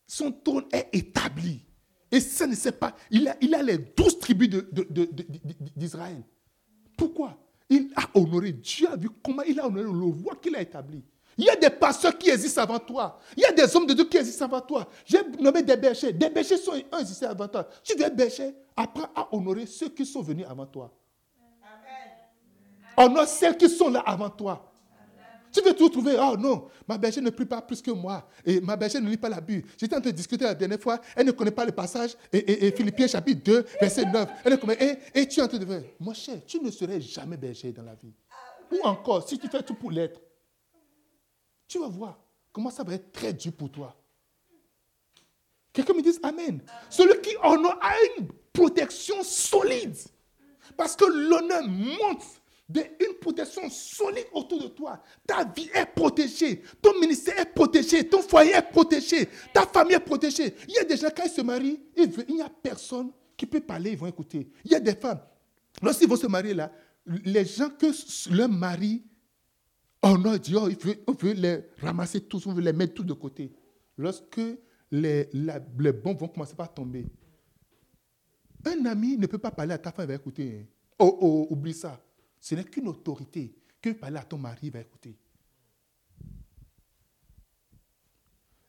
son 0.06 0.32
trône 0.32 0.64
est 0.72 0.88
établi. 0.94 1.60
Et 2.10 2.20
ça 2.20 2.46
ne 2.46 2.54
sait 2.54 2.72
pas. 2.72 2.96
Il 3.10 3.28
a, 3.28 3.36
il 3.42 3.54
a 3.54 3.62
les 3.62 3.76
douze 3.76 4.18
tribus 4.18 4.48
d'Israël. 5.76 6.24
Pourquoi? 6.96 7.38
Il 7.68 7.92
a 7.94 8.08
honoré. 8.18 8.52
Dieu 8.52 8.88
a 8.88 8.96
vu 8.96 9.10
comment 9.22 9.42
il 9.42 9.60
a 9.60 9.66
honoré 9.66 9.84
le 9.84 10.22
roi 10.22 10.36
qu'il 10.36 10.56
a 10.56 10.62
établi. 10.62 11.04
Il 11.38 11.44
y 11.44 11.50
a 11.50 11.56
des 11.56 11.70
pasteurs 11.70 12.16
qui 12.16 12.30
existent 12.30 12.62
avant 12.62 12.78
toi. 12.78 13.18
Il 13.36 13.42
y 13.42 13.44
a 13.44 13.52
des 13.52 13.76
hommes 13.76 13.86
de 13.86 13.92
Dieu 13.92 14.04
qui 14.04 14.16
existent 14.16 14.46
avant 14.46 14.60
toi. 14.60 14.88
J'ai 15.04 15.18
nommé 15.38 15.62
des 15.62 15.76
bergers. 15.76 16.12
Des 16.12 16.30
bergers 16.30 16.56
sont 16.56 16.72
existés 16.98 17.26
avant 17.26 17.46
toi. 17.46 17.68
Tu 17.82 17.94
viens 17.96 18.08
berger, 18.08 18.54
apprends 18.74 19.08
à 19.14 19.28
honorer 19.34 19.66
ceux 19.66 19.90
qui 19.90 20.06
sont 20.06 20.22
venus 20.22 20.46
avant 20.48 20.66
toi. 20.66 20.90
Honore 22.96 23.26
celles 23.26 23.56
qui 23.56 23.68
sont 23.68 23.90
là 23.90 24.00
avant 24.00 24.30
toi. 24.30 24.72
Tu 25.52 25.62
veux 25.62 25.74
tout 25.74 25.88
trouver? 25.88 26.16
Oh 26.18 26.36
non, 26.36 26.68
ma 26.86 26.98
bergère 26.98 27.22
ne 27.22 27.30
prie 27.30 27.46
pas 27.46 27.62
plus 27.62 27.80
que 27.80 27.90
moi. 27.90 28.26
Et 28.44 28.60
ma 28.60 28.76
bergère 28.76 29.00
ne 29.00 29.08
lit 29.08 29.16
pas 29.16 29.28
la 29.28 29.40
Bible. 29.40 29.68
J'étais 29.76 29.96
en 29.96 30.00
train 30.00 30.10
de 30.10 30.16
discuter 30.16 30.44
la 30.44 30.54
dernière 30.54 30.80
fois. 30.80 31.00
Elle 31.14 31.26
ne 31.26 31.32
connaît 31.32 31.50
pas 31.50 31.64
le 31.64 31.72
passage. 31.72 32.14
Et, 32.32 32.70
Philippiens 32.72 33.06
chapitre 33.06 33.42
2, 33.42 33.66
verset 33.80 34.04
9. 34.04 34.28
Elle 34.44 34.52
ne 34.52 34.56
connaît, 34.56 34.98
et, 35.14 35.26
tu 35.26 35.40
es 35.40 35.42
en 35.42 35.48
train 35.48 35.58
de 35.58 35.64
dire, 35.64 35.82
mon 36.00 36.12
cher, 36.12 36.36
tu 36.46 36.60
ne 36.60 36.70
serais 36.70 37.00
jamais 37.00 37.36
berger 37.36 37.72
dans 37.72 37.82
la 37.82 37.94
vie. 37.94 38.12
Ou 38.72 38.86
encore, 38.86 39.26
si 39.26 39.38
tu 39.38 39.48
fais 39.48 39.62
tout 39.62 39.74
pour 39.74 39.90
l'être, 39.90 40.20
tu 41.68 41.78
vas 41.78 41.88
voir 41.88 42.18
comment 42.52 42.70
ça 42.70 42.82
va 42.82 42.94
être 42.94 43.12
très 43.12 43.32
dur 43.32 43.52
pour 43.52 43.70
toi. 43.70 43.94
Quelqu'un 45.72 45.94
me 45.94 46.02
dit 46.02 46.18
Amen. 46.22 46.62
Celui 46.88 47.20
qui 47.20 47.36
honore 47.42 47.78
a 47.82 47.94
une 48.18 48.28
protection 48.52 49.22
solide. 49.22 49.96
Parce 50.76 50.96
que 50.96 51.04
l'honneur 51.04 51.62
monte 51.68 52.22
une 52.74 53.14
protection 53.20 53.68
solide 53.70 54.26
autour 54.32 54.60
de 54.62 54.68
toi. 54.68 55.00
Ta 55.26 55.44
vie 55.44 55.70
est 55.74 55.86
protégée. 55.86 56.62
Ton 56.82 56.98
ministère 56.98 57.38
est 57.38 57.54
protégé. 57.54 58.08
Ton 58.08 58.22
foyer 58.22 58.54
est 58.54 58.70
protégé. 58.70 59.28
Ta 59.52 59.66
famille 59.66 59.94
est 59.94 60.00
protégée. 60.00 60.54
Il 60.66 60.74
y 60.74 60.78
a 60.78 60.84
des 60.84 60.96
gens, 60.96 61.08
quand 61.14 61.24
ils 61.24 61.30
se 61.30 61.42
marient, 61.42 61.80
il 61.96 62.34
n'y 62.34 62.42
a 62.42 62.48
personne 62.48 63.12
qui 63.36 63.46
peut 63.46 63.60
parler, 63.60 63.90
ils 63.92 63.98
vont 63.98 64.06
écouter. 64.06 64.48
Il 64.64 64.72
y 64.72 64.74
a 64.74 64.80
des 64.80 64.94
femmes, 64.94 65.20
lorsqu'ils 65.82 66.08
vont 66.08 66.16
se 66.16 66.26
marier 66.26 66.54
là, 66.54 66.72
les 67.06 67.44
gens 67.44 67.68
que 67.68 67.86
leur 68.34 68.48
mari 68.48 69.02
honore, 70.02 70.38
dit, 70.38 70.54
oh, 70.56 70.68
on 71.06 71.12
veut 71.12 71.32
les 71.32 71.60
ramasser 71.80 72.20
tous, 72.20 72.46
on 72.46 72.52
veut 72.52 72.62
les 72.62 72.72
mettre 72.72 72.94
tous 72.94 73.04
de 73.04 73.12
côté. 73.12 73.52
Lorsque 73.96 74.40
les, 74.90 75.28
les 75.32 75.92
bombes 75.92 76.18
vont 76.18 76.28
commencer 76.28 76.54
par 76.54 76.72
tomber, 76.72 77.06
Un 78.64 78.84
ami 78.86 79.16
ne 79.16 79.26
peut 79.26 79.38
pas 79.38 79.50
parler 79.50 79.74
à 79.74 79.78
ta 79.78 79.92
femme, 79.92 80.06
il 80.06 80.08
va 80.08 80.14
écouter. 80.14 80.60
Hein. 80.60 80.66
Oh, 80.98 81.18
oh, 81.20 81.46
oublie 81.50 81.74
ça. 81.74 82.02
Ce 82.40 82.54
n'est 82.54 82.64
qu'une 82.64 82.88
autorité 82.88 83.54
que 83.80 83.90
parler 83.90 84.18
à 84.18 84.22
ton 84.22 84.38
mari, 84.38 84.60
il 84.64 84.70
va 84.70 84.80
écouter. 84.80 85.16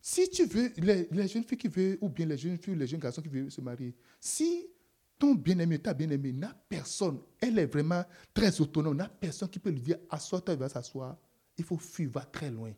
Si 0.01 0.29
tu 0.29 0.45
veux, 0.45 0.71
les, 0.77 1.27
jeunes 1.27 1.43
filles 1.43 1.57
qui 1.57 1.67
veulent, 1.67 1.97
ou 1.99 2.09
bien 2.09 2.25
les 2.25 2.37
jeunes 2.37 2.57
filles, 2.57 2.75
les 2.75 2.87
jeunes 2.87 2.99
garçons 2.99 3.21
qui 3.21 3.27
veulent 3.27 3.51
se 3.51 3.59
marier, 3.59 3.93
si 4.19 4.67
ton 5.19 5.35
bien-aimé, 5.35 5.80
ta 5.80 5.94
bien-aimée, 5.94 6.34
n'a 6.34 6.53
personne, 6.69 7.19
elle 7.39 7.57
est 7.60 7.65
vraiment 7.65 8.03
très 8.34 8.60
autonome, 8.61 8.98
n'a 8.98 9.10
personne 9.10 9.49
qui 9.49 9.60
peut 9.60 9.69
lui 9.69 9.81
dire, 9.81 9.98
assois-toi, 10.10 10.53
il 10.53 10.60
va 10.60 10.69
s'asseoir, 10.69 11.18
il 11.57 11.64
faut 11.64 11.77
fuir, 11.77 12.10
va 12.11 12.22
très 12.22 12.49
loin. 12.49 12.72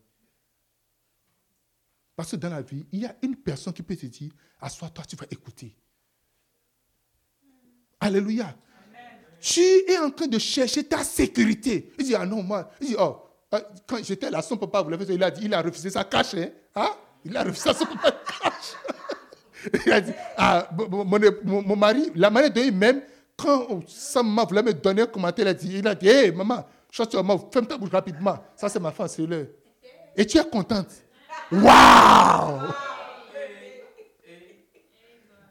Parce 2.15 2.31
que 2.31 2.35
dans 2.35 2.49
la 2.49 2.61
vie, 2.61 2.85
il 2.91 2.99
y 2.99 3.05
a 3.05 3.15
une 3.21 3.35
personne 3.35 3.73
qui 3.73 3.83
peut 3.83 3.95
te 3.95 4.05
dire, 4.05 4.31
assois-toi, 4.59 5.05
tu 5.05 5.15
vas 5.15 5.25
écouter. 5.31 5.75
Alléluia. 7.99 8.55
Tu 9.39 9.61
es 9.61 9.97
en 9.97 10.11
train 10.11 10.27
de 10.27 10.37
chercher 10.37 10.83
ta 10.83 11.03
sécurité. 11.03 11.93
Il 11.97 12.05
dit, 12.05 12.15
ah 12.15 12.25
non, 12.25 12.43
moi, 12.43 12.71
il 12.81 12.87
dit, 12.87 12.95
oh, 12.99 13.21
euh, 13.53 13.61
quand 13.87 14.03
j'étais 14.03 14.29
là, 14.29 14.41
son 14.41 14.57
papa 14.57 14.81
voulait 14.81 14.97
faire 14.97 15.11
il 15.11 15.23
a 15.23 15.31
dit, 15.31 15.45
il 15.45 15.53
a 15.53 15.61
refusé 15.61 15.89
sa 15.89 16.03
cache, 16.03 16.33
hein? 16.35 16.49
hein? 16.75 16.91
Il 17.23 17.35
a 17.35 17.43
refusé 17.43 17.71
papa 17.73 18.11
cache. 18.11 18.75
il 19.85 19.91
a 19.91 20.01
dit, 20.01 20.11
ah, 20.37 20.69
mon, 20.89 21.75
mari, 21.75 22.11
la 22.15 22.29
manière 22.29 22.51
de 22.51 22.71
même, 22.71 23.01
quand 23.37 23.81
sa 23.87 24.23
maman 24.23 24.45
voulait 24.45 24.63
me 24.63 24.73
donner 24.73 25.03
un 25.03 25.07
commentaire, 25.07 25.45
il 25.45 25.49
a 25.49 25.53
dit, 25.53 25.77
il 25.79 25.87
a 25.87 25.95
dit, 25.95 26.07
hé, 26.07 26.31
maman, 26.31 26.65
chante 26.91 27.11
sur 27.11 27.23
moi, 27.23 27.37
ferme 27.51 27.67
ta 27.67 27.77
bouche 27.77 27.91
rapidement. 27.91 28.37
Ça, 28.55 28.69
c'est 28.69 28.79
ma 28.79 28.91
femme, 28.91 29.07
c'est 29.07 29.25
le. 29.25 29.55
Et 30.15 30.25
tu 30.25 30.37
es 30.37 30.43
contente. 30.43 30.89
Waouh! 31.51 32.71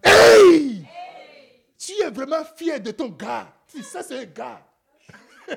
Hey! 0.02 0.86
Tu 1.78 1.92
es 2.02 2.10
vraiment 2.10 2.44
fier 2.56 2.80
de 2.80 2.90
ton 2.90 3.08
gars. 3.08 3.48
Ça, 3.82 4.02
c'est 4.02 4.18
un 4.18 4.24
gars. 4.24 4.60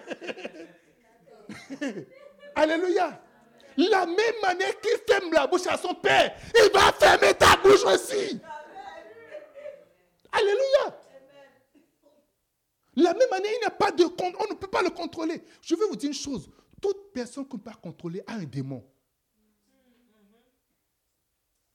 Alléluia. 2.56 3.22
La 3.78 4.06
même 4.06 4.36
manière 4.42 4.80
qu'il 4.82 4.98
ferme 5.08 5.32
la 5.32 5.48
bouche 5.48 5.68
à 5.68 5.78
son 5.78 5.94
père, 5.96 6.36
il 6.56 6.72
va 6.74 6.92
fermer 6.94 7.34
ta 7.34 7.56
bouche 7.58 7.84
aussi. 7.86 8.40
Alléluia. 10.32 11.02
La 12.96 13.14
même 13.14 13.30
manière, 13.30 13.52
il 13.56 13.60
n'y 13.60 13.66
a 13.66 13.72
pas 13.72 13.92
de 13.92 14.04
on 14.04 14.50
ne 14.50 14.56
peut 14.56 14.68
pas 14.68 14.82
le 14.82 14.90
contrôler. 14.90 15.42
Je 15.62 15.76
vais 15.76 15.86
vous 15.88 15.96
dire 15.96 16.10
une 16.10 16.14
chose. 16.16 16.50
Toute 16.82 17.14
personne 17.14 17.48
qu'on 17.48 17.58
ne 17.58 17.62
peut 17.62 17.72
pas 17.72 17.78
contrôler 17.78 18.22
a 18.28 18.34
un 18.36 18.44
démon. 18.44 18.84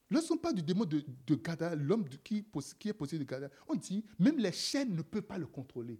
Ne 0.09 0.21
sont 0.21 0.37
pas 0.37 0.53
du 0.53 0.61
démon 0.61 0.85
de, 0.85 1.03
de 1.25 1.35
Gada, 1.35 1.75
l'homme 1.75 2.07
qui, 2.23 2.45
qui, 2.79 2.89
est 2.89 2.93
possédé 2.93 3.25
de 3.25 3.29
Gada. 3.29 3.49
On 3.67 3.75
dit, 3.75 4.05
même 4.19 4.37
les 4.37 4.51
chaînes 4.51 4.95
ne 4.95 5.01
peuvent 5.01 5.21
pas 5.23 5.37
le 5.37 5.47
contrôler. 5.47 5.99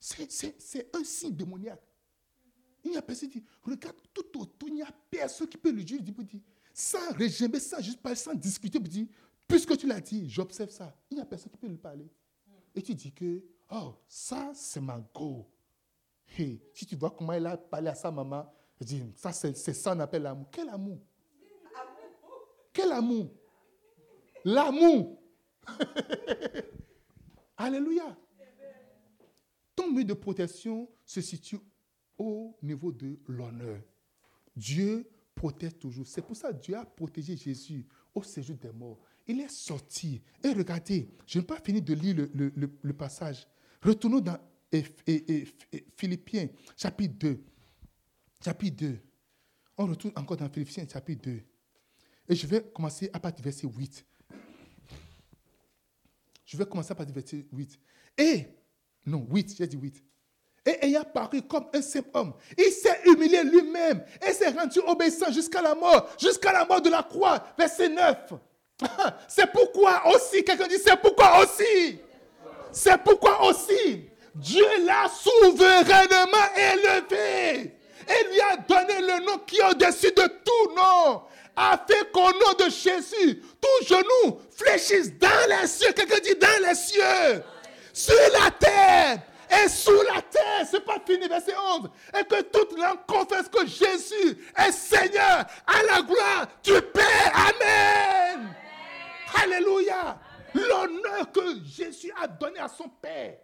C'est 0.00 0.90
un 0.94 1.04
signe 1.04 1.36
démoniaque. 1.36 1.91
Il 2.84 2.90
n'y 2.90 2.96
a 2.96 3.02
personne 3.02 3.28
qui 3.28 3.42
regarde 3.62 3.96
tout 4.12 4.40
autour, 4.40 4.68
il 4.68 4.74
n'y 4.74 4.82
a 4.82 4.90
personne 5.10 5.48
qui 5.48 5.56
peut 5.56 5.70
le 5.70 5.84
dire. 5.84 5.98
Il 6.00 6.04
dit, 6.04 6.42
sans 6.74 7.12
régimber, 7.12 7.60
sans 7.60 7.80
juste 7.80 8.00
parler, 8.00 8.16
sans 8.16 8.34
discuter, 8.34 8.78
il 8.78 8.88
dit, 8.88 9.08
puisque 9.46 9.76
tu 9.76 9.86
l'as 9.86 10.00
dit, 10.00 10.28
j'observe 10.28 10.70
ça. 10.70 10.96
Il 11.10 11.16
n'y 11.16 11.22
a 11.22 11.26
personne 11.26 11.52
qui 11.52 11.58
peut 11.58 11.68
lui 11.68 11.76
parler. 11.76 12.10
Et 12.74 12.82
tu 12.82 12.94
dis 12.94 13.12
que, 13.12 13.44
oh, 13.70 13.94
ça, 14.08 14.50
c'est 14.54 14.80
ma 14.80 14.98
go. 15.14 15.46
Hey, 16.36 16.60
si 16.72 16.86
tu 16.86 16.96
vois 16.96 17.10
comment 17.10 17.34
il 17.34 17.46
a 17.46 17.56
parlé 17.56 17.88
à 17.88 17.94
sa 17.94 18.10
maman, 18.10 18.50
il 18.80 18.86
dit, 18.86 19.02
ça, 19.14 19.32
c'est 19.32 19.54
ça 19.54 19.92
qu'on 19.92 20.00
appelle 20.00 20.22
l'amour. 20.22 20.48
Quel 20.50 20.68
amour? 20.68 20.98
Quel 22.72 22.90
amour? 22.90 23.30
L'amour. 24.44 25.22
Alléluia. 27.56 28.16
Ton 29.76 29.90
mur 29.92 30.04
de 30.04 30.14
protection 30.14 30.88
se 31.04 31.20
situe 31.20 31.58
au 32.22 32.56
niveau 32.62 32.92
de 32.92 33.18
l'honneur. 33.26 33.80
Dieu 34.56 35.08
protège 35.34 35.78
toujours. 35.78 36.06
C'est 36.06 36.22
pour 36.22 36.36
ça 36.36 36.52
que 36.52 36.60
Dieu 36.60 36.76
a 36.76 36.84
protégé 36.84 37.36
Jésus 37.36 37.86
au 38.14 38.22
séjour 38.22 38.56
des 38.56 38.70
morts. 38.72 39.00
Il 39.26 39.40
est 39.40 39.50
sorti. 39.50 40.22
Et 40.42 40.52
regardez, 40.52 41.08
je 41.26 41.38
n'ai 41.38 41.44
pas 41.44 41.60
fini 41.60 41.80
de 41.80 41.94
lire 41.94 42.28
le, 42.34 42.92
passage. 42.92 43.46
Retournons 43.82 44.20
dans 44.20 44.38
Philippiens, 45.96 46.48
chapitre 46.76 47.14
2. 47.18 47.44
Chapitre 48.44 48.76
2. 48.76 48.98
On 49.78 49.86
retourne 49.86 50.12
encore 50.16 50.36
dans 50.36 50.48
Philippiens, 50.48 50.86
chapitre 50.88 51.22
2. 51.22 51.42
Et 52.28 52.34
je 52.34 52.46
vais 52.46 52.62
commencer 52.72 53.10
à 53.12 53.18
partir 53.18 53.42
du 53.42 53.50
verset 53.50 53.66
8. 53.66 54.06
Je 56.44 56.56
vais 56.56 56.66
commencer 56.66 56.92
à 56.92 56.94
partir 56.94 57.14
du 57.14 57.20
verset 57.20 57.46
8. 57.52 57.80
Et 58.18 58.46
non, 59.06 59.26
8, 59.30 59.56
j'ai 59.56 59.66
dit 59.66 59.76
8. 59.76 60.04
Et 60.64 60.86
ayant 60.86 61.02
paru 61.02 61.42
comme 61.42 61.66
un 61.74 61.82
simple 61.82 62.10
homme, 62.14 62.34
il 62.56 62.70
s'est 62.70 63.00
humilié 63.06 63.42
lui-même 63.42 64.04
et 64.24 64.32
s'est 64.32 64.50
rendu 64.50 64.78
obéissant 64.86 65.32
jusqu'à 65.32 65.60
la 65.60 65.74
mort, 65.74 66.08
jusqu'à 66.20 66.52
la 66.52 66.64
mort 66.64 66.80
de 66.80 66.88
la 66.88 67.02
croix. 67.02 67.42
Verset 67.58 67.88
9. 67.88 68.16
C'est 69.28 69.50
pourquoi 69.50 70.02
aussi, 70.14 70.44
quelqu'un 70.44 70.68
dit, 70.68 70.78
c'est 70.84 70.96
pourquoi 70.96 71.40
aussi? 71.40 71.98
C'est 72.72 72.98
pourquoi 72.98 73.44
aussi, 73.44 74.08
Dieu 74.34 74.64
l'a 74.84 75.08
souverainement 75.08 76.48
élevé 76.56 77.76
et 78.08 78.28
lui 78.30 78.40
a 78.40 78.56
donné 78.56 79.00
le 79.00 79.24
nom 79.24 79.38
qui 79.46 79.58
est 79.58 79.64
au-dessus 79.64 80.10
de 80.10 80.26
tout 80.44 80.74
nom, 80.74 81.22
afin 81.54 82.04
qu'au 82.12 82.30
nom 82.32 82.52
de 82.58 82.70
Jésus, 82.70 83.42
tout 83.60 83.86
genou 83.86 84.40
fléchisse 84.50 85.16
dans 85.18 85.28
les 85.48 85.66
cieux. 85.66 85.92
Quelqu'un 85.92 86.18
dit 86.20 86.34
dans 86.34 86.68
les 86.68 86.74
cieux 86.74 87.42
sur 87.92 88.14
la 88.32 88.50
terre 88.50 89.18
et 89.52 89.68
sous 89.68 90.02
la 90.02 90.22
terre. 90.22 90.66
C'est 90.68 90.84
pas 90.84 90.98
fini, 91.04 91.28
verset 91.28 91.54
11. 91.56 91.90
Et 92.18 92.24
que 92.24 92.42
toute 92.42 92.78
langue 92.78 93.04
confesse 93.06 93.48
que 93.48 93.66
Jésus 93.66 94.38
est 94.56 94.72
Seigneur 94.72 95.44
à 95.66 95.82
la 95.88 96.02
gloire 96.02 96.48
du 96.62 96.80
Père. 96.92 97.32
Amen. 97.34 98.54
Alléluia. 99.42 100.18
L'honneur 100.54 101.32
que 101.32 101.62
Jésus 101.64 102.12
a 102.20 102.26
donné 102.26 102.58
à 102.58 102.68
son 102.68 102.88
Père. 102.88 103.38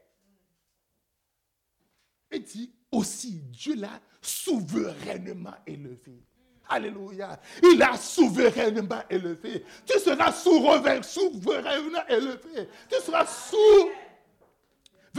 Et 2.31 2.39
dit 2.41 2.73
aussi, 2.93 3.41
Dieu 3.51 3.77
l'a 3.77 4.01
souverainement 4.21 5.55
élevé. 5.67 6.23
Alléluia. 6.69 7.41
Il 7.63 7.83
a 7.83 7.97
souverainement 7.97 9.03
élevé. 9.09 9.65
Tu 9.87 9.99
seras 9.99 10.33
souverainement 10.33 12.07
élevé. 12.09 12.69
Tu 12.91 13.01
seras 13.01 13.25
sous 13.25 13.57
veut 13.57 14.08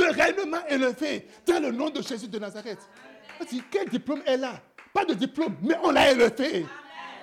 réellement 0.05 0.65
élever 0.67 1.27
dans 1.45 1.59
le 1.61 1.71
nom 1.71 1.89
de 1.89 2.01
Jésus 2.01 2.27
de 2.27 2.39
Nazareth. 2.39 2.79
quel 3.71 3.89
diplôme 3.89 4.21
est 4.25 4.37
là 4.37 4.53
Pas 4.93 5.05
de 5.05 5.13
diplôme, 5.13 5.55
mais 5.61 5.75
on 5.83 5.91
l'a 5.91 6.11
élevé. 6.11 6.65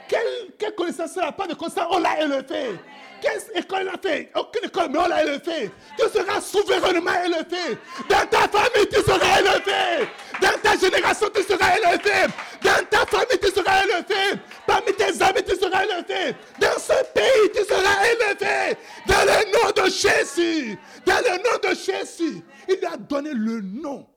Quelle, 0.08 0.52
quelle 0.58 0.74
connaissance 0.74 1.16
là 1.16 1.32
Pas 1.32 1.46
de 1.46 1.54
connaissance, 1.54 1.86
on 1.90 1.98
l'a 1.98 2.20
élevé. 2.22 2.78
Quelle 3.20 3.40
école 3.54 3.82
il 3.82 3.88
a 3.88 3.98
fait? 4.00 4.30
Aucune 4.34 4.64
école, 4.66 4.88
mais 4.90 4.98
on 4.98 5.08
l'a 5.08 5.22
élevé. 5.22 5.70
Tu 5.98 6.08
seras 6.08 6.40
souverainement 6.40 7.24
élevé. 7.24 7.78
Dans 8.08 8.26
ta 8.26 8.46
famille, 8.48 8.88
tu 8.92 9.00
seras 9.00 9.40
élevé. 9.40 10.08
Dans 10.40 10.58
ta 10.62 10.76
génération, 10.76 11.28
tu 11.34 11.42
seras 11.42 11.76
élevé. 11.76 12.32
Dans 12.62 12.84
ta 12.90 13.06
famille, 13.06 13.38
tu 13.42 13.50
seras 13.50 13.82
élevé. 13.84 14.40
Parmi 14.66 14.92
tes 14.92 15.22
amis, 15.22 15.42
tu 15.48 15.56
seras 15.56 15.84
élevé. 15.84 16.36
Dans 16.60 16.78
ce 16.78 17.04
pays, 17.14 17.50
tu 17.54 17.64
seras 17.64 18.06
élevé. 18.06 18.76
Dans 19.06 19.24
le 19.24 19.52
nom 19.52 19.70
de 19.84 19.90
Jésus. 19.90 20.78
Dans 21.06 21.18
le 21.18 21.30
nom 21.30 21.36
de 21.36 21.45
Jésus. 21.76 22.42
Il 22.68 22.84
a 22.84 22.96
donné 22.96 23.32
le 23.32 23.60
nom. 23.60 24.08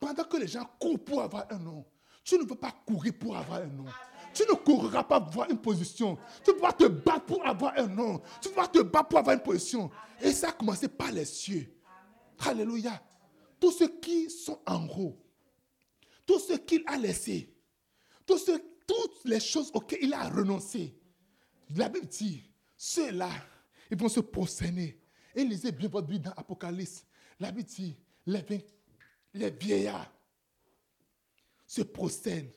Pendant 0.00 0.24
que 0.24 0.36
les 0.36 0.46
gens 0.46 0.68
courent 0.78 1.04
pour 1.04 1.22
avoir 1.22 1.46
un 1.50 1.58
nom. 1.58 1.84
Tu 2.24 2.36
ne 2.38 2.44
veux 2.44 2.54
pas 2.54 2.72
courir 2.86 3.14
pour 3.18 3.36
avoir 3.36 3.62
un 3.62 3.66
nom. 3.66 3.86
Tu 4.34 4.42
ne 4.42 4.54
courras 4.54 5.02
pas 5.02 5.20
pour 5.20 5.30
avoir 5.32 5.50
une 5.50 5.58
position. 5.58 6.16
Tu 6.44 6.52
vas 6.60 6.72
te 6.72 6.84
battre 6.84 7.24
pour 7.24 7.46
avoir 7.46 7.72
un 7.76 7.86
nom. 7.86 8.20
Tu 8.40 8.50
vas 8.50 8.68
te 8.68 8.80
battre 8.80 9.08
pour 9.08 9.18
avoir 9.18 9.34
une 9.34 9.42
position. 9.42 9.90
Et 10.20 10.32
ça 10.32 10.50
a 10.50 10.52
commencé 10.52 10.88
par 10.88 11.10
les 11.10 11.24
cieux. 11.24 11.74
Alléluia. 12.40 13.02
Tous 13.58 13.72
ceux 13.72 13.88
qui 13.88 14.30
sont 14.30 14.60
en 14.66 14.86
haut, 14.86 15.18
tout 16.24 16.38
ce 16.38 16.52
qu'il 16.52 16.82
a 16.86 16.96
laissé, 16.96 17.52
tout 18.24 18.38
ce, 18.38 18.52
toutes 18.86 19.24
les 19.24 19.40
choses 19.40 19.70
auxquelles 19.74 20.04
il 20.04 20.14
a 20.14 20.28
renoncé. 20.28 20.96
La 21.74 21.88
Bible 21.88 22.06
dit, 22.06 22.42
ceux-là, 22.76 23.30
ils 23.90 23.98
vont 23.98 24.08
se 24.08 24.20
prosterner. 24.20 25.00
Et 25.34 25.44
lisez 25.44 25.72
bien 25.72 25.88
votre 25.88 26.06
Bible 26.06 26.24
dans 26.26 26.32
Apocalypse. 26.32 27.04
La 27.40 27.52
Bible 27.52 27.68
dit, 27.68 27.96
les, 28.26 29.50
vieillards 29.50 30.12
se 31.66 31.82
prosternent. 31.82 32.50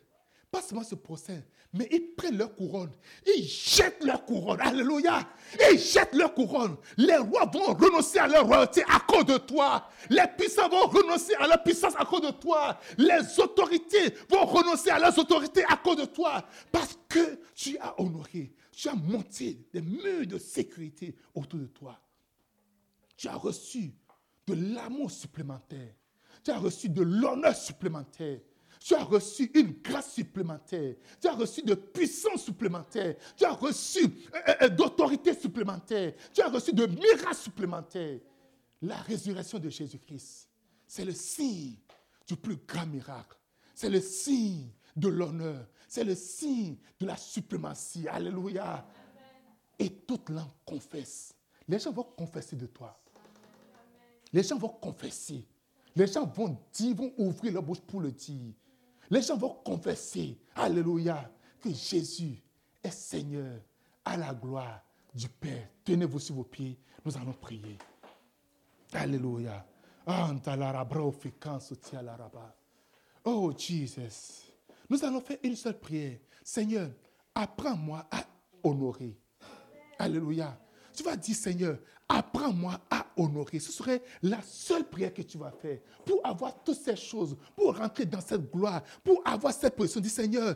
Pas 0.49 0.61
seulement 0.61 0.83
se 0.83 0.95
prosternent, 0.95 1.45
mais 1.71 1.87
ils 1.91 2.13
prennent 2.13 2.37
leur 2.37 2.53
couronne, 2.53 2.91
ils 3.25 3.43
jettent 3.43 4.03
leur 4.03 4.25
couronne. 4.25 4.59
Alléluia. 4.59 5.25
Ils 5.71 5.79
jettent 5.79 6.13
leur 6.13 6.33
couronne. 6.33 6.75
Les 6.97 7.15
rois 7.15 7.45
vont 7.45 7.73
renoncer 7.73 8.19
à 8.19 8.27
leur 8.27 8.45
royauté 8.45 8.83
à 8.89 8.99
cause 8.99 9.25
de 9.25 9.37
toi. 9.37 9.87
Les 10.09 10.25
puissants 10.37 10.67
vont 10.67 10.87
renoncer 10.87 11.33
à 11.35 11.47
leur 11.47 11.63
puissance 11.63 11.93
à 11.97 12.03
cause 12.03 12.21
de 12.21 12.31
toi. 12.31 12.77
Les 12.97 13.39
autorités 13.39 14.13
vont 14.29 14.45
renoncer 14.45 14.89
à 14.89 14.99
leurs 14.99 15.17
autorités 15.17 15.63
à 15.69 15.77
cause 15.77 15.97
de 15.97 16.05
toi. 16.05 16.45
Parce 16.69 16.99
que 17.07 17.39
tu 17.55 17.77
as 17.77 17.97
honoré, 18.01 18.53
tu 18.73 18.89
as 18.89 18.95
monté 18.95 19.65
des 19.71 19.81
murs 19.81 20.27
de 20.27 20.37
sécurité 20.37 21.15
autour 21.33 21.59
de 21.59 21.67
toi. 21.67 21.97
Tu 23.15 23.29
as 23.29 23.35
reçu 23.35 23.93
de 24.56 24.73
l'amour 24.73 25.11
supplémentaire. 25.11 25.94
Tu 26.44 26.52
as 26.52 26.57
reçu 26.57 26.90
de 26.90 27.02
l'honneur 27.02 27.56
supplémentaire. 27.56 28.40
Tu 28.80 28.95
as 28.95 29.03
reçu 29.03 29.52
une 29.53 29.73
grâce 29.82 30.14
supplémentaire. 30.14 30.95
Tu 31.19 31.28
as 31.28 31.34
reçu 31.34 31.61
de 31.61 31.76
puissance 31.76 32.44
supplémentaire. 32.44 33.15
Tu 33.38 33.45
as 33.45 33.53
reçu 33.53 34.06
euh, 34.06 34.40
euh, 34.48 34.53
euh, 34.64 34.69
d'autorité 34.69 35.36
supplémentaire. 35.36 36.14
Tu 36.34 36.41
as 36.41 36.49
reçu 36.49 36.73
de 36.73 36.88
miracles 36.88 37.36
supplémentaires. 37.36 38.19
La 38.82 38.95
résurrection 38.98 39.60
de 39.60 39.69
Jésus-Christ, 39.69 40.49
c'est 40.88 41.06
le 41.06 41.11
signe 41.11 41.76
du 42.28 42.36
plus 42.36 42.57
grand 42.68 42.88
miracle. 42.88 43.38
C'est 43.76 43.90
le 43.90 44.02
signe 44.02 44.69
de 44.95 45.10
l'honneur. 45.10 45.68
C'est 45.88 46.03
le 46.03 46.15
signe 46.15 46.78
de 46.99 47.06
la 47.06 47.18
suprématie. 47.18 48.07
Alléluia. 48.07 48.88
Et 49.78 49.90
toute 49.90 50.30
langue 50.30 50.49
confesse. 50.65 51.36
Les 51.68 51.78
gens 51.78 51.91
vont 51.91 52.03
confesser 52.03 52.56
de 52.56 52.65
toi. 52.65 53.01
Les 54.33 54.43
gens 54.43 54.57
vont 54.57 54.69
confesser. 54.69 55.45
Les 55.95 56.07
gens 56.07 56.25
vont 56.25 56.57
dire, 56.73 56.95
vont 56.95 57.13
ouvrir 57.17 57.53
leur 57.53 57.63
bouche 57.63 57.81
pour 57.81 58.01
le 58.01 58.11
dire. 58.11 58.53
Les 59.09 59.21
gens 59.21 59.37
vont 59.37 59.55
confesser, 59.65 60.37
Alléluia, 60.55 61.29
que 61.59 61.69
Jésus 61.69 62.41
est 62.81 62.91
Seigneur 62.91 63.59
à 64.05 64.15
la 64.15 64.33
gloire 64.33 64.81
du 65.13 65.27
Père. 65.27 65.67
Tenez-vous 65.83 66.19
sur 66.19 66.35
vos 66.35 66.43
pieds, 66.43 66.79
nous 67.03 67.15
allons 67.17 67.33
prier. 67.33 67.77
Alléluia. 68.93 69.65
Oh 73.23 73.53
Jesus. 73.57 74.51
Nous 74.89 75.05
allons 75.05 75.21
faire 75.21 75.37
une 75.43 75.55
seule 75.55 75.79
prière. 75.79 76.17
Seigneur, 76.43 76.89
apprends-moi 77.35 78.07
à 78.09 78.23
honorer. 78.63 79.17
Alléluia. 79.99 80.59
Tu 80.93 81.03
vas 81.03 81.15
dire, 81.15 81.35
Seigneur, 81.35 81.77
apprends-moi 82.11 82.79
à 82.89 83.05
honorer. 83.17 83.59
Ce 83.59 83.71
serait 83.71 84.01
la 84.21 84.41
seule 84.41 84.83
prière 84.83 85.13
que 85.13 85.21
tu 85.21 85.38
vas 85.38 85.51
faire 85.51 85.79
pour 86.05 86.25
avoir 86.25 86.63
toutes 86.63 86.79
ces 86.79 86.95
choses, 86.95 87.35
pour 87.55 87.77
rentrer 87.77 88.05
dans 88.05 88.21
cette 88.21 88.51
gloire, 88.51 88.81
pour 89.03 89.21
avoir 89.25 89.53
cette 89.53 89.75
position. 89.75 90.01
Dis, 90.01 90.09
Seigneur, 90.09 90.55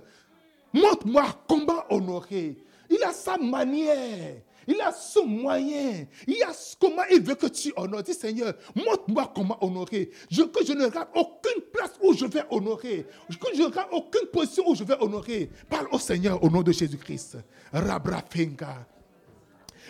montre-moi 0.73 1.25
comment 1.47 1.83
honorer. 1.89 2.57
Il 2.89 3.01
a 3.03 3.13
sa 3.13 3.37
manière. 3.37 4.37
Il 4.67 4.81
a 4.81 4.91
son 4.91 5.27
moyen. 5.27 6.05
Il 6.27 6.41
a 6.43 6.51
comment 6.79 7.03
il 7.11 7.21
veut 7.21 7.35
que 7.35 7.47
tu 7.47 7.71
honores. 7.77 8.03
Dis 8.03 8.13
Seigneur, 8.13 8.53
montre-moi 8.75 9.31
comment 9.33 9.63
honorer. 9.63 10.09
Que 10.29 10.65
je 10.65 10.73
ne 10.73 10.85
rate 10.85 11.09
aucune 11.15 11.61
place 11.71 11.93
où 12.01 12.13
je 12.13 12.25
vais 12.25 12.43
honorer. 12.49 13.05
Que 13.29 13.55
je 13.55 13.61
ne 13.61 13.73
rate 13.73 13.89
aucune 13.91 14.27
position 14.27 14.63
où 14.67 14.75
je 14.75 14.83
vais 14.83 14.99
honorer. 14.99 15.49
Parle 15.69 15.87
au 15.91 15.99
Seigneur 15.99 16.43
au 16.43 16.49
nom 16.49 16.63
de 16.63 16.71
Jésus-Christ. 16.71 17.37
Rabrafinga 17.71 18.87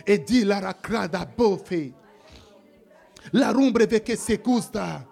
e 0.03 0.23
di 0.23 0.43
la 0.43 0.59
racrada 0.59 1.25
bofe. 1.25 1.93
La 3.31 3.51
rumbre 3.51 3.85
veke 3.87 4.15
se 4.15 4.37
gusta. 4.37 5.07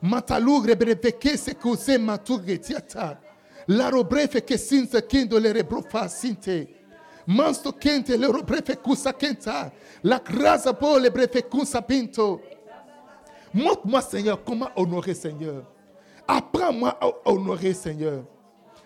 Matalugre 0.00 0.76
breveke 0.76 1.36
se 1.36 1.56
cuse 1.56 1.98
matugre 1.98 2.58
tiata. 2.58 3.20
La 3.66 3.88
robrefe 3.88 4.44
che 4.44 4.56
sinza 4.56 5.04
kendo 5.04 5.38
le 5.38 5.52
rebrofa 5.52 6.08
sinte. 6.08 6.74
Mansto 7.26 7.72
kente 7.72 8.16
le 8.16 8.26
robrefe 8.26 8.76
kusa 8.76 9.12
kenta. 9.12 9.70
La 10.02 10.18
grasa 10.20 10.72
po 10.72 10.96
le 10.96 11.10
brefe 11.10 11.46
kusa 11.48 11.82
pinto. 11.82 12.40
Montre-moi, 13.52 14.00
Seigneur, 14.02 14.42
comment 14.44 14.70
honorer, 14.76 15.14
Seigneur. 15.14 15.64
Apprends-moi 16.26 16.96
à 17.00 17.10
honorer, 17.30 17.72
Seigneur. 17.72 18.24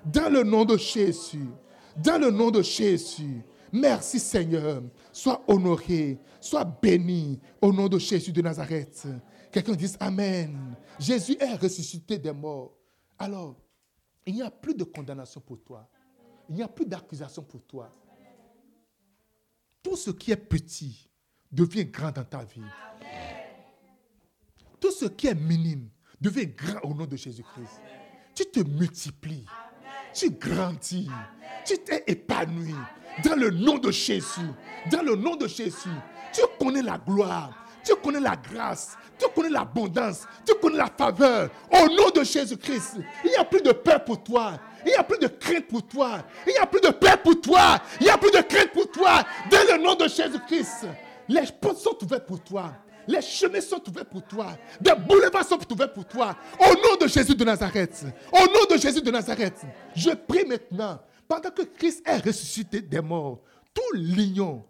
Dans 0.04 0.32
le 0.32 0.42
nom 0.42 0.64
de 0.64 0.76
Jésus. 0.76 1.48
Dans 1.96 2.18
le 2.20 2.30
nom 2.30 2.50
de 2.50 2.62
Jésus. 2.62 3.42
Merci, 3.72 4.18
Seigneur. 4.18 4.82
Sois 5.12 5.44
honoré, 5.46 6.18
sois 6.40 6.64
béni 6.64 7.38
au 7.60 7.72
nom 7.72 7.88
de 7.88 7.98
Jésus 7.98 8.32
de 8.32 8.40
Nazareth. 8.40 9.06
Quelqu'un 9.50 9.74
dise 9.74 9.96
Amen. 10.00 10.74
Jésus 10.98 11.36
est 11.38 11.54
ressuscité 11.56 12.18
des 12.18 12.32
morts. 12.32 12.74
Alors, 13.18 13.56
il 14.24 14.34
n'y 14.34 14.42
a 14.42 14.50
plus 14.50 14.74
de 14.74 14.84
condamnation 14.84 15.40
pour 15.40 15.62
toi. 15.62 15.88
Il 16.48 16.54
n'y 16.56 16.62
a 16.62 16.68
plus 16.68 16.86
d'accusation 16.86 17.42
pour 17.42 17.62
toi. 17.62 17.94
Tout 19.82 19.96
ce 19.96 20.10
qui 20.10 20.30
est 20.30 20.36
petit 20.36 21.08
devient 21.50 21.84
grand 21.84 22.12
dans 22.12 22.24
ta 22.24 22.44
vie. 22.44 22.62
Tout 24.80 24.90
ce 24.90 25.04
qui 25.04 25.26
est 25.26 25.34
minime 25.34 25.90
devient 26.20 26.46
grand 26.46 26.80
au 26.84 26.94
nom 26.94 27.04
de 27.06 27.16
Jésus-Christ. 27.16 27.80
Tu 28.34 28.44
te 28.46 28.60
multiplies. 28.60 29.46
Tu 30.14 30.30
grandis. 30.30 31.08
Tu 31.66 31.78
t'es 31.78 32.02
épanoui 32.06 32.74
dans 33.24 33.36
le 33.36 33.50
nom 33.50 33.78
de 33.78 33.90
Jésus. 33.90 34.40
Dans 34.90 35.02
le 35.02 35.16
nom 35.16 35.36
de 35.36 35.46
Jésus. 35.46 35.90
Tu 36.32 36.42
connais 36.58 36.82
la 36.82 36.98
gloire. 36.98 37.50
Tu 37.84 37.94
connais 37.96 38.20
la 38.20 38.36
grâce. 38.36 38.96
Tu 39.18 39.26
connais 39.34 39.50
l'abondance. 39.50 40.26
Tu 40.46 40.54
connais 40.60 40.78
la 40.78 40.86
faveur. 40.86 41.50
Au 41.70 41.88
nom 41.88 42.10
de 42.14 42.24
Jésus-Christ. 42.24 42.96
Il 43.24 43.30
n'y 43.30 43.36
a 43.36 43.44
plus 43.44 43.60
de 43.60 43.72
peur 43.72 44.04
pour 44.04 44.22
toi. 44.22 44.58
Il 44.84 44.88
n'y 44.88 44.94
a 44.94 45.02
plus 45.02 45.18
de 45.18 45.28
crainte 45.28 45.66
pour 45.68 45.86
toi. 45.86 46.24
Il 46.46 46.52
n'y 46.52 46.58
a 46.58 46.66
plus 46.66 46.80
de 46.80 46.90
peur 46.90 47.18
pour 47.22 47.40
toi. 47.40 47.78
Il 48.00 48.04
n'y 48.04 48.10
a 48.10 48.18
plus 48.18 48.30
de 48.30 48.40
crainte 48.40 48.72
pour 48.72 48.90
toi. 48.90 49.24
Dans 49.50 49.76
le 49.76 49.82
nom 49.82 49.94
de 49.94 50.08
Jésus-Christ. 50.08 50.86
Les 51.28 51.42
portes 51.60 51.78
sont 51.78 51.96
ouvertes 52.02 52.26
pour 52.26 52.42
toi. 52.42 52.72
Les 53.06 53.20
chemins 53.20 53.60
sont 53.60 53.82
ouverts 53.88 54.06
pour 54.06 54.22
toi. 54.22 54.56
Des 54.80 54.94
boulevards 54.94 55.44
sont 55.44 55.58
ouverts 55.72 55.92
pour 55.92 56.04
toi. 56.04 56.36
Au 56.58 56.72
nom 56.74 56.96
de 57.00 57.08
Jésus 57.08 57.34
de 57.34 57.44
Nazareth. 57.44 58.04
Au 58.32 58.46
nom 58.46 58.64
de 58.70 58.80
Jésus 58.80 59.02
de 59.02 59.10
Nazareth. 59.10 59.60
Je 59.94 60.10
prie 60.10 60.44
maintenant 60.44 61.00
pendant 61.32 61.50
que 61.50 61.62
Christ 61.62 62.02
est 62.04 62.18
ressuscité 62.18 62.82
des 62.82 63.00
morts, 63.00 63.38
tout 63.72 63.96
lion, 63.96 64.62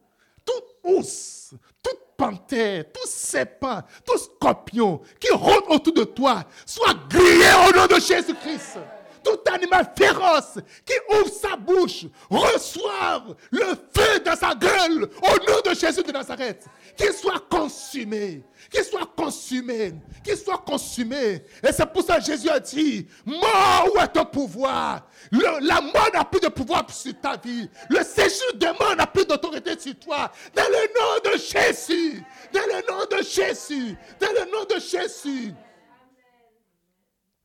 tout 0.45 0.91
ours, 0.91 1.55
toute 1.83 1.99
panthère, 2.17 2.85
tout 2.93 3.09
serpent, 3.09 3.83
tout 4.07 4.17
scorpion 4.17 5.01
qui 5.19 5.33
rôde 5.33 5.65
autour 5.69 5.93
de 5.93 6.05
toi 6.05 6.45
soit 6.65 6.95
grillé 7.09 7.51
au 7.69 7.77
nom 7.77 7.87
de 7.87 8.01
Jésus-Christ 8.01 8.79
tout 9.23 9.39
animal 9.53 9.93
féroce 9.97 10.59
qui 10.85 10.95
ouvre 11.11 11.33
sa 11.33 11.57
bouche 11.57 12.05
reçoive 12.31 13.35
le 13.51 13.67
feu 13.95 14.21
dans 14.25 14.37
sa 14.37 14.55
gueule 14.55 15.05
au 15.23 15.51
nom 15.51 15.61
de 15.65 15.75
Jésus 15.75 16.03
de 16.03 16.13
Nazareth. 16.13 16.67
Qu'il 16.97 17.13
soit 17.13 17.43
consumé, 17.49 18.43
qu'il 18.71 18.85
soit 18.85 19.11
consumé, 19.17 19.95
qu'il 20.23 20.37
soit 20.37 20.59
consumé. 20.59 21.43
Et 21.63 21.73
c'est 21.73 21.87
pour 21.87 22.03
ça 22.03 22.19
que 22.19 22.25
Jésus 22.25 22.49
a 22.49 22.61
dit, 22.61 23.07
mort, 23.25 23.89
où 23.95 23.99
est 23.99 24.09
ton 24.09 24.25
pouvoir 24.25 25.07
La 25.31 25.81
mort 25.81 26.11
n'a 26.13 26.25
plus 26.25 26.41
de 26.41 26.49
pouvoir 26.49 26.89
sur 26.91 27.19
ta 27.21 27.37
vie. 27.37 27.69
Le 27.89 28.03
séjour 28.05 28.55
de 28.55 28.67
mort 28.79 28.97
n'a 28.97 29.07
plus 29.07 29.25
d'autorité 29.25 29.79
sur 29.79 29.99
toi. 29.99 30.31
Dans 30.55 30.63
le 30.63 30.89
nom 30.95 31.33
de 31.33 31.39
Jésus, 31.39 32.23
dans 32.53 32.61
le 32.61 32.87
nom 32.89 33.05
de 33.11 33.23
Jésus, 33.23 33.97
dans 34.21 34.33
le 34.33 34.51
nom 34.51 34.65
de 34.65 34.81
Jésus. 34.81 35.55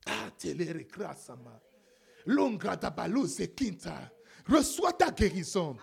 Ah, 0.10 0.30
Reçois 4.48 4.94
ta 4.94 5.12
guérison. 5.12 5.78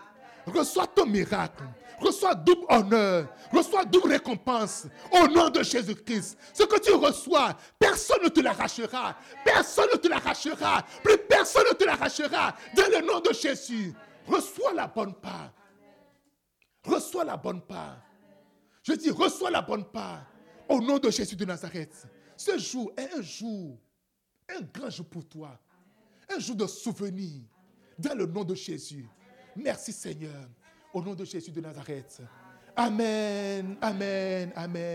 Reçois 0.45 0.87
ton 0.87 1.05
miracle. 1.05 1.63
Reçois 1.99 2.35
double 2.35 2.65
honneur. 2.69 3.27
Reçois 3.51 3.85
double 3.85 4.09
récompense. 4.09 4.87
Au 5.11 5.27
nom 5.27 5.49
de 5.49 5.63
Jésus-Christ. 5.63 6.37
Ce 6.53 6.63
que 6.63 6.79
tu 6.79 6.91
reçois, 6.93 7.55
personne 7.79 8.23
ne 8.23 8.29
te 8.29 8.41
l'arrachera. 8.41 9.15
Personne 9.43 9.87
ne 9.93 9.97
te 9.97 10.07
l'arrachera. 10.07 10.85
Plus 11.03 11.17
personne 11.29 11.63
ne 11.69 11.75
te 11.75 11.83
l'arrachera. 11.83 12.55
Dans 12.75 12.89
le 12.91 13.05
nom 13.05 13.19
de 13.21 13.33
Jésus. 13.33 13.93
Reçois 14.27 14.73
la 14.73 14.87
bonne 14.87 15.13
part. 15.15 15.51
Reçois 16.83 17.23
la 17.23 17.37
bonne 17.37 17.61
part. 17.61 17.97
Je 18.83 18.93
dis, 18.93 19.09
reçois 19.09 19.49
la 19.49 19.61
bonne 19.61 19.85
part. 19.85 20.25
Au 20.69 20.79
nom 20.79 20.99
de 20.99 21.09
Jésus 21.09 21.35
de 21.35 21.45
Nazareth. 21.45 22.05
Ce 22.37 22.57
jour 22.57 22.91
est 22.97 23.13
un 23.15 23.21
jour, 23.21 23.79
un 24.49 24.61
grand 24.61 24.89
jour 24.89 25.05
pour 25.05 25.27
toi 25.27 25.57
un 26.33 26.39
jour 26.39 26.55
de 26.55 26.67
souvenir 26.67 27.41
dans 27.97 28.15
le 28.15 28.25
nom 28.25 28.43
de 28.43 28.55
Jésus. 28.55 29.07
Merci 29.55 29.91
Seigneur, 29.91 30.49
au 30.93 31.01
nom 31.01 31.13
de 31.13 31.23
Jésus 31.25 31.51
de 31.51 31.61
Nazareth. 31.61 32.21
Amen, 32.75 33.77
amen, 33.81 34.51
amen. 34.55 34.85